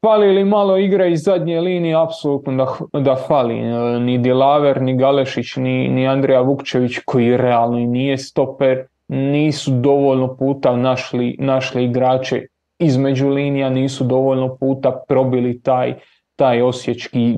Fali 0.00 0.32
li 0.32 0.44
malo 0.44 0.76
igre 0.78 1.12
iz 1.12 1.22
zadnje 1.22 1.60
linije? 1.60 2.02
Apsolutno 2.02 2.52
da, 2.52 3.00
da 3.00 3.16
fali. 3.16 3.58
E, 3.58 4.00
ni 4.00 4.18
Dilaver, 4.18 4.82
ni 4.82 4.96
Galešić, 4.96 5.56
ni, 5.56 5.88
ni 5.88 6.08
Andrija 6.08 6.40
Vukčević 6.40 6.98
koji 7.04 7.36
realno 7.36 7.78
i 7.78 7.86
nije 7.86 8.18
stoper, 8.18 8.84
nisu 9.08 9.70
dovoljno 9.70 10.36
puta 10.36 10.76
našli, 10.76 11.36
našli 11.38 11.84
igrače 11.84 12.42
između 12.78 13.28
linija, 13.28 13.70
nisu 13.70 14.04
dovoljno 14.04 14.56
puta 14.56 15.02
probili 15.08 15.62
taj, 15.62 15.94
taj 16.36 16.62
osječki 16.62 17.34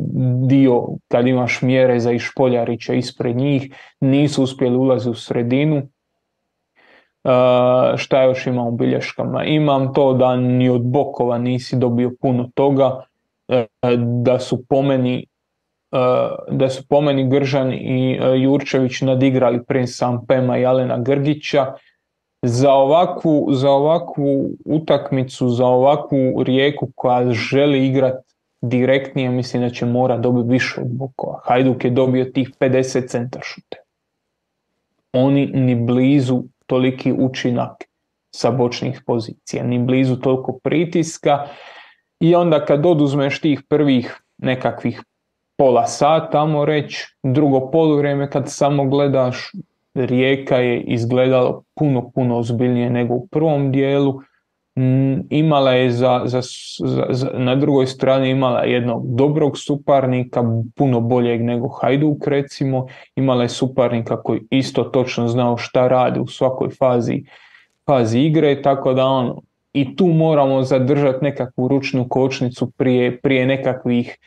dio 0.48 0.82
kad 1.08 1.26
imaš 1.26 1.62
mjere 1.62 2.00
za 2.00 2.12
Išpoljarića 2.12 2.94
ispred 2.94 3.36
njih, 3.36 3.74
nisu 4.00 4.42
uspjeli 4.42 4.76
ulaziti 4.76 5.10
u 5.10 5.14
sredinu 5.14 5.82
šta 7.96 8.22
još 8.22 8.46
imam 8.46 8.66
u 8.66 8.70
bilješkama? 8.70 9.44
Imam 9.44 9.94
to 9.94 10.12
da 10.12 10.36
ni 10.36 10.68
od 10.68 10.82
bokova 10.82 11.38
nisi 11.38 11.76
dobio 11.76 12.10
puno 12.20 12.50
toga, 12.54 13.04
e, 13.48 13.66
da 14.22 14.38
su 14.38 14.64
po 14.68 14.82
meni 14.82 15.26
e, 15.92 15.96
da 16.50 16.68
su 16.68 16.88
po 16.88 17.00
meni 17.00 17.28
Gržan 17.28 17.72
i 17.72 18.18
e, 18.22 18.40
Jurčević 18.40 19.00
nadigrali 19.00 19.60
sam 19.86 20.26
Pema 20.26 20.58
i 20.58 20.66
Alena 20.66 20.98
Grgića. 20.98 21.66
Za 22.42 22.72
ovakvu, 22.72 23.48
za 23.52 23.70
ovakvu 23.70 24.50
utakmicu, 24.64 25.48
za 25.48 25.66
ovakvu 25.66 26.42
rijeku 26.42 26.88
koja 26.94 27.32
želi 27.32 27.86
igrati 27.86 28.34
direktnije, 28.60 29.30
mislim 29.30 29.62
da 29.62 29.70
će 29.70 29.86
mora 29.86 30.16
dobiti 30.16 30.48
više 30.48 30.80
od 30.80 30.88
bokova. 30.88 31.40
Hajduk 31.44 31.84
je 31.84 31.90
dobio 31.90 32.24
tih 32.24 32.50
50 32.60 33.08
centar 33.08 33.42
šute. 33.44 33.76
Oni 35.12 35.46
ni 35.46 35.74
blizu 35.74 36.42
toliki 36.70 37.12
učinak 37.12 37.84
sa 38.34 38.50
bočnih 38.54 39.02
pozicija, 39.06 39.64
ni 39.66 39.78
blizu 39.78 40.16
toliko 40.16 40.58
pritiska. 40.62 41.46
I 42.20 42.34
onda 42.34 42.64
kad 42.64 42.86
oduzmeš 42.86 43.40
tih 43.40 43.62
prvih 43.68 44.20
nekakvih 44.38 45.02
pola 45.58 45.86
sata, 45.86 46.30
tamo 46.30 46.64
reći, 46.64 47.06
drugo 47.22 47.70
poluvrijeme 47.70 48.30
kad 48.30 48.44
samo 48.46 48.84
gledaš, 48.84 49.50
Rijeka 49.94 50.56
je 50.56 50.80
izgledalo 50.80 51.62
puno, 51.74 52.10
puno 52.14 52.38
ozbiljnije 52.38 52.90
nego 52.90 53.14
u 53.14 53.26
prvom 53.26 53.72
dijelu, 53.72 54.20
imala 55.30 55.72
je 55.72 55.90
za, 55.90 56.22
za, 56.24 56.40
za, 57.08 57.30
na 57.34 57.54
drugoj 57.54 57.86
strani 57.86 58.30
imala 58.30 58.60
jednog 58.60 59.14
dobrog 59.16 59.58
suparnika, 59.58 60.44
puno 60.76 61.00
boljeg 61.00 61.42
nego 61.42 61.68
Hajduk 61.68 62.26
recimo, 62.26 62.86
imala 63.16 63.42
je 63.42 63.48
suparnika 63.48 64.22
koji 64.22 64.40
isto 64.50 64.84
točno 64.84 65.28
znao 65.28 65.56
šta 65.56 65.88
radi 65.88 66.20
u 66.20 66.26
svakoj 66.26 66.68
fazi, 66.78 67.24
fazi 67.86 68.20
igre, 68.20 68.62
tako 68.62 68.94
da 68.94 69.06
ono, 69.06 69.42
i 69.72 69.96
tu 69.96 70.06
moramo 70.06 70.62
zadržati 70.62 71.24
nekakvu 71.24 71.68
ručnu 71.68 72.08
kočnicu 72.08 72.70
prije, 72.70 73.20
prije 73.20 73.46
nekakvih 73.46 74.18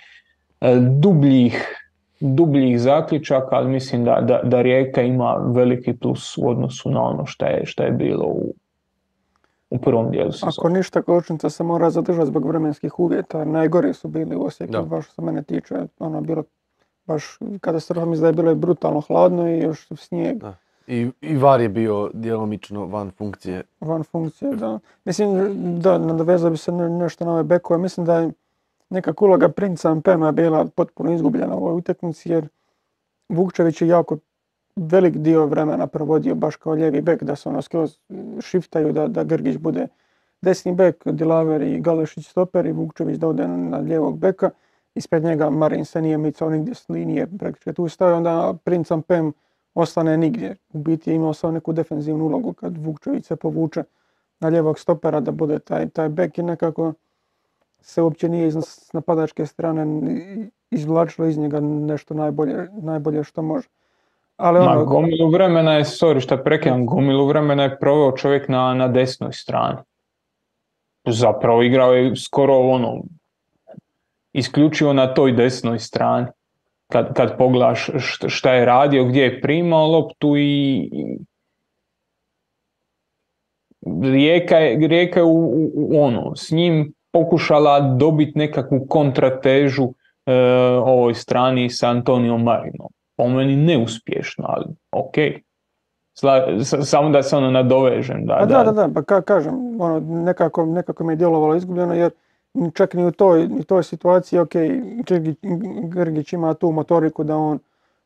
e, 0.62 0.76
dubljih, 1.00 1.80
dubljih 2.20 2.82
zaključaka, 2.82 3.56
ali 3.56 3.70
mislim 3.70 4.04
da, 4.04 4.22
da, 4.22 4.42
da 4.44 4.62
Rijeka 4.62 5.02
ima 5.02 5.36
veliki 5.56 5.94
plus 5.94 6.38
u 6.38 6.50
odnosu 6.50 6.92
na 6.92 7.04
ono 7.04 7.26
što 7.26 7.46
je, 7.46 7.66
šta 7.66 7.84
je 7.84 7.92
bilo 7.92 8.26
u, 8.26 8.54
u 9.74 9.78
prvom 9.78 10.12
dijelu 10.12 10.32
Ako 10.42 10.70
ništa, 10.70 11.02
kočnica 11.02 11.50
se 11.50 11.64
mora 11.64 11.90
zadržati 11.90 12.28
zbog 12.28 12.46
vremenskih 12.46 13.00
uvjeta. 13.00 13.46
Najgori 13.46 13.94
su 13.94 14.08
bili 14.08 14.36
u 14.36 14.46
Osijeku, 14.46 14.86
baš 14.86 15.06
što 15.06 15.14
se 15.14 15.22
mene 15.22 15.44
tiče. 15.44 15.76
Ono 16.00 16.22
bilo 16.22 16.44
baš 17.06 17.38
katastrofa, 17.62 18.06
mislim 18.06 18.22
da 18.22 18.28
je 18.28 18.34
bilo 18.34 18.56
brutalno 18.56 19.02
hladno 19.02 19.50
i 19.50 19.60
još 19.60 19.88
snijeg. 19.96 20.38
Da. 20.38 20.56
I, 20.88 21.12
I 21.22 21.38
var 21.38 21.62
je 21.62 21.70
bio 21.70 22.10
djelomično 22.14 22.86
van 22.86 23.12
funkcije. 23.12 23.64
Van 23.80 24.04
funkcije, 24.04 24.56
da. 24.56 24.80
Mislim, 25.06 25.32
da, 25.80 25.98
nadovezao 25.98 26.52
bi 26.52 26.58
se 26.58 26.72
nešto 26.72 27.26
na 27.26 27.34
ove 27.34 27.44
bekove. 27.44 27.80
Mislim 27.80 28.06
da 28.06 28.20
je 28.20 28.32
neka 28.90 29.14
uloga 29.20 29.50
Princa 29.50 29.94
Mpema 29.94 30.32
bila 30.32 30.66
potpuno 30.76 31.14
izgubljena 31.14 31.56
u 31.56 31.66
ovoj 31.66 31.78
utakmici 31.78 32.32
jer 32.32 32.48
Vukčević 33.30 33.82
je 33.82 33.88
jako 33.88 34.18
velik 34.76 35.18
dio 35.18 35.46
vremena 35.46 35.88
provodio 35.88 36.36
baš 36.36 36.56
kao 36.56 36.74
lijevi 36.74 37.02
bek, 37.02 37.24
da 37.24 37.36
se 37.36 37.50
ono 37.50 37.62
skroz 37.62 37.98
šiftaju, 38.42 38.94
da, 38.94 39.08
da 39.08 39.24
Grgić 39.24 39.58
bude 39.58 39.88
desni 40.42 40.74
bek, 40.74 41.08
Dilaver 41.08 41.62
i 41.62 41.80
Galešić 41.80 42.28
stoper 42.28 42.66
i 42.66 42.72
Vukčević 42.72 43.18
da 43.18 43.28
ode 43.28 43.48
na 43.48 43.78
lijevog 43.78 44.18
beka. 44.18 44.50
Ispred 44.96 45.24
njega 45.24 45.50
Marin 45.50 45.86
se 45.86 46.02
nije 46.02 46.18
micao 46.18 46.50
nigdje 46.50 46.76
s 46.76 46.90
linije, 46.90 47.28
praktički 47.40 47.74
tu 47.74 47.88
stavio, 47.90 48.18
onda 48.18 48.54
Princ 48.64 48.88
Pem 49.08 49.34
ostane 49.74 50.18
nigdje. 50.18 50.56
U 50.74 50.78
biti 50.78 51.10
je 51.10 51.16
imao 51.16 51.34
samo 51.34 51.54
neku 51.54 51.74
defenzivnu 51.74 52.26
ulogu 52.26 52.54
kad 52.54 52.78
Vukčević 52.78 53.26
se 53.26 53.36
povuče 53.36 53.84
na 54.40 54.50
lijevog 54.50 54.80
stopera 54.80 55.20
da 55.20 55.32
bude 55.32 55.60
taj, 55.60 55.90
taj 55.90 56.10
bek 56.10 56.38
i 56.38 56.44
nekako 56.44 56.94
se 57.82 58.02
uopće 58.02 58.30
nije 58.30 58.48
iz 58.48 58.58
napadačke 58.94 59.46
strane 59.46 59.86
izvlačilo 60.72 61.28
iz 61.28 61.38
njega 61.38 61.60
nešto 61.60 62.14
najbolje, 62.14 62.70
najbolje 62.82 63.24
što 63.24 63.42
može. 63.42 63.68
Ali 64.38 64.60
ono... 64.60 64.76
Ma, 64.76 64.84
gomilu 64.84 65.30
vremena 65.32 65.74
je, 65.74 65.84
sorry 65.84 66.20
šta 66.20 66.38
prekidam, 66.38 66.86
gomilu 66.86 67.28
vremena 67.28 67.64
je 67.64 67.80
proveo 67.80 68.12
čovjek 68.18 68.48
na, 68.50 68.74
na 68.74 68.88
desnoj 68.88 69.34
strani. 69.34 69.78
Zapravo 71.08 71.64
igrao 71.64 71.94
je 71.94 72.16
skoro 72.16 72.58
ono, 72.58 73.02
isključivo 74.34 74.94
na 74.94 75.14
toj 75.14 75.32
desnoj 75.32 75.80
strani. 75.80 76.28
Kad, 76.92 77.14
kad 77.14 77.38
pogledaš 77.38 77.90
šta 78.28 78.54
je 78.54 78.66
radio, 78.66 79.06
gdje 79.06 79.22
je 79.24 79.42
primao 79.42 79.88
loptu 79.88 80.38
i, 80.38 80.90
Rijeka 84.02 84.58
je, 84.58 84.88
Rijeka 84.88 85.20
je 85.20 85.24
u, 85.24 85.70
u, 85.74 86.02
ono, 86.02 86.36
s 86.36 86.52
njim 86.52 86.94
pokušala 87.12 87.80
dobiti 87.80 88.40
nekakvu 88.40 88.86
kontratežu 88.90 89.84
e, 90.26 90.34
ovoj 90.86 91.14
strani 91.14 91.70
sa 91.70 91.90
Antonijom 91.90 92.44
Marinom 92.44 92.90
po 93.16 93.28
meni 93.28 93.56
neuspješno, 93.56 94.46
ali 94.48 94.66
ok. 94.92 95.16
samo 96.84 97.10
da 97.10 97.24
se 97.24 97.38
ono 97.38 97.52
nadovežem. 97.52 98.26
Da, 98.26 98.34
A 98.34 98.46
da, 98.46 98.64
da, 98.64 98.72
da, 98.72 98.90
pa 98.94 99.04
ka, 99.04 99.22
kažem, 99.22 99.82
ono, 99.82 100.00
nekako, 100.00 100.66
nekako 100.66 101.04
mi 101.04 101.14
je 101.14 101.18
djelovalo 101.18 101.56
izgubljeno 101.56 101.94
jer 101.94 102.12
čak 102.74 102.94
ni 102.94 103.06
u 103.06 103.12
toj, 103.12 103.46
u 103.46 103.64
toj 103.64 103.84
situaciji, 103.84 104.40
ok, 104.40 104.52
Grgić 105.84 106.34
ima 106.34 106.54
tu 106.54 106.72
motoriku 106.72 107.24
da 107.24 107.38
on 107.38 107.60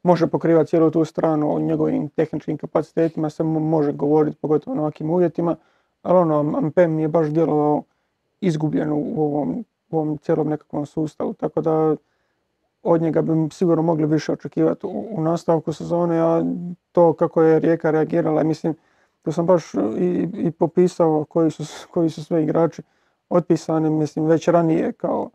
može 0.03 0.27
pokrivati 0.27 0.69
cijelu 0.69 0.91
tu 0.91 1.05
stranu 1.05 1.55
o 1.55 1.59
njegovim 1.59 2.09
tehničkim 2.09 2.57
kapacitetima, 2.57 3.29
se 3.29 3.43
može 3.43 3.91
govoriti 3.91 4.37
pogotovo 4.41 4.75
na 4.75 4.81
ovakvim 4.81 5.09
uvjetima, 5.09 5.55
ali 6.01 6.19
ono, 6.19 6.57
Ampem 6.57 6.95
mi 6.95 7.01
je 7.01 7.07
baš 7.07 7.27
djelovao 7.27 7.83
izgubljen 8.41 8.91
u 8.91 9.13
ovom, 9.17 9.65
u 9.89 9.97
ovom 9.97 10.17
cijelom 10.17 10.49
nekakvom 10.49 10.85
sustavu, 10.85 11.33
tako 11.33 11.61
da 11.61 11.95
od 12.83 13.01
njega 13.01 13.21
bi 13.21 13.31
sigurno 13.51 13.83
mogli 13.83 14.05
više 14.05 14.31
očekivati 14.31 14.87
u, 14.87 15.21
nastavku 15.21 15.73
sezone, 15.73 16.19
a 16.19 16.43
to 16.91 17.13
kako 17.13 17.41
je 17.41 17.59
Rijeka 17.59 17.91
reagirala, 17.91 18.43
mislim, 18.43 18.75
tu 19.21 19.31
sam 19.31 19.45
baš 19.45 19.73
i, 19.97 20.27
i 20.33 20.51
popisao 20.51 21.25
koji 21.29 21.51
su, 21.51 21.87
koji 21.91 22.09
su 22.09 22.25
sve 22.25 22.43
igrači 22.43 22.81
otpisani, 23.29 23.89
mislim, 23.89 24.25
već 24.25 24.47
ranije 24.47 24.91
kao 24.93 25.29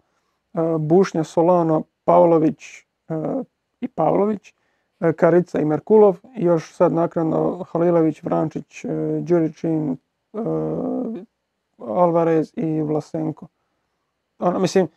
uh, 0.52 0.80
Bušnja, 0.80 1.24
Solano, 1.24 1.82
Pavlović 2.04 2.64
uh, 3.08 3.46
i 3.80 3.88
Pavlović, 3.88 4.54
uh, 5.00 5.12
Karica 5.16 5.60
i 5.60 5.64
Merkulov, 5.64 6.18
još 6.36 6.74
sad 6.74 6.92
naknadno 6.92 7.64
Halilović, 7.72 8.22
Vrančić, 8.22 8.84
Đuričin, 9.20 9.96
Alvarez 11.78 12.52
i 12.56 12.82
Vlasenko. 12.82 13.46
Ono, 14.38 14.58
mislim, 14.58 14.88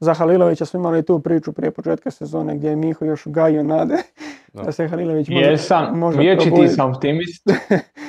za 0.00 0.14
Halilovića 0.14 0.64
smo 0.64 0.80
imali 0.80 1.02
tu 1.02 1.20
priču 1.20 1.52
prije 1.52 1.70
početka 1.70 2.10
sezone 2.10 2.56
gdje 2.56 2.68
je 2.68 2.76
Miho 2.76 3.04
još 3.04 3.26
gajio 3.26 3.62
nade 3.62 3.96
da, 4.52 4.72
se 4.72 4.88
Halilović 4.88 5.28
može, 5.28 5.40
Jesam, 5.40 5.98
može 5.98 6.36
ti 6.38 6.68
sam 6.68 6.90
optimist. 6.90 7.46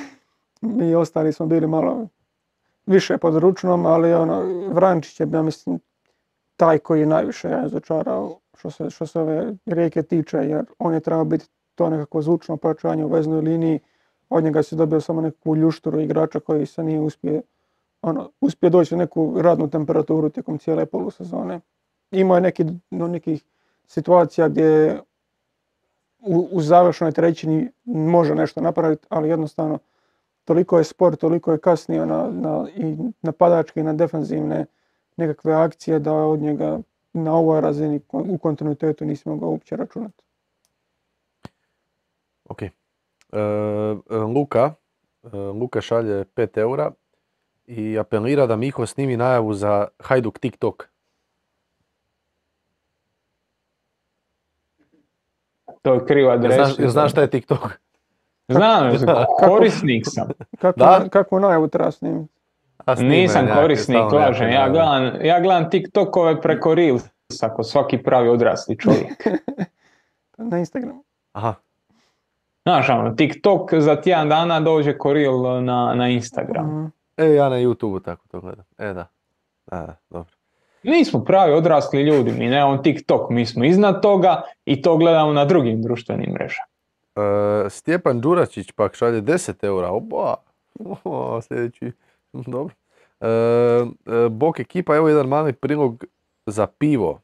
Mi 0.60 0.94
ostali 0.94 1.32
smo 1.32 1.46
bili 1.46 1.66
malo 1.66 2.08
više 2.86 3.18
pod 3.18 3.36
ručnom, 3.36 3.86
ali 3.86 4.12
ono, 4.12 4.42
Vrančić 4.72 5.20
je, 5.20 5.28
ja 5.32 5.42
mislim, 5.42 5.78
taj 6.56 6.78
koji 6.78 7.00
je 7.00 7.06
najviše 7.06 7.48
ja 7.48 7.68
začarao 7.68 8.38
što 8.58 8.70
se, 8.70 8.90
što 8.90 9.06
se 9.06 9.20
ove 9.20 9.54
rijeke 9.66 10.02
tiče, 10.02 10.36
jer 10.36 10.64
on 10.78 10.94
je 10.94 11.00
trebao 11.00 11.24
biti 11.24 11.46
to 11.74 11.90
nekako 11.90 12.22
zvučno 12.22 12.56
pojačanje 12.56 13.04
u 13.04 13.08
veznoj 13.08 13.40
liniji. 13.40 13.80
Od 14.28 14.44
njega 14.44 14.62
se 14.62 14.76
dobio 14.76 15.00
samo 15.00 15.20
neku 15.20 15.56
ljušturu 15.56 16.00
igrača 16.00 16.40
koji 16.40 16.66
se 16.66 16.82
nije 16.82 17.00
uspio, 17.00 17.42
ono, 18.02 18.30
uspio 18.40 18.70
doći 18.70 18.94
u 18.94 18.98
neku 18.98 19.34
radnu 19.42 19.70
temperaturu 19.70 20.28
tijekom 20.28 20.58
cijele 20.58 20.86
polusezone 20.86 21.60
Ima 22.10 22.34
je 22.34 22.40
neki, 22.40 22.64
no, 22.90 23.08
nekih 23.08 23.44
situacija 23.86 24.48
gdje 24.48 25.00
u, 26.18 26.48
u 26.52 26.60
završnoj 26.60 27.12
trećini 27.12 27.70
može 27.84 28.34
nešto 28.34 28.60
napraviti, 28.60 29.06
ali 29.08 29.28
jednostavno 29.28 29.78
toliko 30.44 30.78
je 30.78 30.84
sport, 30.84 31.20
toliko 31.20 31.52
je 31.52 31.58
kasnio 31.58 32.06
na, 32.06 32.30
na, 32.30 32.66
i 32.76 32.96
napadačke 33.22 33.80
i 33.80 33.82
na 33.82 33.92
defanzivne 33.92 34.66
nekakve 35.16 35.54
akcije 35.54 35.98
da 35.98 36.14
od 36.14 36.40
njega 36.40 36.78
na 37.12 37.34
ovoj 37.34 37.60
razini 37.60 38.00
u 38.12 38.38
kontinuitetu 38.38 39.04
nismo 39.04 39.36
ga 39.36 39.46
uopće 39.46 39.76
računati. 39.76 40.22
Ok. 42.44 42.62
E, 42.62 42.70
Luka, 44.10 44.74
e, 45.22 45.36
Luka 45.36 45.80
šalje 45.80 46.24
5 46.24 46.58
eura 46.58 46.90
i 47.66 47.98
apelira 47.98 48.46
da 48.46 48.56
Miho 48.56 48.86
snimi 48.86 49.16
najavu 49.16 49.54
za 49.54 49.88
Hajduk 49.98 50.38
TikTok. 50.38 50.89
To 55.82 55.94
je 55.94 56.06
kriva 56.06 56.32
adresa. 56.32 56.64
znaš, 56.64 56.90
znaš 56.90 57.10
šta 57.10 57.20
je 57.20 57.30
TikTok? 57.30 57.58
Znam, 58.48 58.92
korisnik 59.38 60.02
sam. 60.06 60.28
Kako, 60.60 60.78
Da? 60.78 61.08
kakvu 61.10 61.40
najavu 61.40 61.68
treba 61.68 61.90
snimiti? 61.90 62.32
A 62.86 62.94
Nisam 62.94 63.42
nekakve, 63.44 63.62
korisnik, 63.62 64.12
lažem. 64.12 64.50
Ja 64.50 64.68
gledam, 64.68 65.12
ja 65.22 65.40
gledam 65.40 65.70
TikTokove 65.70 66.40
preko 66.40 66.74
Reels, 66.74 67.02
ako 67.42 67.62
svaki 67.62 67.98
pravi 67.98 68.28
odrasli 68.28 68.78
čovjek. 68.78 69.26
Na 70.50 70.58
Instagramu. 70.58 71.04
Aha, 71.32 71.54
Znaš, 72.62 72.88
ono, 72.88 73.10
TikTok 73.10 73.74
za 73.74 74.00
tjedan 74.00 74.28
dana 74.28 74.60
dođe 74.60 74.98
ko 74.98 75.12
Reel 75.12 75.64
na, 75.64 75.94
na 75.94 76.08
Instagram. 76.08 76.66
Mhm. 76.66 76.86
e, 77.16 77.34
ja 77.34 77.48
na 77.48 77.56
YouTube 77.56 78.04
tako 78.04 78.28
to 78.28 78.40
gledam. 78.40 78.64
E, 78.78 78.92
da. 78.92 79.06
Da, 79.66 79.76
da, 79.76 79.96
dobro. 80.10 80.32
Mi 80.82 81.04
smo 81.04 81.24
pravi 81.24 81.52
odrasli 81.52 82.02
ljudi, 82.02 82.32
mi 82.32 82.48
nemamo 82.48 82.76
TikTok, 82.76 83.30
mi 83.30 83.46
smo 83.46 83.64
iznad 83.64 84.02
toga 84.02 84.42
i 84.64 84.82
to 84.82 84.96
gledamo 84.96 85.32
na 85.32 85.44
drugim 85.44 85.82
društvenim 85.82 86.32
mrežama. 86.32 86.66
E, 87.16 87.70
Stjepan 87.70 88.20
Đuračić 88.20 88.72
pak 88.72 88.94
šalje 88.94 89.22
10 89.22 89.64
eura. 89.64 89.88
Oba! 89.88 90.34
O, 91.04 91.40
sljedeći. 91.42 91.92
Dobro. 92.32 92.74
E, 93.20 93.26
e, 93.26 94.28
Bok 94.28 94.60
ekipa, 94.60 94.96
evo 94.96 95.08
jedan 95.08 95.28
mali 95.28 95.52
prilog 95.52 96.04
za 96.46 96.66
pivo. 96.66 97.20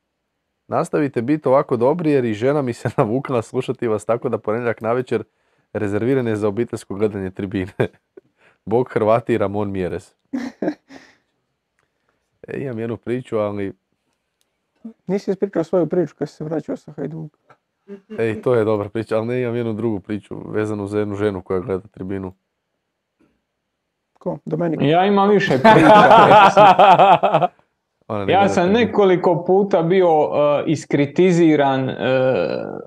Nastavite 0.69 1.23
biti 1.23 1.49
ovako 1.49 1.77
dobri 1.77 2.11
jer 2.11 2.25
i 2.25 2.35
žena 2.35 2.63
mi 2.63 2.73
se 2.73 2.89
navukla 2.97 3.43
slušati 3.43 3.89
vas 3.89 4.05
tako 4.05 4.29
da 4.29 4.39
ponedjeljak 4.39 4.81
navečer 4.81 5.25
rezerviran 5.73 6.27
je 6.27 6.37
za 6.37 6.49
obiteljsko 6.49 6.95
gledanje 6.95 7.31
tribine. 7.31 7.73
Bog 8.67 8.89
Hrvati 8.93 9.33
i 9.33 9.39
Ramon 9.39 9.71
Mjerez. 9.71 10.13
E, 12.49 12.59
imam 12.61 12.79
jednu 12.79 12.97
priču, 12.97 13.39
ali 13.39 13.73
Nisi 15.07 15.31
ispričao 15.31 15.65
svoju 15.65 15.87
priču 15.87 16.15
kad 16.19 16.29
si 16.29 16.35
se 16.35 16.45
vraćao 16.45 16.77
sa 16.77 16.93
Hajduka. 16.93 17.39
ej, 18.19 18.43
to 18.43 18.55
je 18.55 18.65
dobra 18.65 18.89
priča, 18.89 19.17
ali 19.17 19.27
ne 19.27 19.43
imam 19.43 19.57
jednu 19.57 19.73
drugu 19.73 20.01
priču 20.01 20.51
vezanu 20.51 20.87
za 20.87 20.99
jednu 20.99 21.15
ženu 21.15 21.43
koja 21.43 21.61
gleda 21.61 21.89
tribinu. 21.89 22.33
Ko? 24.19 24.39
Domenik? 24.45 24.81
Ja 24.83 25.07
imam 25.07 25.31
više 25.31 25.59
priča. 25.63 27.49
Ja 28.29 28.49
sam 28.49 28.73
nekoliko 28.73 29.45
puta 29.47 29.83
bio 29.83 30.21
uh, 30.21 30.35
iskritiziran 30.67 31.89
uh, 31.89 31.95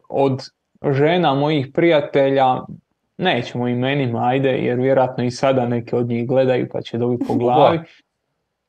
od 0.09 0.41
žena 0.91 1.33
mojih 1.33 1.67
prijatelja, 1.73 2.61
nećemo 3.17 3.67
imenima, 3.67 4.27
ajde, 4.27 4.49
jer 4.49 4.79
vjerojatno 4.79 5.23
i 5.23 5.31
sada 5.31 5.67
neke 5.67 5.95
od 5.95 6.07
njih 6.07 6.27
gledaju 6.27 6.67
pa 6.71 6.81
će 6.81 6.97
dobiti 6.97 7.25
po 7.27 7.35
glavi. 7.35 7.79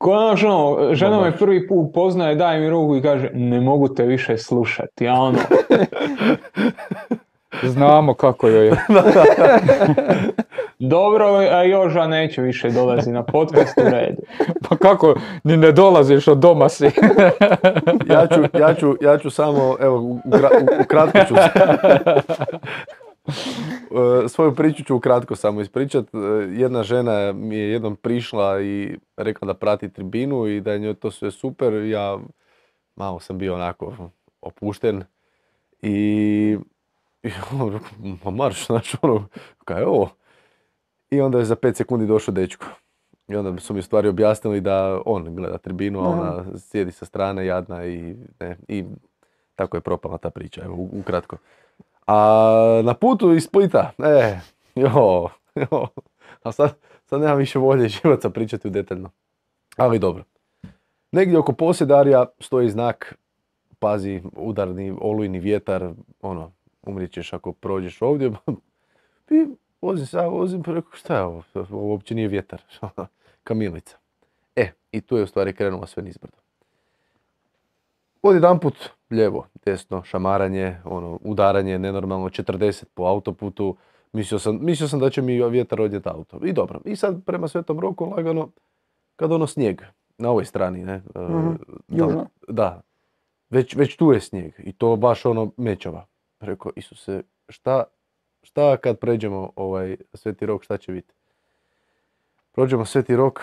Konačno, 0.01 0.79
žena 0.93 1.21
me 1.21 1.37
prvi 1.37 1.69
put 1.69 1.95
poznaje, 1.95 2.35
daje 2.35 2.61
mi 2.61 2.71
ruku 2.71 2.97
i 2.97 3.03
kaže 3.03 3.31
ne 3.35 3.61
mogu 3.61 3.89
te 3.89 4.05
više 4.05 4.39
slušati. 4.39 5.05
Ja 5.05 5.15
ono, 5.15 5.39
Znamo 7.65 8.15
kako 8.15 8.49
joj 8.49 8.67
je. 8.67 8.73
dobro, 10.79 11.27
a 11.27 11.63
Joža 11.63 12.07
neću 12.07 12.43
više 12.43 12.71
dolazi 12.71 13.13
na 13.13 13.23
podcast 13.23 13.79
u 13.79 13.91
redu. 13.91 14.23
Pa 14.69 14.77
kako, 14.77 15.15
ni 15.45 15.57
ne 15.57 15.73
dolaziš 15.73 16.29
od 16.29 16.39
doma 16.39 16.69
si. 16.69 16.85
ja, 18.07 18.27
ću, 18.27 18.59
ja, 18.59 18.75
ću, 18.75 18.97
ja 19.01 19.19
ću 19.19 19.31
samo, 19.31 19.77
evo, 19.81 19.97
u- 19.97 20.21
ukra- 20.25 20.51
u- 20.63 20.83
ukratko 20.83 21.19
ću 21.19 21.35
Svoju 24.29 24.55
priču 24.55 24.85
ću 24.85 24.97
ukratko 24.97 25.37
samo 25.37 25.61
ispričat. 25.61 26.15
E, 26.15 26.19
Jedna 26.51 26.83
žena 26.83 27.33
mi 27.33 27.57
je 27.57 27.71
jednom 27.71 27.97
prišla 27.97 28.63
i 28.63 28.99
rekla 29.17 29.47
da 29.47 29.55
prati 29.55 29.93
tribinu 29.93 30.47
i 30.47 30.61
da 30.61 30.73
je 30.73 30.79
njoj 30.79 30.95
to 30.95 31.11
sve 31.11 31.31
super. 31.31 31.75
Ja 31.75 32.19
malo 32.97 33.21
sam 33.21 33.39
bio 33.39 33.55
onako 33.55 34.11
opušten 34.41 35.05
i, 35.83 36.57
i 37.23 37.31
ono, 37.53 37.69
rekao, 37.69 37.91
ma 38.25 38.31
marš, 38.31 38.67
znaš, 38.67 38.95
ono, 39.03 39.29
kaj 39.65 39.81
je 39.81 39.87
ovo? 39.87 40.11
I 41.11 41.21
onda 41.21 41.39
je 41.39 41.45
za 41.45 41.57
pet 41.57 41.77
sekundi 41.77 42.07
došao 42.07 42.35
dečko. 42.35 42.67
I 43.29 43.37
onda 43.37 43.61
su 43.61 43.75
mi 43.75 43.83
stvari 43.83 44.09
objasnili 44.09 44.61
da 44.61 45.01
on 45.07 45.35
gleda 45.37 45.59
tribinu, 45.59 46.01
a 46.01 46.09
ona 46.09 46.45
sjedi 46.59 46.93
sa 46.93 47.05
strane 47.05 47.47
jadna 47.47 47.87
i, 47.87 48.17
ne, 48.41 48.57
i 48.69 48.85
tako 49.55 49.77
je 49.77 49.81
propala 49.81 50.19
ta 50.19 50.31
priča, 50.31 50.63
evo, 50.65 50.89
ukratko. 50.93 51.37
A 52.07 52.81
na 52.85 52.95
putu 52.95 53.33
iz 53.33 53.45
Splita, 53.45 53.93
e, 53.99 54.41
jo, 54.75 55.29
jo, 55.55 55.89
a 56.43 56.53
sad, 56.53 56.77
sad 57.05 57.21
nemam 57.21 57.39
više 57.39 57.59
volje 57.59 57.89
živaca 57.89 58.31
pričati 58.31 58.69
u 58.69 58.71
detaljno. 58.71 59.11
Ali 59.77 59.99
dobro. 59.99 60.25
Negdje 61.13 61.39
oko 61.39 61.53
posjedarja 61.53 62.27
stoji 62.41 62.71
znak, 62.71 63.19
pazi, 63.79 64.23
udarni, 64.37 64.97
olujni 65.01 65.39
vjetar, 65.39 65.91
ono, 66.23 66.53
umrijet 66.83 67.13
ćeš 67.13 67.33
ako 67.33 67.53
prođeš 67.53 68.03
ovdje. 68.03 68.31
I 69.31 69.47
vozim 69.83 70.07
se, 70.07 70.21
vozim, 70.21 70.63
rekao, 70.67 70.93
šta 70.93 71.17
je 71.17 71.23
ovo? 71.23 71.43
Ovo 71.55 71.87
uopće 71.87 72.15
nije 72.15 72.29
vjetar. 72.29 72.63
Kamilica. 73.45 73.97
E, 74.57 74.73
i 74.93 75.01
tu 75.01 75.17
je 75.17 75.23
u 75.23 75.27
stvari 75.27 75.53
krenulo 75.53 75.87
sve 75.87 76.03
nizbrdo. 76.03 76.37
Odjedanput 78.23 78.91
lijevo, 79.11 79.47
desno, 79.65 80.03
šamaranje, 80.05 80.77
ono, 80.85 81.19
udaranje, 81.23 81.79
nenormalno, 81.79 82.29
40 82.29 82.85
po 82.95 83.03
autoputu. 83.05 83.77
Mislio 84.13 84.39
sam, 84.39 84.59
mislio 84.61 84.89
sam 84.89 85.01
da 85.01 85.11
će 85.11 85.23
mi 85.23 85.49
vjetar 85.49 85.81
odnijeti 85.81 86.09
auto. 86.09 86.41
I 86.45 86.53
dobro. 86.53 86.81
I 86.85 86.97
sad 86.97 87.25
prema 87.25 87.49
Svetom 87.49 87.81
roku 87.81 88.05
lagano, 88.05 88.49
kad 89.17 89.33
ono 89.33 89.47
snijeg, 89.47 89.83
na 90.19 90.31
ovoj 90.31 90.45
strani, 90.45 90.85
ne? 90.85 91.03
e, 91.15 91.21
Mhm, 91.21 91.55
da, 91.89 92.27
da. 92.49 92.81
Već, 93.51 93.77
već 93.77 93.97
tu 93.97 94.13
je 94.13 94.21
snijeg 94.21 94.53
i 94.59 94.73
to 94.73 94.97
baš 94.97 95.27
ono 95.27 95.53
mečava. 95.57 96.07
Rekao, 96.41 96.73
Isuse, 96.77 97.23
šta, 97.49 97.85
šta 98.43 98.77
kad 98.77 98.99
pređemo 98.99 99.53
ovaj 99.57 99.97
Sveti 100.15 100.47
rok, 100.47 100.65
šta 100.65 100.77
će 100.77 100.93
biti? 100.93 101.15
Prođemo 102.53 102.85
Sveti 102.85 103.17
rok, 103.17 103.41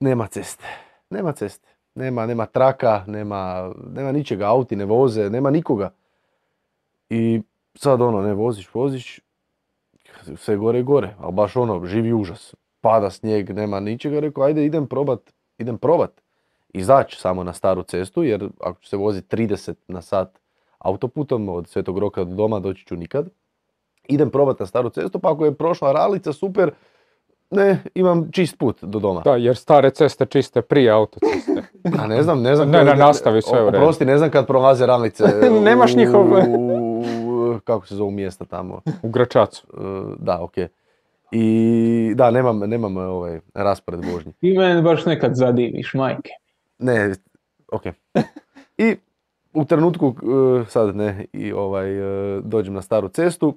nema 0.00 0.26
ceste. 0.26 0.64
Nema 1.10 1.32
ceste. 1.32 1.68
Nema, 1.96 2.26
nema 2.26 2.46
traka, 2.46 3.04
nema, 3.06 3.72
nema 3.92 4.12
ničega, 4.12 4.46
auti 4.46 4.76
ne 4.76 4.84
voze, 4.84 5.30
nema 5.30 5.50
nikoga. 5.50 5.90
I 7.10 7.42
sad 7.74 8.00
ono, 8.00 8.22
ne 8.22 8.34
voziš, 8.34 8.74
voziš, 8.74 9.20
sve 10.36 10.56
gore 10.56 10.80
i 10.80 10.82
gore, 10.82 11.14
ali 11.18 11.32
baš 11.32 11.56
ono, 11.56 11.86
živi 11.86 12.12
užas. 12.12 12.54
Pada 12.80 13.10
snijeg, 13.10 13.50
nema 13.50 13.80
ničega, 13.80 14.20
rekao, 14.20 14.44
ajde 14.44 14.64
idem 14.64 14.86
probat, 14.86 15.20
idem 15.58 15.78
probat 15.78 16.10
izaći 16.76 17.20
samo 17.20 17.44
na 17.44 17.52
staru 17.52 17.82
cestu, 17.82 18.22
jer 18.22 18.48
ako 18.60 18.80
ću 18.80 18.88
se 18.88 18.96
voziti 18.96 19.36
30 19.36 19.74
na 19.88 20.02
sat 20.02 20.38
autoputom 20.78 21.48
od 21.48 21.68
Svetog 21.68 21.98
Roka 21.98 22.24
do 22.24 22.34
doma, 22.34 22.60
doći 22.60 22.86
ću 22.86 22.96
nikad. 22.96 23.28
Idem 24.08 24.30
probat 24.30 24.60
na 24.60 24.66
staru 24.66 24.90
cestu, 24.90 25.18
pa 25.18 25.32
ako 25.32 25.44
je 25.44 25.54
prošla 25.54 25.92
ralica, 25.92 26.32
super, 26.32 26.70
ne, 27.50 27.78
imam 27.94 28.28
čist 28.32 28.58
put 28.58 28.76
do 28.82 28.98
doma. 28.98 29.20
Da, 29.20 29.36
jer 29.36 29.56
stare 29.56 29.90
ceste 29.90 30.26
čiste 30.26 30.62
prije 30.62 30.90
autoceste. 30.90 31.62
A 31.98 32.06
ne 32.06 32.22
znam, 32.22 32.42
ne 32.42 32.56
znam. 32.56 32.70
Ne, 32.70 32.78
kad- 32.78 32.86
ne, 32.88 32.94
nastavi, 32.96 33.42
sve 33.42 33.62
u 33.62 33.66
redu. 33.66 33.76
Oprosti, 33.78 34.04
ne 34.04 34.18
znam 34.18 34.30
kad 34.30 34.46
prolaze 34.46 34.86
ravnice. 34.86 35.24
Nemaš 35.64 35.94
njihov- 35.94 36.44
u- 36.48 37.04
kako 37.60 37.86
se 37.86 37.94
zovu 37.94 38.10
mjesta 38.10 38.44
tamo. 38.44 38.80
U 39.02 39.08
Gračacu. 39.08 39.66
E, 39.68 39.80
Da, 40.18 40.40
ok. 40.40 40.52
I 41.32 41.46
da, 42.14 42.30
nemam, 42.30 42.58
nemam 42.58 42.96
ovaj 42.96 43.40
raspored 43.54 44.00
vožnje. 44.04 44.32
Ti 44.32 44.58
mene 44.58 44.82
baš 44.82 45.04
nekad 45.06 45.34
zadiviš, 45.34 45.94
majke. 45.94 46.30
Ne, 46.78 47.12
ok. 47.72 47.82
I 48.78 48.96
u 49.52 49.64
trenutku, 49.64 50.14
e, 50.62 50.64
sad 50.66 50.96
ne, 50.96 51.24
i 51.32 51.52
ovaj, 51.52 51.98
e, 52.36 52.40
dođem 52.40 52.74
na 52.74 52.82
staru 52.82 53.08
cestu 53.08 53.54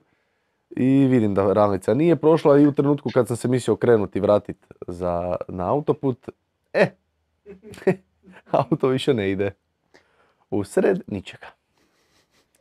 i 0.70 1.08
vidim 1.08 1.34
da 1.34 1.54
ravnica 1.54 1.94
nije 1.94 2.16
prošla 2.16 2.60
i 2.60 2.68
u 2.68 2.72
trenutku 2.72 3.10
kad 3.14 3.28
sam 3.28 3.38
se 3.38 3.48
mislio 3.48 3.76
krenuti 3.76 4.20
vratit 4.20 4.58
za, 4.88 5.36
na 5.48 5.70
autoput, 5.72 6.30
e, 6.74 6.88
auto 8.52 8.88
više 8.88 9.14
ne 9.14 9.32
ide. 9.32 9.52
U 10.50 10.64
sred 10.64 11.02
ničega. 11.08 11.48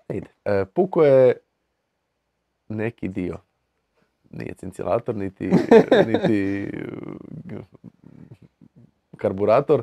Ide. 0.08 0.26
E, 0.44 0.64
puko 0.64 1.04
je 1.04 1.36
neki 2.68 3.08
dio. 3.08 3.36
Nije 4.30 4.54
cincilator, 4.54 5.14
niti, 5.16 5.50
niti 6.06 6.62
e, 7.50 7.56
karburator. 9.16 9.82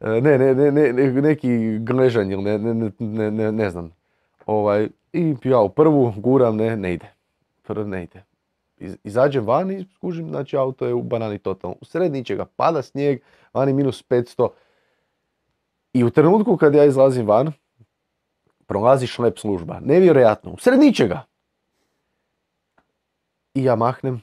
E, 0.00 0.08
Ne, 0.20 0.38
ne, 0.38 0.54
ne, 0.54 0.70
ne, 0.72 0.92
ne- 0.92 1.22
neki 1.22 1.78
gležanj 1.78 2.32
ili 2.32 2.42
ne, 2.42 2.58
ne, 2.58 3.30
ne, 3.30 3.52
ne 3.52 3.70
znam. 3.70 3.92
Ovaj, 4.46 4.88
I 5.12 5.36
ja 5.44 5.60
u 5.60 5.68
prvu 5.68 6.12
guram, 6.16 6.56
ne, 6.56 6.76
ne 6.76 6.94
ide. 6.94 7.12
Ne 7.74 8.02
ide. 8.02 8.24
Iz- 8.76 8.96
Izađem 9.04 9.46
van 9.46 9.70
i 9.70 9.86
skužim, 9.94 10.28
znači 10.28 10.56
auto 10.56 10.86
je 10.86 10.94
u 10.94 11.02
banani 11.02 11.38
totalno. 11.38 11.76
U 11.80 11.84
sred 11.84 12.12
ničega, 12.12 12.46
pada 12.56 12.82
snijeg, 12.82 13.20
vani 13.54 13.72
minus 13.72 14.04
500. 14.08 14.48
I 15.92 16.04
u 16.04 16.10
trenutku 16.10 16.56
kad 16.56 16.74
ja 16.74 16.84
izlazim 16.84 17.26
van, 17.26 17.52
prolazi 18.66 19.06
šlep 19.06 19.38
služba. 19.38 19.80
Nevjerojatno, 19.80 20.50
u 20.50 20.58
sred 20.58 20.80
ničega. 20.80 21.22
I 23.54 23.64
ja 23.64 23.76
mahnem, 23.76 24.22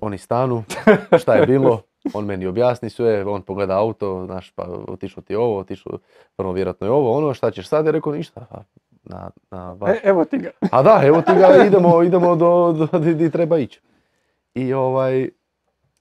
oni 0.00 0.18
stanu, 0.18 0.64
šta 1.22 1.34
je 1.34 1.46
bilo, 1.46 1.82
on 2.14 2.24
meni 2.24 2.46
objasni 2.46 2.90
sve, 2.90 3.24
on 3.24 3.42
pogleda 3.42 3.78
auto, 3.78 4.26
znaš, 4.26 4.50
pa 4.50 4.62
otišlo 4.88 5.22
ti 5.22 5.34
ovo, 5.34 5.58
otišlo, 5.58 5.98
prvo 6.36 6.52
vjerojatno 6.52 6.86
je 6.86 6.90
ovo, 6.90 7.16
ono, 7.16 7.34
šta 7.34 7.50
ćeš 7.50 7.68
sad? 7.68 7.86
Ja 7.86 7.92
rekao 7.92 8.12
ništa, 8.12 8.64
na, 9.04 9.30
na 9.50 9.72
vaš- 9.72 9.90
E, 9.92 10.00
evo 10.04 10.24
ti 10.24 10.38
ga. 10.38 10.50
a 10.72 10.82
da, 10.82 11.00
evo 11.04 11.22
ti 11.22 11.32
ga, 11.34 11.64
idemo, 11.66 12.02
idemo 12.02 12.36
do, 12.36 12.72
do, 12.72 12.98
di, 12.98 13.30
treba 13.30 13.58
ići. 13.58 13.80
I 14.54 14.72
ovaj, 14.72 15.28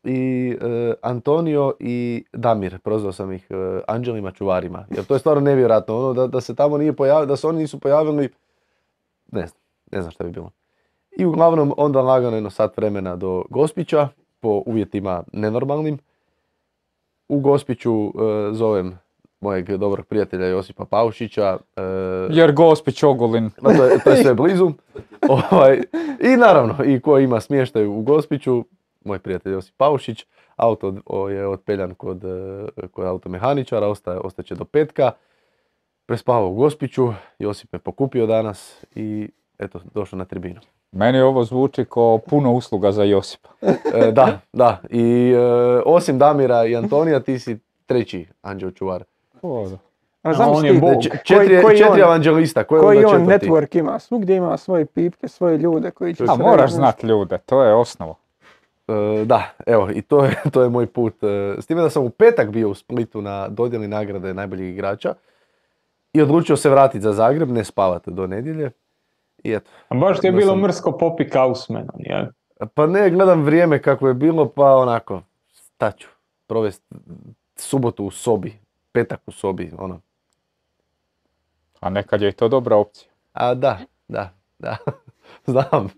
i 0.04 0.58
e, 0.62 0.94
Antonio 1.02 1.74
i 1.80 2.26
Damir, 2.34 2.80
prozvao 2.80 3.12
sam 3.12 3.32
ih 3.32 3.48
e, 3.50 3.56
anđelima 3.88 4.32
čuvarima, 4.32 4.86
jer 4.90 5.06
to 5.06 5.14
je 5.16 5.20
stvarno 5.20 5.42
nevjerojatno, 5.42 5.98
ono 5.98 6.14
da, 6.14 6.28
da 6.28 6.42
se 6.42 6.56
tamo 6.56 6.78
nije 6.78 6.94
pojavili, 6.94 7.28
da 7.28 7.36
se 7.36 7.48
oni 7.48 7.58
nisu 7.60 7.80
pojavili, 7.80 8.30
ne 9.32 9.48
znam, 9.48 9.62
ne 9.92 10.02
znam 10.02 10.12
šta 10.12 10.24
bi 10.24 10.32
bilo. 10.32 10.52
I 11.12 11.26
uglavnom 11.26 11.74
onda 11.78 12.02
lagano 12.02 12.38
jedno 12.38 12.50
sat 12.50 12.78
vremena 12.78 13.16
do 13.16 13.44
Gospića, 13.50 14.08
po 14.40 14.64
uvjetima 14.66 15.24
nenormalnim. 15.34 15.98
U 17.30 17.40
Gospiću 17.40 18.06
e, 18.06 18.10
zovem 18.52 19.00
mojeg 19.44 19.78
dobrog 19.78 20.06
prijatelja 20.06 20.48
Josipa 20.48 20.86
Paušića, 20.86 21.58
e, 21.76 21.82
Jer 22.30 22.52
Gospić 22.52 23.04
Ogulin. 23.04 23.50
To 23.50 23.70
je, 23.70 24.00
to 24.04 24.10
je 24.10 24.24
sve 24.24 24.34
blizu. 24.34 24.72
Ovaj, 25.52 25.82
I 26.20 26.38
naravno, 26.38 26.76
i 26.86 27.00
ko 27.00 27.20
ima 27.20 27.40
smještaj 27.40 27.86
u 27.86 28.02
Gospiću, 28.02 28.66
moj 29.06 29.20
prijatelj 29.20 29.54
Josip 29.54 29.76
Paušić, 29.78 30.26
auto 30.56 30.94
je 31.30 31.48
otpeljan 31.48 31.94
kod, 31.94 32.24
e, 32.24 32.88
kod 32.92 33.06
automehaničara, 33.06 33.88
ostaje, 33.88 34.20
ostaće 34.20 34.56
do 34.56 34.66
petka. 34.66 35.12
Prespavao 36.06 36.50
u 36.50 36.56
Gospiću, 36.56 37.14
Josip 37.40 37.74
me 37.74 37.80
pokupio 37.80 38.26
danas 38.26 38.86
i 38.96 39.30
eto, 39.60 39.80
došao 39.94 40.18
na 40.18 40.26
tribinu. 40.26 40.60
Meni 40.92 41.22
ovo 41.22 41.44
zvuči 41.44 41.86
kao 41.86 42.18
puno 42.18 42.54
usluga 42.54 42.92
za 42.92 43.04
Josipa. 43.04 43.50
E, 43.62 44.12
da, 44.12 44.40
da. 44.54 44.82
I 44.90 45.32
e, 45.32 45.40
osim 45.86 46.18
Damira 46.18 46.66
i 46.66 46.76
Antonija, 46.76 47.20
ti 47.20 47.40
si 47.40 47.60
treći 47.86 48.26
anđeo 48.42 48.72
čuvar. 48.72 49.04
Ali 49.44 49.78
A 50.24 50.34
znam 50.34 50.52
on 50.52 50.66
je 50.66 50.74
Bog. 50.74 50.94
Koji- 50.94 51.02
četiri, 51.24 51.62
koji 51.62 51.78
četiri 51.78 51.92
on- 51.94 52.08
evanđelista, 52.08 52.64
ko 52.64 52.80
koji 52.80 52.98
onda 52.98 53.10
on 53.10 53.26
network 53.26 53.78
ima, 53.78 54.00
svugdje 54.00 54.36
ima 54.36 54.58
svoje 54.58 54.86
pipke, 54.86 55.28
svoje 55.28 55.58
ljude 55.58 55.92
koji 55.92 56.16
će... 56.16 56.24
A 56.30 56.36
moraš 56.36 56.72
znat 56.72 57.04
ljude, 57.04 57.38
to 57.38 57.64
je 57.64 57.74
osnova. 57.74 58.16
E, 58.88 58.94
da, 59.26 59.44
evo, 59.66 59.90
i 59.92 60.02
to 60.02 60.26
je, 60.26 60.36
to 60.54 60.64
je 60.64 60.70
moj 60.70 60.88
put. 60.88 61.24
E, 61.24 61.28
s 61.60 61.66
time 61.66 61.82
da 61.82 61.90
sam 61.90 62.04
u 62.04 62.10
petak 62.10 62.50
bio 62.50 62.70
u 62.70 62.74
Splitu 62.74 63.22
na 63.22 63.48
dodjeli 63.48 63.88
nagrade 63.88 64.34
najboljeg 64.34 64.68
igrača 64.68 65.14
i 66.14 66.22
odlučio 66.22 66.58
se 66.58 66.70
vratiti 66.70 67.02
za 67.02 67.14
Zagreb, 67.14 67.50
ne 67.50 67.64
spavati 67.64 68.12
do 68.12 68.28
nedjelje. 68.28 68.72
I 69.44 69.52
eto, 69.52 69.70
A 69.90 69.96
baš 69.96 70.20
ti 70.20 70.28
je 70.28 70.32
bilo 70.32 70.48
sam- 70.48 70.60
mrsko 70.60 70.92
popi 70.92 71.30
kausmenom, 71.30 71.96
jel? 71.98 72.26
pa 72.74 72.88
ne, 72.88 73.10
gledam 73.10 73.44
vrijeme 73.44 73.82
kako 73.82 74.08
je 74.08 74.14
bilo, 74.14 74.50
pa 74.50 74.76
onako, 74.76 75.22
staću, 75.52 76.08
provesti 76.48 76.96
subotu 77.56 78.06
u 78.06 78.12
sobi, 78.12 78.54
petak 78.94 79.22
u 79.26 79.32
sobi, 79.32 79.72
ono. 79.78 80.00
A 81.80 81.90
nekad 81.90 82.22
je 82.22 82.30
i 82.30 82.32
to 82.32 82.48
dobra 82.48 82.76
opcija. 82.76 83.10
A 83.34 83.54
da, 83.54 83.80
da, 84.08 84.30
da, 84.60 84.78
znam. 85.54 85.90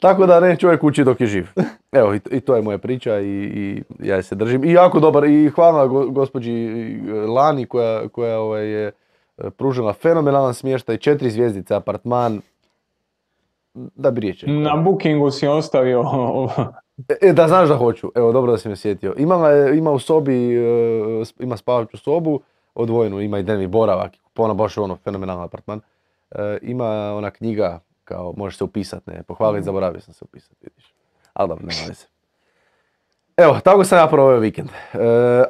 Tako 0.00 0.26
da 0.26 0.40
ne 0.40 0.56
čovjek 0.56 0.84
uči 0.84 1.04
dok 1.04 1.20
je 1.20 1.26
živ. 1.26 1.46
Evo, 1.92 2.14
i, 2.14 2.20
i 2.30 2.40
to 2.40 2.56
je 2.56 2.62
moja 2.62 2.78
priča 2.78 3.20
i, 3.20 3.26
i 3.26 3.82
ja 3.98 4.16
je 4.16 4.22
se 4.22 4.34
držim. 4.34 4.64
I 4.64 4.72
jako 4.72 5.00
dobar, 5.00 5.24
i 5.24 5.50
hvala 5.50 5.86
go, 5.86 6.06
gospođi 6.08 6.52
e, 6.52 7.12
Lani 7.12 7.66
koja, 7.66 8.08
koja 8.08 8.38
ovaj, 8.38 8.66
je 8.66 8.92
e, 9.38 9.50
pružila 9.50 9.92
fenomenalan 9.92 10.54
smještaj, 10.54 10.96
četiri 10.96 11.30
zvjezdice, 11.30 11.74
apartman, 11.74 12.40
da 13.74 14.10
bi 14.10 14.20
riječ. 14.20 14.44
Na 14.46 14.76
bookingu 14.76 15.30
si 15.30 15.46
ostavio 15.46 16.02
E, 17.20 17.32
da 17.32 17.48
znaš 17.48 17.68
da 17.68 17.76
hoću, 17.76 18.12
evo 18.14 18.32
dobro 18.32 18.52
da 18.52 18.58
si 18.58 18.68
me 18.68 18.76
sjetio. 18.76 19.14
Imala 19.16 19.50
je, 19.50 19.78
ima 19.78 19.90
u 19.90 19.98
sobi, 19.98 20.56
e, 20.56 21.22
ima 21.38 21.56
spavaču 21.56 21.96
sobu, 21.96 22.40
odvojenu, 22.74 23.20
ima 23.20 23.38
i 23.38 23.42
dnevni 23.42 23.66
boravak, 23.66 24.12
ona 24.36 24.54
baš 24.54 24.78
ono, 24.78 24.96
fenomenalan 24.96 25.44
apartman. 25.44 25.80
E, 26.30 26.58
ima 26.62 27.14
ona 27.14 27.30
knjiga, 27.30 27.80
kao 28.04 28.34
možeš 28.36 28.58
se 28.58 28.64
upisat, 28.64 29.06
ne, 29.06 29.22
pohvaliti, 29.22 29.64
zaboravio 29.64 30.00
sam 30.00 30.14
se 30.14 30.24
upisat, 30.24 30.56
vidiš. 30.62 30.94
Ali 31.32 31.48
dobro, 31.48 31.66
nema 31.66 31.88
veze. 31.88 32.06
Evo, 33.36 33.60
tako 33.64 33.84
sam 33.84 33.98
ja 33.98 34.06
proveo 34.06 34.38
vikend. 34.38 34.68
E, 34.68 34.98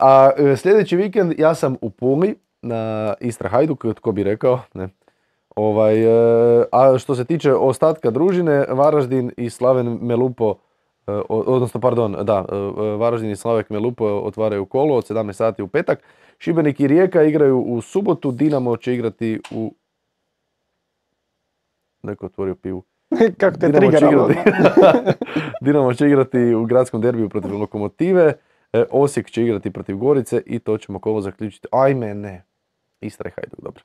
a 0.01 0.31
e, 0.37 0.57
sljedeći 0.57 0.97
vikend 0.97 1.39
ja 1.39 1.55
sam 1.55 1.77
u 1.81 1.91
Puli 1.91 2.37
na 2.63 3.15
Istra 3.21 3.49
Hajduk, 3.49 3.85
tko 3.97 4.13
bi 4.13 4.23
rekao, 4.23 4.61
ne. 4.75 4.89
Ovaj, 5.57 6.03
e, 6.03 6.65
a 6.73 6.99
što 6.99 7.15
se 7.15 7.25
tiče 7.25 7.55
ostatka 7.55 8.11
družine, 8.11 8.67
Varaždin 8.69 9.33
i 9.37 9.51
Slaven 9.51 9.99
Melupo, 10.03 10.51
e, 10.51 10.70
odnosno 11.29 11.81
pardon, 11.81 12.17
da, 12.23 12.45
e, 12.53 12.57
Varaždin 12.97 13.31
i 13.31 13.37
Slavek 13.37 13.71
Melupo 13.71 14.05
otvaraju 14.05 14.67
kolo 14.67 14.97
od 14.97 15.09
17 15.11 15.33
sati 15.33 15.63
u 15.63 15.69
petak. 15.69 16.03
Šibenik 16.39 16.81
i 16.81 16.87
Rijeka 16.87 17.23
igraju 17.23 17.61
u 17.61 17.81
subotu, 17.81 18.33
Dinamo 18.33 18.77
će 18.77 18.95
igrati 18.95 19.41
u... 19.51 19.75
Neko 22.03 22.27
otvorio 22.27 22.55
pivu. 22.55 22.83
Kako 23.41 23.59
te 23.59 23.69
Dinamo 23.69 23.93
će, 23.93 24.07
igrati, 24.07 24.51
Dinamo 25.65 25.95
će 25.95 26.07
igrati 26.07 26.55
u 26.55 26.65
gradskom 26.65 27.01
derbiju 27.01 27.29
protiv 27.29 27.59
Lokomotive, 27.59 28.33
e, 28.73 28.85
Osijek 28.91 29.31
će 29.31 29.43
igrati 29.43 29.71
protiv 29.71 29.97
Gorice 29.97 30.43
i 30.47 30.59
to 30.59 30.79
ćemo 30.79 30.99
kolo 30.99 31.21
zaključiti. 31.21 31.69
Ajme, 31.73 32.15
ne. 32.15 32.45
Istra 33.01 33.29
i 33.29 33.33
Hajduk, 33.33 33.61
dobro. 33.61 33.83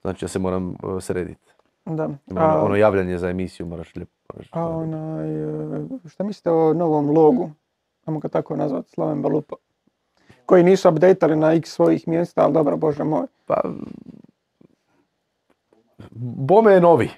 Znači 0.00 0.24
ja 0.24 0.28
se 0.28 0.38
moram 0.38 0.70
e, 0.70 1.00
srediti. 1.00 1.52
Da. 1.84 2.04
Ono, 2.30 2.64
ono 2.64 2.76
javljanje 2.76 3.18
za 3.18 3.30
emisiju, 3.30 3.66
moraš 3.66 3.96
lijepo. 3.96 4.15
Moraš- 4.28 4.48
a 4.52 4.68
onaj, 4.68 5.30
e, 5.74 6.08
šta 6.08 6.24
mislite 6.24 6.50
o 6.50 6.74
novom 6.74 7.10
logu? 7.10 7.50
Ajmo 8.04 8.18
ga 8.18 8.28
tako 8.28 8.56
nazvati, 8.56 8.90
Slaven 8.90 9.22
Balupa. 9.22 9.56
Koji 10.46 10.62
nisu 10.64 10.88
updateali 10.88 11.36
na 11.36 11.52
x 11.52 11.70
svojih 11.70 12.08
mjesta, 12.08 12.44
ali 12.44 12.52
dobro, 12.52 12.76
bože 12.76 13.04
moj. 13.04 13.26
Pa, 13.46 13.60
bome 16.36 16.72
je 16.72 16.80
novi. 16.80 17.10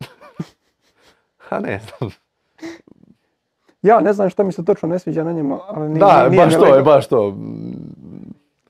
A 1.50 1.60
ne 1.60 1.80
znam. 1.80 2.10
Ja 3.82 4.00
ne 4.00 4.12
znam 4.12 4.30
što 4.30 4.44
mi 4.44 4.52
se 4.52 4.64
točno 4.64 4.88
ne 4.88 4.98
sviđa 4.98 5.24
na 5.24 5.32
njemu, 5.32 5.58
ali 5.66 5.88
nije, 5.88 5.98
Da, 5.98 6.28
nije 6.28 6.44
baš 6.44 6.54
to 6.54 6.66
je, 6.66 6.82
baš 6.82 7.06
to. 7.08 7.36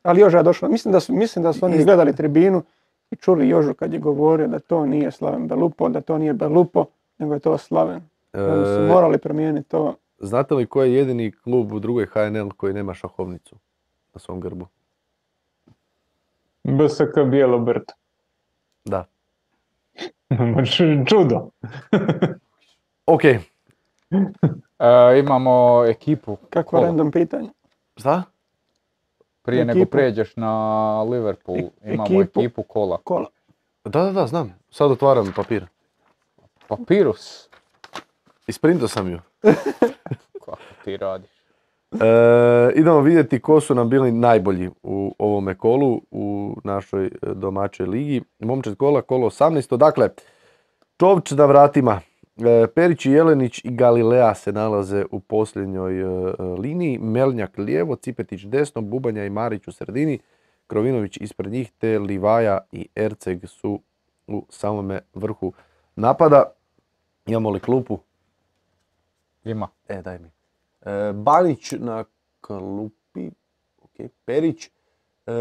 Ali 0.03 0.21
Joža 0.21 0.39
je 0.39 0.45
došla. 0.45 0.69
Mislim 0.69 0.93
da 0.93 1.01
su, 1.01 1.13
mislim 1.15 1.43
da 1.43 1.53
su 1.53 1.65
oni 1.65 1.85
gledali 1.85 2.17
tribinu 2.17 2.63
i 3.11 3.17
čuli 3.17 3.49
Jožu 3.49 3.75
kad 3.75 3.93
je 3.93 3.99
govorio 3.99 4.49
da 4.49 4.59
to 4.59 4.87
nije 4.87 5.11
Slaven 5.11 5.49
Belupo, 5.49 5.89
da 5.89 6.01
to 6.01 6.19
nije 6.19 6.33
Belupo, 6.33 6.85
nego 7.23 7.35
je 7.35 7.41
to 7.41 7.59
Slaven. 7.59 8.01
Oni 8.33 8.65
su 8.67 8.83
E, 8.83 8.87
morali 8.89 9.19
promijeniti 9.19 9.69
to. 9.69 9.95
znate 10.19 10.55
li 10.55 10.67
koji 10.67 10.91
je 10.91 10.97
jedini 10.97 11.33
klub 11.33 11.73
u 11.73 11.79
drugoj 11.79 12.07
HNL 12.07 12.49
koji 12.51 12.75
nema 12.75 12.95
šahovnicu 12.95 13.57
na 14.15 14.21
svom 14.21 14.41
grbu? 14.41 14.67
BSK 16.65 17.01
Bijelobrt. 17.27 17.93
Da. 18.85 19.05
Čudo. 21.07 21.49
Ok, 23.07 23.25
E, 24.79 25.19
imamo 25.19 25.85
ekipu. 25.85 26.37
Kakvo 26.51 26.71
kola. 26.71 26.83
random 26.83 27.11
pitanje. 27.11 27.49
šta? 27.97 28.23
Prije 29.43 29.65
nego 29.65 29.79
Ekipu. 29.79 29.91
pređeš 29.91 30.37
na 30.37 30.53
Liverpool, 31.03 31.59
Ek- 31.59 31.93
imamo 31.95 32.23
ekipu. 32.23 32.41
ekipu 32.41 32.63
kola. 32.63 32.99
Kola. 33.05 33.27
Da, 33.85 34.03
da, 34.03 34.13
da, 34.13 34.27
znam. 34.27 34.55
Sad 34.71 34.91
otvaram 34.91 35.33
papir. 35.37 35.67
Papirus. 36.77 37.49
Isprintao 38.47 38.89
sam 38.89 39.11
ju. 39.11 39.19
Kako 40.45 40.59
ti 40.85 40.97
radiš? 40.97 41.31
E, 41.93 42.73
idemo 42.75 43.01
vidjeti 43.01 43.41
ko 43.41 43.61
su 43.61 43.75
nam 43.75 43.89
bili 43.89 44.13
najbolji 44.13 44.71
u 44.83 45.15
ovome 45.19 45.55
kolu 45.55 46.01
u 46.11 46.57
našoj 46.65 47.07
e, 47.07 47.11
domaćoj 47.23 47.87
ligi. 47.87 48.23
Momčad 48.39 48.77
kola, 48.77 49.03
kolo 49.03 49.31
18. 49.31 49.77
Dakle, 49.77 50.09
Čovč 51.01 51.31
na 51.31 51.47
vratima. 51.47 52.01
E, 52.37 52.67
Perić 52.67 53.07
i 53.07 53.11
Jelenić 53.11 53.65
i 53.65 53.71
Galilea 53.71 54.35
se 54.35 54.53
nalaze 54.53 55.05
u 55.11 55.21
posljednjoj 55.21 56.01
e, 56.01 56.05
liniji. 56.59 56.99
Melnjak 56.99 57.59
lijevo, 57.59 57.97
Cipetić 57.97 58.43
desno, 58.43 58.83
Bubanja 58.83 59.25
i 59.25 59.31
Marić 59.31 59.69
u 59.69 59.73
sredini. 59.73 60.19
Krovinović 60.67 61.17
ispred 61.17 61.53
njih 61.53 61.71
te 61.79 61.99
Livaja 61.99 62.59
i 62.73 62.89
Erceg 62.97 63.47
su 63.47 63.81
u 64.27 64.47
samome 64.49 65.01
vrhu 65.15 65.53
napada. 65.97 66.43
Imamo 67.27 67.51
li 67.51 67.61
klupu? 67.61 67.99
Ima. 69.45 69.69
E, 69.89 70.03
daj 70.03 70.19
mi. 70.19 70.31
E, 70.81 71.13
Banić 71.13 71.73
na 71.73 72.05
klupi. 72.41 73.31
ok. 73.83 74.11
Perić, 74.25 74.71
e, 75.27 75.33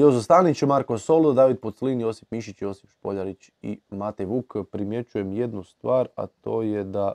Jozo 0.00 0.22
Stanić, 0.22 0.62
Marko 0.62 0.98
Solo, 0.98 1.32
David 1.32 1.60
Poclin, 1.60 2.00
Josip 2.00 2.30
Mišić, 2.30 2.62
Josip 2.62 2.90
Špoljarić 2.90 3.50
i 3.62 3.80
Matej 3.90 4.26
Vuk. 4.26 4.56
Primjećujem 4.72 5.32
jednu 5.32 5.64
stvar, 5.64 6.08
a 6.16 6.26
to 6.26 6.62
je 6.62 6.84
da 6.84 7.14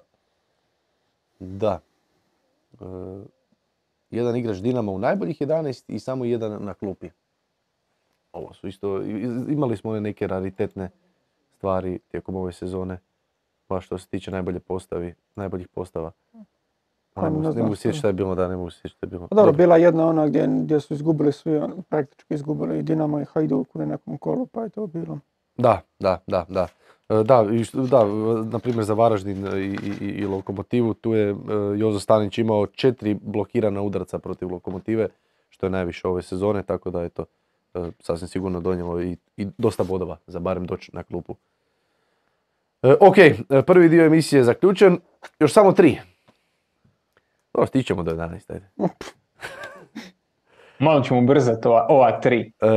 da 1.40 1.80
e, 2.82 2.86
jedan 4.12 4.36
igrač 4.36 4.58
Dinama 4.58 4.91
u 4.91 5.00
najboljih 5.00 5.41
11 5.41 5.84
i 5.88 6.00
samo 6.00 6.26
jedan 6.26 6.66
na 6.66 6.74
klupi. 6.74 7.10
Ovo 8.32 8.54
su 8.54 8.68
isto, 8.68 9.02
imali 9.50 9.78
smo 9.78 9.91
one 9.91 10.02
neke 10.02 10.28
raritetne 10.28 10.90
stvari 11.58 12.00
tijekom 12.00 12.36
ove 12.36 12.54
sezone, 12.54 13.00
baš 13.74 13.86
što 13.86 13.98
se 13.98 14.08
tiče 14.08 14.32
najbolje 14.32 14.60
postavi, 14.60 15.14
najboljih 15.36 15.68
postava. 15.68 16.12
Pa 17.14 17.22
Ne 17.22 17.30
ne 17.30 17.64
mogu- 17.64 17.76
sjećati 17.76 17.98
šta 17.98 18.08
je 18.08 18.14
bilo, 18.14 18.36
da, 18.36 18.48
ne 18.48 18.56
mogu 18.56 18.70
se 18.70 18.76
sjećati 18.76 18.98
šta 18.98 19.06
je 19.06 19.10
bilo. 19.10 19.28
Pa 19.28 19.36
dobro, 19.36 19.52
bila 19.54 19.78
je 19.78 19.84
jedna 19.84 20.08
ona 20.08 20.28
gdje, 20.28 20.48
gdje 20.50 20.80
su 20.80 20.94
izgubili 20.94 21.32
svi, 21.32 21.58
ono, 21.58 21.82
praktički 21.82 22.34
izgubili 22.34 22.80
i 22.80 22.84
Dinamo 22.84 23.20
i 23.20 23.26
Hajduk 23.26 23.76
u 23.76 23.86
nekom 23.86 24.18
kolu, 24.18 24.45
pa 24.45 24.64
je 24.64 24.70
to 24.70 24.88
bilo. 24.88 25.20
Da, 25.58 25.82
da, 26.00 26.20
da, 26.28 26.45
da. 26.50 26.68
E, 27.10 27.24
Da, 27.24 27.44
da, 27.90 28.06
na 28.45 28.60
primjer 28.60 28.86
za 28.86 28.94
Varaždin 28.94 29.48
i, 29.48 29.78
i, 30.02 30.06
i 30.06 30.26
Lokomotivu, 30.26 30.94
tu 30.94 31.14
je 31.14 31.30
e, 31.30 31.36
Jozo 31.78 32.00
Stanić 32.00 32.38
imao 32.38 32.66
četiri 32.68 33.14
blokirana 33.16 33.82
udarca 33.82 34.20
protiv 34.20 34.52
Lokomotive, 34.52 35.08
što 35.50 35.66
je 35.66 35.70
najviše 35.70 36.08
ove 36.08 36.22
sezone, 36.22 36.64
tako 36.64 36.90
da 36.90 37.02
je 37.02 37.10
to 37.10 37.26
e, 37.74 37.91
sasvim 38.00 38.28
sigurno 38.28 38.60
donijelo 38.60 39.02
i, 39.02 39.18
i 39.38 39.48
dosta 39.58 39.84
bodova 39.84 40.18
za 40.28 40.40
barem 40.40 40.66
doći 40.66 40.91
na 40.94 41.04
klupu. 41.04 41.36
E, 42.84 42.96
ok, 43.00 43.18
e, 43.18 43.36
prvi 43.68 43.90
dio 43.90 44.06
emisije 44.06 44.40
je 44.40 44.44
zaključen, 44.44 44.98
još 45.40 45.54
samo 45.54 45.72
tri. 45.72 46.00
Dobro, 47.54 47.68
stićemo 47.68 48.04
do 48.04 48.12
11, 48.12 48.54
ajde. 48.54 48.70
Malo 50.80 51.02
ćemo 51.02 51.20
ubrzati 51.20 51.68
ova, 51.68 51.86
ova 51.90 52.20
tri. 52.20 52.52
E, 52.62 52.68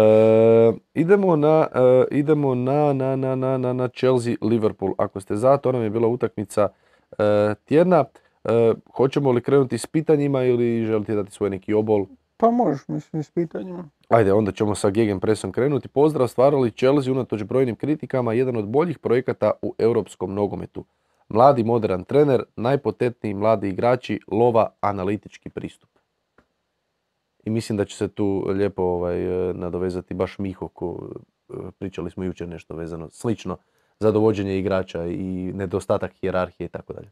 idemo 0.95 1.37
na, 1.37 1.67
e, 1.75 2.05
idemo 2.11 2.55
na, 2.55 2.93
na, 2.93 3.17
na, 3.17 3.35
na, 3.35 3.59
na, 3.59 3.73
na 3.73 3.89
Chelsea 3.89 4.35
Liverpool. 4.43 4.93
Ako 4.99 5.21
ste 5.21 5.37
za, 5.37 5.57
to 5.57 5.73
nam 5.73 5.83
je 5.83 5.91
bila 5.91 6.09
utakmica 6.09 6.69
e, 7.19 7.55
tjedna. 7.65 8.05
Hoćemo 8.97 9.33
li 9.33 9.43
krenuti 9.43 9.79
s 9.79 9.87
pitanjima 9.87 10.45
ili 10.45 10.85
želite 10.87 11.15
dati 11.15 11.31
svoj 11.31 11.51
neki 11.51 11.75
obol? 11.75 12.07
Pa 12.37 12.51
možeš, 12.51 12.89
mislim, 12.89 13.23
s 13.23 13.31
pitanjima. 13.31 13.89
Ajde, 14.09 14.33
onda 14.33 14.53
ćemo 14.53 14.75
sa 14.75 14.91
Gegenpressom 14.91 15.53
krenuti. 15.53 15.89
Pozdrav, 15.89 16.29
stvarali 16.29 16.71
Chelsea 16.71 17.13
unatoč 17.13 17.43
brojnim 17.43 17.77
kritikama, 17.77 18.33
jedan 18.33 18.57
od 18.57 18.69
boljih 18.69 18.99
projekata 18.99 19.51
u 19.63 19.75
europskom 19.79 20.35
nogometu. 20.35 20.85
Mladi 21.29 21.65
modern 21.65 22.05
trener, 22.05 22.45
najpotetniji 22.57 23.35
mladi 23.35 23.69
igrači, 23.69 24.21
lova, 24.29 24.71
analitički 24.81 25.51
pristup. 25.51 25.91
I 27.45 27.51
mislim 27.51 27.77
da 27.77 27.85
će 27.85 27.97
se 27.97 28.09
tu 28.09 28.45
lijepo 28.49 28.83
ovaj, 28.83 29.51
e, 29.51 29.55
nadovezati 29.55 30.15
baš 30.15 30.39
Miho, 30.39 30.69
ko, 30.69 31.09
e, 31.49 31.53
pričali 31.79 32.11
smo 32.11 32.25
jučer 32.25 32.49
nešto 32.49 32.77
vezano, 32.77 33.11
slično 33.11 33.57
za 34.01 34.11
dovođenje 34.11 34.59
igrača 34.59 35.07
i 35.07 35.53
nedostatak 35.55 36.13
hijerarhije 36.13 36.67
i 36.67 36.69
tako 36.69 36.93
dalje. 36.93 37.11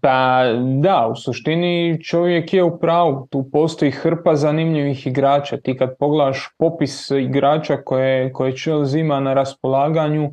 Pa 0.00 0.44
da, 0.82 1.08
u 1.12 1.16
suštini 1.16 2.04
čovjek 2.04 2.54
je 2.54 2.64
u 2.64 2.78
pravu. 2.78 3.26
Tu 3.30 3.50
postoji 3.52 3.90
hrpa 3.90 4.34
zanimljivih 4.36 5.06
igrača. 5.06 5.56
Ti 5.56 5.76
kad 5.76 5.96
pogledaš 5.98 6.48
popis 6.58 7.10
igrača 7.10 7.76
koje, 7.76 8.32
koje 8.32 8.56
Chelsea 8.56 9.00
ima 9.00 9.20
na 9.20 9.34
raspolaganju, 9.34 10.30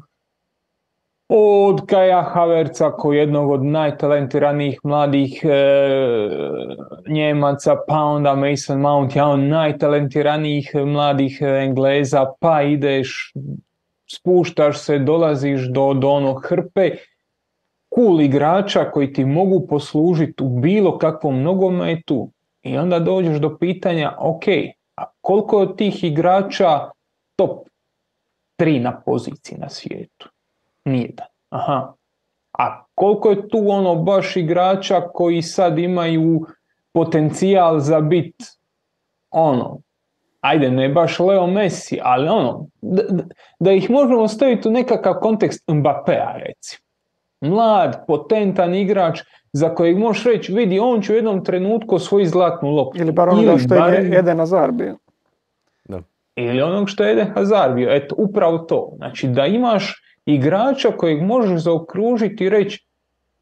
od 1.29 1.85
Kaja 1.85 2.21
Haverca 2.23 2.91
kao 3.01 3.13
jednog 3.13 3.51
od 3.51 3.65
najtalentiranijih 3.65 4.79
mladih 4.83 5.41
e, 5.43 5.49
Njemaca, 7.07 7.75
pa 7.87 8.03
onda 8.03 8.35
Mason 8.35 8.79
Mount, 8.79 9.15
ja 9.15 9.27
on 9.27 9.47
najtalentiranijih 9.47 10.71
mladih 10.85 11.39
Engleza, 11.41 12.25
pa 12.39 12.61
ideš, 12.61 13.33
spuštaš 14.11 14.79
se, 14.79 14.99
dolaziš 14.99 15.61
do, 15.61 15.93
do 15.93 16.09
onog 16.09 16.45
hrpe 16.45 16.91
cool 17.97 18.21
igrača 18.21 18.91
koji 18.91 19.13
ti 19.13 19.25
mogu 19.25 19.67
poslužiti 19.67 20.43
u 20.43 20.49
bilo 20.49 20.97
kakvom 20.97 21.41
nogometu 21.41 22.29
i 22.63 22.77
onda 22.77 22.99
dođeš 22.99 23.37
do 23.37 23.57
pitanja, 23.57 24.15
ok, 24.19 24.43
a 24.95 25.05
koliko 25.21 25.59
je 25.59 25.63
od 25.63 25.77
tih 25.77 26.03
igrača 26.03 26.89
top 27.35 27.67
3 28.59 28.81
na 28.81 29.01
poziciji 29.01 29.57
na 29.57 29.69
svijetu? 29.69 30.29
Nijedan. 30.85 31.27
Aha. 31.49 31.93
A 32.57 32.83
koliko 32.95 33.29
je 33.29 33.49
tu 33.49 33.69
ono 33.69 33.95
baš 33.95 34.35
igrača 34.35 35.01
koji 35.13 35.41
sad 35.41 35.79
imaju 35.79 36.45
potencijal 36.93 37.79
za 37.79 37.99
bit 38.01 38.35
ono, 39.31 39.79
ajde 40.41 40.71
ne 40.71 40.89
baš 40.89 41.19
Leo 41.19 41.47
Messi, 41.47 41.99
ali 42.03 42.27
ono, 42.27 42.65
da, 42.81 43.03
da- 43.59 43.71
ih 43.71 43.89
možemo 43.89 44.27
staviti 44.27 44.67
u 44.67 44.71
nekakav 44.71 45.13
kontekst 45.13 45.67
Mbappéa 45.67 46.33
recimo 46.37 46.86
mlad, 47.41 48.05
potentan 48.07 48.75
igrač 48.75 49.19
za 49.53 49.75
kojeg 49.75 49.97
možeš 49.97 50.23
reći, 50.23 50.53
vidi, 50.53 50.79
on 50.79 51.01
će 51.01 51.13
u 51.13 51.15
jednom 51.15 51.43
trenutku 51.43 51.95
osvojiti 51.95 52.29
zlatnu 52.29 52.69
loptu. 52.69 53.01
Ili 53.01 53.11
bar 53.11 53.29
onoga 53.29 53.51
Ili 53.51 53.59
što 53.59 53.73
je 53.75 53.81
barem- 53.81 54.13
Eden 54.19 54.37
Hazard 54.37 54.73
bio. 54.75 54.97
Ili 56.35 56.61
onog 56.61 56.89
što 56.89 57.03
je 57.03 57.11
Eden 57.11 57.33
Hazard 57.33 57.75
bio. 57.75 57.89
Eto, 57.91 58.15
upravo 58.17 58.57
to. 58.57 58.91
Znači, 58.97 59.27
da 59.27 59.45
imaš 59.45 60.03
igrača 60.25 60.91
kojeg 60.97 61.21
možeš 61.21 61.61
zaokružiti 61.61 62.43
i 62.43 62.49
reći, 62.49 62.87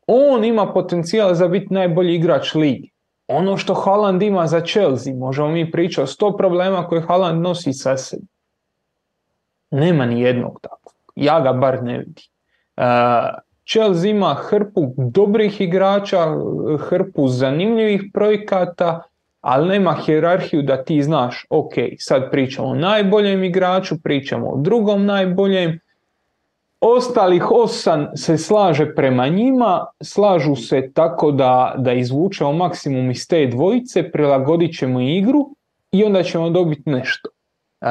on 0.07 0.43
ima 0.43 0.73
potencijal 0.73 1.34
za 1.34 1.47
biti 1.47 1.73
najbolji 1.73 2.15
igrač 2.15 2.55
ligi. 2.55 2.91
Ono 3.27 3.57
što 3.57 3.73
Haaland 3.73 4.22
ima 4.22 4.47
za 4.47 4.61
Chelsea, 4.61 5.13
možemo 5.15 5.47
mi 5.47 5.72
pričati 5.72 6.03
o 6.03 6.07
sto 6.07 6.38
problema 6.38 6.88
koje 6.88 7.01
Haaland 7.01 7.41
nosi 7.41 7.73
sa 7.73 7.97
sebi. 7.97 8.26
Nema 9.72 10.05
ni 10.05 10.22
jednog 10.22 10.59
takvog. 10.61 10.93
Ja 11.15 11.39
ga 11.39 11.53
bar 11.53 11.84
ne 11.84 11.97
vidim. 11.97 12.13
Uh, 12.77 12.84
Chelsea 13.70 14.12
ima 14.12 14.34
hrpu 14.34 14.94
dobrih 14.98 15.62
igrača, 15.62 16.26
hrpu 16.80 17.28
zanimljivih 17.28 18.04
projekata, 18.14 19.02
ali 19.42 19.68
nema 19.68 19.94
hjerarhiju 20.06 20.62
da 20.62 20.84
ti 20.84 21.04
znaš, 21.04 21.46
ok, 21.50 21.74
sad 21.98 22.32
pričamo 22.32 22.68
o 22.68 22.76
najboljem 22.76 23.44
igraču, 23.44 23.96
pričamo 24.04 24.50
o 24.50 24.58
drugom 24.58 25.06
najboljem, 25.06 25.80
ostalih 26.82 27.52
osam 27.52 28.08
se 28.16 28.38
slaže 28.38 28.96
prema 28.96 29.28
njima, 29.28 29.86
slažu 30.04 30.56
se 30.56 30.92
tako 30.94 31.32
da, 31.32 31.76
da 31.78 31.94
izvučemo 31.94 32.54
maksimum 32.54 33.12
iz 33.12 33.28
te 33.28 33.48
dvojice, 33.48 34.12
prilagodit 34.12 34.78
ćemo 34.78 35.02
igru 35.02 35.50
i 35.92 36.04
onda 36.04 36.24
ćemo 36.24 36.50
dobiti 36.50 36.90
nešto. 36.90 37.30
E, 37.82 37.88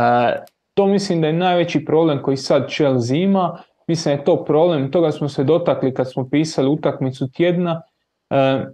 to 0.75 0.87
mislim 0.87 1.21
da 1.21 1.27
je 1.27 1.33
najveći 1.33 1.85
problem 1.85 2.23
koji 2.23 2.37
sad 2.37 2.71
Chelsea 2.71 3.17
ima, 3.17 3.59
mislim 3.87 4.19
je 4.19 4.25
to 4.25 4.45
problem, 4.45 4.91
toga 4.91 5.13
smo 5.13 5.29
se 5.29 5.45
dotakli 5.45 5.95
kad 5.95 6.13
smo 6.13 6.29
pisali 6.29 6.69
utakmicu 6.69 7.29
tjedna, 7.29 7.83
E, 8.31 8.65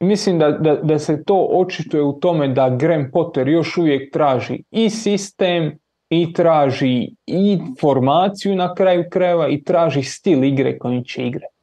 Mislim 0.00 0.38
da, 0.38 0.50
da, 0.50 0.74
da 0.74 0.98
se 0.98 1.24
to 1.24 1.48
očituje 1.50 2.02
u 2.02 2.12
tome 2.12 2.48
da 2.48 2.68
Graham 2.68 3.10
Potter 3.12 3.48
još 3.48 3.78
uvijek 3.78 4.12
traži 4.12 4.62
i 4.70 4.90
sistem 4.90 5.78
i 6.10 6.32
traži 6.32 7.10
i 7.26 7.58
formaciju 7.80 8.56
na 8.56 8.74
kraju 8.74 9.04
krajeva 9.10 9.48
i 9.48 9.62
traži 9.62 10.02
stil 10.02 10.44
igre 10.44 10.78
kojim 10.78 11.04
će 11.04 11.26
igrati. 11.26 11.54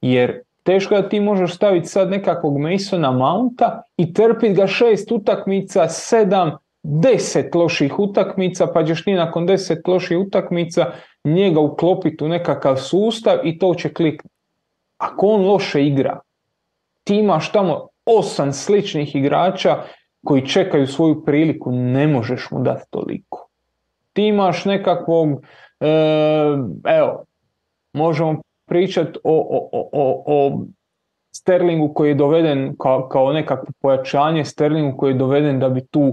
Jer 0.00 0.40
teško 0.62 0.94
da 0.94 1.08
ti 1.08 1.20
možeš 1.20 1.54
staviti 1.54 1.86
sad 1.86 2.10
nekakvog 2.10 2.58
Masona 2.58 3.10
Mounta 3.10 3.82
i 3.96 4.12
trpiti 4.12 4.54
ga 4.54 4.66
šest 4.66 5.12
utakmica, 5.12 5.88
sedam, 5.88 6.50
deset 6.82 7.54
loših 7.54 7.98
utakmica, 7.98 8.66
pa 8.74 8.84
ćeš 8.84 9.04
ti 9.04 9.12
nakon 9.12 9.46
deset 9.46 9.88
loših 9.88 10.18
utakmica 10.18 10.86
njega 11.24 11.60
uklopiti 11.60 12.24
u 12.24 12.28
nekakav 12.28 12.76
sustav 12.76 13.38
i 13.44 13.58
to 13.58 13.74
će 13.74 13.94
kliknuti. 13.94 14.34
Ako 14.98 15.26
on 15.26 15.46
loše 15.46 15.86
igra, 15.86 16.20
ti 17.04 17.16
imaš 17.16 17.52
tamo 17.52 17.88
osam 18.06 18.52
sličnih 18.52 19.16
igrača 19.16 19.82
koji 20.24 20.46
čekaju 20.46 20.86
svoju 20.86 21.24
priliku, 21.24 21.72
ne 21.72 22.06
možeš 22.06 22.50
mu 22.50 22.62
dati 22.62 22.84
toliko. 22.90 23.48
Ti 24.12 24.22
imaš 24.22 24.64
nekakvog, 24.64 25.28
e, 25.80 25.88
evo, 26.84 27.24
možemo 27.92 28.40
pričati 28.66 29.18
o, 29.24 29.68
o, 29.72 29.88
o, 29.92 30.22
o 30.26 30.60
Sterlingu 31.32 31.94
koji 31.94 32.08
je 32.08 32.14
doveden 32.14 32.76
kao, 32.78 33.08
kao 33.08 33.32
nekakvo 33.32 33.68
pojačanje, 33.80 34.44
Sterlingu 34.44 34.96
koji 34.96 35.12
je 35.12 35.18
doveden 35.18 35.60
da 35.60 35.68
bi 35.68 35.86
tu 35.86 36.12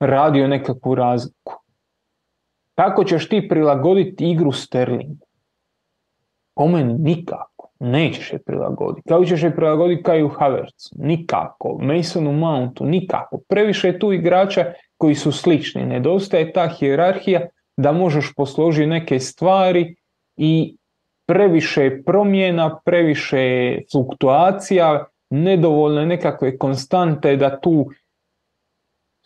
radio 0.00 0.48
nekakvu 0.48 0.94
razliku. 0.94 1.59
Kako 2.80 3.04
ćeš 3.04 3.28
ti 3.28 3.48
prilagoditi 3.48 4.30
igru 4.30 4.52
Sterlingu? 4.52 5.26
Po 6.54 6.68
meni 6.68 6.94
nikako. 6.94 7.68
Nećeš 7.80 8.32
je 8.32 8.38
prilagoditi. 8.38 9.08
Kako 9.08 9.24
ćeš 9.24 9.42
je 9.42 9.56
prilagoditi 9.56 10.02
Kaju 10.02 10.28
Havertzu? 10.28 10.88
Nikako. 10.96 11.78
Masonu 11.80 12.32
Mountu? 12.32 12.84
Nikako. 12.84 13.38
Previše 13.48 13.88
je 13.88 13.98
tu 13.98 14.12
igrača 14.12 14.72
koji 14.96 15.14
su 15.14 15.32
slični. 15.32 15.84
Nedostaje 15.84 16.52
ta 16.52 16.68
hijerarhija 16.68 17.40
da 17.76 17.92
možeš 17.92 18.32
posložiti 18.36 18.86
neke 18.86 19.18
stvari 19.18 19.96
i 20.36 20.76
previše 21.26 21.82
je 21.82 22.02
promjena, 22.04 22.78
previše 22.84 23.38
je 23.38 23.84
fluktuacija, 23.92 25.04
nedovoljne 25.30 26.06
nekakve 26.06 26.58
konstante 26.58 27.36
da 27.36 27.60
tu 27.60 27.90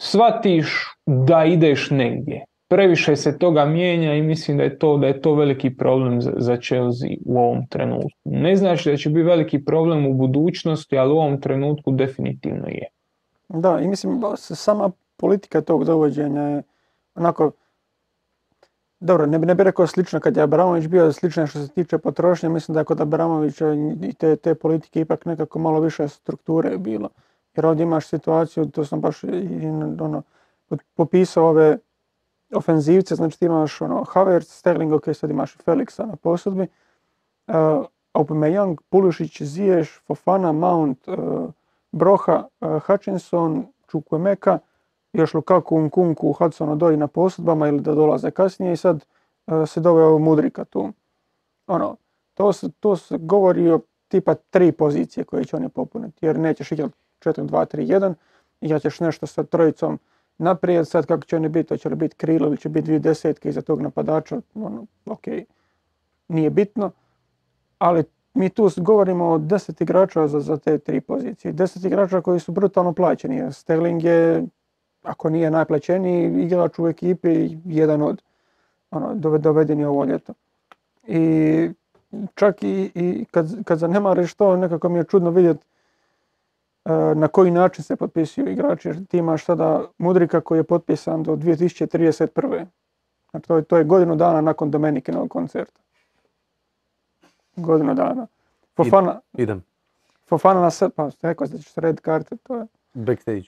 shvatiš 0.00 0.86
da 1.06 1.44
ideš 1.44 1.90
negdje. 1.90 2.44
Previše 2.68 3.16
se 3.16 3.38
toga 3.38 3.64
mijenja 3.64 4.14
i 4.14 4.22
mislim 4.22 4.56
da 4.56 4.62
je 4.62 4.78
to, 4.78 4.96
da 4.96 5.06
je 5.06 5.20
to 5.20 5.34
veliki 5.34 5.76
problem 5.76 6.20
za, 6.20 6.32
za 6.36 6.56
Chelsea 6.56 7.10
u 7.26 7.38
ovom 7.38 7.66
trenutku. 7.66 8.18
Ne 8.24 8.56
znači 8.56 8.90
da 8.90 8.96
će 8.96 9.10
biti 9.10 9.22
veliki 9.22 9.64
problem 9.64 10.06
u 10.06 10.14
budućnosti, 10.14 10.98
ali 10.98 11.12
u 11.12 11.16
ovom 11.16 11.40
trenutku 11.40 11.90
definitivno 11.90 12.68
je. 12.68 12.88
Da, 13.48 13.80
i 13.80 13.88
mislim, 13.88 14.22
sama 14.36 14.90
politika 15.16 15.60
tog 15.60 15.84
dovođenja 15.84 16.42
je 16.42 16.62
onako, 17.14 17.50
dobro, 19.00 19.26
ne 19.26 19.38
bi, 19.38 19.46
ne 19.46 19.54
bi 19.54 19.64
rekao 19.64 19.86
slično 19.86 20.20
kad 20.20 20.36
je 20.36 20.42
Abramović 20.42 20.86
bio, 20.86 21.12
slično 21.12 21.46
što 21.46 21.58
se 21.58 21.68
tiče 21.68 21.98
potrošnje, 21.98 22.48
mislim 22.48 22.72
da 22.72 22.80
je 22.80 22.84
kod 22.84 23.00
Abramovića 23.00 23.66
i 24.02 24.12
te, 24.12 24.36
te 24.36 24.54
politike 24.54 25.00
ipak 25.00 25.24
nekako 25.24 25.58
malo 25.58 25.80
više 25.80 26.08
strukture 26.08 26.70
je 26.70 26.78
bilo. 26.78 27.08
Jer 27.56 27.66
ovdje 27.66 27.82
imaš 27.82 28.06
situaciju, 28.06 28.66
to 28.66 28.84
sam 28.84 29.00
baš 29.00 29.22
i 29.24 29.66
ono, 30.00 30.22
popisao 30.94 31.48
ove 31.48 31.78
ofenzivce, 32.54 33.14
znači 33.14 33.38
ti 33.38 33.44
imaš 33.44 33.80
ono, 33.80 34.04
Havertz, 34.04 34.48
Sterling, 34.48 34.92
ok, 34.92 35.04
sad 35.14 35.30
imaš 35.30 35.54
i 35.54 35.58
Felixa 35.58 36.06
na 36.06 36.16
posudbi, 36.16 36.66
uh, 37.46 37.54
Aubameyang, 38.14 38.76
Pulisic, 38.88 39.40
Ziyech, 39.40 40.00
Fofana, 40.06 40.52
Mount, 40.52 41.08
uh, 41.08 41.50
Broha, 41.92 42.48
uh, 42.60 42.82
Hutchinson, 42.86 43.66
Chukwemeka, 43.90 44.58
još 45.12 45.34
Lukaku, 45.34 45.80
Nkunku, 45.80 46.32
Hudson 46.32 46.68
Odoi 46.68 46.96
na 46.96 47.06
posudbama 47.06 47.68
ili 47.68 47.80
da 47.80 47.94
dolaze 47.94 48.30
kasnije 48.30 48.72
i 48.72 48.76
sad 48.76 49.04
uh, 49.46 49.68
se 49.68 49.80
doveo 49.80 50.18
Mudrika 50.18 50.64
tu. 50.64 50.92
Ono, 51.66 51.96
to 52.34 52.52
se, 52.52 52.70
to 52.80 52.96
se 52.96 53.18
govori 53.18 53.70
o 53.70 53.80
tipa 54.08 54.34
tri 54.34 54.72
pozicije 54.72 55.24
koje 55.24 55.44
će 55.44 55.56
oni 55.56 55.68
popuniti, 55.68 56.26
jer 56.26 56.38
nećeš 56.38 56.72
igrati 56.72 56.94
4-2-3-1, 57.24 58.14
igrat 58.60 58.82
ćeš 58.82 59.00
nešto 59.00 59.26
sa 59.26 59.42
trojicom 59.42 59.98
naprijed, 60.38 60.88
sad 60.88 61.06
kako 61.06 61.24
će 61.24 61.36
oni 61.36 61.48
biti, 61.48 61.74
hoće 61.74 61.88
li 61.88 61.96
biti 61.96 62.16
krilo 62.16 62.46
ili 62.46 62.56
će 62.56 62.68
biti 62.68 62.84
dvije 62.84 62.98
desetke 62.98 63.48
iza 63.48 63.62
tog 63.62 63.82
napadača, 63.82 64.40
ono, 64.54 64.86
ok, 65.06 65.24
nije 66.28 66.50
bitno, 66.50 66.90
ali 67.78 68.04
mi 68.34 68.50
tu 68.50 68.70
govorimo 68.76 69.28
o 69.28 69.38
deset 69.38 69.80
igrača 69.80 70.28
za, 70.28 70.40
za 70.40 70.56
te 70.56 70.78
tri 70.78 71.00
pozicije. 71.00 71.52
Deset 71.52 71.84
igrača 71.84 72.20
koji 72.20 72.40
su 72.40 72.52
brutalno 72.52 72.92
plaćeni. 72.92 73.52
Sterling 73.52 74.04
je, 74.04 74.44
ako 75.02 75.30
nije 75.30 75.50
najplaćeniji 75.50 76.42
igrač 76.44 76.78
u 76.78 76.88
ekipi, 76.88 77.56
jedan 77.64 78.02
od 78.02 78.22
ono, 78.90 79.14
dove- 79.14 79.38
dovedeni 79.38 79.84
ovo 79.84 80.04
ljeto. 80.04 80.34
I 81.06 81.70
čak 82.34 82.62
i, 82.62 82.90
i 82.94 83.24
kad, 83.30 83.64
kad 83.64 83.78
zanemariš 83.78 84.34
to, 84.34 84.56
nekako 84.56 84.88
mi 84.88 84.98
je 84.98 85.04
čudno 85.04 85.30
vidjeti 85.30 85.66
na 87.14 87.28
koji 87.28 87.50
način 87.50 87.84
se 87.84 87.96
potpisuju 87.96 88.48
igrači. 88.48 88.88
Jer 88.88 89.06
ti 89.06 89.18
imaš 89.18 89.44
sada 89.44 89.82
Mudrika 89.98 90.40
koji 90.40 90.58
je 90.58 90.64
potpisan 90.64 91.22
do 91.22 91.36
2031. 91.36 92.66
Znači 93.30 93.48
to 93.48 93.56
je, 93.56 93.62
to 93.62 93.76
je 93.76 93.84
godinu 93.84 94.16
dana 94.16 94.40
nakon 94.40 94.70
Domenikinog 94.70 95.30
koncerta. 95.30 95.80
Godinu 97.56 97.94
dana. 97.94 98.26
Fofana, 98.76 99.20
Idem. 99.32 99.64
Fofana 100.28 100.60
na 100.60 100.70
se, 100.70 100.88
pa 100.88 101.10
rekao 101.22 101.46
da 101.46 101.58
ćeš 101.58 101.74
red 101.74 102.00
karte, 102.00 102.36
to 102.36 102.56
je. 102.56 102.66
Backstage. 102.94 103.44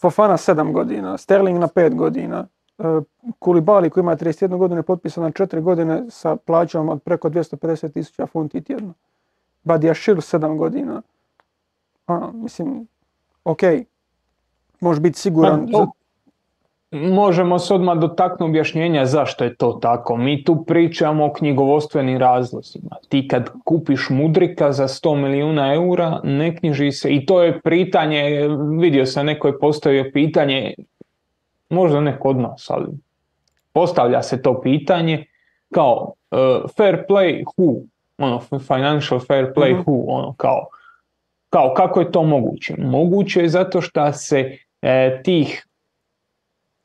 Fofana 0.00 0.36
7 0.36 0.72
godina, 0.72 1.18
Sterling 1.18 1.58
na 1.58 1.68
5 1.68 1.94
godina, 1.94 2.46
e, 2.78 2.82
Kulibali 3.38 3.90
koji 3.90 4.02
ima 4.02 4.16
31 4.16 4.56
godinu 4.56 4.78
je 4.78 4.82
potpisan 4.82 5.24
na 5.24 5.30
4 5.30 5.60
godine 5.60 6.04
sa 6.10 6.36
plaćom 6.36 6.88
od 6.88 7.02
preko 7.02 7.28
250 7.28 7.92
tisuća 7.92 8.26
funti 8.26 8.60
tjedno. 8.60 8.94
Badiashil 9.64 10.16
7 10.16 10.56
godina. 10.56 11.02
Ono, 12.06 12.32
mislim, 12.32 12.86
ok, 13.44 13.60
možeš 14.80 15.02
biti 15.02 15.18
siguran. 15.18 15.68
Pa, 15.72 15.86
Možemo 16.90 17.58
se 17.58 17.74
odmah 17.74 17.98
dotaknuti 17.98 18.44
objašnjenja 18.44 19.06
zašto 19.06 19.44
je 19.44 19.56
to 19.56 19.72
tako. 19.72 20.16
Mi 20.16 20.44
tu 20.44 20.64
pričamo 20.64 21.24
o 21.26 21.32
knjigovostvenim 21.32 22.18
razlozima. 22.18 22.96
Ti 23.08 23.28
kad 23.28 23.50
kupiš 23.64 24.06
mudrika 24.10 24.72
za 24.72 24.88
100 24.88 25.14
milijuna 25.22 25.74
eura, 25.74 26.20
ne 26.24 26.56
knjiži 26.56 26.92
se, 26.92 27.14
i 27.14 27.26
to 27.26 27.42
je 27.42 27.60
pitanje, 27.60 28.48
vidio 28.80 29.06
sam 29.06 29.26
neko 29.26 29.48
je 29.48 29.58
postavio 29.58 30.10
pitanje, 30.12 30.74
možda 31.70 32.00
neko 32.00 32.28
od 32.28 32.36
nas, 32.36 32.70
ali 32.70 32.86
postavlja 33.72 34.22
se 34.22 34.42
to 34.42 34.60
pitanje 34.60 35.24
kao 35.74 36.12
uh, 36.30 36.38
fair 36.76 37.04
play 37.08 37.44
who, 37.56 37.82
ono, 38.18 38.40
financial 38.66 39.20
fair 39.20 39.52
play 39.56 39.72
Mhm. 39.72 39.80
who, 39.80 40.04
ono, 40.06 40.34
kao, 40.36 40.66
kao 41.50 41.74
kako 41.76 42.00
je 42.00 42.12
to 42.12 42.22
moguće? 42.22 42.74
Moguće 42.78 43.40
je 43.40 43.48
zato 43.48 43.80
što 43.80 44.12
se 44.12 44.58
e, 44.82 45.20
tih 45.24 45.66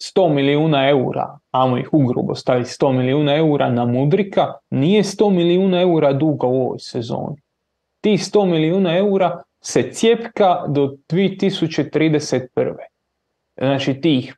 100 0.02 0.34
milijuna 0.34 0.90
eura, 0.90 1.40
ajmo 1.52 1.78
ih 1.78 1.90
ugrubo 1.92 2.36
staviti 2.36 2.70
100 2.70 2.92
milijuna 2.98 3.36
eura 3.36 3.70
na 3.70 3.86
Mudrika, 3.86 4.54
nije 4.70 5.04
100 5.04 5.30
milijuna 5.30 5.82
eura 5.82 6.14
duga 6.14 6.48
u 6.48 6.62
ovoj 6.62 6.80
sezoni. 6.80 7.42
Tih 8.02 8.20
100 8.20 8.46
milijuna 8.46 8.98
eura 8.98 9.44
se 9.62 9.92
cijepka 9.92 10.64
do 10.68 10.96
2031. 11.10 12.76
Znači 13.58 14.02
tih 14.02 14.36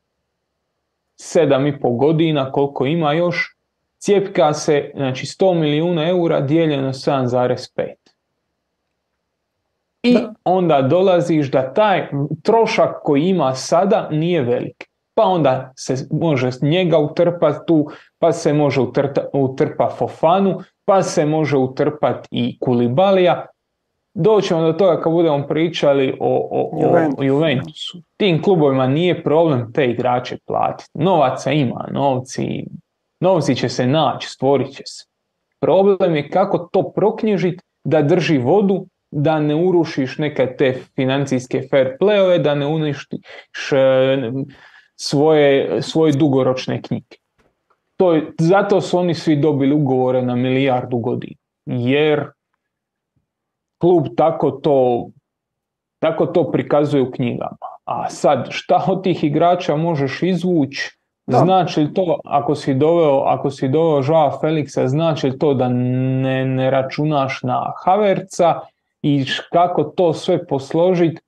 7,5 1.18 1.98
godina 1.98 2.52
koliko 2.52 2.86
ima 2.86 3.14
još, 3.14 3.56
cijepka 3.98 4.54
se, 4.54 4.92
znači 4.96 5.26
100 5.26 5.54
milijuna 5.60 6.10
eura 6.10 6.42
dijeljeno 6.42 6.90
7,5. 6.90 7.94
I 10.04 10.14
Da. 10.14 10.34
onda 10.44 10.82
dolaziš 10.82 11.52
da 11.52 11.74
taj 11.74 12.08
trošak 12.42 12.96
koji 13.04 13.22
ima 13.24 13.54
sada 13.56 14.08
nije 14.12 14.42
velik. 14.42 14.84
Pa 15.16 15.24
onda 15.24 15.72
se 15.76 16.08
može 16.12 16.50
njega 16.62 16.98
utrpat 16.98 17.56
tu, 17.68 17.88
pa 18.20 18.32
se 18.32 18.54
može 18.54 18.82
utrta, 18.82 19.26
utrpa 19.34 19.90
Fofanu, 19.90 20.60
pa 20.86 21.02
se 21.04 21.26
može 21.26 21.58
utrpat 21.58 22.28
i 22.32 22.58
Kulibalija. 22.60 23.46
Doćemo 24.14 24.62
do 24.62 24.74
toga 24.74 25.02
kad 25.02 25.12
budemo 25.14 25.48
pričali 25.48 26.18
o, 26.20 26.48
o, 26.52 26.70
o- 26.74 26.82
Juventus. 26.84 27.20
o 27.20 27.24
Juventusu. 27.24 27.98
Tim 28.18 28.42
klubovima 28.42 28.88
nije 28.88 29.24
problem 29.24 29.74
te 29.74 29.86
igrače 29.86 30.38
platiti. 30.46 30.90
Novaca 30.94 31.52
ima, 31.52 31.88
novci, 31.92 32.66
novci 33.20 33.56
će 33.56 33.70
se 33.70 33.88
naći, 33.88 34.30
stvorit 34.30 34.76
će 34.76 34.84
se. 34.86 35.06
Problem 35.60 36.16
je 36.16 36.30
kako 36.30 36.58
to 36.58 36.92
proknjižiti 36.92 37.64
da 37.84 38.02
drži 38.02 38.38
vodu, 38.38 38.86
da 39.16 39.40
ne 39.40 39.56
urušiš 39.56 40.18
neke 40.18 40.56
te 40.58 40.74
financijske 40.96 41.62
fair 41.70 41.98
playove, 42.02 42.38
da 42.42 42.56
ne 42.56 42.68
uništiš 42.68 43.72
e, 43.72 44.32
svoje, 44.96 45.82
svoje 45.82 46.14
dugoročne 46.14 46.82
knjige. 46.82 47.18
To 47.98 48.14
je, 48.14 48.32
zato 48.40 48.82
su 48.82 48.98
oni 49.00 49.14
svi 49.14 49.36
dobili 49.36 49.76
ugovore 49.76 50.22
na 50.22 50.36
milijardu 50.36 50.98
godina. 50.98 51.36
Jer 51.66 52.30
klub 53.82 54.08
tako 54.18 54.52
to, 54.52 55.08
tako 56.00 56.26
to 56.26 56.52
prikazuje 56.52 57.04
u 57.04 57.12
knjigama. 57.12 57.68
A 57.86 58.10
sad, 58.10 58.48
šta 58.50 58.86
od 58.88 59.04
tih 59.04 59.24
igrača 59.24 59.76
možeš 59.76 60.24
izvući? 60.24 60.98
Znači 61.28 61.80
li 61.80 61.94
to, 61.94 62.20
ako 62.26 62.56
si 62.56 62.74
doveo, 62.74 63.20
ako 63.20 63.50
si 63.50 63.68
doveo 63.70 64.04
Joao 64.08 64.40
Felixa, 64.42 64.88
znači 64.88 65.30
li 65.30 65.40
to 65.40 65.54
da 65.54 65.70
ne, 65.70 66.46
ne 66.46 66.72
računaš 66.72 67.40
na 67.44 67.74
Haverca 67.86 68.60
i 69.04 69.26
kako 69.52 69.84
to 69.84 70.14
sve 70.14 70.48
posložiti? 70.48 71.22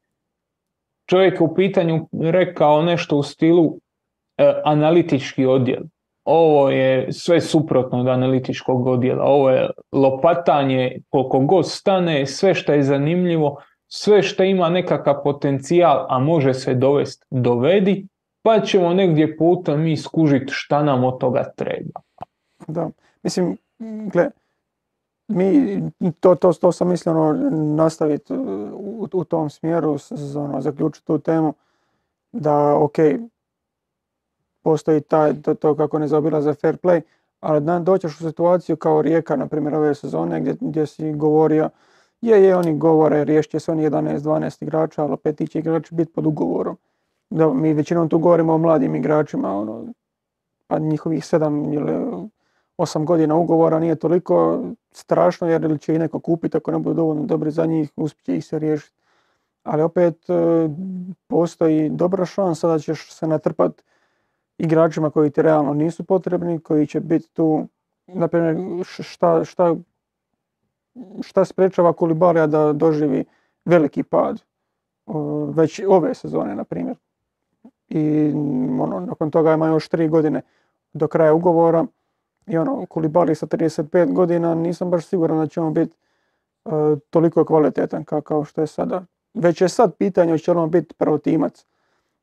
Čovjek 1.10 1.34
je 1.34 1.46
u 1.46 1.56
pitanju 1.56 2.08
rekao 2.22 2.82
nešto 2.82 3.18
u 3.18 3.24
stilu 3.24 3.78
e, 4.38 4.54
analitički 4.64 5.46
odjel. 5.46 5.84
Ovo 6.24 6.70
je 6.70 7.12
sve 7.14 7.42
suprotno 7.42 8.00
od 8.00 8.08
analitičkog 8.08 8.88
odjela. 8.88 9.24
Ovo 9.24 9.50
je 9.50 9.70
lopatanje 9.92 10.98
koliko 11.10 11.40
god 11.40 11.70
stane, 11.70 12.26
sve 12.26 12.54
što 12.54 12.74
je 12.74 12.84
zanimljivo, 12.84 13.62
sve 13.88 14.24
što 14.24 14.44
ima 14.44 14.70
nekakav 14.70 15.24
potencijal, 15.24 16.06
a 16.10 16.20
može 16.20 16.54
se 16.54 16.74
dovesti, 16.74 17.26
dovedi, 17.30 18.08
pa 18.42 18.60
ćemo 18.60 18.94
negdje 18.94 19.38
putem 19.38 19.82
mi 19.82 19.98
skužiti 19.98 20.46
šta 20.48 20.84
nam 20.84 21.04
od 21.04 21.20
toga 21.20 21.44
treba. 21.56 22.02
Da, 22.68 22.90
mislim, 23.24 23.58
gle, 24.14 24.30
mi, 25.28 25.82
to, 26.20 26.36
to, 26.36 26.54
to 26.54 26.72
sam 26.72 26.88
mislio 26.88 27.22
ono, 27.22 27.50
nastaviti 27.76 28.34
u, 28.34 29.08
u 29.14 29.24
tom 29.24 29.50
smjeru, 29.50 29.98
ono, 30.36 30.62
zaključiti 30.62 31.08
tu 31.08 31.20
temu, 31.20 31.54
da 32.32 32.76
ok, 32.76 32.96
postoji 34.62 35.02
taj, 35.02 35.42
to, 35.42 35.54
to 35.54 35.76
kako 35.76 36.00
ne 36.00 36.08
zaobilaze 36.08 36.54
fair 36.54 36.78
play, 36.78 37.02
ali 37.40 37.62
da 37.62 37.80
doćeš 37.80 38.22
u 38.22 38.24
situaciju 38.24 38.76
kao 38.76 39.02
Rijeka, 39.02 39.36
na 39.36 39.48
primjer 39.48 39.76
ove 39.76 39.96
sezone, 39.96 40.42
gdje, 40.42 40.56
gdje 40.62 40.86
si 40.86 41.14
govorio, 41.14 41.70
je, 42.22 42.44
je, 42.44 42.56
oni 42.56 42.78
govore, 42.78 43.24
riješit 43.24 43.52
će 43.52 43.60
se 43.60 43.72
oni 43.72 43.90
11-12 43.90 44.64
igrača, 44.64 45.04
ali 45.04 45.14
opet 45.14 45.38
ti 45.38 45.48
će 45.48 45.60
igrači 45.60 45.96
biti 45.96 46.14
pod 46.14 46.26
ugovorom. 46.26 46.78
Da, 47.30 47.54
mi 47.54 47.74
većinom 47.74 48.10
tu 48.10 48.20
govorimo 48.20 48.54
o 48.54 48.58
mladim 48.58 48.96
igračima, 48.96 49.58
ono, 49.58 49.86
pa 50.68 50.80
njihovih 50.80 51.24
7 51.24 51.74
ili 51.74 52.30
8 52.78 53.06
godina 53.06 53.36
ugovora 53.36 53.80
nije 53.80 53.96
toliko 53.96 54.64
strašno 54.92 55.48
jer 55.48 55.80
će 55.80 55.94
ih 55.94 56.00
neko 56.00 56.20
kupiti 56.20 56.58
ako 56.58 56.72
ne 56.72 56.80
budu 56.80 56.94
dovoljno 56.94 57.24
dobri 57.24 57.52
za 57.52 57.66
njih, 57.66 57.92
uspjet 57.96 58.26
će 58.26 58.36
ih 58.36 58.46
se 58.46 58.60
riješiti. 58.60 58.96
ali 59.64 59.82
opet 59.82 60.30
e, 60.30 60.34
postoji 61.28 61.90
dobra 61.90 62.26
šansa 62.26 62.68
da 62.68 62.80
ćeš 62.80 63.12
se 63.12 63.28
natrpat 63.28 63.82
igračima 64.58 65.10
koji 65.10 65.32
ti 65.32 65.42
realno 65.42 65.74
nisu 65.74 66.04
potrebni, 66.04 66.60
koji 66.60 66.88
će 66.88 67.00
biti 67.00 67.30
tu, 67.34 67.68
na 68.08 68.28
primjer, 68.28 68.86
šta, 68.86 69.46
šta, 69.46 69.76
šta 71.22 71.46
sprečava 71.46 71.94
Kulibalija 71.94 72.48
da 72.48 72.74
doživi 72.74 73.26
veliki 73.66 74.04
pad 74.04 74.42
već 75.54 75.82
ove 75.88 76.14
sezone, 76.14 76.56
na 76.56 76.64
primjer. 76.64 76.98
I 77.90 78.32
ono, 78.80 79.00
nakon 79.00 79.32
toga 79.32 79.54
ima 79.54 79.68
još 79.68 79.90
tri 79.90 80.08
godine 80.08 80.42
do 80.94 81.08
kraja 81.08 81.34
ugovora 81.34 81.86
i 82.48 82.58
ono, 82.58 82.86
Kulibali 82.86 83.36
sa 83.36 83.46
35 83.46 84.14
godina 84.14 84.56
nisam 84.56 84.90
baš 84.90 85.06
siguran 85.06 85.38
da 85.38 85.48
će 85.48 85.62
on 85.62 85.74
biti 85.74 85.98
e, 86.66 86.70
toliko 87.10 87.46
kvalitetan 87.46 88.06
ka- 88.06 88.22
kao 88.22 88.44
što 88.44 88.62
je 88.62 88.68
sada. 88.68 89.06
Već 89.34 89.62
je 89.62 89.70
sad 89.70 89.96
pitanje 89.96 90.32
hoće 90.32 90.54
li 90.54 90.60
on 90.60 90.70
biti 90.72 90.94
prvotimac 90.94 91.66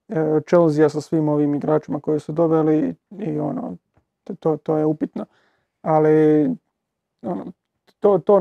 e, 0.09 0.41
Chelsea 0.49 0.89
sa 0.89 1.01
svim 1.01 1.29
ovim 1.29 1.55
igračima 1.55 2.01
koje 2.01 2.21
su 2.21 2.33
doveli 2.33 2.95
i 3.11 3.39
ono, 3.39 3.77
to- 4.25 4.57
to, 4.57 4.77
je 4.77 4.87
upitno. 4.87 5.25
Ali 5.83 6.45
ono, 7.23 7.45
to, 8.01 8.19
to 8.19 8.41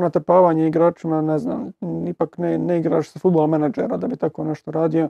igračima, 0.68 1.22
ne 1.22 1.40
znam, 1.40 1.72
ipak 2.08 2.38
ne, 2.38 2.58
ne 2.58 2.78
igraš 2.80 3.10
sa 3.10 3.20
futbol 3.20 3.48
menadžera 3.48 3.98
da 3.98 4.08
bi 4.08 4.16
tako 4.16 4.44
nešto 4.44 4.72
radio 4.72 5.10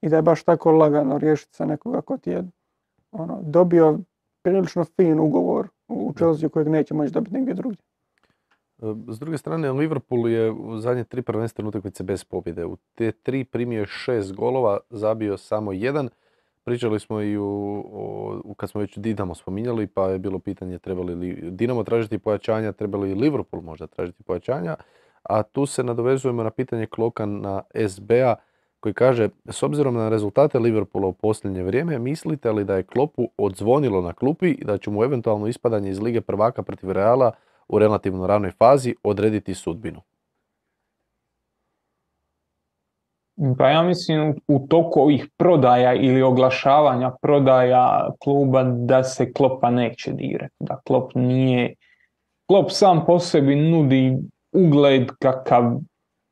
i 0.00 0.08
da 0.08 0.16
je 0.16 0.22
baš 0.22 0.44
tako 0.44 0.72
lagano 0.72 1.18
riješiti 1.18 1.54
sa 1.54 1.64
nekoga 1.64 2.00
ko 2.00 2.16
ti 2.16 2.30
je 2.30 2.44
ono, 3.12 3.38
dobio 3.42 3.98
prilično 4.42 4.84
fin 4.84 5.20
ugovor 5.20 5.68
u 5.92 6.12
Chelsea 6.16 6.48
kojeg 6.48 6.68
neće 6.68 6.94
moći 6.94 7.12
dobiti 7.12 7.34
negdje 7.34 7.54
drugdje. 7.54 7.82
S 9.08 9.18
druge 9.18 9.38
strane, 9.38 9.72
Liverpool 9.72 10.28
je 10.28 10.50
u 10.50 10.78
zadnje 10.78 11.04
tri 11.04 11.22
prvenstvene 11.22 11.68
utakmice 11.68 12.02
bez 12.02 12.24
pobjede. 12.24 12.64
U 12.64 12.76
te 12.94 13.12
tri 13.12 13.44
primio 13.44 13.80
je 13.80 13.86
šest 13.86 14.32
golova, 14.34 14.78
zabio 14.90 15.36
samo 15.38 15.72
jedan. 15.72 16.08
Pričali 16.64 17.00
smo 17.00 17.20
i 17.22 17.36
u, 17.38 17.44
o- 18.44 18.54
kad 18.54 18.70
smo 18.70 18.80
već 18.80 18.98
Dinamo 18.98 19.34
spominjali, 19.34 19.86
pa 19.86 20.08
je 20.08 20.18
bilo 20.18 20.38
pitanje 20.38 20.78
trebali 20.78 21.14
li 21.14 21.50
Dinamo 21.50 21.84
tražiti 21.84 22.18
pojačanja, 22.18 22.72
trebali 22.72 23.14
li 23.14 23.20
Liverpool 23.20 23.62
možda 23.62 23.86
tražiti 23.86 24.22
pojačanja. 24.22 24.76
A 25.22 25.42
tu 25.42 25.66
se 25.66 25.84
nadovezujemo 25.84 26.42
na 26.42 26.50
pitanje 26.50 26.86
Kloka 26.86 27.26
na 27.26 27.62
SBA 27.88 28.36
koji 28.82 28.94
kaže, 28.94 29.28
s 29.46 29.62
obzirom 29.62 29.94
na 29.94 30.08
rezultate 30.08 30.58
Liverpoola 30.58 31.08
u 31.08 31.12
posljednje 31.12 31.62
vrijeme, 31.62 31.98
mislite 31.98 32.52
li 32.52 32.64
da 32.64 32.76
je 32.76 32.82
Klopu 32.82 33.28
odzvonilo 33.36 34.00
na 34.00 34.12
klupi 34.12 34.50
i 34.50 34.64
da 34.64 34.78
će 34.78 34.90
mu 34.90 35.04
eventualno 35.04 35.46
ispadanje 35.46 35.90
iz 35.90 36.00
Lige 36.00 36.20
prvaka 36.20 36.62
protiv 36.62 36.90
Reala 36.90 37.32
u 37.68 37.78
relativno 37.78 38.26
ranoj 38.26 38.50
fazi 38.50 38.94
odrediti 39.02 39.54
sudbinu? 39.54 40.00
Pa 43.58 43.68
ja 43.68 43.82
mislim 43.82 44.34
u 44.48 44.66
toku 44.68 45.00
ovih 45.00 45.28
prodaja 45.36 45.94
ili 45.94 46.22
oglašavanja 46.22 47.12
prodaja 47.22 48.10
kluba 48.18 48.62
da 48.62 49.04
se 49.04 49.32
Klopa 49.32 49.70
neće 49.70 50.12
dirati. 50.12 50.54
Da 50.60 50.80
Klop 50.86 51.12
nije... 51.14 51.74
Klop 52.46 52.70
sam 52.70 53.04
po 53.06 53.18
sebi 53.18 53.56
nudi 53.56 54.16
ugled 54.52 55.10
kakav 55.18 55.78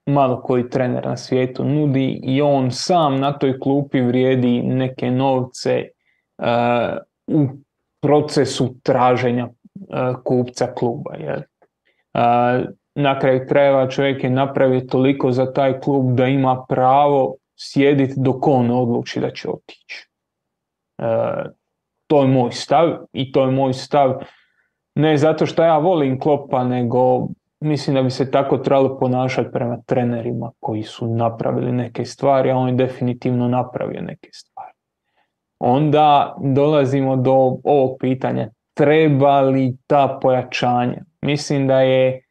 malo 0.06 0.42
koji 0.42 0.70
trener 0.70 1.06
na 1.06 1.16
svijetu 1.16 1.64
nudi 1.64 2.20
i 2.22 2.42
on 2.42 2.70
sam 2.70 3.20
na 3.20 3.38
toj 3.38 3.60
klupi 3.60 4.00
vrijedi 4.00 4.62
neke 4.62 5.10
novce 5.10 5.84
eh, 6.38 6.96
u 7.26 7.46
procesu 8.02 8.74
traženja 8.82 9.48
eh, 9.48 10.14
kupca 10.24 10.74
kluba. 10.74 11.14
Jer, 11.14 11.42
eh, 12.14 12.64
na 12.94 13.18
kraju 13.18 13.46
krajeva 13.48 13.88
čovjek 13.88 14.24
je 14.24 14.30
napravio 14.30 14.80
toliko 14.80 15.32
za 15.32 15.52
taj 15.52 15.80
klub 15.80 16.14
da 16.14 16.26
ima 16.26 16.64
pravo 16.68 17.36
sjediti 17.58 18.14
dok 18.16 18.46
on 18.46 18.70
odluči 18.70 19.20
da 19.20 19.30
će 19.30 19.48
otići. 19.48 20.08
E, 20.98 21.04
to 22.06 22.22
je 22.22 22.28
moj 22.28 22.52
stav 22.52 22.88
i 23.12 23.32
to 23.32 23.44
je 23.44 23.50
moj 23.50 23.72
stav 23.72 24.22
ne 24.94 25.16
zato 25.16 25.46
što 25.46 25.62
ja 25.62 25.78
volim 25.78 26.20
Klopa, 26.20 26.64
nego 26.64 27.28
mislim 27.60 27.96
da 27.96 28.02
bi 28.02 28.10
se 28.10 28.30
tako 28.30 28.58
trebalo 28.58 28.98
ponašati 28.98 29.50
prema 29.52 29.78
trenerima 29.86 30.50
koji 30.60 30.82
su 30.82 31.14
napravili 31.14 31.72
neke 31.72 32.04
stvari, 32.04 32.50
a 32.50 32.56
on 32.56 32.68
je 32.68 32.74
definitivno 32.74 33.48
napravio 33.48 34.00
neke 34.00 34.28
stvari. 34.32 34.72
Onda 35.58 36.36
dolazimo 36.40 37.16
do 37.16 37.32
ovog 37.64 37.96
pitanja, 38.00 38.48
treba 38.74 39.40
li 39.40 39.76
ta 39.86 40.18
pojačanja? 40.22 41.04
Mislim 41.22 41.66
da 41.66 41.80
je 41.80 42.22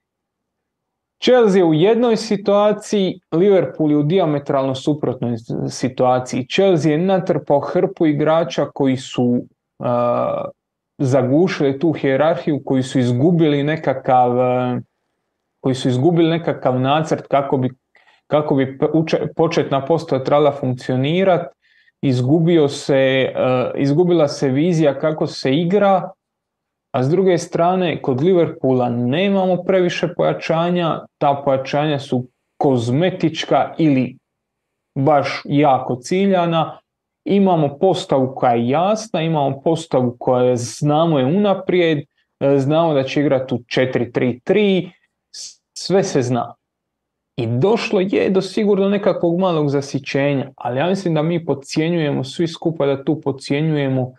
Chelsea 1.24 1.66
u 1.66 1.74
jednoj 1.74 2.18
situaciji, 2.18 3.20
Liverpool 3.32 3.92
je 3.92 3.98
u 3.98 4.04
diametralno 4.04 4.76
suprotnoj 4.76 5.36
situaciji. 5.70 6.48
Chelsea 6.48 6.92
je 6.92 6.98
natrpao 6.98 7.60
hrpu 7.60 8.06
igrača 8.06 8.66
koji 8.74 8.98
su 8.98 9.24
uh, 9.24 9.88
zagušili 10.98 11.80
tu 11.80 11.92
hijerarhiju, 11.92 12.62
koji 12.66 12.84
su 12.84 13.00
izgubili 13.00 13.64
nekakav 13.64 14.38
uh, 14.38 14.82
koji 15.60 15.76
su 15.76 15.90
izgubili 15.90 16.30
nekakav 16.30 16.80
nacrt 16.80 17.28
kako 17.28 17.58
bi, 17.58 17.70
kako 18.28 18.56
bi 18.56 18.78
početna 19.36 19.86
postava 19.86 20.24
trebala 20.24 20.52
funkcionirati. 20.52 21.56
Izgubio 22.02 22.68
se, 22.68 23.34
uh, 23.36 23.80
izgubila 23.82 24.28
se 24.28 24.50
vizija 24.50 25.00
kako 25.00 25.28
se 25.28 25.56
igra, 25.56 26.10
a 26.92 27.04
s 27.04 27.10
druge 27.10 27.38
strane, 27.38 28.02
kod 28.02 28.22
Liverpoola 28.24 28.90
nemamo 28.90 29.64
previše 29.64 30.08
pojačanja, 30.18 31.00
ta 31.18 31.42
pojačanja 31.46 32.00
su 32.00 32.28
kozmetička 32.58 33.74
ili 33.78 34.18
baš 34.96 35.42
jako 35.46 35.96
ciljana. 35.96 36.80
Imamo 37.26 37.78
postavu 37.78 38.34
koja 38.36 38.54
je 38.54 38.70
jasna, 38.70 39.22
imamo 39.22 39.62
postavu 39.62 40.16
koja 40.20 40.56
znamo 40.56 41.20
je 41.20 41.26
unaprijed, 41.26 41.98
e, 42.40 42.58
znamo 42.58 42.94
da 42.94 43.04
će 43.04 43.20
igrati 43.22 43.54
u 43.56 43.58
4-3-3, 43.58 44.92
s- 44.92 44.99
sve 45.82 46.04
se 46.04 46.22
zna. 46.22 46.54
I 47.38 47.48
došlo 47.48 48.00
je 48.00 48.30
do 48.30 48.42
sigurno 48.42 48.90
nekakvog 48.90 49.40
malog 49.40 49.70
zasićenja, 49.70 50.52
ali 50.56 50.80
ja 50.80 50.88
mislim 50.88 51.14
da 51.14 51.22
mi 51.22 51.46
podcjenjujemo 51.46 52.24
svi 52.24 52.48
skupa, 52.48 52.86
da 52.86 53.04
tu 53.04 53.22
podcjenjujemo 53.22 54.14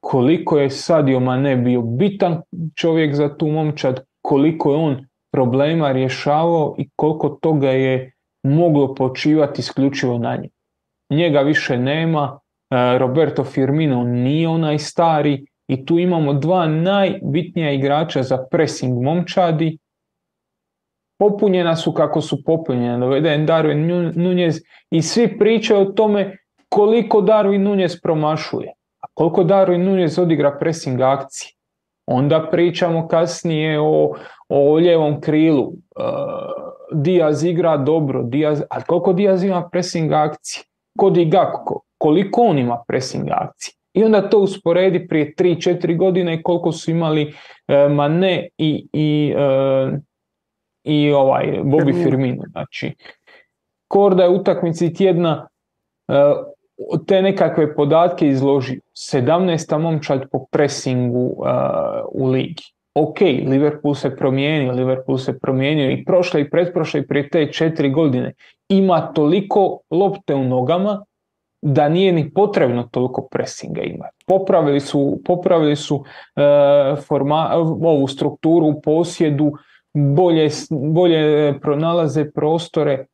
koliko 0.00 0.58
je 0.58 0.70
Sadio 0.70 1.20
Mane 1.20 1.56
bio 1.56 1.82
bitan 1.82 2.42
čovjek 2.74 3.14
za 3.14 3.36
tu 3.36 3.46
momčad, 3.46 4.04
koliko 4.22 4.70
je 4.70 4.76
on 4.76 5.06
problema 5.32 5.92
rješavao 5.92 6.74
i 6.78 6.88
koliko 6.96 7.28
toga 7.28 7.70
je 7.70 8.12
moglo 8.42 8.94
počivati 8.94 9.60
isključivo 9.60 10.18
na 10.18 10.36
njemu. 10.36 10.54
Njega 11.10 11.40
više 11.40 11.78
nema, 11.78 12.38
e, 12.70 12.98
Roberto 12.98 13.44
Firmino 13.44 14.04
nije 14.04 14.48
onaj 14.48 14.78
stari 14.78 15.46
i 15.68 15.86
tu 15.86 15.98
imamo 15.98 16.32
dva 16.32 16.66
najbitnija 16.66 17.72
igrača 17.72 18.22
za 18.22 18.46
pressing 18.50 19.02
momčadi. 19.02 19.78
Popunjena 21.18 21.76
su 21.76 21.92
kako 21.92 22.20
su 22.20 22.44
popunjena, 22.44 22.98
doveden 22.98 23.46
Darwin 23.46 23.86
Nu- 23.86 24.12
Nunez 24.14 24.60
i 24.90 25.02
svi 25.02 25.38
pričaju 25.38 25.80
o 25.80 25.84
tome 25.92 26.36
koliko 26.68 27.20
Darwin 27.20 27.58
Nunez 27.62 28.00
promašuje. 28.02 28.72
A 29.00 29.06
koliko 29.14 29.44
Darwin 29.44 29.84
Nunez 29.84 30.18
odigra 30.18 30.58
pressing 30.58 31.00
akcije? 31.00 31.52
Onda 32.06 32.48
pričamo 32.50 33.08
kasnije 33.08 33.80
o, 33.80 34.14
o 34.48 34.74
lijevom 34.74 35.20
krilu. 35.20 35.62
Uh, 35.62 35.74
Diaz 36.92 37.44
igra 37.44 37.76
dobro, 37.76 38.22
Diaz, 38.22 38.62
a 38.70 38.80
koliko 38.80 39.12
Diaz 39.12 39.44
ima 39.44 39.68
pressing 39.72 40.12
akcije? 40.12 40.64
Kod 40.98 41.16
i 41.16 41.24
Gakko, 41.24 41.80
koliko 41.98 42.42
on 42.42 42.58
ima 42.58 42.84
pressing 42.88 43.28
akcije? 43.30 43.74
I 43.94 44.04
onda 44.04 44.28
to 44.28 44.38
usporedi 44.38 45.08
prije 45.08 45.34
3-4 45.38 45.96
godine 45.96 46.42
koliko 46.42 46.72
su 46.72 46.90
imali 46.90 47.34
e, 47.68 47.88
Mane 47.88 48.48
i, 48.58 48.88
i, 48.92 49.34
e, 49.36 49.98
i 50.84 51.12
ovaj 51.12 51.44
Bobby 51.64 52.04
Firmino. 52.04 52.42
Znači, 52.50 52.94
Korda 53.88 54.22
je 54.22 54.28
u 54.28 54.34
utakmici 54.34 54.94
tjedna 54.94 55.48
e, 56.08 56.14
te 57.06 57.22
nekakve 57.22 57.74
podatke 57.74 58.28
izložio. 58.28 58.80
17. 59.12 59.78
momčad 59.78 60.24
po 60.32 60.46
pressingu 60.50 61.24
uh, 61.24 61.44
u 62.12 62.26
ligi. 62.26 62.64
Ok, 62.94 63.20
Liverpool 63.20 63.94
se 63.94 64.16
promijenio, 64.16 64.72
Liverpool 64.72 65.18
se 65.18 65.38
promijenio 65.38 65.90
i 65.90 66.04
prošle 66.04 66.40
i 66.40 66.50
pretprošle 66.50 67.00
i 67.00 67.06
prije 67.06 67.28
te 67.28 67.52
četiri 67.52 67.90
godine. 67.90 68.32
Ima 68.68 69.12
toliko 69.12 69.80
lopte 69.90 70.34
u 70.34 70.44
nogama 70.44 71.04
da 71.62 71.88
nije 71.88 72.12
ni 72.12 72.30
potrebno 72.30 72.88
toliko 72.90 73.28
pressinga 73.30 73.82
imati. 73.82 74.24
Popravili 74.26 74.80
su, 74.80 75.20
popravili 75.24 75.76
su 75.76 75.96
uh, 75.96 76.98
forma, 76.98 77.50
ovu 77.82 78.08
strukturu 78.08 78.66
u 78.66 78.80
posjedu, 78.80 79.52
bolje, 79.94 80.48
bolje 80.70 81.54
pronalaze 81.60 82.30
prostore, 82.30 83.06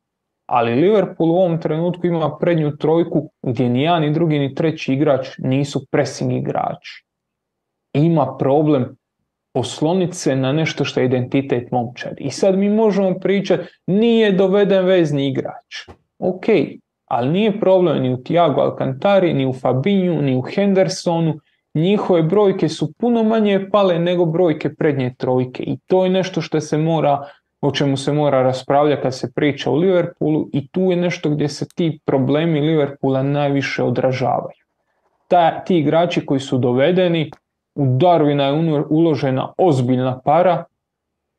ali 0.45 0.75
Liverpool 0.75 1.31
u 1.31 1.35
ovom 1.35 1.61
trenutku 1.61 2.07
ima 2.07 2.37
prednju 2.39 2.77
trojku 2.77 3.31
gdje 3.43 3.69
ni 3.69 3.81
jedan, 3.81 4.01
ni 4.01 4.13
drugi, 4.13 4.39
ni 4.39 4.55
treći 4.55 4.93
igrač 4.93 5.27
nisu 5.37 5.87
pressing 5.91 6.33
igrači. 6.33 7.05
Ima 7.93 8.37
problem 8.39 8.97
osloniti 9.53 10.15
se 10.15 10.35
na 10.35 10.51
nešto 10.51 10.85
što 10.85 10.99
je 10.99 11.05
identitet 11.05 11.71
momčadi. 11.71 12.23
I 12.23 12.29
sad 12.29 12.57
mi 12.57 12.69
možemo 12.69 13.19
pričati, 13.19 13.63
nije 13.87 14.31
doveden 14.31 14.85
vezni 14.85 15.27
igrač. 15.27 15.87
Ok, 16.19 16.45
Ali 17.11 17.29
nije 17.29 17.59
problem 17.59 18.03
ni 18.03 18.13
u 18.13 18.23
Tiago 18.23 18.61
Alcantari, 18.61 19.33
ni 19.33 19.45
u 19.45 19.53
Fabinju, 19.53 20.21
ni 20.21 20.35
u 20.35 20.41
Hendersonu. 20.41 21.39
Njihove 21.73 22.23
brojke 22.23 22.69
su 22.69 22.93
puno 22.93 23.23
manje 23.23 23.69
pale 23.71 23.99
nego 23.99 24.25
brojke 24.25 24.73
prednje 24.75 25.13
trojke 25.17 25.63
i 25.63 25.77
to 25.87 26.03
je 26.03 26.09
nešto 26.09 26.41
što 26.41 26.61
se 26.61 26.77
mora 26.77 27.27
o 27.61 27.71
čemu 27.71 27.97
se 27.97 28.13
mora 28.13 28.41
raspravljati 28.41 29.01
kad 29.01 29.15
se 29.15 29.31
priča 29.35 29.71
o 29.71 29.75
Liverpoolu 29.75 30.49
i 30.53 30.67
tu 30.67 30.81
je 30.81 30.97
nešto 30.97 31.29
gdje 31.29 31.49
se 31.49 31.65
ti 31.75 31.99
problemi 32.05 32.61
Liverpoola 32.61 33.23
najviše 33.23 33.83
odražavaju. 33.83 34.61
Ta, 35.27 35.63
ti 35.63 35.77
igrači 35.77 36.25
koji 36.25 36.39
su 36.39 36.57
dovedeni, 36.57 37.31
u 37.75 37.85
Darwina 37.85 38.43
je 38.43 38.83
uložena 38.89 39.53
ozbiljna 39.57 40.19
para, 40.19 40.63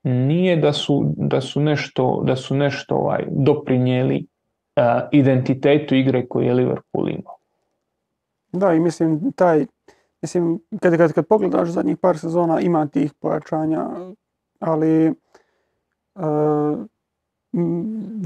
nije 0.03 0.57
da 0.57 0.73
su, 0.73 1.15
da 1.17 1.41
su 1.41 1.61
nešto, 1.61 2.23
da 2.25 2.37
su 2.37 2.57
nešto 2.57 2.95
ovaj, 2.95 3.25
doprinijeli 3.31 4.17
uh, 4.77 4.83
identitetu 5.13 5.95
igre 5.95 6.27
koji 6.27 6.47
je 6.47 6.55
Liverpool 6.55 7.09
imao. 7.09 7.37
Da, 8.53 8.73
i 8.73 8.81
mislim, 8.81 9.33
taj, 9.37 9.67
mislim, 10.23 10.61
kad, 10.81 10.97
kad, 10.97 11.12
kad 11.12 11.27
pogledaš 11.27 11.69
zadnjih 11.69 11.97
par 11.97 12.19
sezona 12.19 12.61
ima 12.61 12.86
tih 12.86 13.12
pojačanja, 13.12 13.90
ali 14.61 15.15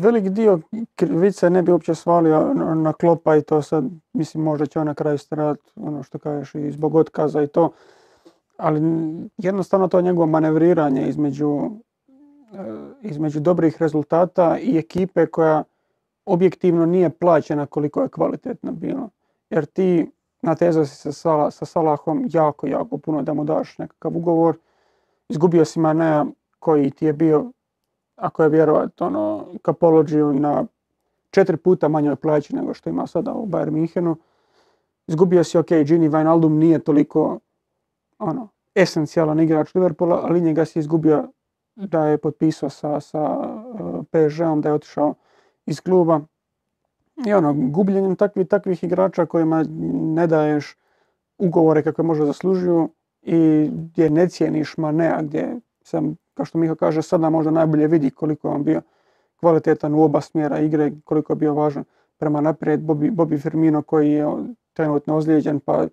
velik 0.01 0.29
dio 0.29 0.61
krivice 0.95 1.51
ne 1.51 1.63
bi 1.63 1.73
uopće 1.73 1.95
svalio 1.95 2.55
na 2.55 2.93
klopa 2.93 3.37
i 3.37 3.43
to 3.43 3.63
sad, 3.63 3.85
mislim 4.13 4.45
možda 4.45 4.67
će 4.67 4.81
on 4.81 4.87
na 4.87 4.95
kraju 4.95 5.19
stradati, 5.19 5.71
ono 5.77 6.03
što 6.03 6.19
kažeš, 6.19 6.55
i 6.55 6.71
zbog 6.71 6.95
otkaza 6.95 7.43
i 7.43 7.47
to. 7.47 7.73
Ali 8.57 8.81
jednostavno 9.39 9.89
to 9.89 10.01
njegovo 10.01 10.27
manevriranje 10.27 11.09
između, 11.09 11.71
između 13.03 13.41
dobrih 13.41 13.83
rezultata 13.83 14.59
i 14.59 14.79
ekipe 14.79 15.27
koja 15.27 15.65
objektivno 16.27 16.87
nije 16.87 17.11
plaćena 17.11 17.67
koliko 17.67 18.03
je 18.03 18.09
kvalitetna 18.09 18.73
bila. 18.73 19.09
Jer 19.51 19.67
ti 19.67 20.11
natezao 20.43 20.85
si 20.85 21.13
sa, 21.13 21.51
sa 21.51 21.65
Salahom 21.65 22.27
jako, 22.31 22.67
jako 22.67 22.99
puno 22.99 23.23
da 23.23 23.35
mu 23.35 23.45
daš 23.45 23.79
nekakav 23.79 24.17
ugovor. 24.17 24.57
Izgubio 25.29 25.65
si 25.65 25.81
Manea 25.81 26.25
koji 26.59 26.91
ti 26.91 27.07
je 27.07 27.13
bio 27.13 27.53
ako 28.17 28.43
je 28.43 28.49
vjerovat 28.49 29.01
ono, 29.01 29.47
Kapologiju 29.63 30.33
na 30.33 30.67
četiri 31.31 31.57
puta 31.57 31.89
manjoj 31.89 32.17
plaći 32.17 32.57
nego 32.57 32.75
što 32.75 32.91
ima 32.91 33.07
sada 33.07 33.33
u 33.33 33.47
Bayern 33.47 33.71
Minhenu. 33.71 34.17
Izgubio 35.07 35.45
si, 35.45 35.59
ok, 35.59 35.69
Gini 35.69 36.09
Wijnaldum 36.09 36.59
nije 36.59 36.79
toliko 36.79 37.39
ono, 38.19 38.49
esencijalan 38.75 39.41
igrač 39.41 39.75
Liverpoola, 39.75 40.21
ali 40.25 40.41
njega 40.41 40.65
si 40.65 40.79
izgubio 40.79 41.29
da 41.77 42.07
je 42.07 42.19
potpisao 42.19 42.71
sa, 42.71 43.01
sa 43.01 43.21
uh, 43.21 44.05
PSG-om, 44.11 44.61
da 44.61 44.69
je 44.69 44.75
otišao 44.75 45.15
iz 45.67 45.81
kluba. 45.81 46.21
I 47.27 47.33
ono, 47.33 47.55
gubljenjem 47.55 48.17
takvih, 48.17 48.47
takvih 48.47 48.85
igrača 48.85 49.27
kojima 49.27 49.65
ne 50.15 50.27
daješ 50.27 50.77
ugovore 51.39 51.83
kakve 51.83 52.05
možda 52.05 52.27
zaslužuju 52.27 52.89
i 53.23 53.71
gdje 53.73 54.11
ne 54.11 54.29
cijeniš 54.29 54.77
Manea, 54.77 55.23
gdje 55.23 55.57
sam 55.83 56.17
kao 56.35 56.47
što 56.47 56.59
Miha 56.59 56.75
kaže, 56.75 57.03
sada 57.03 57.31
možda 57.31 57.51
najbolje 57.51 57.87
vidi 57.87 58.11
koliko 58.11 58.49
je 58.49 58.55
on 58.55 58.65
bio 58.65 58.83
kvalitetan 59.37 59.95
u 59.95 60.03
oba 60.03 60.21
smjera 60.21 60.59
igre, 60.59 60.93
koliko 61.05 61.33
je 61.33 61.37
bio 61.37 61.55
važan 61.55 61.85
prema 62.19 62.41
naprijed. 62.41 62.81
Bobby, 62.81 63.11
Bobby 63.11 63.43
Firmino 63.43 63.83
koji 63.83 64.13
je 64.13 64.27
trenutno 64.73 65.17
ozlijeđen 65.17 65.61
pa 65.61 65.87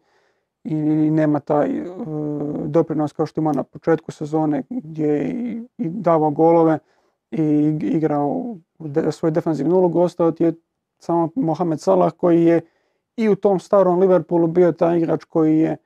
i 0.64 0.76
nema 1.12 1.40
taj 1.40 1.82
uh, 1.82 1.98
doprinos 2.66 3.14
kao 3.14 3.26
što 3.26 3.42
ima 3.42 3.54
na 3.54 3.64
početku 3.64 4.12
sezone 4.12 4.64
gdje 4.70 5.08
je 5.08 5.30
i, 5.78 5.90
davao 5.90 6.30
golove 6.30 6.80
i 7.32 7.78
igrao 7.82 8.56
de, 8.80 9.12
svoj 9.12 9.32
defensivnu 9.32 9.76
ulogu. 9.76 10.00
Ostao 10.00 10.32
ti 10.32 10.44
je 10.44 10.54
samo 11.04 11.30
Mohamed 11.36 11.82
Salah 11.82 12.14
koji 12.18 12.44
je 12.44 12.62
i 13.18 13.30
u 13.30 13.36
tom 13.36 13.60
starom 13.60 14.00
Liverpoolu 14.00 14.48
bio 14.48 14.72
taj 14.72 14.98
igrač 14.98 15.24
koji 15.24 15.60
je 15.60 15.78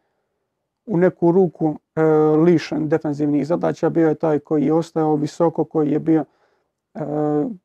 u 0.86 0.98
neku 0.98 1.32
ruku 1.32 1.76
e, 1.96 2.02
lišen 2.46 2.90
defensivnih 2.90 3.48
zadaća, 3.48 3.90
bio 3.90 4.08
je 4.08 4.16
taj 4.16 4.40
koji 4.40 4.66
je 4.66 4.74
ostao 4.74 5.16
visoko, 5.16 5.64
koji 5.64 5.92
je 5.92 6.00
bio 6.00 6.26
e, 6.94 7.00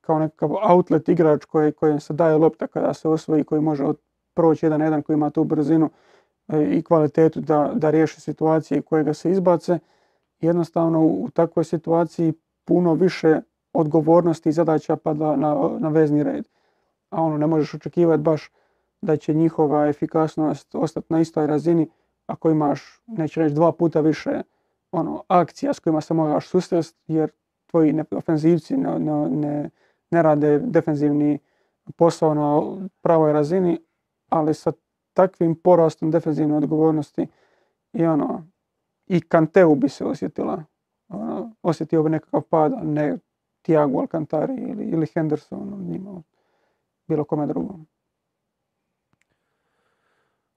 kao 0.00 0.18
nekakav 0.18 0.50
outlet 0.70 1.08
igrač 1.08 1.44
koji, 1.44 1.72
kojem 1.72 2.00
se 2.00 2.12
daje 2.12 2.36
lopta 2.36 2.66
kada 2.66 2.94
se 2.94 3.08
osvoji, 3.08 3.44
koji 3.44 3.60
može 3.60 3.84
proći 4.34 4.66
jedan 4.66 4.80
jedan, 4.80 5.02
koji 5.02 5.14
ima 5.14 5.30
tu 5.30 5.44
brzinu 5.44 5.90
e, 6.48 6.62
i 6.64 6.82
kvalitetu 6.82 7.40
da, 7.40 7.72
da 7.74 7.90
riješi 7.90 8.20
situacije 8.20 8.82
koje 8.82 9.04
ga 9.04 9.14
se 9.14 9.30
izbace. 9.30 9.78
Jednostavno 10.40 11.00
u, 11.00 11.28
takvoj 11.34 11.64
situaciji 11.64 12.32
puno 12.64 12.94
više 12.94 13.40
odgovornosti 13.72 14.48
i 14.48 14.52
zadaća 14.52 14.96
pada 14.96 15.36
na, 15.36 15.70
na 15.78 15.88
vezni 15.88 16.22
red. 16.22 16.48
A 17.12 17.22
ono 17.22 17.38
ne 17.38 17.46
možeš 17.46 17.74
očekivati 17.74 18.22
baš 18.22 18.50
da 19.02 19.16
će 19.16 19.34
njihova 19.34 19.88
efikasnost 19.88 20.74
ostati 20.74 21.06
na 21.12 21.20
istoj 21.20 21.46
razini 21.46 21.88
ako 22.26 22.50
imaš, 22.50 23.00
neću 23.06 23.40
reći 23.40 23.54
dva 23.54 23.72
puta 23.72 24.00
više 24.00 24.42
ono, 24.92 25.22
akcija 25.28 25.74
s 25.74 25.78
kojima 25.78 26.00
se 26.00 26.14
moraš 26.14 26.48
susrest 26.48 26.96
jer 27.06 27.30
tvoji 27.66 27.94
ofenzivci 28.10 28.76
ne, 28.76 28.98
ne, 29.28 29.70
ne 30.10 30.22
rade 30.22 30.58
defenzivni 30.58 31.38
posao 31.96 32.34
na 32.34 32.78
pravoj 33.00 33.32
razini, 33.32 33.80
ali 34.28 34.54
sa 34.54 34.72
takvim 35.12 35.54
porastom 35.54 36.10
defenzivne 36.10 36.56
odgovornosti 36.56 37.26
i 37.92 38.04
ono, 38.04 38.46
i 39.06 39.20
Kanteu 39.20 39.74
bi 39.74 39.88
se 39.88 40.04
osjetila, 40.04 40.64
ono, 41.08 41.52
osjetio 41.62 42.02
bi 42.02 42.10
nekakav 42.10 42.42
pad, 42.42 42.72
ne 42.82 43.18
Tiago 43.62 44.00
Alcantari 44.00 44.54
ili, 44.54 44.84
ili 44.84 45.06
Henderson, 45.14 45.86
njima, 45.88 46.22
bilo 47.08 47.24
kome 47.24 47.46
drugom. 47.46 47.86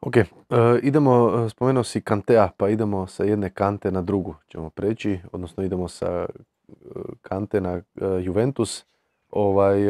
Ok, 0.02 0.16
uh, 0.16 0.58
idemo, 0.82 1.46
e, 1.46 1.50
spomenuo 1.50 1.84
si 1.84 2.02
Kantea, 2.02 2.50
pa 2.58 2.70
idemo 2.70 3.08
sa 3.08 3.24
jedne 3.24 3.50
kante 3.50 3.92
na 3.92 4.02
drugu 4.02 4.36
ćemo 4.48 4.70
preći, 4.70 5.20
odnosno 5.32 5.64
idemo 5.64 5.88
sa 5.88 6.26
uh, 6.68 6.76
kante 7.22 7.62
na 7.62 7.82
Juventus, 8.22 8.86
ovaj, 9.30 9.84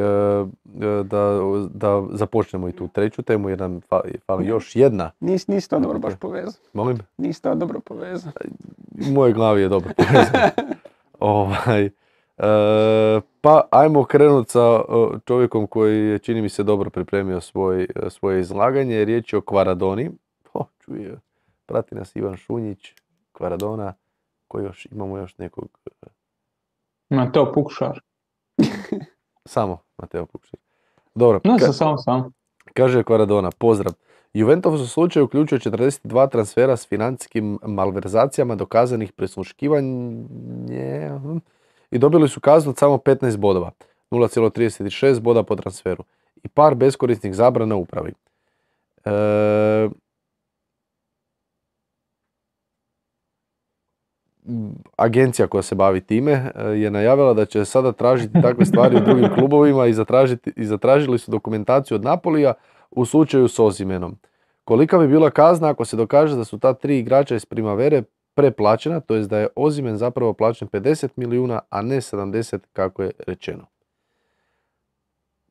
da, 1.03 1.39
da 1.69 2.03
započnemo 2.11 2.69
i 2.69 2.71
tu 2.71 2.87
treću 2.87 3.21
temu, 3.21 3.49
jer 3.49 3.59
nam 3.59 3.81
fali 4.25 4.47
još 4.47 4.75
jedna. 4.75 5.11
Nis, 5.19 5.47
nisi 5.47 5.69
to 5.69 5.79
dobro 5.79 5.99
baš 5.99 6.13
povezao. 6.19 6.63
Molim? 6.73 6.97
Nisi 7.17 7.41
to 7.41 7.55
dobro 7.55 7.79
povezao. 7.79 8.31
U 9.09 9.11
mojoj 9.13 9.33
glavi 9.33 9.61
je 9.61 9.69
dobro 9.69 9.93
povezano. 9.97 10.49
ovaj, 11.19 11.89
E, 12.37 13.21
pa 13.45 13.67
ajmo 13.71 14.03
krenuti 14.03 14.51
sa 14.51 14.59
e, 14.59 14.81
čovjekom 15.25 15.67
koji 15.67 16.07
je 16.07 16.19
čini 16.19 16.41
mi 16.41 16.49
se 16.49 16.63
dobro 16.63 16.89
pripremio 16.89 17.41
svoj, 17.41 17.83
e, 17.83 18.09
svoje 18.09 18.39
izlaganje. 18.39 19.05
Riječ 19.05 19.33
je 19.33 19.39
o 19.39 19.41
Kvaradoni. 19.41 20.11
O, 20.53 20.65
čuje, 20.79 21.19
prati 21.65 21.95
nas 21.95 22.15
Ivan 22.15 22.37
Šunjić, 22.37 22.93
Kvaradona. 23.31 23.93
Koji 24.47 24.63
još? 24.63 24.87
Imamo 24.91 25.17
još 25.17 25.37
nekog... 25.37 25.67
Mateo 27.09 27.53
Pukšar. 27.53 27.99
samo 29.55 29.77
Mateo 29.97 30.25
Pukšar. 30.25 30.59
Dobro. 31.15 31.39
No, 31.43 31.53
ka- 31.53 31.73
samo, 31.73 31.97
samo. 31.97 32.31
Kaže 32.73 33.03
Kvaradona, 33.03 33.49
pozdrav. 33.57 33.93
Juventus 34.33 34.81
u 34.81 34.87
slučaju 34.87 35.25
uključuje 35.25 35.59
42 35.59 36.31
transfera 36.31 36.77
s 36.77 36.87
financijskim 36.87 37.59
malverzacijama 37.63 38.55
dokazanih 38.55 39.11
prisluškivanje 39.11 41.11
i 41.95 41.99
dobili 41.99 42.29
su 42.29 42.39
kaznu 42.39 42.69
od 42.69 42.77
samo 42.77 42.97
15 42.97 43.37
bodova, 43.37 43.71
0,36 44.11 45.19
boda 45.19 45.43
po 45.43 45.55
transferu 45.55 46.03
i 46.43 46.47
par 46.47 46.75
beskorisnih 46.75 47.35
zabrana 47.35 47.75
upravi. 47.75 48.13
E, 49.05 49.89
agencija 54.97 55.47
koja 55.47 55.61
se 55.61 55.75
bavi 55.75 56.01
time 56.01 56.31
e, 56.31 56.63
je 56.63 56.91
najavila 56.91 57.33
da 57.33 57.45
će 57.45 57.65
sada 57.65 57.91
tražiti 57.91 58.41
takve 58.41 58.65
stvari 58.65 58.95
u 58.95 58.99
drugim 58.99 59.29
klubovima 59.35 59.85
i, 59.85 59.93
zatražiti, 59.93 60.53
i 60.55 60.65
zatražili 60.65 61.17
su 61.17 61.31
dokumentaciju 61.31 61.95
od 61.95 62.03
Napolija 62.03 62.53
u 62.91 63.05
slučaju 63.05 63.47
s 63.47 63.59
Ozimenom. 63.59 64.17
Kolika 64.65 64.97
bi 64.97 65.07
bila 65.07 65.29
kazna 65.29 65.69
ako 65.69 65.85
se 65.85 65.97
dokaže 65.97 66.35
da 66.35 66.43
su 66.43 66.59
ta 66.59 66.73
tri 66.73 66.99
igrača 66.99 67.35
iz 67.35 67.45
Primavere 67.45 68.03
preplaćena, 68.35 68.99
to 68.99 69.15
jest 69.15 69.29
da 69.29 69.39
je 69.39 69.47
Ozimen 69.55 69.97
zapravo 69.97 70.33
plaćen 70.33 70.67
50 70.67 71.07
milijuna, 71.15 71.59
a 71.69 71.81
ne 71.81 71.95
70 71.95 72.59
kako 72.73 73.03
je 73.03 73.11
rečeno. 73.27 73.65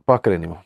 Pa 0.04 0.18
krenimo. 0.18 0.62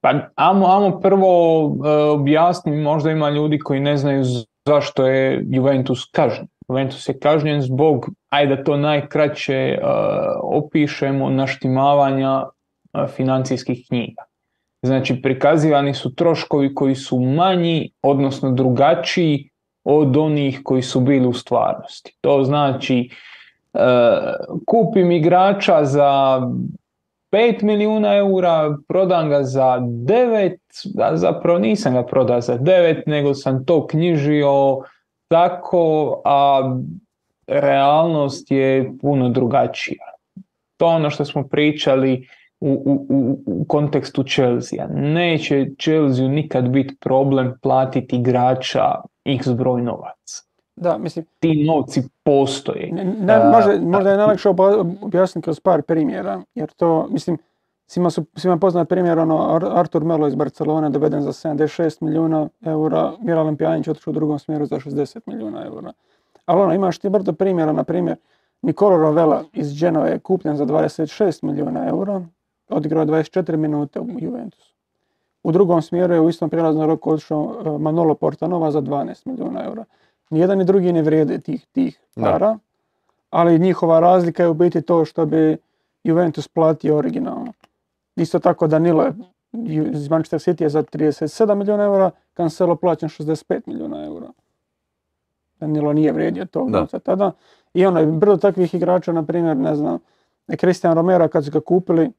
Pa 0.00 0.14
amo, 0.34 0.66
amo 0.66 1.00
prvo 1.00 1.64
uh, 1.66 1.74
objasnim, 2.14 2.82
možda 2.82 3.10
ima 3.10 3.30
ljudi 3.30 3.58
koji 3.58 3.80
ne 3.80 3.96
znaju 3.96 4.24
zašto 4.66 5.06
je 5.06 5.44
Juventus 5.48 6.10
kažnjen. 6.12 6.48
Juventus 6.68 7.08
je 7.08 7.18
kažnjen 7.18 7.62
zbog, 7.62 8.08
ajde 8.28 8.56
da 8.56 8.64
to 8.64 8.76
najkraće 8.76 9.78
uh, 9.82 9.88
opišemo, 10.42 11.30
naštimavanja 11.30 12.42
uh, 12.42 13.10
financijskih 13.16 13.84
knjiga. 13.88 14.22
Znači 14.82 15.22
prikazivani 15.22 15.94
su 15.94 16.14
troškovi 16.14 16.74
koji 16.74 16.94
su 16.94 17.20
manji, 17.20 17.90
odnosno 18.02 18.50
drugačiji 18.50 19.49
od 19.84 20.16
onih 20.16 20.60
koji 20.64 20.82
su 20.82 21.00
bili 21.00 21.26
u 21.26 21.32
stvarnosti. 21.32 22.16
To 22.20 22.44
znači 22.44 23.10
e, 23.74 23.80
kupim 24.66 25.10
igrača 25.12 25.84
za 25.84 26.40
5 27.32 27.62
milijuna 27.62 28.16
eura, 28.16 28.76
prodam 28.88 29.28
ga 29.28 29.42
za 29.42 29.78
9, 29.80 30.56
a 30.98 31.16
zapravo 31.16 31.58
nisam 31.58 31.94
ga 31.94 32.02
prodao 32.02 32.40
za 32.40 32.58
9, 32.58 33.02
nego 33.06 33.34
sam 33.34 33.64
to 33.64 33.86
knjižio 33.86 34.78
tako, 35.28 36.20
a 36.24 36.72
realnost 37.46 38.50
je 38.50 38.92
puno 39.00 39.28
drugačija. 39.28 40.04
To 40.76 40.86
ono 40.86 41.10
što 41.10 41.24
smo 41.24 41.48
pričali 41.48 42.28
u, 42.60 42.82
u, 43.08 43.38
u 43.46 43.64
kontekstu 43.64 44.22
Chelsea. 44.22 44.86
Neće 44.90 45.66
Chelsea 45.80 46.28
nikad 46.28 46.68
biti 46.68 46.96
problem 47.00 47.54
platiti 47.62 48.16
igrača 48.16 48.94
x 49.24 49.48
broj 49.48 49.82
novaca. 49.82 50.44
Da, 50.76 50.98
mislim, 50.98 51.24
Ti 51.40 51.64
novci 51.64 52.02
postoje. 52.22 52.92
ne, 52.92 53.38
može, 53.52 53.80
možda 53.80 54.10
je 54.10 54.16
najlakše 54.16 54.48
objasniti 55.02 55.44
kroz 55.44 55.60
par 55.60 55.82
primjera, 55.82 56.42
jer 56.54 56.70
to, 56.70 57.06
mislim, 57.10 57.38
svima, 57.86 58.10
su, 58.10 58.24
svima 58.34 58.56
poznat 58.56 58.88
primjer, 58.88 59.18
ono, 59.18 59.54
Ar- 59.54 59.78
Artur 59.78 60.04
Melo 60.04 60.26
iz 60.28 60.34
Barcelone 60.34 60.90
doveden 60.90 61.22
za 61.22 61.32
76 61.32 62.02
milijuna 62.02 62.48
eura, 62.64 63.12
Miralem 63.20 63.56
Pjanić 63.56 63.88
otišao 63.88 64.10
u 64.10 64.14
drugom 64.14 64.38
smjeru 64.38 64.66
za 64.66 64.76
60 64.76 65.20
milijuna 65.26 65.64
eura. 65.66 65.92
Ali 66.46 66.60
ono, 66.62 66.74
imaš 66.74 66.98
ti 66.98 67.08
brdo 67.08 67.32
primjera, 67.32 67.72
na 67.72 67.84
primjer, 67.84 68.16
Nicolo 68.62 68.96
Rovella 68.96 69.44
iz 69.52 69.80
Genove 69.80 70.10
je 70.10 70.18
kupljen 70.18 70.56
za 70.56 70.66
26 70.66 71.44
milijuna 71.44 71.88
eura, 71.88 72.22
odigrao 72.68 73.00
je 73.00 73.06
24 73.06 73.56
minute 73.56 74.00
u 74.00 74.06
Juventusu. 74.18 74.69
U 75.42 75.52
drugom 75.52 75.82
smjeru 75.82 76.14
je 76.14 76.20
u 76.20 76.28
istom 76.28 76.50
prijelaznom 76.50 76.86
roku 76.86 77.10
otišao 77.10 77.56
e, 77.64 77.78
Manolo 77.78 78.14
Portanova 78.14 78.70
za 78.70 78.80
12 78.80 79.26
milijuna 79.26 79.64
eura. 79.64 79.84
Nijedan 80.30 80.58
ni 80.58 80.64
drugi 80.64 80.92
ne 80.92 81.02
vrijede 81.02 81.38
tih, 81.38 81.66
tih 81.66 82.00
Da. 82.16 82.30
para, 82.30 82.58
ali 83.30 83.58
njihova 83.58 84.00
razlika 84.00 84.42
je 84.42 84.48
u 84.48 84.54
biti 84.54 84.82
to 84.82 85.04
što 85.04 85.26
bi 85.26 85.56
Juventus 86.04 86.48
platio 86.48 86.96
originalno. 86.96 87.52
Isto 88.16 88.38
tako 88.38 88.66
Danilo 88.66 89.02
je 89.02 89.12
iz 89.92 90.10
Manchester 90.10 90.40
City 90.40 90.62
je 90.62 90.68
za 90.68 90.82
37 90.82 91.54
milijuna 91.54 91.84
eura, 91.84 92.10
Cancelo 92.36 92.76
plaćen 92.76 93.08
65 93.08 93.60
milijuna 93.66 94.04
eura. 94.04 94.28
Danilo 95.60 95.92
nije 95.92 96.12
vrijedio 96.12 96.44
tog 96.44 96.70
novca 96.70 96.98
tada. 96.98 97.32
I 97.74 97.86
ono, 97.86 98.00
je 98.00 98.06
brdo 98.06 98.36
takvih 98.36 98.74
igrača, 98.74 99.12
na 99.12 99.22
primjer, 99.22 99.56
ne 99.56 99.74
znam, 99.74 99.98
Cristian 100.60 100.94
Romero 100.94 101.28
kad 101.28 101.44
su 101.44 101.50
ga 101.50 101.60
kupili, 101.60 102.12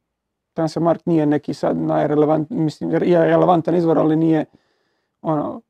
Transfermarkt 0.54 1.06
nije 1.06 1.26
neki 1.26 1.54
sad 1.54 1.78
najrelevant, 1.78 2.50
mislim, 2.50 2.92
je 2.92 3.26
relevantan 3.26 3.76
izvor, 3.76 3.98
ali 3.98 4.16
nije 4.16 4.46
ono, 5.22 5.62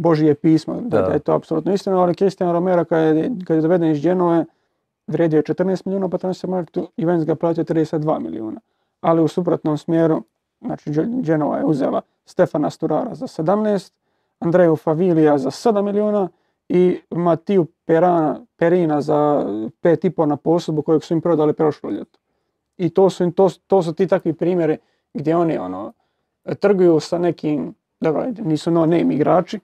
Božije 0.00 0.34
pismo, 0.34 0.80
da, 0.80 1.02
Da. 1.02 1.12
je 1.12 1.18
to 1.18 1.32
apsolutno 1.32 1.72
istina, 1.72 2.02
ali 2.02 2.14
Cristian 2.14 2.52
Romero 2.52 2.84
kad 2.84 3.16
je, 3.16 3.30
kad 3.46 3.56
je 3.56 3.60
doveden 3.60 3.90
iz 3.90 4.02
Genove, 4.02 4.44
vrijedio 5.06 5.36
je 5.36 5.42
14 5.42 5.82
milijuna 5.86 6.08
po 6.08 6.18
Transfermarktu, 6.18 6.88
Juventus 6.96 7.26
ga 7.26 7.34
platio 7.34 7.64
32 7.64 8.18
milijuna. 8.20 8.60
Ali 9.00 9.22
u 9.22 9.28
suprotnom 9.28 9.78
smjeru, 9.78 10.22
znači 10.60 10.90
Ge- 10.90 11.22
Genova 11.22 11.58
je 11.58 11.64
uzela 11.64 12.00
Stefana 12.24 12.70
Sturara 12.70 13.14
za 13.14 13.26
17, 13.26 13.92
Andreju 14.38 14.76
Favilija 14.76 15.38
za 15.38 15.50
7 15.50 15.82
milijuna 15.82 16.28
i 16.68 17.00
Matiju 17.10 17.66
Perana, 17.84 18.40
Perina 18.56 19.00
za 19.00 19.14
5,5 19.82 20.26
na 20.26 20.36
posudbu 20.36 20.82
kojeg 20.82 21.02
su 21.04 21.14
im 21.14 21.20
prodali 21.20 21.52
prošlo 21.52 21.90
ljeto. 21.90 22.18
I 22.76 22.90
to 22.90 23.10
su, 23.10 23.30
to, 23.30 23.48
to 23.66 23.82
su 23.82 23.92
ti 23.92 24.06
takvi 24.06 24.32
primjeri 24.32 24.78
gdje 25.14 25.36
oni 25.36 25.58
ono, 25.58 25.92
trguju 26.60 27.00
sa 27.00 27.18
nekim, 27.18 27.74
dobro, 28.00 28.26
nisu 28.38 28.70
no 28.70 28.86
name 28.86 29.14
igrači, 29.14 29.60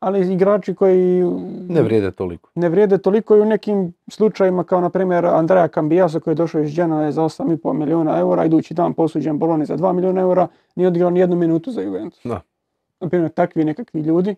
ali 0.00 0.32
igrači 0.32 0.74
koji 0.74 1.24
Ne 1.68 1.82
vrijede 1.82 2.10
toliko. 2.10 2.50
ne 2.54 2.68
vrijede 2.68 2.98
toliko 2.98 3.36
i 3.36 3.40
u 3.40 3.44
nekim 3.44 3.92
slučajevima 4.08 4.64
kao 4.64 4.80
na 4.80 4.90
primjer 4.90 5.26
Andrea 5.26 5.68
Cambiaso 5.68 6.20
koji 6.20 6.32
je 6.32 6.36
došao 6.36 6.60
iz 6.60 6.76
Genove 6.76 7.12
za 7.12 7.22
8,5 7.22 7.72
milijuna 7.72 8.18
eura, 8.18 8.44
idući 8.44 8.74
dan 8.74 8.94
posuđen 8.94 9.38
Boloni 9.38 9.66
za 9.66 9.76
2 9.76 9.92
milijuna 9.92 10.20
eura, 10.20 10.48
nije 10.74 10.88
odigrao 10.88 11.10
ni 11.10 11.20
jednu 11.20 11.36
minutu 11.36 11.70
za 11.70 11.80
Juventus. 11.82 12.20
Da. 12.24 12.40
Na 13.00 13.08
primjer, 13.08 13.30
takvi 13.30 13.64
nekakvi 13.64 14.00
ljudi 14.00 14.34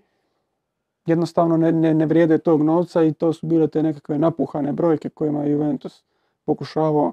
jednostavno 1.06 1.56
ne, 1.56 1.72
ne, 1.72 1.94
ne 1.94 2.06
vrijede 2.06 2.38
tog 2.38 2.62
novca 2.62 3.02
i 3.02 3.12
to 3.12 3.32
su 3.32 3.46
bile 3.46 3.68
te 3.68 3.82
nekakve 3.82 4.18
napuhane 4.18 4.72
brojke 4.72 5.08
kojima 5.08 5.42
je 5.42 5.50
Juventus 5.50 6.04
pokušavao 6.44 7.12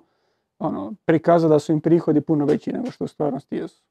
ono, 0.60 0.94
prikazati 1.06 1.50
da 1.52 1.60
su 1.60 1.72
im 1.72 1.82
prihodi 1.82 2.22
puno 2.22 2.46
veći 2.46 2.72
nego 2.72 2.92
što 2.92 3.04
u 3.04 3.08
stvarnosti 3.08 3.56
jesu. 3.56 3.84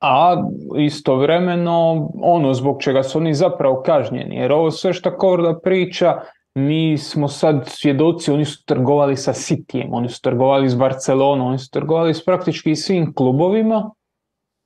a 0.00 0.42
istovremeno 0.78 2.08
ono 2.22 2.54
zbog 2.54 2.82
čega 2.82 3.02
su 3.02 3.18
oni 3.18 3.34
zapravo 3.34 3.82
kažnjeni. 3.82 4.36
Jer 4.36 4.52
ovo 4.52 4.70
sve 4.70 4.92
što 4.92 5.16
Korda 5.16 5.58
priča, 5.58 6.20
mi 6.54 6.98
smo 6.98 7.28
sad 7.28 7.64
svjedoci, 7.66 8.32
oni 8.32 8.44
su 8.44 8.64
trgovali 8.64 9.16
sa 9.16 9.32
Cityjem, 9.32 9.88
oni 9.90 10.08
su 10.08 10.22
trgovali 10.22 10.68
s 10.68 10.74
Barcelonom, 10.74 11.46
oni 11.46 11.58
su 11.58 11.70
trgovali 11.70 12.14
s 12.14 12.24
praktički 12.24 12.76
svim 12.76 13.14
klubovima. 13.14 13.90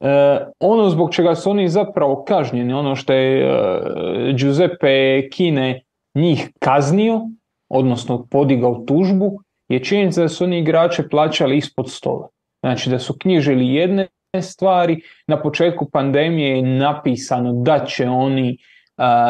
E, 0.01 0.47
ono 0.61 0.89
zbog 0.89 1.15
čega 1.15 1.35
su 1.35 1.51
oni 1.51 1.69
zapravo 1.69 2.25
kažnjeni, 2.25 2.73
ono 2.73 2.97
što 2.97 3.13
je 3.13 3.45
e, 3.45 4.33
Giuseppe 4.33 5.29
Kine 5.33 5.83
njih 6.15 6.51
kaznio, 6.59 7.21
odnosno 7.69 8.27
podigao 8.31 8.85
tužbu, 8.87 9.41
je 9.75 9.85
činjenica 9.85 10.23
da 10.23 10.29
su 10.29 10.45
oni 10.45 10.59
igrače 10.59 11.09
plaćali 11.09 11.57
ispod 11.57 11.91
stola. 11.91 12.29
Znači 12.61 12.91
da 12.91 12.99
su 12.99 13.19
knjižili 13.19 13.75
jedne 13.75 14.07
stvari. 14.43 15.01
Na 15.27 15.43
početku 15.43 15.91
pandemije 15.91 16.57
je 16.57 16.63
napisano 16.63 17.53
da 17.53 17.85
će 17.85 18.09
oni 18.09 18.59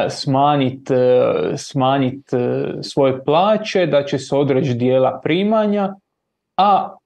smanjiti 0.08 0.94
smanjit, 1.56 2.30
svoje 2.82 3.24
plaće, 3.24 3.86
da 3.86 4.04
će 4.04 4.18
se 4.18 4.36
odreći 4.36 4.74
dijela 4.74 5.20
primanja, 5.22 5.94
a 6.56 6.96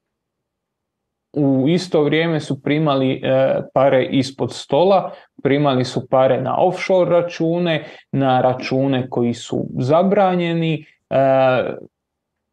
u 1.37 1.69
isto 1.69 2.03
vrijeme 2.03 2.41
su 2.41 2.63
primali 2.63 3.13
e, 3.13 3.61
pare 3.75 4.05
ispod 4.05 4.55
stola, 4.55 5.13
primali 5.43 5.85
su 5.85 6.09
pare 6.09 6.41
na 6.41 6.57
offshore 6.59 7.11
račune, 7.11 7.85
na 8.13 8.41
račune 8.41 9.11
koji 9.11 9.35
su 9.35 9.67
zabranjeni, 9.79 10.87
e, 11.11 11.17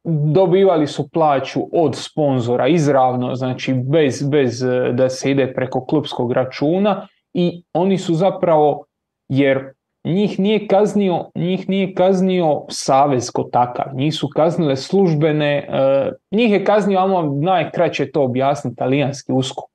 dobivali 0.03 0.87
su 0.87 1.09
plaću 1.09 1.61
od 1.71 1.95
sponzora 1.95 2.67
izravno, 2.67 3.35
znači 3.35 3.73
bez, 3.73 4.29
bez 4.29 4.63
e, 4.63 4.91
da 4.93 5.09
se 5.09 5.31
ide 5.31 5.53
preko 5.53 5.85
klubskog 5.85 6.31
računa 6.31 7.07
i 7.33 7.63
oni 7.73 7.97
su 7.97 8.13
zapravo, 8.13 8.85
jer 9.29 9.73
njih 10.03 10.39
nije 10.39 10.67
kaznio, 10.67 11.25
njih 11.35 11.69
nije 11.69 11.93
kaznio 11.93 12.61
savez 12.69 13.31
ko 13.31 13.43
takav, 13.43 13.95
njih 13.95 14.15
su 14.15 14.29
kaznile 14.35 14.75
službene, 14.75 15.67
e, 15.69 16.11
njih 16.31 16.51
je 16.51 16.65
kaznio, 16.65 16.99
ajmo 16.99 17.21
najkraće 17.41 18.11
to 18.11 18.23
objasniti, 18.23 18.75
talijanski 18.75 19.31
uskok. 19.31 19.69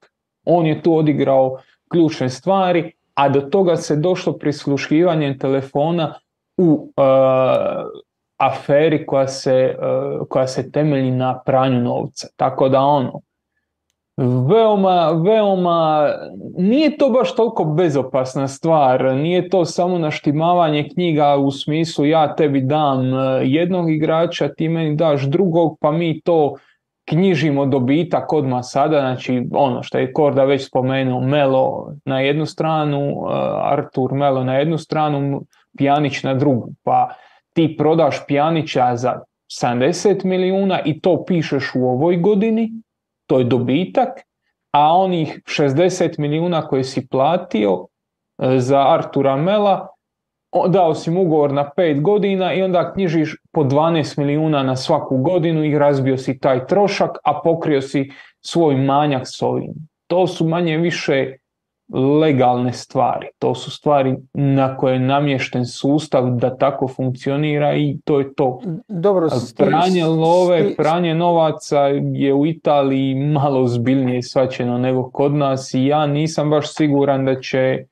On 0.45 0.67
je 0.67 0.83
tu 0.83 0.97
odigrao 0.97 1.57
ključne 1.89 2.29
stvari, 2.29 2.93
a 3.15 3.29
do 3.29 3.41
toga 3.41 3.77
se 3.77 3.97
došlo 3.97 4.33
prisluškivanjem 4.33 5.39
telefona 5.39 6.15
u 6.57 6.93
e, 6.97 7.03
aferi 8.39 9.07
koja 9.07 9.29
se, 9.29 9.55
e, 9.55 9.77
koja 10.29 10.47
se 10.47 10.71
temelji 10.73 11.11
na 11.11 11.41
pranju 11.47 11.81
novca. 11.81 12.29
Tako 12.37 12.69
da 12.69 12.81
ono, 12.81 13.21
veoma, 14.19 15.11
veoma, 15.11 16.09
nije 16.57 16.97
to 16.99 17.11
baš 17.11 17.35
toliko 17.35 17.65
bezopasna 17.65 18.49
stvar, 18.49 19.15
nije 19.15 19.49
to 19.49 19.65
samo 19.65 19.99
naštimavanje 19.99 20.89
knjiga 20.95 21.37
u 21.37 21.51
smislu 21.51 22.07
ja 22.07 22.35
tebi 22.35 22.61
dam 22.61 23.15
e, 23.15 23.17
jednog 23.45 23.91
igrača, 23.91 24.49
ti 24.49 24.69
meni 24.69 24.97
daš 24.97 25.23
drugog, 25.23 25.79
pa 25.81 25.93
mi 25.93 26.21
to 26.21 26.55
knjižimo 27.09 27.67
dobitak 27.67 28.33
odmah 28.33 28.61
sada, 28.63 29.01
znači 29.01 29.47
ono 29.53 29.83
što 29.83 29.99
je 29.99 30.13
Korda 30.13 30.45
već 30.45 30.67
spomenuo, 30.67 31.21
Melo 31.21 31.93
na 32.05 32.21
jednu 32.21 32.47
stranu, 32.47 32.99
e, 32.99 33.13
Artur 33.63 34.13
Melo 34.13 34.45
na 34.45 34.55
jednu 34.55 34.79
stranu, 34.79 35.43
Pjanić 35.77 36.23
na 36.23 36.35
drugu, 36.35 36.69
pa 36.85 37.09
ti 37.59 37.77
prodaš 37.79 38.27
Pjanića 38.27 38.97
za 38.97 39.21
70 39.63 40.25
milijuna 40.25 40.81
i 40.85 41.01
to 41.01 41.25
pišeš 41.25 41.75
u 41.75 41.89
ovoj 41.89 42.17
godini, 42.17 42.71
to 43.27 43.39
je 43.39 43.45
dobitak, 43.45 44.09
a 44.73 44.97
onih 44.97 45.41
60 45.47 46.19
milijuna 46.19 46.69
koje 46.69 46.85
si 46.85 47.09
platio 47.09 47.87
e, 48.39 48.59
za 48.59 48.93
Artura 48.93 49.37
Mela, 49.37 49.89
dao 50.69 50.95
si 50.95 51.11
mu 51.11 51.23
ugovor 51.23 51.53
na 51.53 51.71
5 51.77 52.03
godina 52.03 52.55
i 52.55 52.63
onda 52.63 52.93
knjižiš 52.93 53.37
po 53.53 53.65
12 53.65 54.19
milijuna 54.19 54.63
na 54.63 54.77
svaku 54.77 55.17
godinu 55.17 55.65
i 55.65 55.79
razbio 55.79 56.17
si 56.17 56.39
taj 56.39 56.67
trošak, 56.67 57.19
a 57.25 57.41
pokrio 57.45 57.81
si 57.81 58.11
svoj 58.41 58.77
manjak 58.77 59.23
s 59.25 59.43
ovim. 59.43 59.75
To 60.07 60.27
su 60.27 60.49
manje 60.49 60.77
više 60.77 61.37
legalne 61.93 62.73
stvari. 62.73 63.27
To 63.39 63.55
su 63.55 63.71
stvari 63.71 64.17
na 64.35 64.77
koje 64.77 64.93
je 64.93 65.01
namješten 65.01 65.67
sustav 65.67 66.31
da 66.31 66.57
tako 66.57 66.89
funkcionira 66.89 67.75
i 67.75 67.99
to 68.05 68.19
je 68.19 68.35
to. 68.35 68.61
Dobro, 68.89 69.29
Pranje 69.57 70.05
love, 70.05 70.75
pranje 70.77 71.15
novaca 71.15 71.81
je 72.13 72.35
u 72.35 72.47
Italiji 72.47 73.15
malo 73.15 73.67
zbiljnije 73.67 74.23
svačeno 74.23 74.79
nego 74.79 75.11
kod 75.11 75.33
nas 75.35 75.75
i 75.75 75.87
ja 75.87 76.07
nisam 76.07 76.51
baš 76.51 76.75
siguran 76.75 77.25
da 77.25 77.41
će 77.41 77.85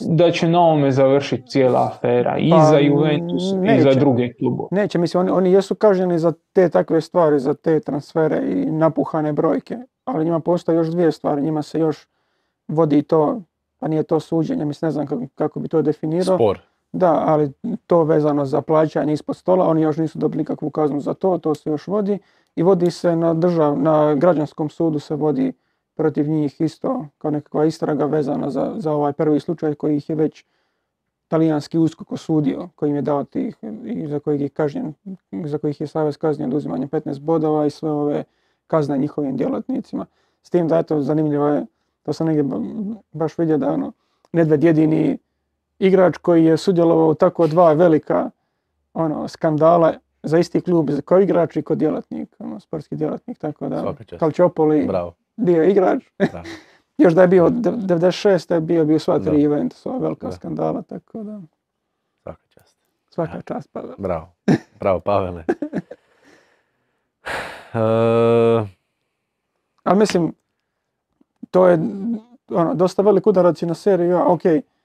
da 0.00 0.30
će 0.30 0.48
na 0.48 0.60
ovome 0.60 0.92
završiti 0.92 1.46
cijela 1.46 1.86
afera 1.86 2.38
i 2.38 2.50
Pa, 2.50 2.64
za 2.64 2.78
Juventus 2.78 3.42
i 3.42 3.80
za 3.80 3.88
neće. 3.88 3.98
druge 4.00 4.32
klubove. 4.32 4.68
Neće, 4.70 4.98
mislim, 4.98 5.20
oni, 5.20 5.30
oni 5.30 5.52
jesu 5.52 5.74
kažnjeni 5.74 6.18
za 6.18 6.32
te 6.52 6.68
takve 6.68 7.00
stvari, 7.00 7.38
za 7.38 7.54
te 7.54 7.80
transfere 7.80 8.42
i 8.46 8.70
napuhane 8.70 9.32
brojke, 9.32 9.76
ali 10.04 10.24
njima 10.24 10.40
postoje 10.40 10.76
još 10.76 10.88
dvije 10.88 11.12
stvari, 11.12 11.42
njima 11.42 11.62
se 11.62 11.78
još 11.78 12.06
vodi 12.68 13.02
to, 13.02 13.42
pa 13.78 13.88
nije 13.88 14.02
to 14.02 14.20
suđenje, 14.20 14.64
mislim, 14.64 14.86
ne 14.86 14.92
znam 14.92 15.06
kako, 15.06 15.26
kako 15.34 15.60
bi 15.60 15.68
to 15.68 15.82
definirao. 15.82 16.36
Spor. 16.36 16.60
Da, 16.92 17.24
ali 17.26 17.52
to 17.86 18.04
vezano 18.04 18.46
za 18.46 18.62
plaćanje 18.62 19.12
ispod 19.12 19.36
stola, 19.36 19.68
oni 19.68 19.82
još 19.82 19.96
nisu 19.96 20.18
dobili 20.18 20.38
nikakvu 20.38 20.70
kaznu 20.70 21.00
za 21.00 21.14
to, 21.14 21.38
to 21.38 21.54
se 21.54 21.70
još 21.70 21.86
vodi 21.86 22.18
i 22.56 22.62
vodi 22.62 22.90
se 22.90 23.16
na 23.16 23.34
držav, 23.34 23.78
na 23.78 24.14
građanskom 24.14 24.68
sudu 24.68 24.98
se 24.98 25.14
vodi 25.14 25.52
protiv 25.94 26.28
njih 26.28 26.60
isto 26.60 27.06
kao 27.18 27.30
nekakva 27.30 27.64
istraga 27.64 28.04
vezana 28.04 28.50
za, 28.50 28.74
za 28.76 28.92
ovaj 28.92 29.12
prvi 29.12 29.40
slučaj 29.40 29.74
koji 29.74 29.96
ih 29.96 30.10
je 30.10 30.16
već 30.16 30.44
talijanski 31.28 31.78
uskok 31.78 32.12
osudio, 32.12 32.68
koji 32.74 32.90
im 32.90 32.96
je 32.96 33.02
dao 33.02 33.24
tih 33.24 33.56
i 33.84 34.08
za 34.08 34.18
kojih 34.18 34.40
je 34.40 34.48
kažnjen, 34.48 34.94
za 35.44 35.58
kojih 35.58 35.80
je 35.80 35.86
Savez 35.86 36.16
kažnjen 36.16 36.48
oduzimanjem 36.48 36.88
15 36.88 37.20
bodova 37.20 37.66
i 37.66 37.70
sve 37.70 37.90
ove 37.90 38.24
kazne 38.66 38.98
njihovim 38.98 39.36
djelatnicima. 39.36 40.06
S 40.42 40.50
tim 40.50 40.68
da 40.68 40.78
eto 40.78 41.00
zanimljivo 41.00 41.48
je, 41.48 41.66
to 42.06 42.12
sam 42.12 42.26
negdje 42.26 42.42
ba- 42.44 42.60
baš 43.12 43.38
vidio 43.38 43.56
da 43.58 43.68
ono, 43.68 43.92
Nedved 44.32 44.64
jedini 44.64 45.18
igrač 45.78 46.16
koji 46.16 46.44
je 46.44 46.56
sudjelovao 46.56 47.08
u 47.08 47.14
tako 47.14 47.46
dva 47.46 47.72
velika 47.72 48.30
ono, 48.94 49.28
skandala 49.28 49.92
za 50.22 50.38
isti 50.38 50.60
klub 50.60 50.90
kao 51.04 51.20
igrač 51.20 51.56
i 51.56 51.62
kao 51.62 51.76
djelatnik, 51.76 52.36
ono, 52.38 52.60
sportski 52.60 52.96
djelatnik, 52.96 53.38
tako 53.38 53.68
da 53.68 53.94
Bravo. 54.86 55.14
bio 55.36 55.62
je 55.62 55.70
igrač. 55.70 56.04
Bravo. 56.22 56.46
Još 56.98 57.12
da 57.12 57.22
je 57.22 57.28
bio 57.28 57.44
od 57.44 57.52
96. 57.52 58.54
je 58.54 58.60
bio, 58.60 58.84
bio 58.84 58.98
sva 58.98 59.18
Da. 59.18 59.24
tri 59.24 59.42
Juventusova 59.42 59.98
velika 59.98 60.26
Da. 60.26 60.32
skandala, 60.32 60.82
tako 60.82 61.22
da 61.22 61.40
Svaka 62.22 62.42
čast. 62.48 62.76
svaka 63.08 63.40
čast 63.42 63.68
pa 63.72 63.82
da. 63.82 63.94
Bravo. 63.98 64.28
Bravo, 64.80 65.00
Pavele. 65.00 65.44
E, 67.74 67.78
Ali 69.84 69.98
mislim, 69.98 70.32
to 71.56 71.68
je 71.68 71.78
ono, 72.50 72.74
dosta 72.74 73.02
velik 73.02 73.26
udarac 73.26 73.62
i 73.62 73.66
na 73.66 73.74
seriju, 73.74 74.16
a 74.16 74.32
ok, 74.32 74.42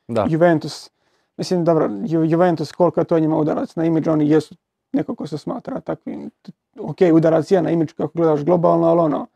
da. 0.07 0.25
Juventus, 0.29 0.89
mislim 1.37 1.65
dobro, 1.65 1.89
Ju- 2.05 2.23
Juventus 2.25 2.71
koliko 2.71 2.99
je 2.99 3.05
to 3.05 3.19
njima 3.19 3.37
udarac 3.37 3.75
na 3.75 3.85
imidž, 3.85 4.07
oni 4.07 4.29
jesu 4.29 4.55
neko 4.93 5.15
ko 5.15 5.27
se 5.27 5.37
smatra 5.37 5.79
takvim, 5.79 6.29
ok, 6.79 6.97
udarac 7.13 7.51
je 7.51 7.61
na 7.61 7.71
imidž 7.71 7.91
kako 7.93 8.11
gledaš 8.15 8.43
globalno, 8.43 8.87
ali 8.87 8.99
ono, 8.99 9.27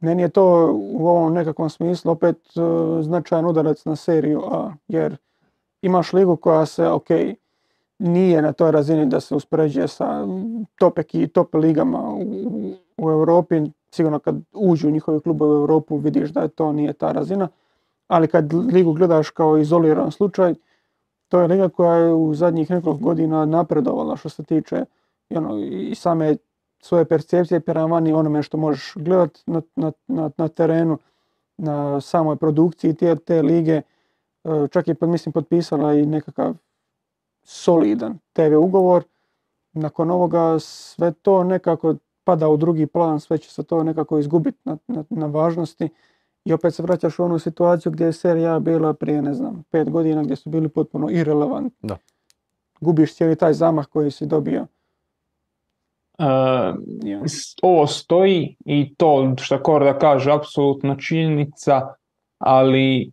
meni 0.00 0.22
je 0.22 0.28
to 0.28 0.44
u 0.72 1.08
ovom 1.08 1.32
nekakvom 1.34 1.70
smislu 1.70 2.12
opet 2.12 2.36
e, 2.56 2.60
značajan 3.02 3.46
udarac 3.46 3.84
na 3.84 3.96
seriju 3.96 4.42
A, 4.50 4.72
jer 4.88 5.16
imaš 5.82 6.12
ligu 6.12 6.36
koja 6.36 6.66
se, 6.66 6.88
ok, 6.88 7.08
nije 7.98 8.42
na 8.42 8.52
toj 8.52 8.70
razini 8.70 9.06
da 9.06 9.20
se 9.20 9.34
uspoređuje 9.34 9.88
sa 9.88 10.26
top, 10.78 10.98
top 11.32 11.54
ligama 11.54 12.14
u- 12.14 12.74
u 12.96 13.10
Europi, 13.10 13.60
sigurno 13.94 14.18
kad 14.18 14.36
uđu 14.52 14.90
njihovi 14.90 15.20
klubovi 15.20 15.52
u 15.52 15.60
Europu 15.60 15.96
vidiš 15.96 16.30
da 16.30 16.40
je 16.40 16.48
to 16.48 16.72
nije 16.72 16.92
ta 16.92 17.12
razina, 17.12 17.48
ali 18.08 18.28
kad 18.28 18.52
ligu 18.52 18.92
gledaš 18.92 19.30
kao 19.30 19.58
izoliran 19.58 20.10
slučaj, 20.10 20.54
to 21.28 21.40
je 21.40 21.48
liga 21.48 21.68
koja 21.68 21.94
je 21.94 22.12
u 22.12 22.34
zadnjih 22.34 22.70
nekoliko 22.70 23.04
godina 23.04 23.44
napredovala 23.44 24.16
što 24.16 24.28
se 24.28 24.42
tiče 24.42 24.84
i 25.30 25.36
ono, 25.36 25.58
i 25.58 25.94
same 25.94 26.36
svoje 26.80 27.04
percepcije 27.04 27.60
prema 27.60 27.86
vani 27.86 28.12
onome 28.12 28.42
što 28.42 28.56
možeš 28.56 28.92
gledat 28.96 29.38
na, 29.46 29.62
na, 29.76 29.92
na, 30.06 30.30
na 30.36 30.48
terenu, 30.48 30.98
na 31.56 32.00
samoj 32.00 32.36
produkciji 32.36 32.94
te, 32.94 33.16
te 33.16 33.42
lige. 33.42 33.82
E, 34.44 34.68
Čak 34.70 34.88
je, 34.88 34.96
mislim, 35.00 35.32
potpisala 35.32 35.94
i 35.94 36.06
nekakav 36.06 36.54
solidan 37.42 38.18
TV 38.32 38.56
ugovor. 38.58 39.04
Nakon 39.72 40.10
ovoga 40.10 40.58
sve 40.58 41.12
to 41.12 41.44
nekako 41.44 41.94
pada 42.24 42.48
u 42.48 42.56
drugi 42.56 42.86
plan, 42.86 43.20
sve 43.20 43.38
će 43.38 43.50
se 43.50 43.62
to 43.62 43.82
nekako 43.82 44.18
izgubiti 44.18 44.58
na, 44.64 44.76
na, 44.86 45.04
na 45.10 45.26
važnosti. 45.26 45.88
I 46.44 46.52
opet 46.52 46.74
se 46.74 46.82
vraćaš 46.82 47.18
u 47.18 47.24
onu 47.24 47.38
situaciju 47.38 47.92
gdje 47.92 48.04
je 48.04 48.12
serija 48.12 48.58
bila 48.58 48.94
prije, 48.94 49.22
ne 49.22 49.34
znam, 49.34 49.62
pet 49.70 49.90
godina 49.90 50.22
gdje 50.22 50.36
su 50.36 50.50
bili 50.50 50.68
potpuno 50.68 51.10
irelevantni. 51.10 51.88
Da. 51.88 51.96
Gubiš 52.80 53.14
cijeli 53.14 53.36
taj 53.36 53.52
zamah 53.52 53.86
koji 53.86 54.10
si 54.10 54.26
dobio. 54.26 54.66
E, 56.18 56.24
ovo 57.62 57.86
stoji 57.86 58.56
i 58.64 58.94
to 58.94 59.34
što 59.38 59.62
Korda 59.62 59.98
kaže 59.98 60.32
apsolutno 60.32 60.96
činjenica, 60.96 61.94
ali 62.38 63.12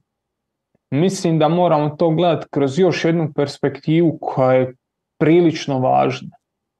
mislim 0.91 1.40
da 1.40 1.48
moramo 1.48 1.90
to 1.90 2.10
gledati 2.10 2.48
kroz 2.49 2.80
još 2.80 3.06
jednu 3.06 3.34
perspektivu 3.36 4.18
koja 4.22 4.53
je 4.53 4.76
prilično 5.18 5.80
važna. 5.80 6.38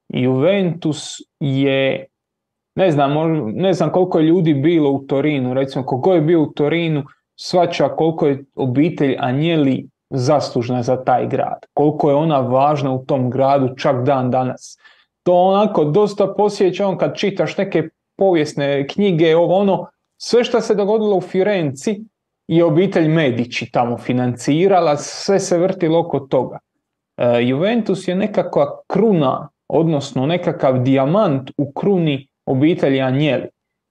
Juventus 0.08 1.16
je, 1.40 2.06
ne 2.80 2.90
znam, 2.90 3.14
ne 3.54 3.72
znam 3.72 3.92
koliko 3.92 4.18
je 4.18 4.24
ljudi 4.24 4.54
bilo 4.54 4.90
u 4.90 4.98
Torinu, 4.98 5.54
recimo 5.54 5.86
koliko 5.86 6.14
je 6.14 6.20
bio 6.20 6.42
u 6.42 6.52
Torinu, 6.52 7.04
svača 7.36 7.88
koliko 7.88 8.26
je 8.26 8.44
obitelj 8.54 9.16
Anjeli 9.18 9.88
zaslužna 10.10 10.82
za 10.82 11.04
taj 11.04 11.26
grad, 11.28 11.66
koliko 11.74 12.10
je 12.10 12.16
ona 12.16 12.40
važna 12.40 12.92
u 12.92 13.04
tom 13.04 13.30
gradu 13.30 13.76
čak 13.76 14.04
dan 14.04 14.30
danas 14.30 14.78
to 15.22 15.34
onako 15.34 15.84
dosta 15.84 16.34
posjeća 16.36 16.86
on 16.86 16.98
kad 16.98 17.16
čitaš 17.16 17.56
neke 17.56 17.88
povijesne 18.16 18.86
knjige, 18.86 19.36
ovo 19.36 19.56
ono, 19.56 19.86
sve 20.16 20.44
što 20.44 20.60
se 20.60 20.74
dogodilo 20.74 21.16
u 21.16 21.20
Firenci 21.20 22.00
je 22.48 22.64
obitelj 22.64 23.08
Medici 23.08 23.70
tamo 23.72 23.98
financirala, 23.98 24.96
sve 24.96 25.38
se 25.40 25.58
vrtilo 25.58 26.00
oko 26.00 26.20
toga. 26.20 26.58
E, 27.16 27.42
Juventus 27.42 28.08
je 28.08 28.14
nekakva 28.14 28.80
kruna, 28.86 29.48
odnosno 29.68 30.26
nekakav 30.26 30.82
dijamant 30.82 31.50
u 31.58 31.72
kruni 31.72 32.28
obitelji 32.50 33.00
Anjeli. 33.00 33.48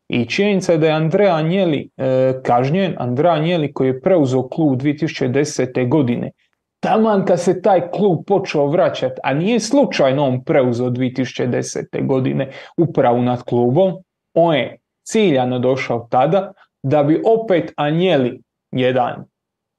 I 0.09 0.25
činjenica 0.25 0.71
je 0.71 0.77
da 0.77 0.87
je 0.87 0.93
Andrea 0.93 1.35
Anjeli 1.35 1.89
e, 1.97 2.33
kažnjen, 2.43 2.95
Andrea 2.97 3.33
Anjeli 3.33 3.73
koji 3.73 3.87
je 3.87 4.01
preuzeo 4.01 4.47
klub 4.47 4.81
2010. 4.81 5.89
godine, 5.89 6.31
taman 6.79 7.25
kad 7.25 7.41
se 7.41 7.61
taj 7.61 7.91
klub 7.91 8.19
počeo 8.27 8.67
vraćati, 8.67 9.21
a 9.23 9.33
nije 9.33 9.59
slučajno 9.59 10.25
on 10.25 10.43
preuzeo 10.43 10.89
2010. 10.89 12.05
godine 12.07 12.49
upravu 12.77 13.21
nad 13.21 13.43
klubom, 13.43 13.93
on 14.33 14.55
je 14.55 14.77
ciljano 15.07 15.59
došao 15.59 16.07
tada 16.11 16.51
da 16.83 17.03
bi 17.03 17.21
opet 17.25 17.73
Anjeli, 17.75 18.41
jedan 18.71 19.25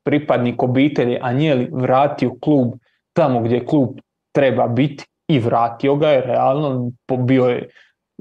pripadnik 0.05 0.63
obitelji 0.63 1.19
Anjeli, 1.21 1.69
vratio 1.73 2.31
klub 2.41 2.73
tamo 3.13 3.41
gdje 3.41 3.67
klub 3.67 3.89
treba 4.33 4.69
biti 4.69 5.05
i 5.29 5.39
vratio 5.39 5.97
ga 5.97 6.09
je 6.09 6.21
realno, 6.21 6.91
bio 7.19 7.45
je 7.45 7.69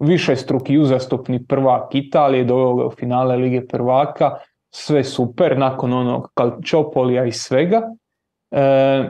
višestruki 0.01 0.77
uzastopni 0.77 1.45
prvak 1.45 1.95
Italije, 1.95 2.43
doveo 2.43 2.75
ga 2.75 2.85
u 2.85 2.91
finale 2.91 3.37
Lige 3.37 3.67
prvaka, 3.67 4.37
sve 4.71 5.03
super 5.03 5.57
nakon 5.57 5.93
onog 5.93 6.31
Calciopolija 6.37 7.25
i 7.25 7.31
svega. 7.31 7.81
E, 8.51 9.09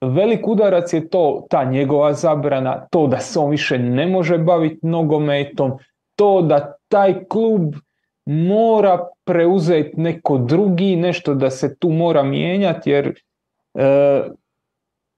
velik 0.00 0.48
udarac 0.48 0.92
je 0.92 1.08
to, 1.08 1.46
ta 1.50 1.64
njegova 1.64 2.12
zabrana, 2.12 2.86
to 2.90 3.06
da 3.06 3.18
se 3.18 3.38
on 3.38 3.50
više 3.50 3.78
ne 3.78 4.06
može 4.06 4.38
baviti 4.38 4.86
nogometom, 4.86 5.72
to 6.16 6.42
da 6.42 6.72
taj 6.88 7.24
klub 7.24 7.74
mora 8.26 9.06
preuzeti 9.24 10.00
neko 10.00 10.38
drugi, 10.38 10.96
nešto 10.96 11.34
da 11.34 11.50
se 11.50 11.76
tu 11.76 11.88
mora 11.88 12.22
mijenjati, 12.22 12.90
jer 12.90 13.14
e, 13.74 14.22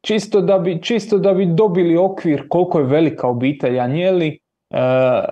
čisto, 0.02 0.40
da 0.40 0.58
bi, 0.58 0.82
čisto 0.82 1.18
da 1.18 1.34
bi 1.34 1.46
dobili 1.46 1.96
okvir 1.96 2.48
koliko 2.48 2.78
je 2.78 2.84
velika 2.84 3.28
obitelj 3.28 3.80
Anjeli, 3.80 4.38
e, 4.70 5.24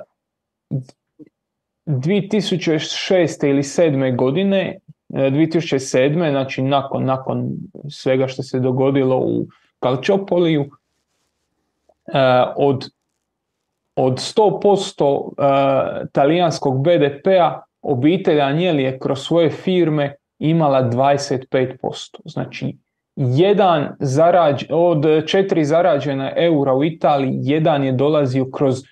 2006. 1.87 3.49
ili 3.49 3.63
7. 3.63 4.17
godine, 4.17 4.79
e, 5.15 5.31
2007. 5.31 6.31
znači 6.31 6.63
nakon, 6.63 7.05
nakon 7.05 7.51
svega 7.89 8.29
što 8.29 8.43
se 8.43 8.61
dogodilo 8.61 9.19
u 9.19 9.47
Calciopoliju, 9.83 10.63
e, 10.63 10.71
od, 12.57 12.91
od 13.97 14.15
100% 14.15 15.33
e, 16.03 16.07
talijanskog 16.13 16.83
BDP-a 16.83 17.63
obitelj 17.83 18.41
Anjeli 18.41 18.83
je 18.83 18.99
kroz 18.99 19.19
svoje 19.19 19.51
firme 19.51 20.15
imala 20.39 20.91
25%. 20.91 22.19
Znači, 22.25 22.77
jedan 23.21 23.89
zarađ, 23.99 24.65
od 24.71 25.27
četiri 25.27 25.65
zarađena 25.65 26.33
eura 26.37 26.75
u 26.75 26.85
Italiji, 26.85 27.39
jedan 27.43 27.85
je 27.85 27.93
dolazio 27.93 28.47
kroz 28.53 28.83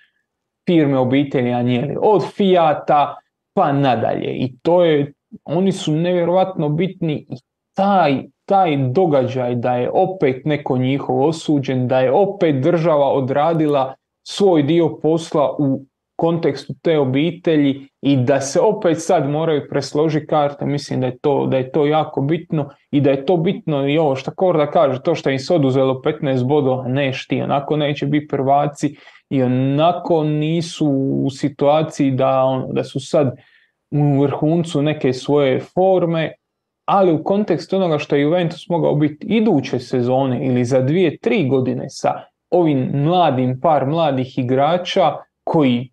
firme 0.66 0.98
obitelji 0.98 1.52
Anjeli, 1.52 1.96
od 2.02 2.22
Fiata 2.36 3.16
pa 3.54 3.72
nadalje. 3.72 4.36
I 4.36 4.58
to 4.62 4.84
je, 4.84 5.12
oni 5.44 5.72
su 5.72 5.92
nevjerojatno 5.92 6.68
bitni 6.68 7.26
i 7.28 7.36
taj, 7.76 8.22
taj 8.44 8.76
događaj 8.76 9.54
da 9.54 9.74
je 9.74 9.90
opet 9.90 10.44
neko 10.44 10.78
njihov 10.78 11.24
osuđen, 11.24 11.88
da 11.88 12.00
je 12.00 12.12
opet 12.12 12.62
država 12.62 13.12
odradila 13.12 13.94
svoj 14.22 14.62
dio 14.62 14.98
posla 15.02 15.56
u 15.58 15.84
kontekstu 16.18 16.74
te 16.82 16.98
obitelji 16.98 17.88
i 18.02 18.16
da 18.16 18.40
se 18.40 18.60
opet 18.60 19.02
sad 19.02 19.30
moraju 19.30 19.62
presložiti 19.70 20.26
karte, 20.26 20.66
mislim 20.66 21.00
da 21.00 21.06
je, 21.06 21.18
to, 21.18 21.46
da 21.46 21.56
je 21.56 21.70
to 21.72 21.86
jako 21.86 22.20
bitno 22.20 22.70
i 22.90 23.00
da 23.00 23.10
je 23.10 23.26
to 23.26 23.36
bitno 23.36 23.88
i 23.88 23.98
ovo 23.98 24.16
što 24.16 24.30
Korda 24.30 24.70
kaže, 24.70 25.02
to 25.02 25.14
što 25.14 25.30
im 25.30 25.38
se 25.38 25.54
oduzelo 25.54 26.02
15 26.04 26.44
bodova, 26.46 26.88
neš 26.88 27.26
ti, 27.26 27.42
onako 27.42 27.76
neće 27.76 28.06
biti 28.06 28.28
prvaci 28.28 28.96
i 29.30 29.42
onako 29.42 30.24
nisu 30.24 30.88
u 31.24 31.30
situaciji 31.30 32.10
da, 32.10 32.42
ono, 32.42 32.72
da 32.72 32.84
su 32.84 33.00
sad 33.00 33.36
u 33.90 34.20
vrhuncu 34.20 34.82
neke 34.82 35.12
svoje 35.12 35.60
forme, 35.60 36.32
ali 36.84 37.12
u 37.12 37.24
kontekstu 37.24 37.76
onoga 37.76 37.98
što 37.98 38.16
je 38.16 38.22
Juventus 38.22 38.68
mogao 38.68 38.94
biti 38.94 39.26
iduće 39.26 39.78
sezone 39.78 40.46
ili 40.46 40.64
za 40.64 40.80
dvije, 40.80 41.18
tri 41.18 41.48
godine 41.48 41.84
sa 41.88 42.20
ovim 42.50 42.90
mladim 42.94 43.60
par 43.60 43.86
mladih 43.86 44.38
igrača 44.38 45.16
koji 45.44 45.92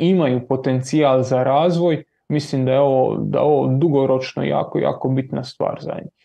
imaju 0.00 0.46
potencijal 0.48 1.22
za 1.22 1.42
razvoj, 1.42 2.04
mislim 2.28 2.64
da 2.64 2.72
je 2.72 2.80
ovo, 2.80 3.16
da 3.16 3.40
ovo 3.40 3.66
dugoročno 3.78 4.42
jako, 4.44 4.78
jako 4.78 5.08
bitna 5.08 5.44
stvar 5.44 5.78
za 5.80 5.92
njih. 5.94 6.20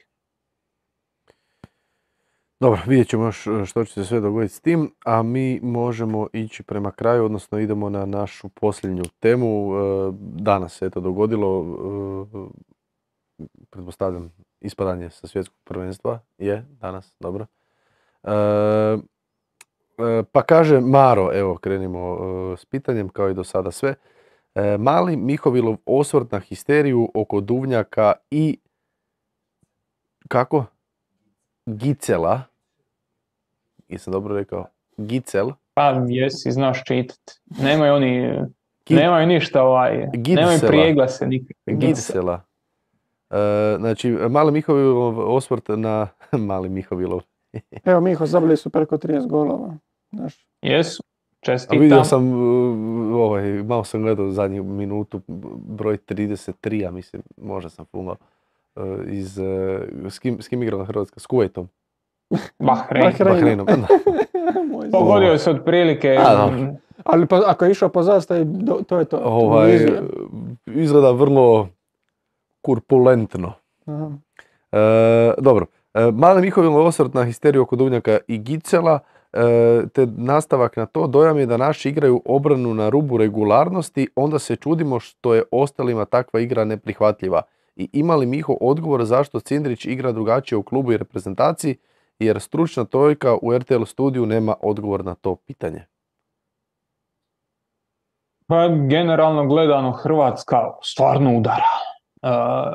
Dobro, 2.59 2.81
vidjet 2.87 3.07
ćemo 3.07 3.25
još 3.25 3.47
e, 3.47 3.65
što 3.65 3.85
će 3.85 3.93
se 3.93 4.05
sve 4.05 4.19
dogoditi 4.19 4.53
s 4.53 4.61
tim, 4.61 4.95
a 5.05 5.23
mi 5.23 5.59
možemo 5.63 6.27
ići 6.33 6.63
prema 6.63 6.91
kraju, 6.91 7.25
odnosno 7.25 7.59
idemo 7.59 7.89
na 7.89 8.05
našu 8.05 8.49
posljednju 8.49 9.03
temu. 9.19 9.75
E, 9.75 10.11
Danas 10.19 10.77
se 10.77 10.89
to 10.89 10.99
dogodilo, 10.99 11.65
e, 13.39 13.45
pretpostavljam 13.69 14.33
ispadanje 14.61 15.09
sa 15.09 15.27
svjetskog 15.27 15.57
prvenstva, 15.63 16.19
je 16.37 16.65
danas, 16.81 17.15
dobro. 17.19 17.45
Pa 20.31 20.41
kaže 20.41 20.79
Maro, 20.79 21.29
evo 21.33 21.57
krenimo 21.57 22.17
s 22.57 22.65
pitanjem 22.65 23.09
kao 23.09 23.29
i 23.29 23.33
do 23.33 23.43
sada 23.43 23.71
sve. 23.71 23.95
Mali 24.79 25.15
Mihovilov 25.15 25.77
osvrt 25.85 26.31
na 26.31 26.39
histeriju 26.39 27.11
oko 27.13 27.41
Duvnjaka 27.41 28.13
i 28.31 28.57
kako? 30.27 30.65
Gicela, 31.65 32.41
jesam 33.87 34.13
dobro 34.13 34.35
rekao, 34.35 34.65
Gicel. 34.97 35.51
Pa 35.73 36.01
jesi, 36.07 36.51
znaš 36.51 36.83
čitat. 36.83 37.19
Nemaju 37.61 37.93
oni, 37.93 38.39
nemaju 38.89 39.27
ništa 39.27 39.63
ovaj, 39.63 40.07
Gicela. 40.13 40.41
nemaju 40.41 40.59
prijeglase 40.67 41.27
nikak. 41.27 41.57
Gicela. 41.65 42.41
E, 43.29 43.75
znači, 43.79 44.09
mali 44.09 44.51
Mihovilov 44.51 45.35
osvrt 45.35 45.67
na 45.67 46.07
mali 46.49 46.69
Mihovilov. 46.69 47.21
Evo 47.85 48.01
Miho, 48.01 48.25
zabili 48.25 48.57
su 48.57 48.69
preko 48.69 48.97
30 48.97 49.27
golova. 49.27 49.77
Znaš. 50.11 50.47
Jesu, 50.61 51.03
A 51.03 51.35
čestitam. 51.41 51.79
vidio 51.79 52.03
sam, 52.03 52.27
uh, 52.27 52.37
ovaj, 53.15 53.43
malo 53.63 53.83
sam 53.83 54.01
gledao 54.01 54.31
zadnju 54.31 54.63
minutu, 54.63 55.21
broj 55.57 55.97
33, 55.99 56.73
ja 56.73 56.91
mislim, 56.91 57.21
možda 57.37 57.69
sam 57.69 57.85
fulao. 57.85 58.15
uh, 58.75 58.83
iz, 59.05 59.37
uh, 59.37 59.45
s, 60.09 60.19
kim, 60.19 60.41
s 60.41 60.47
kim 60.47 60.63
igrala 60.63 60.85
Hrvatska? 60.85 61.19
S 61.19 61.25
Kuvajtom. 61.25 61.69
Bahrein. 62.59 63.03
Bahrein. 63.19 63.57
Bahreinom. 63.57 63.67
Pogodio 64.91 65.37
se 65.37 65.51
otprilike, 65.51 66.17
A, 66.19 66.35
dobro. 66.35 66.57
mm, 66.57 66.77
Ali 67.03 67.25
pa, 67.25 67.41
ako 67.45 67.65
je 67.65 67.71
išao 67.71 67.89
po 67.89 68.03
zastavi, 68.03 68.45
to 68.87 68.99
je 68.99 69.05
to. 69.05 69.17
ovaj, 69.17 69.79
izgleda 70.67 71.11
vrlo 71.11 71.67
kurpulentno. 72.61 73.53
Aha. 73.85 74.11
E, 74.71 74.77
dobro, 75.37 75.65
e, 75.93 76.11
mali 76.11 76.41
Mihovil 76.41 76.77
osvrt 76.77 77.13
na 77.13 77.23
histeriju 77.23 77.61
oko 77.61 77.75
Duvnjaka 77.75 78.17
i 78.27 78.37
Gicela, 78.37 78.99
e, 78.99 79.14
te 79.93 80.07
nastavak 80.17 80.77
na 80.77 80.85
to, 80.85 81.07
dojam 81.07 81.37
je 81.37 81.45
da 81.45 81.57
naši 81.57 81.89
igraju 81.89 82.21
obranu 82.25 82.73
na 82.73 82.89
rubu 82.89 83.17
regularnosti, 83.17 84.07
onda 84.15 84.39
se 84.39 84.55
čudimo 84.55 84.99
što 84.99 85.33
je 85.33 85.43
ostalima 85.51 86.05
takva 86.05 86.39
igra 86.39 86.65
neprihvatljiva. 86.65 87.41
I 87.75 87.89
ima 87.93 88.15
li 88.15 88.25
Miho 88.25 88.57
odgovor 88.61 89.05
zašto 89.05 89.39
Cindrić 89.39 89.85
igra 89.85 90.11
drugačije 90.11 90.57
u 90.57 90.63
klubu 90.63 90.91
i 90.91 90.97
reprezentaciji, 90.97 91.75
jer 92.19 92.41
stručna 92.41 92.85
trojka 92.85 93.37
u 93.41 93.57
RTL 93.57 93.83
studiju 93.83 94.25
nema 94.25 94.55
odgovor 94.61 95.05
na 95.05 95.15
to 95.15 95.35
pitanje. 95.35 95.85
Pa 98.47 98.67
generalno 98.67 99.45
gledano 99.45 99.91
Hrvatska 99.91 100.57
stvarno 100.81 101.37
udara. 101.37 101.84
E, 102.25 102.29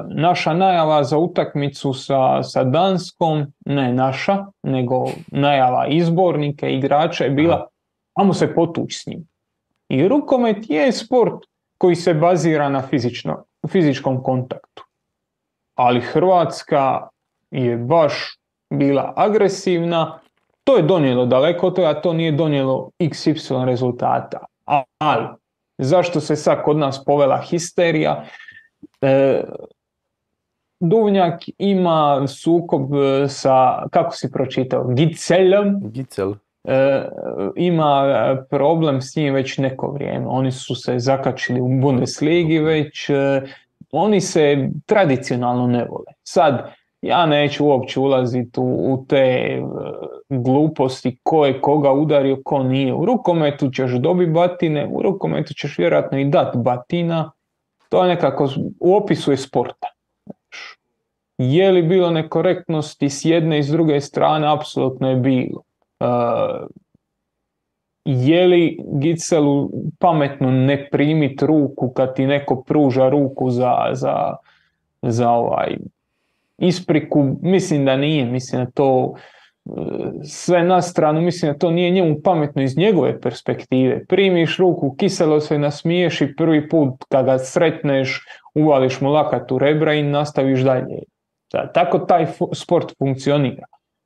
naša 0.08 0.52
najava 0.52 1.04
za 1.04 1.18
utakmicu 1.18 1.92
sa, 1.92 2.42
sa 2.42 2.64
Danskom, 2.64 3.46
ne 3.66 3.92
naša, 3.92 4.46
nego 4.62 5.04
najava 5.26 5.86
izbornika, 5.86 6.68
igrača 6.68 7.24
je 7.24 7.30
bila 7.30 7.66
ajmo 8.14 8.34
se 8.34 8.54
potući 8.54 8.98
s 8.98 9.06
njim. 9.06 9.28
I 9.88 10.08
rukomet 10.08 10.70
je 10.70 10.92
sport 10.92 11.44
koji 11.78 11.94
se 11.94 12.14
bazira 12.14 12.68
na 12.68 12.82
fizično, 12.82 13.44
fizičkom 13.68 14.22
kontaktu. 14.22 14.84
Ali 15.74 16.00
Hrvatska 16.00 17.08
je 17.50 17.76
baš 17.76 18.38
bila 18.70 19.12
agresivna, 19.16 20.18
to 20.64 20.76
je 20.76 20.82
donijelo 20.82 21.26
daleko 21.26 21.66
od 21.66 21.76
toga, 21.76 22.00
to 22.00 22.12
nije 22.12 22.32
donijelo 22.32 22.90
XY 22.98 23.64
rezultata. 23.64 24.38
A- 24.66 24.82
Ali, 24.98 25.26
zašto 25.78 26.20
se 26.20 26.36
sad 26.36 26.62
kod 26.62 26.76
nas 26.76 27.04
povela 27.04 27.42
histerija? 27.42 28.24
E, 29.00 29.42
Duvnjak 30.80 31.42
ima 31.58 32.26
sukob 32.28 32.94
e, 32.94 33.28
sa, 33.28 33.86
kako 33.90 34.16
si 34.16 34.30
pročitao, 34.32 34.84
Gicelom, 34.84 35.90
Gicel, 35.90 36.34
e, 36.64 37.08
ima 37.56 38.04
e, 38.06 38.44
problem 38.50 39.00
s 39.00 39.16
njim 39.16 39.34
već 39.34 39.58
neko 39.58 39.90
vrijeme. 39.90 40.26
Oni 40.26 40.52
su 40.52 40.74
se 40.74 40.98
zakačili 40.98 41.60
u 41.60 41.68
Bundesligi 41.68 42.58
već, 42.58 43.10
e, 43.10 43.42
oni 43.92 44.20
se 44.20 44.68
tradicionalno 44.86 45.66
ne 45.66 45.84
vole. 45.84 46.12
Sad, 46.22 46.72
ja 47.02 47.26
neću 47.26 47.66
uopće 47.66 48.00
ulaziti 48.00 48.60
u, 48.60 48.94
u 48.94 49.04
te 49.08 49.16
e, 49.16 49.62
gluposti 50.28 51.18
ko 51.22 51.46
je 51.46 51.60
koga 51.60 51.92
udario, 51.92 52.42
ko 52.44 52.62
nije. 52.62 52.94
U 52.94 53.04
rukometu 53.04 53.70
ćeš 53.70 53.90
dobiti 53.90 54.30
batine, 54.30 54.88
u 54.92 55.02
rukometu 55.02 55.54
ćeš 55.54 55.78
vjerojatno 55.78 56.18
i 56.18 56.24
dat 56.24 56.56
batina. 56.56 57.32
To 57.90 58.02
je 58.02 58.08
nekako 58.08 58.48
u 58.80 58.96
opisu 58.96 59.30
je 59.30 59.36
sporta. 59.36 59.88
Je 61.38 61.70
li 61.70 61.82
bilo 61.82 62.10
nekorektnosti 62.10 63.10
s 63.10 63.24
jedne 63.24 63.58
i 63.58 63.62
s 63.62 63.68
druge 63.68 64.00
strane? 64.00 64.52
Apsolutno 64.52 65.10
je 65.10 65.16
bilo. 65.16 65.62
Uh, 66.00 66.68
je 68.04 68.46
li 68.46 68.78
Gicelu 68.92 69.70
pametno 69.98 70.50
ne 70.50 70.88
primit 70.90 71.42
ruku 71.42 71.90
kad 71.90 72.14
ti 72.14 72.26
neko 72.26 72.62
pruža 72.62 73.08
ruku 73.08 73.50
za, 73.50 73.74
za, 73.92 74.36
za 75.02 75.30
ovaj 75.30 75.76
ispriku? 76.58 77.36
Mislim 77.42 77.84
da 77.84 77.96
nije, 77.96 78.24
mislim 78.24 78.64
da 78.64 78.70
to 78.70 79.14
sve 80.24 80.62
na 80.64 80.82
stranu, 80.82 81.20
mislim 81.20 81.52
da 81.52 81.58
to 81.58 81.70
nije 81.70 81.90
njemu 81.90 82.16
pametno 82.24 82.62
iz 82.62 82.76
njegove 82.76 83.20
perspektive. 83.20 84.04
Primiš 84.06 84.58
ruku, 84.58 84.94
kiselo 84.98 85.40
se 85.40 85.58
nasmiješ 85.58 86.20
i 86.20 86.36
prvi 86.36 86.68
put 86.68 87.04
kad 87.08 87.24
ga 87.24 87.38
sretneš 87.38 88.26
uvališ 88.54 89.00
mu 89.00 89.10
lakat 89.10 89.52
u 89.52 89.58
rebra 89.58 89.94
i 89.94 90.02
nastaviš 90.02 90.60
dalje. 90.60 90.98
Da, 91.52 91.72
tako 91.72 91.98
taj 91.98 92.26
sport 92.54 92.92
funkcionira. 92.98 93.64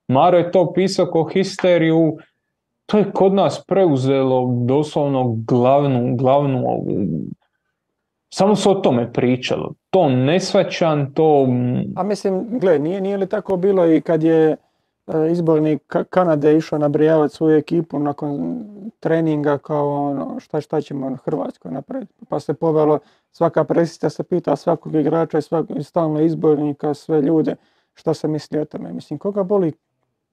Maro 0.08 0.38
je 0.38 0.50
to 0.50 0.72
pisao 0.72 1.06
kao 1.06 1.24
histeriju, 1.24 2.16
to 2.86 2.98
je 2.98 3.10
kod 3.12 3.34
nas 3.34 3.64
preuzelo 3.66 4.48
doslovno 4.66 5.34
glavnu, 5.46 6.16
glavnu 6.16 6.58
ovu- 6.66 7.24
samo 8.34 8.56
se 8.56 8.68
o 8.68 8.74
tome 8.74 9.12
pričalo. 9.12 9.72
To 9.90 10.08
ne 10.08 10.40
shvaćam, 10.40 11.14
to... 11.14 11.46
A 11.96 12.02
mislim, 12.02 12.58
gle, 12.58 12.78
nije, 12.78 13.00
nije 13.00 13.16
li 13.16 13.28
tako 13.28 13.56
bilo 13.56 13.86
i 13.86 14.00
kad 14.00 14.22
je 14.22 14.56
izbornik 15.30 15.82
Ka- 15.86 16.04
Kanade 16.04 16.56
išao 16.56 16.78
nabrijavati 16.78 17.34
svoju 17.34 17.56
ekipu 17.56 17.98
nakon 17.98 18.64
treninga 19.00 19.58
kao 19.58 20.10
ono, 20.10 20.40
šta, 20.40 20.60
šta 20.60 20.80
ćemo 20.80 21.10
na 21.10 21.16
Hrvatskoj 21.16 21.70
napraviti. 21.70 22.12
Pa 22.28 22.40
se 22.40 22.54
povelo, 22.54 22.98
svaka 23.32 23.64
presica 23.64 24.10
se 24.10 24.22
pita 24.22 24.56
svakog 24.56 24.94
igrača 24.94 25.38
i 25.38 25.42
svakog, 25.42 25.76
stalno 25.84 26.20
izbornika, 26.20 26.94
sve 26.94 27.20
ljude, 27.22 27.56
šta 27.94 28.14
se 28.14 28.28
misli 28.28 28.58
o 28.58 28.64
tome. 28.64 28.92
Mislim, 28.92 29.18
koga 29.18 29.42
boli, 29.42 29.72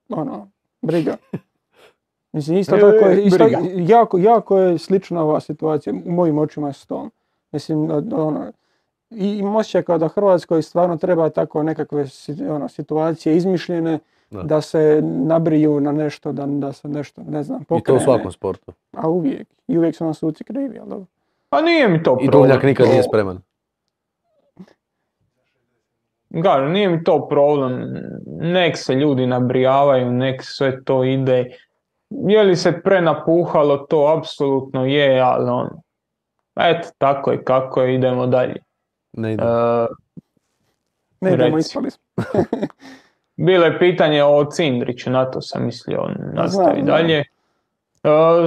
ono, 0.08 0.48
briga. 0.82 1.16
Mislim, 2.32 2.58
isto 2.58 2.76
E, 2.76 2.80
tako 2.80 3.06
je, 3.06 3.24
isto, 3.24 3.48
jako, 3.76 4.18
jako 4.18 4.58
je 4.58 4.78
slična 4.78 5.22
ova 5.22 5.40
situacija 5.40 5.94
u 6.06 6.12
mojim 6.12 6.38
očima 6.38 6.72
s 6.72 6.86
tom. 6.86 7.10
Mislim, 7.50 7.90
ono, 8.12 8.52
i 9.10 9.42
osjećaj 9.44 9.82
kao 9.82 9.98
da 9.98 10.08
Hrvatskoj 10.08 10.62
stvarno 10.62 10.96
treba 10.96 11.30
tako 11.30 11.62
nekakve 11.62 12.06
ono, 12.50 12.68
situacije 12.68 13.36
izmišljene 13.36 13.98
Da. 14.32 14.42
da. 14.42 14.60
se 14.60 15.00
nabriju 15.02 15.80
na 15.80 15.92
nešto, 15.92 16.32
da, 16.32 16.46
da 16.46 16.72
se 16.72 16.88
nešto, 16.88 17.22
ne 17.28 17.42
znam, 17.42 17.62
i 17.62 17.64
to 17.64 17.74
u 17.74 17.78
pokrene. 17.78 18.00
svakom 18.00 18.32
sportu. 18.32 18.72
A 18.92 19.08
uvijek. 19.08 19.48
I 19.68 19.78
uvijek 19.78 19.96
su 19.96 20.04
nam 20.04 20.14
suci 20.14 20.44
krivi, 20.44 20.78
ali 20.78 20.90
dobro. 20.90 21.06
Pa 21.48 21.62
nije 21.62 21.88
mi 21.88 22.02
to 22.02 22.18
I 22.20 22.26
problem. 22.26 22.30
Duvnjak 22.30 22.62
nikad 22.62 22.88
nije 22.88 23.02
spreman. 23.02 23.40
Kažem, 26.42 26.72
nije 26.72 26.88
mi 26.88 27.04
to 27.04 27.28
problem. 27.28 27.94
Nek 28.26 28.76
se 28.76 28.94
ljudi 28.94 29.26
nabrijavaju, 29.26 30.10
nek 30.10 30.42
sve 30.44 30.84
to 30.84 31.04
ide. 31.04 31.46
Je 32.10 32.42
li 32.42 32.56
se 32.56 32.80
prenapuhalo, 32.84 33.76
to 33.76 34.14
apsolutno 34.18 34.86
je, 34.86 35.20
ali 35.20 35.50
ono, 35.50 35.82
Eto, 36.56 36.88
tako 36.98 37.32
je, 37.32 37.44
kako 37.44 37.82
je, 37.82 37.94
idemo 37.94 38.26
dalje. 38.26 38.56
Ne 39.12 39.32
ide. 39.32 39.44
E, 39.44 39.86
Ne 41.20 41.34
idemo, 41.34 41.58
ispali 41.58 41.90
smo. 41.90 42.02
Bilo 43.42 43.64
je 43.64 43.78
pitanje 43.78 44.24
o 44.24 44.44
Cindriću, 44.44 45.10
na 45.10 45.24
to 45.30 45.40
sam 45.40 45.64
mislio 45.64 46.08
nastavi 46.34 46.82
dalje. 46.82 47.18
E, 47.18 47.24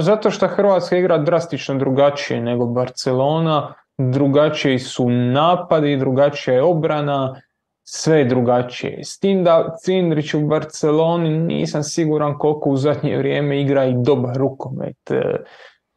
zato 0.00 0.30
što 0.30 0.48
Hrvatska 0.48 0.96
igra 0.96 1.18
drastično 1.18 1.74
drugačije 1.74 2.40
nego 2.40 2.66
Barcelona, 2.66 3.74
drugačiji 3.98 4.78
su 4.78 5.10
napadi, 5.10 5.96
drugačija 5.96 6.54
je 6.54 6.62
obrana, 6.62 7.40
sve 7.82 8.18
je 8.18 8.24
drugačije. 8.24 9.04
S 9.04 9.18
tim 9.18 9.44
da 9.44 9.76
Cindrić 9.84 10.34
u 10.34 10.40
Barceloni 10.40 11.38
nisam 11.38 11.82
siguran 11.82 12.38
koliko 12.38 12.70
u 12.70 12.76
zadnje 12.76 13.16
vrijeme 13.16 13.60
igra 13.60 13.84
i 13.84 13.94
dobar 13.96 14.36
rukomet. 14.36 15.10
E, 15.10 15.36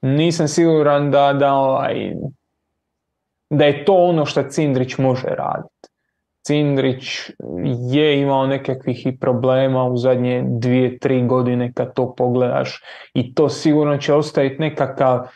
Nisam 0.02 0.48
siguran 0.48 1.12
da, 1.12 1.34
da, 1.34 1.54
ovaj, 1.54 2.14
da 3.50 3.66
je 3.66 3.86
to 3.86 3.94
ono 3.94 4.26
što 4.26 4.44
Cindrić 4.44 4.98
može 4.98 5.28
raditi. 5.28 5.79
Cindrić 6.50 7.32
je 7.92 8.22
imao 8.22 8.48
nekakvih 8.48 9.08
i 9.08 9.18
problema 9.18 9.84
u 9.84 9.98
zadnje 9.98 10.44
dvije, 10.48 11.00
tri 11.00 11.28
godine 11.28 11.74
kad 11.74 11.94
to 11.94 12.16
pogledaš 12.16 12.82
i 13.14 13.34
to 13.34 13.50
sigurno 13.50 13.98
će 13.98 14.14
ostaviti 14.14 14.62
nekakav 14.62 15.28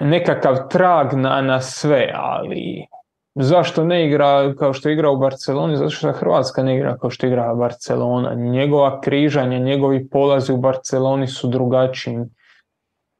nekakav 0.00 0.68
trag 0.70 1.12
na, 1.14 1.40
na 1.40 1.60
sve, 1.60 2.10
ali 2.14 2.86
zašto 3.34 3.84
ne 3.84 4.06
igra 4.06 4.54
kao 4.58 4.72
što 4.72 4.88
igra 4.88 5.10
u 5.10 5.16
Barceloni, 5.16 5.76
zato 5.76 5.90
što 5.90 6.12
Hrvatska 6.12 6.62
ne 6.62 6.76
igra 6.76 6.96
kao 6.98 7.10
što 7.10 7.26
igra 7.26 7.54
Barcelona. 7.54 8.34
Njegova 8.34 9.00
križanja, 9.00 9.58
njegovi 9.58 10.08
polazi 10.08 10.52
u 10.52 10.56
Barceloni 10.56 11.26
su 11.26 11.48
drugačiji. 11.48 12.18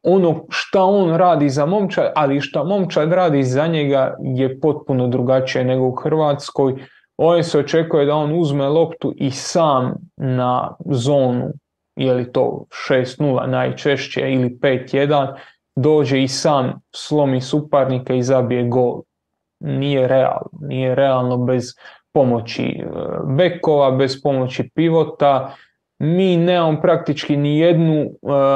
Ono 0.03 0.45
šta 0.49 0.85
on 0.85 1.17
radi 1.17 1.49
za 1.49 1.67
momčad, 1.67 2.13
ali 2.15 2.41
šta 2.41 2.65
momčad 2.65 3.13
radi 3.13 3.43
za 3.43 3.67
njega 3.67 4.15
je 4.21 4.61
potpuno 4.61 5.09
drugačije 5.09 5.65
nego 5.65 5.87
u 5.87 5.95
Hrvatskoj. 5.95 6.75
Ovdje 7.17 7.43
se 7.43 7.59
očekuje 7.59 8.07
da 8.07 8.15
on 8.15 8.41
uzme 8.41 8.69
loptu 8.69 9.13
i 9.17 9.31
sam 9.31 9.95
na 10.17 10.77
zonu, 10.91 11.49
je 11.97 12.15
li 12.15 12.33
to 12.33 12.65
6-0 12.91 13.47
najčešće 13.47 14.21
ili 14.21 14.59
5-1, 14.63 15.35
dođe 15.77 16.23
i 16.23 16.29
sam 16.29 16.81
slomi 16.95 17.41
suparnika 17.41 18.15
i 18.15 18.23
zabije 18.23 18.69
gol. 18.69 19.03
Nije 19.61 20.09
realno, 20.09 20.49
nije 20.61 20.95
realno 20.95 21.37
bez 21.37 21.65
pomoći 22.13 22.63
e, 22.63 22.87
bekova, 23.25 23.91
bez 23.91 24.23
pomoći 24.23 24.71
pivota. 24.75 25.55
Mi 26.05 26.37
nemamo 26.37 26.81
praktički 26.81 27.37
ni 27.37 27.59
jednu 27.59 27.95
e, 27.95 28.09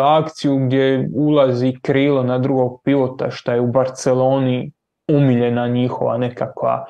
akciju 0.03 0.57
gdje 0.59 1.09
ulazi 1.15 1.79
krilo 1.83 2.23
na 2.23 2.39
drugog 2.39 2.81
pivota, 2.85 3.31
što 3.31 3.53
je 3.53 3.61
u 3.61 3.67
Barceloni 3.67 4.73
umiljena 5.09 5.69
njihova 5.69 6.19
nekakva 6.19 6.87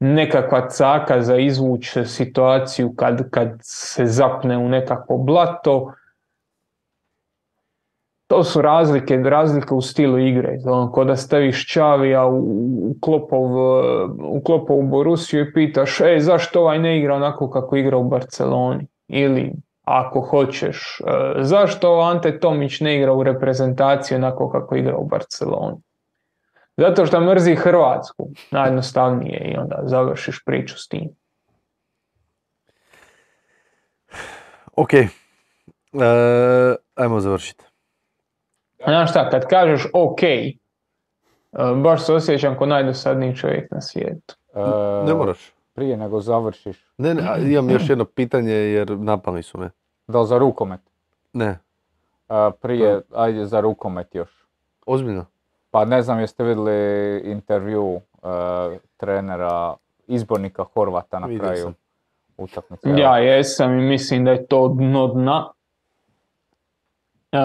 nekakva 0.00 0.68
caka 0.68 1.22
za 1.22 1.36
izvući 1.36 2.04
situaciju 2.04 2.94
kad, 2.96 3.30
kad 3.30 3.48
se 3.62 4.06
zapne 4.06 4.58
u 4.58 4.68
nekakvo 4.68 5.18
blato. 5.18 5.92
To 8.26 8.44
su 8.44 8.62
razlike, 8.62 9.16
razlike 9.16 9.74
u 9.74 9.80
stilu 9.80 10.18
igre. 10.18 10.58
Ono, 10.66 10.92
ko 10.92 11.04
da 11.04 11.16
staviš 11.16 11.72
Čavija 11.72 12.26
u, 12.26 12.38
u, 12.38 12.94
Klopov, 13.00 13.44
eh, 13.44 14.04
u 14.18 14.40
Klopovu 14.44 14.82
Borusiju 14.82 15.42
i 15.42 15.52
pitaš, 15.52 16.00
e, 16.00 16.16
zašto 16.20 16.60
ovaj 16.60 16.78
ne 16.78 16.98
igra 16.98 17.14
onako 17.14 17.50
kako 17.50 17.76
igra 17.76 17.96
u 17.96 18.08
Barceloni? 18.08 18.86
Ili, 19.08 19.52
ako 19.84 20.20
hoćeš, 20.20 21.00
eh, 21.00 21.42
zašto 21.42 22.00
Ante 22.00 22.40
Tomić 22.40 22.80
ne 22.80 22.96
igra 22.96 23.12
u 23.12 23.22
reprezentaciji 23.22 24.16
onako 24.16 24.50
kako 24.50 24.76
igra 24.76 24.96
u 24.96 25.06
Barceloni? 25.06 25.76
Zato 26.76 27.06
što 27.06 27.20
mrzi 27.20 27.54
Hrvatsku, 27.54 28.28
najjednostavnije 28.50 29.52
i 29.52 29.56
onda 29.56 29.78
završiš 29.82 30.44
priču 30.44 30.78
s 30.78 30.88
tim. 30.88 31.08
Ok, 34.76 34.94
e, 34.94 35.08
ajmo 36.94 37.20
završiti. 37.20 37.64
Znaš 38.84 39.10
šta, 39.10 39.30
kad 39.30 39.46
kažeš 39.48 39.86
ok, 39.92 40.22
e, 40.22 40.54
baš 41.82 42.06
se 42.06 42.14
osjećam 42.14 42.58
kao 42.58 42.66
najdosadniji 42.66 43.36
čovjek 43.36 43.70
na 43.70 43.80
svijetu. 43.80 44.34
E, 44.54 44.60
Ne 45.06 45.14
moraš. 45.14 45.52
Prije 45.74 45.96
nego 45.96 46.20
završiš. 46.20 46.86
Ne, 46.98 47.14
ne, 47.14 47.22
a 47.22 47.36
imam 47.38 47.70
još 47.70 47.88
jedno 47.88 48.04
pitanje 48.04 48.52
jer 48.52 48.98
napali 48.98 49.42
su 49.42 49.58
me. 49.58 49.70
Da 50.06 50.20
li 50.20 50.26
za 50.26 50.38
rukomet? 50.38 50.80
Ne, 51.32 51.58
E, 52.28 52.50
prije, 52.60 53.00
ajde 53.14 53.46
za 53.46 53.60
rukomet 53.60 54.14
još. 54.14 54.46
ozbiljno. 54.86 55.26
Pa 55.70 55.84
ne 55.84 56.02
znam 56.02 56.20
jeste 56.20 56.44
vidjeli 56.44 57.18
intervju 57.24 58.00
e, 58.22 58.28
trenera, 58.96 59.74
izbornika 60.06 60.64
Horvata 60.64 61.18
na 61.18 61.26
Vidio 61.26 61.42
kraju 61.42 61.72
utakmice. 62.36 62.88
Ja 62.90 63.18
jesam 63.18 63.78
i 63.78 63.82
mislim 63.82 64.24
da 64.24 64.30
je 64.30 64.46
to 64.46 64.68
dno 64.68 65.06
dna. 65.06 65.52
E, 67.32 67.38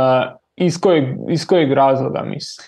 iz, 0.56 0.82
kojeg, 0.82 1.06
iz 1.30 1.48
kojeg 1.48 1.72
razloga 1.72 2.22
mislim? 2.22 2.68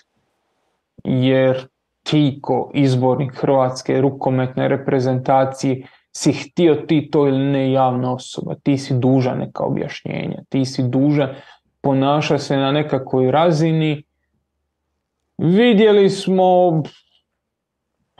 Jer 1.04 1.68
ti 2.02 2.38
ko 2.42 2.70
izbornik 2.74 3.34
Hrvatske 3.40 4.00
rukometne 4.00 4.68
reprezentacije 4.68 5.86
si 6.12 6.32
htio 6.32 6.74
ti 6.74 7.08
to 7.10 7.28
ili 7.28 7.44
ne 7.44 7.72
javna 7.72 8.12
osoba, 8.14 8.54
ti 8.62 8.78
si 8.78 8.94
dužan 8.94 9.38
neka 9.38 9.64
objašnjenja, 9.64 10.42
ti 10.48 10.64
si 10.64 10.82
dužan 10.82 11.28
ponaša 11.80 12.38
se 12.38 12.56
na 12.56 12.72
nekakvoj 12.72 13.30
razini. 13.30 14.02
Vidjeli 15.38 16.10
smo 16.10 16.82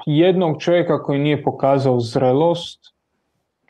jednog 0.06 0.62
čovjeka 0.62 1.02
koji 1.02 1.18
nije 1.18 1.42
pokazao 1.42 2.00
zrelost, 2.00 2.94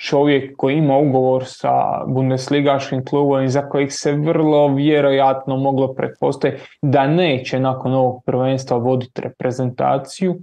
čovjek 0.02 0.56
koji 0.56 0.76
ima 0.76 0.96
ugovor 0.96 1.42
sa 1.46 2.04
Bundesligaškim 2.06 3.04
klubom 3.04 3.44
i 3.44 3.48
za 3.48 3.68
kojeg 3.68 3.92
se 3.92 4.12
vrlo 4.12 4.74
vjerojatno 4.74 5.56
moglo 5.56 5.94
pretpostaviti 5.94 6.62
da 6.82 7.06
neće 7.06 7.60
nakon 7.60 7.92
ovog 7.94 8.24
prvenstva 8.24 8.76
voditi 8.76 9.20
reprezentaciju, 9.20 10.36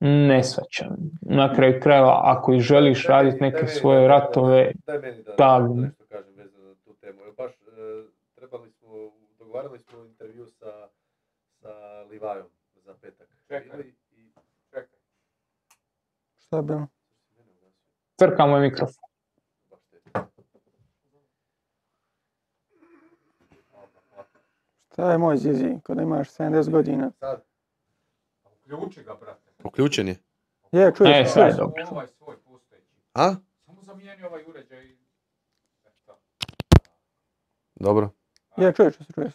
ne 0.00 0.42
svačam. 0.44 0.96
Na 1.22 1.54
kraju 1.54 1.80
krajeva, 1.82 2.20
ako 2.24 2.52
i 2.52 2.60
želiš 2.60 3.06
raditi 3.06 3.40
neke 3.40 3.66
svoje 3.66 4.08
ratove, 4.08 4.72
Daj 4.86 4.98
meni 4.98 5.22
da, 5.22 5.34
da 5.38 5.58
nešto 5.58 6.04
kažem 6.08 6.32
vezano 6.36 6.64
za 6.64 6.74
tu 6.84 6.94
temu. 7.00 7.20
Evo 7.22 7.32
baš 7.36 7.52
e, 7.52 7.56
trebali 8.34 8.70
smo, 8.70 8.88
dogovarali 9.38 9.78
smo 9.78 10.04
intervju 10.04 10.46
sa, 10.46 10.88
sa 11.60 12.02
Livajom 12.10 12.46
za 12.84 12.94
petak. 13.02 13.28
Čekaj. 13.48 13.80
I- 13.80 13.92
Šta 16.38 16.56
je 16.56 16.62
bilo? 16.62 16.86
Crkamo 18.20 18.56
je 18.56 18.62
mikrofon. 18.62 19.02
Šta 24.92 25.12
je 25.12 25.18
moj 25.18 25.36
zizi, 25.36 25.74
kada 25.82 26.02
imaš 26.02 26.30
70 26.30 26.70
godina? 26.70 27.10
Sad, 27.12 27.42
Uključi 28.72 29.02
ga, 29.02 29.14
brate. 29.14 29.50
uključen 29.64 30.08
je. 30.08 30.16
Je, 30.72 30.92
čuješ, 30.94 31.16
E, 31.16 31.24
sad 31.26 31.46
je 31.46 31.54
dobro. 31.54 31.84
Ovaj 31.90 32.06
svoj 32.08 32.36
postojeći. 32.38 32.86
A? 33.14 33.34
Samo 33.66 33.82
zamijeni 33.82 34.22
ovaj 34.22 34.44
uređaj. 34.44 34.84
i- 34.84 34.96
Dobro. 37.76 38.10
Je, 38.56 38.72
čuješ, 38.72 38.94
čuješ. 39.14 39.32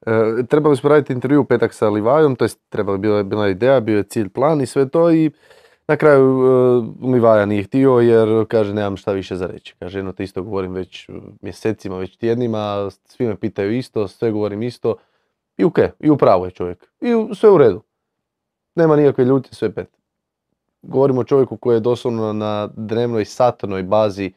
E, 0.00 0.46
trebali 0.46 0.76
smo 0.76 0.88
raditi 0.88 1.12
intervju 1.12 1.40
u 1.40 1.44
petak 1.44 1.74
sa 1.74 1.88
Livajom, 1.88 2.36
to 2.36 2.44
jest 2.44 2.60
trebala 2.68 2.98
bila 2.98 3.18
je 3.18 3.24
bila 3.24 3.48
ideja, 3.48 3.80
bio 3.80 3.96
je 3.96 4.02
cilj, 4.04 4.28
plan 4.28 4.60
i 4.60 4.66
sve 4.66 4.88
to 4.88 5.10
i 5.10 5.30
na 5.88 5.96
kraju 5.96 6.42
e, 7.02 7.06
Livaja 7.06 7.46
nije 7.46 7.62
htio 7.62 7.92
jer 7.92 8.46
kaže 8.48 8.74
nemam 8.74 8.96
šta 8.96 9.12
više 9.12 9.36
za 9.36 9.46
reći. 9.46 9.74
Kaže 9.78 9.98
jedno 9.98 10.12
te 10.12 10.24
isto 10.24 10.42
govorim 10.42 10.72
već 10.72 11.08
e, 11.08 11.12
mjesecima, 11.40 11.98
već 11.98 12.16
tjednima, 12.16 12.90
svi 13.04 13.26
me 13.26 13.36
pitaju 13.36 13.76
isto, 13.76 14.08
sve 14.08 14.30
govorim 14.30 14.62
isto 14.62 14.96
i 15.56 15.64
ok, 15.64 15.78
i 16.00 16.10
u 16.10 16.16
pravu 16.16 16.44
je 16.44 16.50
čovjek. 16.50 16.90
I 17.00 17.34
sve 17.34 17.50
u 17.50 17.58
redu. 17.58 17.82
Nema 18.74 18.96
nikakve 18.96 19.24
ljutnje, 19.24 19.50
sve 19.52 19.74
pet. 19.74 19.88
Govorimo 20.82 21.20
o 21.20 21.24
čovjeku 21.24 21.56
koji 21.56 21.76
je 21.76 21.80
doslovno 21.80 22.32
na 22.32 22.68
dnevnoj 22.76 23.24
satnoj 23.24 23.82
bazi 23.82 24.32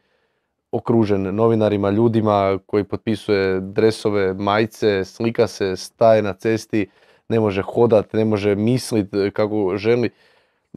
okružen 0.72 1.36
novinarima, 1.36 1.90
ljudima 1.90 2.60
koji 2.66 2.84
potpisuje 2.84 3.60
dresove, 3.60 4.34
majice, 4.34 5.06
slika 5.06 5.48
se, 5.48 5.76
staje 5.76 6.22
na 6.22 6.34
cesti, 6.34 6.90
ne 7.30 7.40
može 7.40 7.62
hodat, 7.62 8.14
ne 8.14 8.26
može 8.26 8.56
mislit 8.56 9.08
kako 9.34 9.78
želi. 9.78 10.10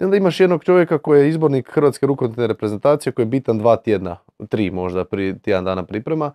I 0.00 0.04
onda 0.04 0.16
imaš 0.16 0.40
jednog 0.40 0.64
čovjeka 0.64 0.98
koji 0.98 1.20
je 1.20 1.28
izbornik 1.28 1.70
Hrvatske 1.70 2.06
rukometne 2.06 2.46
reprezentacije 2.46 3.12
koji 3.12 3.24
je 3.24 3.28
bitan 3.28 3.58
dva 3.58 3.76
tjedna, 3.76 4.16
tri 4.48 4.70
možda, 4.70 5.04
pri, 5.04 5.38
tjedan 5.38 5.64
dana 5.64 5.82
priprema. 5.82 6.32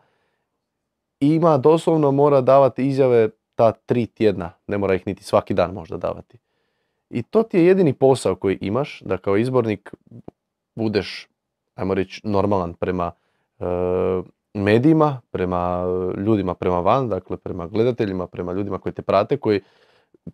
I 1.20 1.28
ima 1.28 1.58
doslovno 1.58 2.12
mora 2.12 2.42
davati 2.42 2.88
izjave 2.88 3.30
ta 3.56 3.72
tri 3.72 4.06
tjedna, 4.06 4.52
ne 4.68 4.78
mora 4.78 4.96
ih 4.96 5.08
niti 5.08 5.24
svaki 5.24 5.54
dan 5.54 5.74
možda 5.74 5.98
davati. 5.98 6.38
I 7.10 7.24
to 7.24 7.44
ti 7.44 7.58
je 7.58 7.66
jedini 7.66 7.94
posao 7.94 8.36
koji 8.36 8.58
imaš, 8.62 9.02
da 9.06 9.18
kao 9.18 9.38
izbornik 9.38 9.94
budeš, 10.76 11.28
ajmo 11.76 11.94
reći, 11.94 12.22
normalan 12.24 12.74
prema 12.74 13.12
e, 13.60 13.66
medijima, 14.54 15.22
prema 15.32 15.84
ljudima 16.26 16.54
prema 16.54 16.80
van, 16.80 17.10
dakle 17.10 17.38
prema 17.38 17.68
gledateljima, 17.68 18.28
prema 18.28 18.54
ljudima 18.54 18.80
koji 18.80 18.94
te 18.94 19.02
prate, 19.02 19.38
koji 19.38 19.62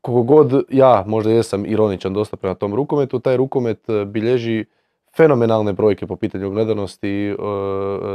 koliko 0.02 0.24
god 0.24 0.64
ja 0.70 1.04
možda 1.08 1.32
jesam 1.32 1.66
ironičan 1.66 2.14
dosta 2.14 2.38
prema 2.38 2.56
tom 2.56 2.76
rukometu, 2.76 3.20
taj 3.20 3.38
rukomet 3.38 3.90
e, 3.90 4.06
bilježi 4.06 4.66
fenomenalne 5.18 5.74
brojke 5.74 6.08
po 6.08 6.16
pitanju 6.16 6.50
gledanosti 6.50 7.30
e, 7.30 7.36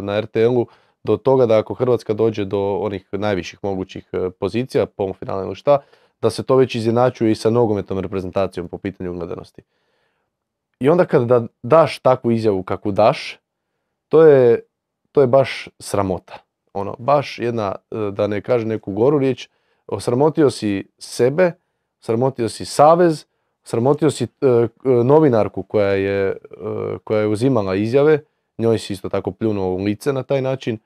na 0.03 0.21
RTL-u 0.21 0.67
do 1.05 1.17
toga 1.17 1.47
da 1.47 1.59
ako 1.59 1.75
Hrvatska 1.75 2.13
dođe 2.13 2.45
do 2.45 2.79
onih 2.81 3.07
najviših 3.13 3.59
mogućih 3.63 4.09
e, 4.13 4.31
pozicija, 4.31 4.87
polufinale 4.87 5.47
ili 5.47 5.55
šta, 5.55 5.79
da 6.21 6.31
se 6.31 6.43
to 6.43 6.57
već 6.57 6.75
izjednačuje 6.75 7.33
i 7.33 7.35
sa 7.35 7.51
nogometnom 7.51 7.99
reprezentacijom 7.99 8.69
po 8.69 8.79
pitanju 8.79 9.13
gledanosti. 9.13 9.63
I 10.81 10.89
onda 10.89 11.05
kad 11.05 11.27
da 11.27 11.47
daš 11.63 11.99
takvu 11.99 12.31
izjavu 12.31 12.63
kakvu 12.63 12.93
daš, 12.93 13.39
to 14.09 14.23
je, 14.23 14.61
to 15.13 15.21
je 15.21 15.27
baš 15.27 15.69
sramota. 15.79 16.39
Ono, 16.73 16.97
baš 16.99 17.39
jedna, 17.39 17.75
da 18.13 18.27
ne 18.27 18.41
kažem 18.41 18.69
neku 18.69 18.93
goru 18.93 19.19
riječ, 19.19 19.49
osramotio 19.87 20.51
si 20.51 20.89
sebe, 20.99 21.53
sramotio 22.05 22.49
si 22.49 22.65
savez, 22.65 23.25
sramotio 23.63 24.11
si 24.11 24.25
e, 24.25 24.29
novinarku 25.05 25.63
koja 25.63 25.89
je, 25.89 26.29
e, 26.29 26.37
koja 27.05 27.21
je 27.21 27.27
uzimala 27.27 27.75
izjave, 27.75 28.21
njoj 28.59 28.79
si 28.79 28.93
isto 28.93 29.09
tako 29.09 29.31
pljunuo 29.31 29.75
u 29.75 29.77
lice 29.77 30.13
na 30.13 30.23
taj 30.23 30.43
način 30.43 30.79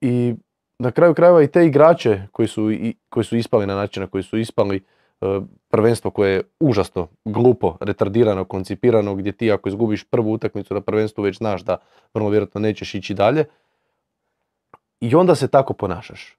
i 0.00 0.34
na 0.78 0.90
kraju 0.90 1.14
krajeva 1.14 1.42
i 1.42 1.48
te 1.48 1.66
igrače 1.66 2.22
koji 2.32 2.48
su, 2.48 2.70
koji 3.08 3.24
su 3.24 3.36
ispali 3.36 3.66
na 3.66 3.74
način 3.74 4.00
na 4.00 4.06
koji 4.06 4.22
su 4.22 4.38
ispali, 4.38 4.76
e, 4.76 5.40
prvenstvo 5.68 6.10
koje 6.10 6.32
je 6.32 6.42
užasno 6.60 7.08
glupo, 7.24 7.76
retardirano, 7.80 8.44
koncipirano, 8.44 9.14
gdje 9.14 9.32
ti 9.32 9.52
ako 9.52 9.68
izgubiš 9.68 10.04
prvu 10.04 10.32
utakmicu 10.32 10.74
na 10.74 10.80
prvenstvu 10.80 11.22
već 11.22 11.36
znaš 11.36 11.62
da 11.64 11.76
vrlo 12.14 12.30
vjerojatno 12.30 12.60
nećeš 12.60 12.94
ići 12.94 13.14
dalje. 13.14 13.44
I 15.00 15.14
onda 15.14 15.34
se 15.34 15.48
tako 15.48 15.74
ponašaš. 15.74 16.38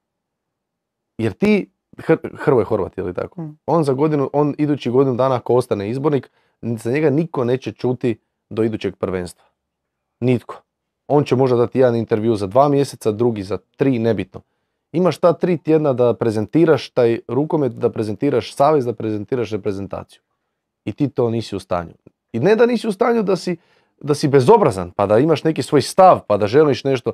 Jer 1.17 1.33
ti, 1.33 1.74
Hr 1.97 2.15
Hrvoje 2.33 2.65
Horvat, 2.65 2.97
ili 2.97 3.13
tako? 3.13 3.41
Mm. 3.41 3.57
On 3.65 3.83
za 3.83 3.93
godinu, 3.93 4.29
on 4.33 4.55
idući 4.57 4.89
godinu 4.89 5.15
dana 5.15 5.35
ako 5.35 5.55
ostane 5.55 5.89
izbornik, 5.89 6.29
za 6.61 6.91
njega 6.91 7.09
niko 7.09 7.43
neće 7.43 7.71
čuti 7.71 8.19
do 8.49 8.63
idućeg 8.63 8.95
prvenstva. 8.95 9.43
Nitko. 10.19 10.61
On 11.07 11.23
će 11.23 11.35
možda 11.35 11.57
dati 11.57 11.79
jedan 11.79 11.95
intervju 11.95 12.35
za 12.35 12.47
dva 12.47 12.69
mjeseca, 12.69 13.11
drugi 13.11 13.43
za 13.43 13.57
tri, 13.75 13.99
nebitno. 13.99 14.41
Imaš 14.91 15.17
ta 15.17 15.33
tri 15.33 15.57
tjedna 15.57 15.93
da 15.93 16.13
prezentiraš 16.13 16.89
taj 16.89 17.19
rukomet, 17.27 17.71
da 17.71 17.89
prezentiraš 17.89 18.55
savez, 18.55 18.85
da 18.85 18.93
prezentiraš 18.93 19.51
reprezentaciju. 19.51 20.21
I 20.85 20.93
ti 20.93 21.09
to 21.09 21.29
nisi 21.29 21.55
u 21.55 21.59
stanju. 21.59 21.93
I 22.33 22.39
ne 22.39 22.55
da 22.55 22.65
nisi 22.65 22.87
u 22.87 22.91
stanju 22.91 23.23
da 23.23 23.35
si, 23.35 23.57
da 24.01 24.13
si 24.13 24.27
bezobrazan, 24.27 24.91
pa 24.91 25.05
da 25.05 25.17
imaš 25.19 25.43
neki 25.43 25.61
svoj 25.61 25.81
stav, 25.81 26.19
pa 26.27 26.37
da 26.37 26.47
želiš 26.47 26.83
nešto, 26.83 27.11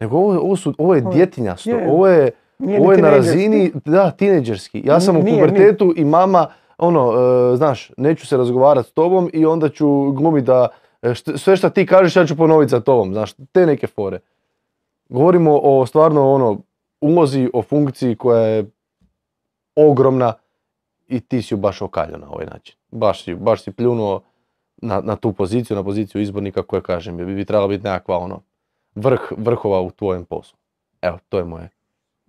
nego 0.00 0.16
ovo, 0.16 0.38
ovo, 0.38 0.56
su, 0.56 0.74
ovo 0.78 0.94
je 0.94 1.02
Ovo 1.02 1.10
je- 1.10 1.14
djetinjasto, 1.16 1.70
je. 1.70 1.88
ovo 1.90 2.06
je, 2.08 2.30
Nije 2.60 2.80
ovo 2.80 2.92
je 2.92 2.98
na 2.98 3.10
razini, 3.10 3.72
da, 3.84 4.10
tineđerski. 4.10 4.82
Ja 4.84 5.00
sam 5.00 5.16
u 5.16 5.22
Nije, 5.22 5.34
pubertetu 5.34 5.94
i 5.96 6.04
mama, 6.04 6.46
ono, 6.78 7.12
e, 7.52 7.56
znaš, 7.56 7.90
neću 7.96 8.26
se 8.26 8.36
razgovarati 8.36 8.88
s 8.88 8.92
tobom 8.92 9.30
i 9.32 9.46
onda 9.46 9.68
ću 9.68 10.12
glumiti 10.12 10.46
da 10.46 10.68
e, 11.02 11.08
št- 11.08 11.36
sve 11.36 11.56
što 11.56 11.70
ti 11.70 11.86
kažeš 11.86 12.16
ja 12.16 12.26
ću 12.26 12.36
ponoviti 12.36 12.70
za 12.70 12.80
tobom, 12.80 13.12
znaš, 13.12 13.32
te 13.52 13.66
neke 13.66 13.86
fore. 13.86 14.18
Govorimo 15.08 15.60
o 15.62 15.86
stvarno 15.86 16.32
ono, 16.32 16.58
ulozi, 17.00 17.50
o 17.54 17.62
funkciji 17.62 18.16
koja 18.16 18.42
je 18.42 18.70
ogromna 19.76 20.32
i 21.08 21.20
ti 21.20 21.42
si 21.42 21.54
ju 21.54 21.58
baš 21.58 21.82
okaljao 21.82 22.18
na 22.18 22.30
ovaj 22.30 22.46
način. 22.46 22.76
Baš 22.90 23.24
si, 23.24 23.34
baš 23.34 23.62
si 23.62 23.72
pljunuo 23.72 24.22
na, 24.76 25.00
na 25.00 25.16
tu 25.16 25.32
poziciju, 25.32 25.76
na 25.76 25.84
poziciju 25.84 26.22
izbornika 26.22 26.62
koja 26.62 26.82
kažem, 26.82 27.16
bi, 27.16 27.24
bi 27.24 27.44
trebala 27.44 27.68
biti 27.68 27.84
nekakva 27.84 28.18
ono, 28.18 28.40
vrh 28.94 29.20
vrhova 29.36 29.80
u 29.80 29.90
tvojem 29.90 30.24
poslu. 30.24 30.58
Evo, 31.02 31.18
to 31.28 31.38
je 31.38 31.44
moje. 31.44 31.68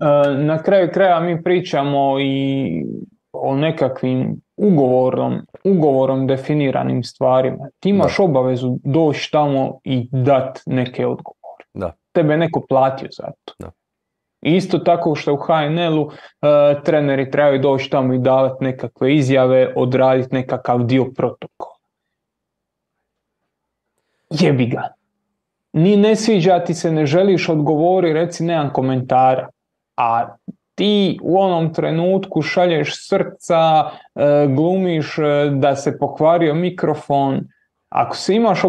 E, 0.01 0.35
Na 0.35 0.63
kraju 0.63 0.89
kraja 0.93 1.19
mi 1.19 1.43
pričamo 1.43 2.19
i 2.19 2.85
o 3.33 3.55
nekakvim 3.55 4.41
ugovorom, 4.57 5.41
ugovorom 5.63 6.27
definiranim 6.27 7.03
stvarima. 7.03 7.69
Ti 7.79 7.89
imaš 7.89 8.19
obavezu 8.19 8.77
doći 8.83 9.31
tamo 9.31 9.79
i 9.83 10.07
dat 10.11 10.61
neke 10.65 11.07
odgovore. 11.07 11.65
Da. 11.73 11.93
Tebe 12.11 12.33
je 12.33 12.37
neko 12.37 12.65
platio 12.69 13.09
za 13.11 13.31
to. 13.45 13.53
Da. 13.59 13.71
Isto 14.41 14.77
tako 14.77 15.15
što 15.15 15.33
u 15.33 15.37
HNL-u 15.37 16.11
e, 16.11 16.83
treneri 16.83 17.31
trebaju 17.31 17.59
doći 17.59 17.89
tamo 17.89 18.13
i 18.13 18.19
davati 18.19 18.63
nekakve 18.63 19.15
izjave, 19.15 19.73
odraditi 19.75 20.35
nekakav 20.35 20.83
dio 20.83 21.05
protokola. 21.15 21.75
Jebi 24.29 24.65
ga. 24.65 24.87
Ni 25.73 25.97
ne 25.97 26.15
sviđa 26.15 26.59
ti 26.59 26.73
se, 26.73 26.91
ne 26.91 27.05
želiš 27.05 27.49
odgovori, 27.49 28.13
reci 28.13 28.43
nemam 28.43 28.69
komentara. 28.73 29.49
A 29.97 30.35
ti 30.75 31.19
u 31.21 31.39
onom 31.39 31.73
trenutku 31.73 32.41
šalješ 32.41 33.07
srca, 33.07 33.89
e, 34.15 34.47
glumiš 34.55 35.17
e, 35.17 35.49
da 35.53 35.75
se 35.75 35.97
pokvario 35.97 36.53
mikrofon. 36.53 37.41
Ako 37.89 38.15
se 38.15 38.35
imaš 38.35 38.63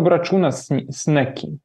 s, 0.53 0.71
nj- 0.71 0.87
s 0.93 1.07
nekim, 1.07 1.61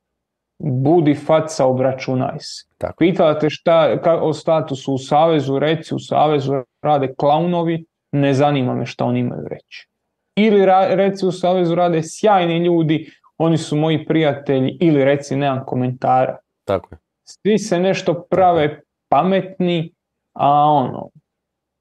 budi 0.60 1.16
faca, 1.16 1.66
obračunaj 1.66 2.40
se. 2.40 2.68
Tako. 2.78 2.96
Pitala 2.98 3.40
te 3.40 3.50
šta 3.50 4.02
ka, 4.02 4.22
o 4.22 4.34
statusu 4.34 4.94
u 4.94 4.98
Savezu, 4.98 5.60
reci 5.60 5.96
u 5.96 6.00
Savezu 6.00 6.54
rade 6.82 7.14
klaunovi, 7.18 7.86
ne 8.12 8.34
zanima 8.34 8.76
me 8.76 8.86
šta 8.86 9.06
oni 9.06 9.20
imaju 9.20 9.48
reći. 9.48 9.88
Ili 10.36 10.66
ra- 10.66 10.96
reci 10.96 11.26
u 11.26 11.32
Savezu 11.32 11.76
rade 11.76 12.02
sjajni 12.04 12.58
ljudi, 12.58 13.12
oni 13.38 13.58
su 13.58 13.76
moji 13.76 14.06
prijatelji, 14.06 14.78
ili 14.82 15.04
reci 15.06 15.36
nemam 15.36 15.66
komentara. 15.66 16.38
Tako 16.66 16.96
je. 16.96 17.00
Svi 17.24 17.58
se 17.58 17.80
nešto 17.80 18.28
prave 18.30 18.82
pametni, 19.10 19.94
a 20.34 20.50
ono, 20.66 21.10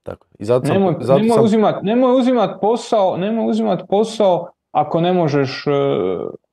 Tako. 0.06 0.26
I 0.38 0.44
zato 0.44 0.72
nemoj, 0.72 0.94
zato 1.00 1.18
nemoj 1.18 1.34
sam 1.34 1.44
uzimat, 1.44 1.82
nemoj 1.82 2.18
uzimat 2.18 2.60
posao, 2.60 3.16
nemoj 3.16 3.50
uzimat 3.50 3.82
posao 3.88 4.50
ako 4.72 5.00
ne 5.00 5.12
možeš, 5.12 5.66
e, 5.66 5.70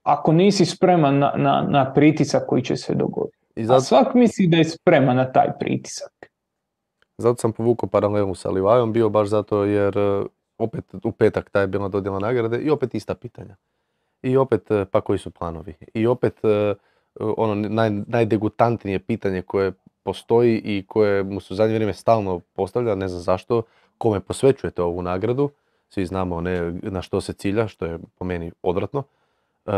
ako 0.04 0.32
nisi 0.32 0.66
spreman 0.66 1.20
na, 1.20 1.34
na, 1.38 1.68
na 1.70 1.94
pritisak 1.94 2.44
koji 2.48 2.62
će 2.62 2.76
se 2.76 2.96
dogoditi. 2.96 3.38
i 3.56 3.62
A 3.62 3.66
zato, 3.66 3.82
svak 3.82 4.14
misli 4.14 4.48
da 4.48 4.58
je 4.58 4.64
spreman 4.64 5.16
na 5.16 5.32
taj 5.32 5.48
pritisak. 5.60 6.12
zato 7.18 7.42
sam 7.42 7.52
povukao 7.52 7.90
paralelu 7.90 8.36
sa 8.36 8.50
Livajom, 8.50 8.94
bio 8.94 9.10
baš 9.10 9.28
zato 9.28 9.64
jer 9.64 9.98
e, 9.98 10.24
opet 10.58 10.84
u 11.04 11.12
petak 11.12 11.50
taj 11.50 11.64
je 11.64 11.68
bila 11.68 11.88
dodjela 11.88 12.20
nagrade 12.20 12.58
i 12.58 12.70
opet 12.70 12.96
ista 12.96 13.16
pitanja. 13.16 13.56
I 14.22 14.38
opet, 14.38 14.72
e, 14.72 14.86
pa 14.92 15.02
koji 15.02 15.20
su 15.20 15.32
planovi? 15.32 15.74
I 15.94 16.08
opet, 16.08 16.40
ono 17.20 17.56
naj, 17.56 17.90
najdegutantnije 17.90 19.00
pitanje 19.00 19.42
koje 19.42 19.72
postoji 20.04 20.58
i 20.58 20.86
koje 20.88 21.24
mu 21.24 21.40
se 21.40 21.54
u 21.54 21.58
zadnje 21.58 21.74
vrijeme 21.76 21.94
stalno 21.94 22.40
postavlja, 22.40 22.96
ne 22.96 23.08
znam 23.08 23.22
zašto, 23.22 23.62
kome 23.98 24.20
posvećujete 24.20 24.82
ovu 24.84 25.02
nagradu, 25.02 25.50
svi 25.90 26.06
znamo 26.06 26.42
ne, 26.42 26.72
na 26.74 27.02
što 27.02 27.22
se 27.22 27.34
cilja, 27.34 27.68
što 27.68 27.86
je 27.86 28.00
po 28.16 28.26
meni 28.26 28.52
odvratno, 28.62 29.04
e, 29.66 29.72
e, 29.72 29.76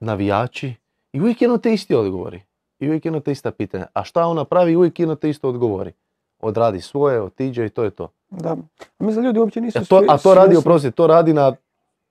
navijači 0.00 0.74
i 1.12 1.20
uvijek 1.20 1.42
jedno 1.42 1.58
te 1.58 1.72
isti 1.74 1.94
odgovori. 1.94 2.42
I 2.80 2.86
uvijek 2.88 3.04
jedno 3.04 3.20
te 3.20 3.32
ista 3.32 3.50
pitanja. 3.50 3.86
A 3.92 4.04
šta 4.04 4.26
on 4.26 4.36
napravi, 4.36 4.76
uvijek 4.76 5.00
jedno 5.00 5.14
te 5.14 5.30
isto 5.30 5.48
odgovori. 5.48 5.92
Odradi 6.40 6.80
svoje, 6.80 7.22
otiđe 7.22 7.66
i 7.66 7.70
to 7.70 7.84
je 7.84 7.90
to. 7.90 8.08
Da. 8.30 8.56
A 8.98 9.04
mislim 9.04 9.22
da 9.22 9.26
ljudi 9.26 9.38
uopće 9.38 9.60
nisu 9.60 9.78
A 9.78 9.84
to, 9.84 10.02
a 10.08 10.18
to 10.18 10.34
radi, 10.34 10.56
oprosti, 10.56 10.90
to 10.90 11.06
radi 11.06 11.32
na 11.32 11.52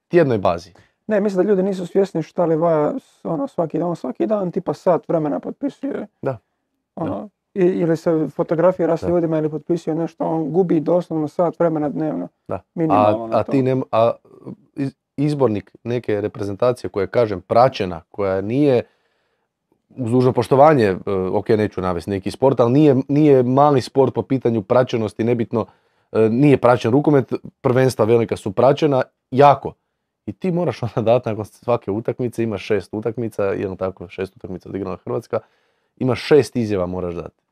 tjednoj 0.07 0.37
bazi. 0.37 0.73
Ne, 1.07 1.21
mislim 1.21 1.43
da 1.43 1.49
ljudi 1.49 1.63
nisu 1.63 1.85
svjesni 1.85 2.23
šta 2.23 2.45
Livaja 2.45 2.93
s- 2.99 3.25
ono, 3.25 3.47
svaki 3.47 3.79
dan, 3.79 3.95
svaki 3.95 4.27
dan 4.27 4.51
tipa 4.51 4.73
sat 4.73 5.07
vremena 5.07 5.39
potpisuje. 5.39 6.07
Da. 6.21 6.37
Ono, 6.95 7.29
ili 7.53 7.97
se 7.97 8.27
fotografira 8.29 8.97
s 8.97 9.03
ljudima 9.03 9.37
ili 9.37 9.49
potpisuje 9.49 9.95
nešto, 9.95 10.25
on 10.25 10.51
gubi 10.51 10.79
doslovno 10.79 11.27
sat 11.27 11.59
vremena 11.59 11.89
dnevno. 11.89 12.27
Da. 12.47 12.61
Minimalno 12.73 13.35
A, 13.35 13.39
a 13.39 13.43
ti 13.43 13.61
ne, 13.61 13.81
a 13.91 14.11
iz- 14.75 14.95
izbornik 15.17 15.75
neke 15.83 16.21
reprezentacije 16.21 16.89
koja 16.89 17.03
je, 17.03 17.07
kažem, 17.07 17.41
praćena, 17.41 18.01
koja 18.11 18.41
nije 18.41 18.83
uz 19.89 20.11
dužno 20.11 20.33
poštovanje, 20.33 20.85
e, 20.85 20.97
ok, 21.33 21.49
neću 21.49 21.81
navesti 21.81 22.09
neki 22.09 22.31
sport, 22.31 22.59
ali 22.59 22.71
nije, 22.71 22.95
nije 23.07 23.43
mali 23.43 23.81
sport 23.81 24.13
po 24.13 24.21
pitanju 24.21 24.61
praćenosti, 24.61 25.23
nebitno, 25.23 25.65
e, 26.11 26.29
nije 26.29 26.57
praćen 26.57 26.91
rukomet, 26.91 27.33
prvenstva 27.61 28.05
velika 28.05 28.35
su 28.35 28.51
praćena, 28.51 29.01
jako. 29.31 29.73
I 30.25 30.33
ti 30.33 30.51
moraš 30.51 30.83
onda 30.83 31.01
dati 31.01 31.29
nakon 31.29 31.45
svake 31.45 31.91
utakmice, 31.91 32.43
imaš 32.43 32.65
šest 32.65 32.93
utakmica, 32.93 33.43
jedno 33.43 33.75
tako, 33.75 34.07
šest 34.07 34.35
utakmica 34.35 34.69
odigrala 34.69 34.97
Hrvatska, 34.97 35.39
imaš 35.97 36.21
šest 36.21 36.55
izjava 36.55 36.85
moraš 36.85 37.15
dati. 37.15 37.43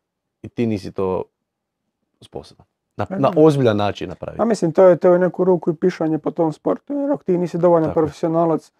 I 0.41 0.49
ti 0.49 0.67
nisi 0.67 0.91
to 0.91 1.23
sposoban. 2.21 2.65
Na, 2.97 3.05
na 3.09 3.31
ozbiljan 3.37 3.77
način 3.77 4.09
napraviti. 4.09 4.41
A 4.41 4.45
mislim, 4.45 4.71
to 4.71 4.83
je, 4.83 4.97
to 4.97 5.13
je 5.13 5.19
neku 5.19 5.43
ruku 5.43 5.71
i 5.71 5.75
pišanje 5.75 6.17
po 6.17 6.31
tom 6.31 6.53
sportu. 6.53 6.93
Jer 6.93 7.11
ako 7.11 7.23
ti 7.23 7.37
nisi 7.37 7.57
dovoljno 7.57 7.87
Tako 7.87 7.99
je. 7.99 8.03
profesionalac 8.03 8.71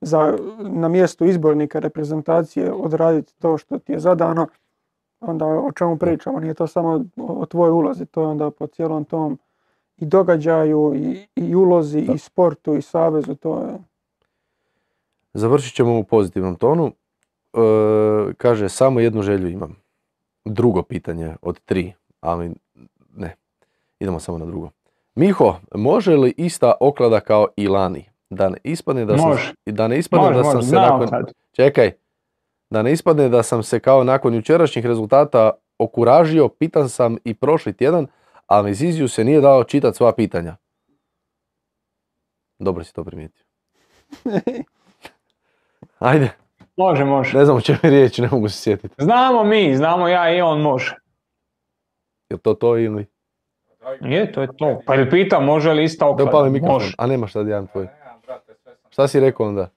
za 0.00 0.38
na 0.58 0.88
mjestu 0.88 1.24
izbornika 1.24 1.78
reprezentacije 1.78 2.72
odraditi 2.72 3.34
to 3.38 3.58
što 3.58 3.78
ti 3.78 3.92
je 3.92 3.98
zadano, 3.98 4.46
onda 5.20 5.46
o 5.46 5.72
čemu 5.72 5.96
pričamo? 5.96 6.40
Nije 6.40 6.54
to 6.54 6.66
samo 6.66 7.04
o, 7.16 7.32
o 7.32 7.46
tvojoj 7.46 7.72
ulozi, 7.72 8.06
to 8.06 8.20
je 8.20 8.26
onda 8.26 8.50
po 8.50 8.66
cijelom 8.66 9.04
tom 9.04 9.38
i 9.96 10.06
događaju, 10.06 10.92
i, 10.96 11.26
i 11.36 11.54
ulozi, 11.54 12.00
Da. 12.02 12.12
i 12.12 12.18
sportu, 12.18 12.74
i 12.74 12.82
savezu, 12.82 13.34
to 13.34 13.58
je... 13.60 13.78
Završit 15.34 15.74
ćemo 15.74 15.98
u 15.98 16.04
pozitivnom 16.04 16.56
tonu. 16.56 16.92
E, 17.54 18.32
kaže, 18.36 18.68
samo 18.68 19.00
jednu 19.00 19.22
želju 19.22 19.48
imam. 19.48 19.76
Drugo 20.44 20.82
pitanje 20.82 21.36
od 21.42 21.60
tri, 21.60 21.92
ali 22.20 22.54
ne. 23.14 23.36
Idemo 24.00 24.20
samo 24.20 24.38
na 24.38 24.46
drugo. 24.46 24.70
Miho, 25.14 25.56
može 25.74 26.16
li 26.16 26.34
ista 26.36 26.72
oklada 26.80 27.20
kao 27.20 27.48
i 27.56 27.68
lani? 27.68 28.10
Da 28.30 28.48
ne 28.48 28.58
ispadne 28.64 29.04
da 29.04 29.18
sam, 29.18 29.28
Može. 29.28 29.54
da 29.66 29.88
ne 29.88 29.98
ispadne 29.98 30.26
Može, 30.26 30.36
da 30.36 30.44
sam 30.44 30.54
može, 30.54 30.66
se 30.66 30.68
znam 30.68 31.00
nakon... 31.00 31.08
kad. 31.08 31.32
Čekaj. 31.52 31.92
Da 32.70 32.82
ne 32.82 32.92
ispadne 32.92 33.28
da 33.28 33.42
sam 33.42 33.62
se 33.62 33.80
kao 33.80 34.04
nakon 34.04 34.34
jučerašnjih 34.34 34.86
rezultata 34.86 35.50
okuražio, 35.78 36.48
pitan 36.48 36.88
sam 36.88 37.16
i 37.24 37.34
prošli 37.34 37.72
tjedan, 37.72 38.06
ali 38.46 38.74
Ziziju 38.74 39.08
se 39.08 39.24
nije 39.24 39.40
dao 39.40 39.64
čitati 39.64 39.96
sva 39.96 40.12
pitanja. 40.12 40.56
Dobro 42.58 42.84
si 42.84 42.94
to 42.94 43.04
primijetio. 43.04 43.44
Ajde, 45.98 46.30
Može, 46.78 47.04
može. 47.04 47.38
ne 47.38 47.44
znam 47.44 47.56
o 47.56 47.60
čemu 47.60 47.78
je 47.82 47.90
riječ, 47.90 48.18
ne 48.18 48.28
mogu 48.32 48.48
se 48.48 48.60
sjetiti. 48.62 48.94
Znamo 48.98 49.44
mi, 49.44 49.76
znamo 49.76 50.08
ja 50.08 50.36
i 50.36 50.40
on 50.40 50.60
može. 50.60 50.96
Je 52.30 52.38
to 52.38 52.54
to 52.54 52.78
ili... 52.78 53.06
Je, 54.00 54.32
to 54.32 54.40
je 54.42 54.48
to. 54.56 54.80
Pa 54.86 54.94
je 54.94 55.10
pitao 55.10 55.40
može 55.40 55.72
li 55.72 55.84
ista 55.84 56.04
Da 56.04 56.10
oklada? 56.10 56.30
upali 56.30 56.50
mikrofon, 56.50 56.74
Može. 56.74 56.94
a 56.98 57.06
nemaš 57.06 57.32
sad 57.32 57.46
jedan 57.46 57.66
tvoj. 57.66 57.88
Šta 58.90 59.08
si 59.08 59.20
rekao 59.20 59.46
onda? 59.46 59.70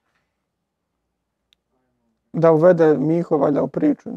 Da 2.32 2.52
uvede 2.52 2.96
Miho 2.98 3.36
valjda 3.36 3.62
u 3.62 3.68
priču. 3.68 4.10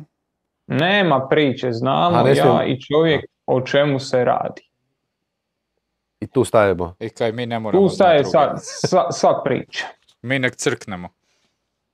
Nema 0.68 1.28
priče, 1.30 1.72
znamo 1.72 2.18
A, 2.18 2.30
ja 2.30 2.66
i 2.66 2.82
čovjek 2.82 3.26
o 3.45 3.62
čemu 3.62 3.99
se 3.99 4.24
radi. 4.26 4.70
I 6.20 6.28
tu 6.28 6.44
stajemo. 6.45 6.95
I 6.99 7.10
kaj 7.10 7.32
mi 7.32 7.45
ne 7.45 7.60
moramo 7.60 7.88
Tu 7.88 7.95
staje 7.95 8.26
sva, 8.26 8.53
sva, 8.57 9.12
sva 9.12 9.41
priča. 9.44 9.86
Mi 10.22 10.40
nek 10.40 10.56
crknemo. 10.56 11.10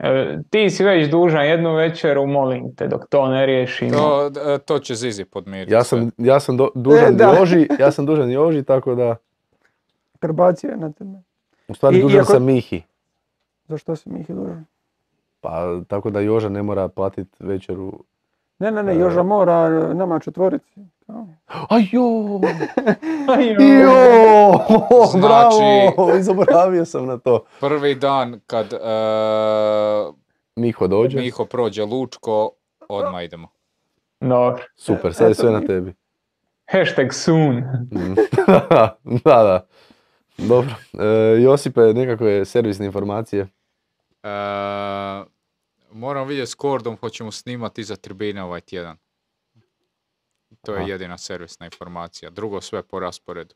E, 0.01 0.39
ti 0.49 0.69
si 0.69 0.83
već 0.83 1.09
dužan 1.09 1.45
jednu 1.45 1.73
večeru, 1.73 2.27
molim 2.27 2.75
te, 2.75 2.87
dok 2.87 3.07
to 3.07 3.27
ne 3.27 3.45
riješimo. 3.45 3.91
To, 3.91 4.31
e, 4.45 4.59
to 4.59 4.79
će 4.79 4.95
Zizi 4.95 5.25
podmiriti. 5.25 5.73
Ja 5.73 5.83
sam, 5.83 6.11
ja 6.17 6.39
sam 6.39 6.57
do- 6.57 6.69
dužan 6.75 7.21
E. 7.21 7.39
Joži, 7.39 7.67
ja 7.79 7.91
sam 7.91 8.05
dužan 8.05 8.31
Joži, 8.31 8.63
tako 8.63 8.95
da... 8.95 9.15
Prebacio 10.19 10.69
je 10.69 10.77
na 10.77 10.91
tebe. 10.91 11.17
U 11.67 11.73
stvari 11.73 11.97
I- 11.97 12.01
dužan 12.01 12.17
iako- 12.17 12.25
sam 12.25 12.43
Mihi. 12.45 12.81
Zašto 13.67 13.95
si 13.95 14.09
Mihi 14.09 14.33
dužan? 14.33 14.65
Pa 15.41 15.81
tako 15.87 16.09
da 16.09 16.19
Joža 16.19 16.49
ne 16.49 16.63
mora 16.63 16.87
platiti 16.87 17.35
večeru. 17.39 18.03
Ne, 18.59 18.71
ne, 18.71 18.83
ne, 18.83 18.93
E. 18.93 18.97
Joža 18.97 19.23
mora 19.23 19.69
nama 19.93 20.19
četvorici. 20.19 20.79
Ajo! 21.47 22.39
Ajoj. 23.27 23.81
Jo! 23.81 23.91
Znači- 25.11 25.95
Bravo! 26.45 26.85
Sam 26.85 27.05
na 27.05 27.17
to. 27.17 27.45
Prvi 27.59 27.95
dan 27.95 28.39
kad 28.47 28.73
e, 28.73 28.77
Miho 30.55 30.87
dođe. 30.87 31.17
Miho 31.19 31.45
prođe 31.45 31.85
Lučko, 31.85 32.51
odmah 32.89 33.23
idemo. 33.23 33.47
Dobro. 34.19 34.63
Super, 34.75 35.13
sad 35.13 35.27
je 35.29 35.35
sve 35.35 35.51
na 35.51 35.61
tebi. 35.61 35.93
Hashtag 36.71 37.13
soon. 37.13 37.57
Mm. 37.91 38.15
da, 39.25 39.43
da. 39.43 39.67
Dobro. 40.37 40.73
E, 40.99 41.41
Josipe, 41.41 41.81
nekakve 41.81 42.45
servisne 42.45 42.85
informacije. 42.85 43.47
E, 44.23 44.29
moram 45.91 46.27
vidjeti 46.27 46.51
s 46.51 46.55
Kordom, 46.55 46.97
hoćemo 46.97 47.31
snimati 47.31 47.81
iza 47.81 47.95
tribine 47.95 48.43
ovaj 48.43 48.61
tjedan. 48.61 48.97
To 50.61 50.75
je 50.75 50.87
jedina 50.87 51.17
servisna 51.17 51.65
informacija. 51.65 52.29
Drugo 52.29 52.61
sve 52.61 52.83
po 52.83 52.99
rasporedu. 52.99 53.55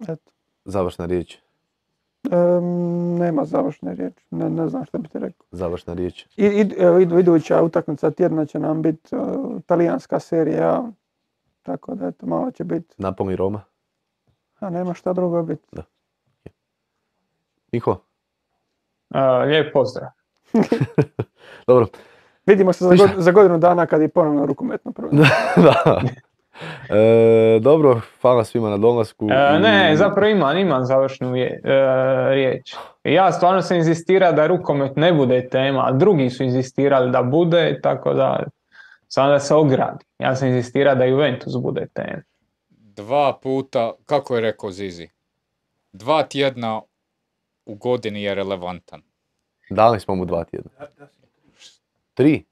Eto. 0.00 0.30
Završna 0.64 1.06
riječ. 1.06 1.38
Em, 2.30 2.64
nema 3.18 3.44
završne 3.44 3.94
riječi. 3.94 4.24
Ne, 4.30 4.50
ne 4.50 4.68
znam 4.68 4.84
što 4.84 4.98
bi 4.98 5.08
ti 5.08 5.18
rekao. 5.18 5.46
Završna 5.50 5.94
riječ. 5.94 6.26
I, 6.36 6.42
id- 6.42 7.02
idu, 7.02 7.18
iduća 7.18 7.62
utakmica 7.62 8.10
tjedna 8.10 8.46
će 8.46 8.58
nam 8.58 8.82
biti 8.82 9.10
talijanska 9.66 10.20
serija. 10.20 10.82
Tako 11.62 11.94
da 11.94 12.06
eto, 12.06 12.26
malo 12.26 12.50
će 12.50 12.64
biti. 12.64 12.94
Napoli 12.98 13.36
Roma. 13.36 13.64
A 14.58 14.70
nema 14.70 14.94
šta 14.94 15.12
drugo 15.12 15.42
biti. 15.42 15.68
Miho. 17.72 17.96
E, 19.14 19.20
lijep 19.20 19.72
pozdrav. 19.72 20.10
Dobro. 21.66 21.86
Vidimo 22.46 22.72
se 22.72 22.84
za, 22.84 22.90
god- 22.96 23.10
za 23.16 23.30
godinu 23.30 23.58
dana 23.58 23.86
kad 23.86 24.00
je 24.00 24.08
ponovno 24.08 24.46
rukometno 24.46 24.92
prvenstvo. 24.92 25.26
da. 25.64 26.00
E, 26.90 27.60
dobro, 27.60 28.00
hvala 28.20 28.44
svima 28.44 28.70
na 28.70 28.76
dolasku. 28.76 29.28
E, 29.30 29.58
ne, 29.60 29.96
zapravo 29.96 30.28
imam, 30.28 30.58
imam 30.58 30.84
završnu 30.84 31.32
rije- 31.32 31.60
e, 31.64 31.70
riječ. 32.30 32.74
Ja 33.04 33.32
stvarno 33.32 33.62
sam 33.62 33.76
inzistira 33.76 34.32
da 34.32 34.46
rukomet 34.46 34.96
ne 34.96 35.12
bude 35.12 35.48
tema, 35.48 35.86
a 35.86 35.92
drugi 35.92 36.30
su 36.30 36.42
inzistirali 36.42 37.10
da 37.10 37.22
bude, 37.22 37.80
tako 37.82 38.14
da 38.14 38.42
samo 39.08 39.28
da 39.28 39.38
se 39.38 39.54
ogradi. 39.54 40.04
Ja 40.18 40.36
sam 40.36 40.48
inzistira 40.48 40.94
da 40.94 41.04
Juventus 41.04 41.52
bude 41.56 41.86
tema. 41.86 42.22
Dva 42.70 43.32
puta, 43.34 43.92
kako 44.06 44.34
je 44.34 44.40
rekao 44.40 44.70
Zizi, 44.70 45.08
dva 45.92 46.22
tjedna 46.22 46.80
u 47.66 47.74
godini 47.74 48.22
je 48.22 48.34
relevantan. 48.34 49.02
Dali 49.70 50.00
smo 50.00 50.14
mu 50.14 50.24
dva 50.24 50.44
tjedna. 50.44 50.70
Tri? 52.14 52.44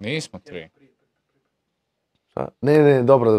Nismo 0.00 0.38
tri. 0.38 0.70
Šta? 2.30 2.48
Ne, 2.60 2.78
ne, 2.78 3.02
dobro. 3.02 3.30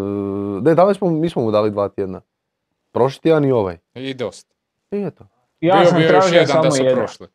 Ne, 0.61 0.75
dali 0.75 0.95
smo, 0.95 1.09
mi 1.09 1.29
smo 1.29 1.41
mu 1.41 1.51
dali 1.51 1.71
dva 1.71 1.89
tjedna. 1.89 2.21
Prošli 2.91 3.21
tjedan 3.21 3.45
i 3.45 3.51
ovaj. 3.51 3.77
I 3.93 4.13
dosta. 4.13 4.55
I 4.91 4.97
eto. 4.97 5.27
Ja 5.61 5.75
Bio 5.75 5.85
sam 5.85 5.97
bi 5.97 6.03
još 6.03 6.31
jedan 6.31 6.47
samo 6.47 6.63
da 6.63 6.71
su 6.71 6.83
jedan. 6.83 6.97
prošli. 6.97 7.27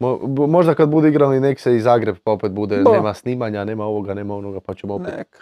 Mo- 0.00 0.26
bo- 0.26 0.46
možda 0.46 0.74
kad 0.74 0.88
bude 0.88 1.08
igrali 1.08 1.40
nek 1.40 1.60
se 1.60 1.76
i 1.76 1.80
Zagreb 1.80 2.16
pa 2.24 2.30
opet 2.30 2.52
bude, 2.52 2.82
Bo. 2.82 2.92
nema 2.92 3.14
snimanja, 3.14 3.64
nema 3.64 3.84
ovoga, 3.84 4.14
nema 4.14 4.34
onoga, 4.34 4.60
pa 4.60 4.74
ćemo 4.74 4.94
opet. 4.94 5.14
Neka. 5.16 5.38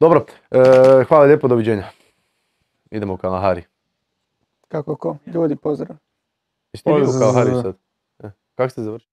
Dobro, 0.00 0.24
e, 0.50 0.58
hvala 1.04 1.24
lijepo, 1.24 1.48
doviđenja. 1.48 1.84
Idemo 2.90 3.14
u 3.14 3.16
Kalahari. 3.16 3.62
Kako 4.68 4.96
ko? 4.96 5.16
Ljudi 5.26 5.56
pozdrav. 5.56 5.96
Jesi 6.72 6.84
ti 6.84 6.90
bio 6.92 7.04
u 7.04 7.20
Kalahari 7.20 7.50
sad? 7.62 7.74
E, 8.22 8.30
kako 8.54 8.70
ste 8.70 8.82
završili? 8.82 9.11